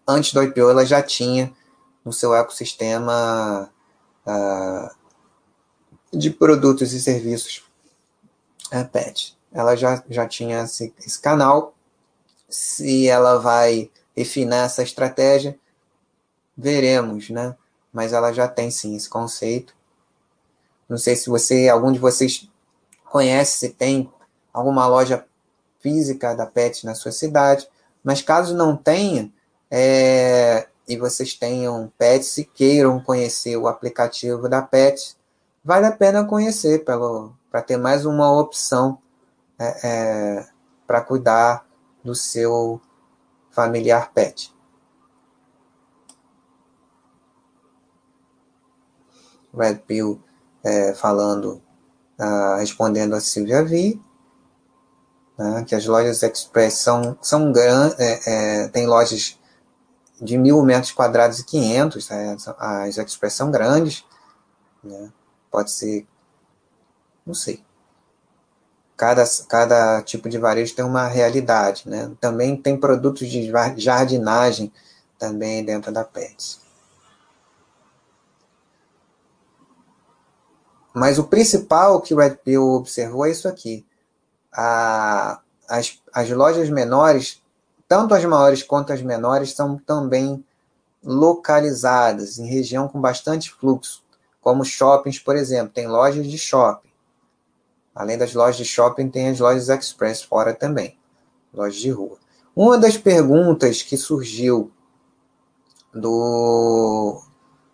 antes 0.06 0.34
do 0.34 0.44
IPO, 0.44 0.70
ela 0.70 0.86
já 0.86 1.02
tinha 1.02 1.54
no 2.04 2.12
seu 2.12 2.36
ecossistema 2.36 3.72
uh, 4.28 4.96
de 6.12 6.30
produtos 6.30 6.92
e 6.92 7.00
serviços 7.00 7.64
é, 8.70 8.84
PET. 8.84 9.38
Ela 9.54 9.78
já, 9.78 10.04
já 10.10 10.28
tinha 10.28 10.64
esse, 10.64 10.94
esse 11.00 11.22
canal. 11.22 11.74
Se 12.50 13.08
ela 13.08 13.40
vai 13.40 13.90
refinar 14.16 14.66
essa 14.66 14.84
estratégia, 14.84 15.58
veremos, 16.58 17.30
né? 17.30 17.56
Mas 17.92 18.14
ela 18.14 18.32
já 18.32 18.48
tem 18.48 18.72
sim 18.72 18.96
esse 18.96 19.10
conceito. 19.10 19.76
Não 20.88 20.98
sei 20.98 21.16
se 21.16 21.30
você, 21.30 21.68
algum 21.68 21.92
de 21.92 22.00
vocês 22.00 22.50
conhece, 23.04 23.60
se 23.60 23.70
tem 23.70 24.12
alguma 24.54 24.88
loja 24.88 25.26
física 25.80 26.34
da 26.34 26.46
Pet 26.46 26.86
na 26.86 26.96
sua 26.96 27.12
cidade, 27.12 27.68
mas 28.04 28.22
caso 28.22 28.56
não 28.56 28.76
tenha, 28.76 29.32
é, 29.70 30.68
e 30.88 30.98
vocês 30.98 31.34
tenham 31.34 31.92
Pets 31.98 32.38
e 32.38 32.44
queiram 32.44 33.00
conhecer 33.00 33.58
o 33.58 33.68
aplicativo 33.68 34.48
da 34.48 34.62
Pet, 34.62 35.16
vale 35.64 35.88
a 35.88 35.92
pena 35.92 36.24
conhecer 36.24 36.84
para 36.84 37.62
ter 37.62 37.78
mais 37.78 38.06
uma 38.06 38.32
opção 38.32 39.00
é, 39.58 39.88
é, 39.88 40.48
para 40.86 41.02
cuidar 41.02 41.66
do 42.04 42.14
seu 42.14 42.80
familiar 43.56 44.12
pet. 44.14 44.54
Red 49.58 49.76
Pill 49.88 50.22
é, 50.64 50.94
falando, 50.94 51.62
uh, 52.20 52.58
respondendo 52.58 53.16
a 53.16 53.22
Silvia 53.22 53.64
V, 53.64 53.98
né, 55.38 55.64
que 55.66 55.74
as 55.74 55.86
lojas 55.86 56.22
Express 56.22 56.74
são, 56.74 57.18
são 57.22 57.52
grandes, 57.54 57.98
é, 57.98 58.64
é, 58.64 58.68
tem 58.68 58.86
lojas 58.86 59.40
de 60.22 60.38
mil 60.38 60.62
metros 60.62 60.92
quadrados 60.92 61.40
e 61.40 61.46
quinhentos, 61.46 62.10
né, 62.10 62.36
as 62.58 62.98
Express 62.98 63.34
são 63.34 63.50
grandes, 63.50 64.06
né, 64.84 65.12
pode 65.50 65.72
ser, 65.72 66.06
não 67.26 67.34
sei, 67.34 67.64
cada, 68.98 69.24
cada 69.48 70.02
tipo 70.02 70.30
de 70.30 70.38
varejo 70.38 70.76
tem 70.76 70.86
uma 70.86 71.08
realidade, 71.08 71.84
né? 71.88 72.12
Também 72.20 72.56
tem 72.56 72.78
produtos 72.78 73.28
de 73.28 73.52
jardinagem 73.78 74.72
também 75.18 75.64
dentro 75.64 75.92
da 75.92 76.04
Pets. 76.04 76.62
Mas 80.94 81.20
o 81.20 81.26
principal 81.26 82.02
que 82.02 82.14
o 82.14 82.18
Red 82.18 82.36
Pill 82.36 82.64
observou 82.64 83.26
é 83.26 83.32
isso 83.32 83.48
aqui. 83.48 83.86
a, 84.54 85.42
as, 85.68 86.00
as 86.14 86.30
lojas 86.30 86.70
menores, 86.70 87.42
tanto 87.88 88.14
as 88.14 88.24
maiores 88.24 88.64
quanto 88.64 88.94
as 88.94 89.02
menores, 89.02 89.54
são 89.54 89.78
também 89.78 90.44
localizadas 91.04 92.40
em 92.40 92.48
região 92.48 92.88
com 92.88 93.00
bastante 93.00 93.52
fluxo, 93.52 94.04
como 94.42 94.64
shoppings, 94.64 95.20
por 95.20 95.36
exemplo, 95.36 95.74
tem 95.74 95.88
lojas 95.88 96.26
de 96.26 96.38
shopping. 96.38 96.85
Além 97.96 98.18
das 98.18 98.34
lojas 98.34 98.58
de 98.58 98.66
shopping, 98.66 99.10
tem 99.10 99.30
as 99.30 99.40
lojas 99.40 99.70
express 99.70 100.22
fora 100.22 100.54
também, 100.54 100.98
lojas 101.54 101.78
de 101.78 101.90
rua. 101.90 102.18
Uma 102.54 102.78
das 102.78 102.98
perguntas 102.98 103.82
que 103.82 103.96
surgiu 103.96 104.72
do 105.94 107.22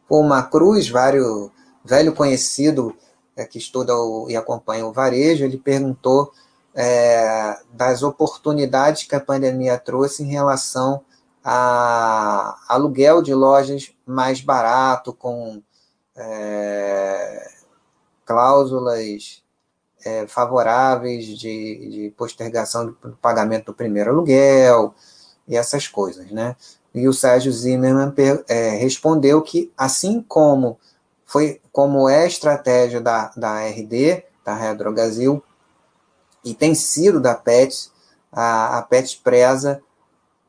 Paul 0.07 0.23
Macruz, 0.23 0.88
velho 0.88 2.14
conhecido 2.15 2.95
é, 3.35 3.45
que 3.45 3.57
estuda 3.57 3.95
o, 3.95 4.30
e 4.30 4.35
acompanha 4.35 4.85
o 4.85 4.93
varejo, 4.93 5.43
ele 5.43 5.57
perguntou 5.57 6.31
é, 6.76 7.60
das 7.72 8.03
oportunidades 8.03 9.03
que 9.03 9.15
a 9.15 9.19
pandemia 9.19 9.77
trouxe 9.77 10.23
em 10.23 10.27
relação 10.27 11.03
a 11.43 12.57
aluguel 12.68 13.22
de 13.22 13.34
lojas 13.34 13.91
mais 14.06 14.41
barato, 14.41 15.11
com 15.14 15.61
é, 16.15 17.52
cláusulas 18.26 19.40
é, 20.06 20.28
favoráveis 20.28 21.26
de, 21.26 21.36
de 21.90 22.14
postergação 22.18 22.88
do 22.88 23.18
pagamento 23.22 23.68
do 23.68 23.73
primeiro 23.73 24.11
aluguel 24.11 24.94
e 25.48 25.56
essas 25.56 25.88
coisas, 25.88 26.32
né? 26.32 26.56
E 26.94 27.07
o 27.07 27.14
Sérgio 27.14 27.52
Zimmermann 27.52 28.14
é, 28.48 28.69
respondeu 28.72 29.41
que, 29.41 29.72
assim 29.78 30.22
como 30.22 30.78
foi 31.26 31.61
como 31.72 32.10
é 32.10 32.23
a 32.23 32.28
estratégia 32.28 32.99
da, 32.99 33.32
da 33.38 33.65
RD, 33.65 34.23
da 34.44 34.53
Redrogasil, 34.53 35.41
e 36.44 36.53
tem 36.53 36.76
sido 36.76 37.22
da 37.22 37.34
PET, 37.34 37.90
a, 38.32 38.80
a 38.80 38.82
PET 38.82 39.22
preza 39.23 39.82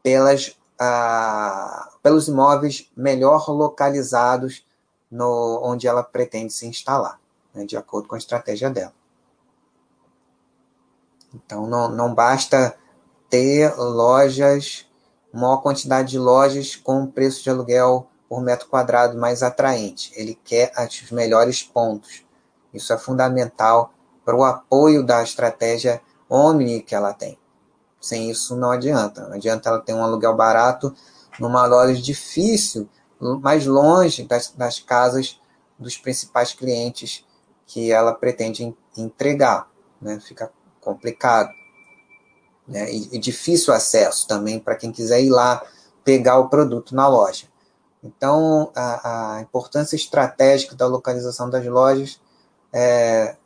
pelas, 0.02 0.56
a, 0.78 1.88
pelos 2.02 2.26
imóveis 2.26 2.90
melhor 2.96 3.48
localizados 3.48 4.66
no, 5.08 5.60
onde 5.62 5.86
ela 5.86 6.02
pretende 6.02 6.52
se 6.52 6.66
instalar, 6.66 7.20
né, 7.54 7.64
de 7.64 7.76
acordo 7.76 8.08
com 8.08 8.16
a 8.16 8.18
estratégia 8.18 8.68
dela. 8.68 8.94
Então, 11.34 11.66
não, 11.66 11.88
não 11.88 12.14
basta 12.14 12.76
ter 13.28 13.74
lojas, 13.76 14.86
maior 15.32 15.58
quantidade 15.58 16.10
de 16.10 16.18
lojas 16.18 16.76
com 16.76 17.06
preço 17.06 17.42
de 17.42 17.50
aluguel 17.50 18.08
por 18.28 18.42
metro 18.42 18.68
quadrado 18.68 19.18
mais 19.18 19.42
atraente. 19.42 20.12
Ele 20.14 20.38
quer 20.44 20.72
os 20.78 21.10
melhores 21.10 21.62
pontos. 21.62 22.24
Isso 22.72 22.92
é 22.92 22.98
fundamental 22.98 23.92
para 24.24 24.36
o 24.36 24.44
apoio 24.44 25.04
da 25.04 25.22
estratégia 25.22 26.00
Omni 26.28 26.82
que 26.82 26.94
ela 26.94 27.12
tem. 27.12 27.38
Sem 28.00 28.30
isso 28.30 28.56
não 28.56 28.70
adianta. 28.70 29.28
Não 29.28 29.34
adianta 29.34 29.68
ela 29.68 29.80
ter 29.80 29.94
um 29.94 30.02
aluguel 30.02 30.34
barato 30.34 30.94
numa 31.38 31.66
loja 31.66 32.00
difícil, 32.00 32.88
mais 33.20 33.66
longe 33.66 34.24
das, 34.24 34.50
das 34.50 34.80
casas 34.80 35.40
dos 35.78 35.96
principais 35.96 36.52
clientes 36.52 37.24
que 37.66 37.92
ela 37.92 38.12
pretende 38.14 38.74
entregar. 38.96 39.70
Né? 40.00 40.18
Fica 40.20 40.50
complicado. 40.82 41.50
Né? 42.68 42.92
E, 42.92 43.16
e 43.16 43.18
difícil 43.18 43.72
acesso 43.72 44.28
também 44.28 44.60
para 44.60 44.76
quem 44.76 44.92
quiser 44.92 45.22
ir 45.22 45.30
lá 45.30 45.64
pegar 46.04 46.38
o 46.38 46.48
produto 46.48 46.94
na 46.94 47.08
loja. 47.08 47.46
Então, 48.02 48.70
a, 48.74 49.36
a 49.36 49.40
importância 49.40 49.94
estratégica 49.94 50.74
da 50.74 50.86
localização 50.86 51.48
das 51.48 51.64
lojas 51.64 52.20
é, 52.72 53.36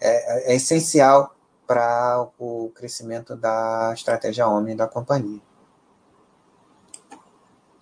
é, 0.00 0.52
é 0.52 0.56
essencial 0.56 1.34
para 1.66 2.28
o 2.36 2.72
crescimento 2.74 3.36
da 3.36 3.92
estratégia 3.94 4.48
Omni 4.48 4.74
da 4.74 4.88
companhia. 4.88 5.40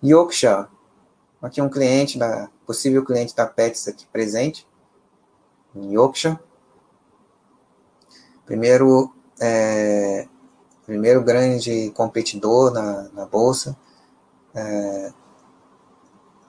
Yorkshire, 0.03 0.67
aqui 1.41 1.59
um 1.61 1.69
cliente, 1.69 2.17
da, 2.17 2.49
possível 2.65 3.03
cliente 3.03 3.35
da 3.35 3.47
Pets 3.47 3.87
aqui 3.87 4.05
presente, 4.07 4.67
em 5.75 5.93
Yorkshire. 5.93 6.37
Primeiro, 8.49 9.13
é, 9.39 10.27
primeiro 10.83 11.23
grande 11.23 11.91
competidor 11.91 12.73
na, 12.73 13.07
na 13.13 13.25
Bolsa, 13.27 13.77
é, 14.55 15.13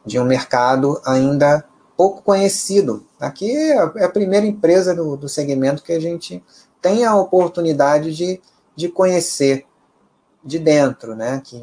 de 0.07 0.19
um 0.19 0.25
mercado 0.25 0.99
ainda 1.05 1.63
pouco 1.99 2.23
conhecido. 2.23 3.05
Aqui 3.21 3.55
é 3.55 4.03
a 4.03 4.09
primeira 4.09 4.47
empresa 4.47 4.95
do, 4.95 5.15
do 5.15 5.29
segmento 5.29 5.83
que 5.83 5.93
a 5.93 6.01
gente 6.01 6.43
tem 6.81 7.05
a 7.05 7.15
oportunidade 7.15 8.17
de, 8.17 8.41
de 8.75 8.89
conhecer 8.89 9.67
de 10.43 10.59
dentro, 10.59 11.15
né? 11.15 11.43
que 11.45 11.63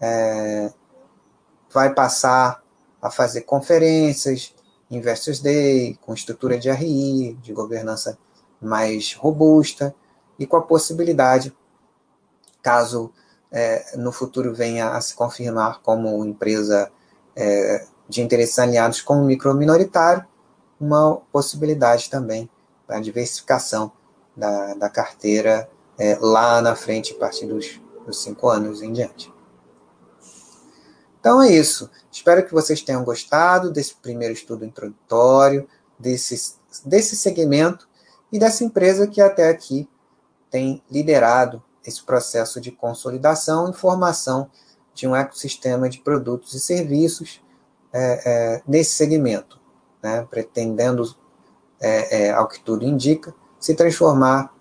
é, 0.00 0.72
vai 1.72 1.94
passar 1.94 2.64
a 3.00 3.12
fazer 3.12 3.42
conferências, 3.42 4.52
Investors 4.90 5.38
Day, 5.38 5.96
com 6.04 6.12
estrutura 6.12 6.58
de 6.58 6.68
RI, 6.68 7.38
de 7.40 7.52
governança 7.52 8.18
mais 8.60 9.14
robusta 9.14 9.94
e 10.38 10.46
com 10.46 10.56
a 10.56 10.62
possibilidade, 10.62 11.56
caso 12.62 13.12
é, 13.50 13.96
no 13.96 14.12
futuro 14.12 14.54
venha 14.54 14.90
a 14.90 15.00
se 15.00 15.14
confirmar 15.14 15.80
como 15.80 16.24
empresa 16.24 16.90
é, 17.34 17.86
de 18.08 18.22
interesses 18.22 18.58
alinhados 18.58 19.00
com 19.00 19.14
o 19.14 19.24
micro 19.24 19.54
minoritário, 19.54 20.24
uma 20.80 21.16
possibilidade 21.32 22.08
também 22.08 22.48
para 22.86 23.00
diversificação 23.00 23.92
da, 24.36 24.74
da 24.74 24.88
carteira 24.88 25.68
é, 25.98 26.16
lá 26.20 26.62
na 26.62 26.76
frente, 26.76 27.12
a 27.14 27.18
partir 27.18 27.46
dos, 27.46 27.80
dos 28.06 28.22
cinco 28.22 28.48
anos 28.48 28.82
em 28.82 28.92
diante. 28.92 29.32
Então 31.20 31.42
é 31.42 31.50
isso. 31.50 31.90
Espero 32.10 32.44
que 32.46 32.54
vocês 32.54 32.80
tenham 32.80 33.04
gostado 33.04 33.72
desse 33.72 33.94
primeiro 33.96 34.32
estudo 34.32 34.64
introdutório, 34.64 35.68
desse, 35.98 36.54
desse 36.84 37.16
segmento 37.16 37.87
e 38.32 38.38
dessa 38.38 38.64
empresa 38.64 39.06
que 39.06 39.20
até 39.20 39.48
aqui 39.48 39.88
tem 40.50 40.82
liderado 40.90 41.62
esse 41.84 42.02
processo 42.02 42.60
de 42.60 42.70
consolidação 42.70 43.70
e 43.70 43.74
formação 43.74 44.50
de 44.94 45.06
um 45.06 45.14
ecossistema 45.14 45.88
de 45.88 45.98
produtos 46.00 46.54
e 46.54 46.60
serviços 46.60 47.40
é, 47.92 48.56
é, 48.56 48.62
nesse 48.66 48.92
segmento, 48.92 49.60
né, 50.02 50.26
pretendendo, 50.30 51.14
é, 51.80 52.26
é, 52.26 52.30
ao 52.32 52.48
que 52.48 52.60
tudo 52.60 52.84
indica, 52.84 53.34
se 53.58 53.74
transformar 53.74 54.52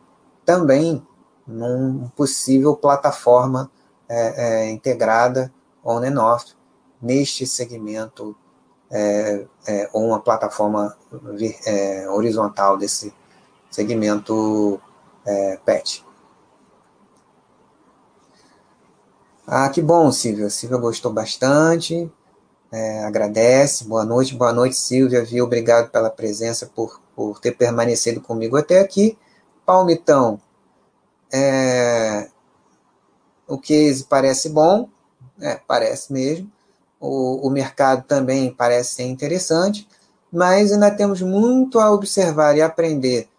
também 0.45 1.05
num 1.45 2.07
possível 2.09 2.75
plataforma 2.75 3.69
é, 4.07 4.67
é, 4.67 4.69
integrada 4.69 5.51
on 5.83 6.03
and 6.03 6.21
off 6.21 6.55
neste 7.01 7.45
segmento 7.45 8.35
ou 9.91 10.05
uma 10.07 10.21
plataforma 10.21 10.95
horizontal 12.09 12.77
desse 12.77 12.99
segmento 12.99 13.26
PET. 15.65 16.03
Ah, 19.45 19.69
que 19.69 19.81
bom, 19.81 20.11
Silvia. 20.11 20.49
Silvia 20.49 20.77
gostou 20.77 21.13
bastante. 21.13 22.11
É, 22.71 23.03
agradece. 23.05 23.85
Boa 23.85 24.03
noite, 24.03 24.35
boa 24.35 24.51
noite, 24.51 24.75
Silvia. 24.75 25.23
Viu? 25.23 25.45
Obrigado 25.45 25.89
pela 25.91 26.09
presença, 26.09 26.65
por, 26.65 26.99
por 27.15 27.39
ter 27.39 27.51
permanecido 27.53 28.19
comigo 28.19 28.57
até 28.57 28.79
aqui. 28.79 29.17
Palmitão, 29.65 30.41
é, 31.31 32.29
o 33.47 33.57
case 33.57 34.03
parece 34.05 34.49
bom, 34.49 34.89
é, 35.39 35.55
parece 35.67 36.11
mesmo. 36.11 36.51
O, 36.99 37.47
o 37.47 37.49
mercado 37.49 38.05
também 38.07 38.51
parece 38.51 38.95
ser 38.95 39.03
interessante, 39.03 39.87
mas 40.31 40.71
ainda 40.71 40.89
temos 40.89 41.21
muito 41.21 41.79
a 41.79 41.91
observar 41.91 42.57
e 42.57 42.61
aprender 42.61 43.29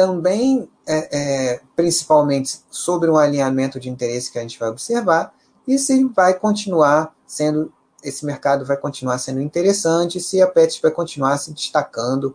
também, 0.00 0.66
é, 0.86 1.18
é, 1.18 1.60
principalmente, 1.76 2.62
sobre 2.70 3.10
um 3.10 3.18
alinhamento 3.18 3.78
de 3.78 3.90
interesse 3.90 4.32
que 4.32 4.38
a 4.38 4.40
gente 4.40 4.58
vai 4.58 4.70
observar 4.70 5.34
e 5.68 5.78
se 5.78 6.02
vai 6.04 6.32
continuar 6.32 7.14
sendo, 7.26 7.70
esse 8.02 8.24
mercado 8.24 8.64
vai 8.64 8.78
continuar 8.78 9.18
sendo 9.18 9.42
interessante, 9.42 10.18
se 10.18 10.40
a 10.40 10.46
Pets 10.46 10.80
vai 10.80 10.90
continuar 10.90 11.36
se 11.36 11.52
destacando 11.52 12.34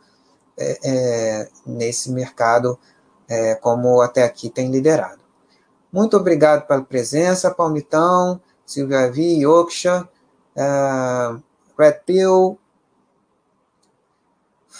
é, 0.56 0.80
é 0.84 1.50
nesse 1.66 2.12
mercado 2.12 2.78
é, 3.28 3.56
como 3.56 4.00
até 4.00 4.24
aqui 4.24 4.48
tem 4.48 4.70
liderado. 4.70 5.22
Muito 5.92 6.16
obrigado 6.16 6.68
pela 6.68 6.84
presença, 6.84 7.50
Palmitão, 7.50 8.40
Silvia 8.64 9.10
Vi, 9.10 9.44
Yoksha, 9.44 10.08
uh, 10.56 11.42
Red 11.76 12.00
Pill, 12.06 12.60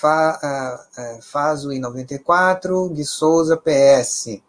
Fa, 0.06 0.40
uh, 0.44 1.02
uh, 1.02 1.22
Fazo 1.24 1.72
em 1.72 1.80
94, 1.80 2.92
de 2.94 3.04
Souza 3.04 3.58
PS, 3.58 4.40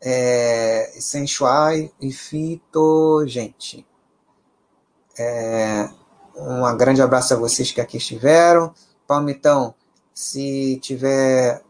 é, 0.00 0.92
Sensuai 1.00 1.90
e 2.00 2.12
Fito, 2.12 3.26
gente. 3.26 3.84
É, 5.18 5.90
um 6.36 6.76
grande 6.76 7.02
abraço 7.02 7.34
a 7.34 7.36
vocês 7.36 7.72
que 7.72 7.80
aqui 7.80 7.96
estiveram. 7.96 8.72
Palmitão, 9.04 9.74
se 10.14 10.78
tiver 10.80 11.60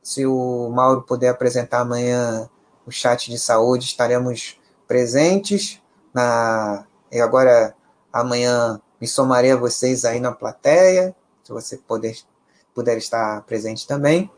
Se 0.00 0.24
o 0.24 0.70
Mauro 0.70 1.02
puder 1.02 1.30
apresentar 1.30 1.80
amanhã 1.80 2.48
o 2.86 2.92
chat 2.92 3.28
de 3.28 3.40
saúde, 3.40 3.86
estaremos 3.86 4.56
presentes. 4.86 5.82
Na, 6.14 6.86
e 7.10 7.20
agora, 7.20 7.74
amanhã, 8.12 8.80
me 9.00 9.08
somarei 9.08 9.50
a 9.50 9.56
vocês 9.56 10.04
aí 10.04 10.20
na 10.20 10.30
plateia, 10.30 11.12
se 11.42 11.52
você 11.52 11.76
puder, 11.76 12.14
puder 12.76 12.98
estar 12.98 13.40
presente 13.44 13.86
também. 13.86 14.30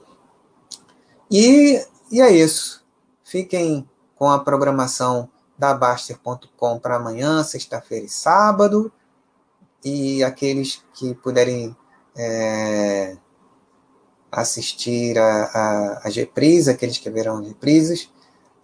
E, 1.28 1.84
e 2.08 2.20
é 2.22 2.30
isso. 2.30 2.86
Fiquem 3.24 3.86
com 4.14 4.30
a 4.30 4.38
programação 4.38 5.28
da 5.58 5.74
Baster.com 5.74 6.78
para 6.78 6.96
amanhã, 6.96 7.42
sexta-feira 7.42 8.06
e 8.06 8.08
sábado. 8.08 8.92
E 9.84 10.22
aqueles 10.22 10.84
que 10.94 11.14
puderem 11.16 11.76
é, 12.16 13.16
assistir 14.30 15.18
a, 15.18 16.00
a, 16.04 16.08
reprises, 16.08 16.68
aqueles 16.68 16.96
que 16.96 17.10
verão 17.10 17.42
reprises. 17.42 18.08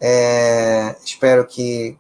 É, 0.01 0.95
espero 1.05 1.45
que, 1.47 1.99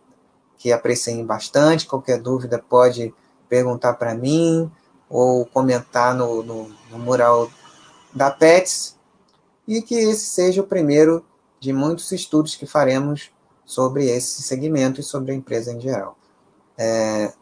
que 0.56 0.72
apreciem 0.72 1.26
bastante. 1.26 1.86
Qualquer 1.86 2.20
dúvida 2.20 2.58
pode 2.58 3.12
perguntar 3.48 3.94
para 3.94 4.14
mim 4.14 4.70
ou 5.08 5.44
comentar 5.46 6.14
no, 6.14 6.42
no, 6.42 6.68
no 6.90 6.98
mural 6.98 7.50
da 8.14 8.30
PETS. 8.30 8.96
E 9.66 9.80
que 9.80 9.94
esse 9.94 10.26
seja 10.26 10.60
o 10.60 10.66
primeiro 10.66 11.24
de 11.58 11.72
muitos 11.72 12.12
estudos 12.12 12.54
que 12.54 12.66
faremos 12.66 13.30
sobre 13.64 14.06
esse 14.06 14.42
segmento 14.42 15.00
e 15.00 15.04
sobre 15.04 15.32
a 15.32 15.34
empresa 15.34 15.72
em 15.72 15.80
geral. 15.80 16.18
É, 16.76 17.32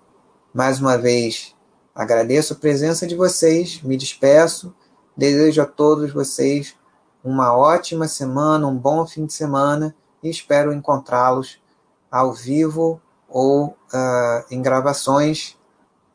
mais 0.55 0.81
uma 0.81 0.97
vez, 0.97 1.55
agradeço 1.94 2.53
a 2.53 2.57
presença 2.57 3.07
de 3.07 3.16
vocês, 3.16 3.82
me 3.82 3.97
despeço, 3.97 4.74
desejo 5.16 5.61
a 5.62 5.66
todos 5.66 6.12
vocês 6.12 6.77
uma 7.24 7.57
ótima 7.57 8.09
semana, 8.09 8.66
um 8.66 8.77
bom 8.77 9.07
fim 9.07 9.27
de 9.27 9.32
semana 9.32 9.94
e 10.23 10.28
espero 10.28 10.73
encontrá-los 10.73 11.61
ao 12.11 12.32
vivo 12.32 13.01
ou 13.28 13.69
uh, 13.69 14.44
em 14.51 14.61
gravações 14.61 15.59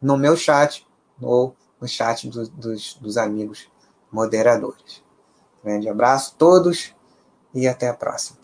no 0.01 0.17
meu 0.17 0.35
chat 0.35 0.85
ou 1.21 1.55
no 1.79 1.87
chat 1.87 2.29
do, 2.29 2.47
dos, 2.49 2.93
dos 2.95 3.17
amigos 3.17 3.69
moderadores. 4.11 5.03
Grande 5.63 5.89
abraço 5.89 6.33
a 6.33 6.37
todos 6.37 6.95
e 7.53 7.67
até 7.67 7.87
a 7.87 7.93
próxima. 7.93 8.36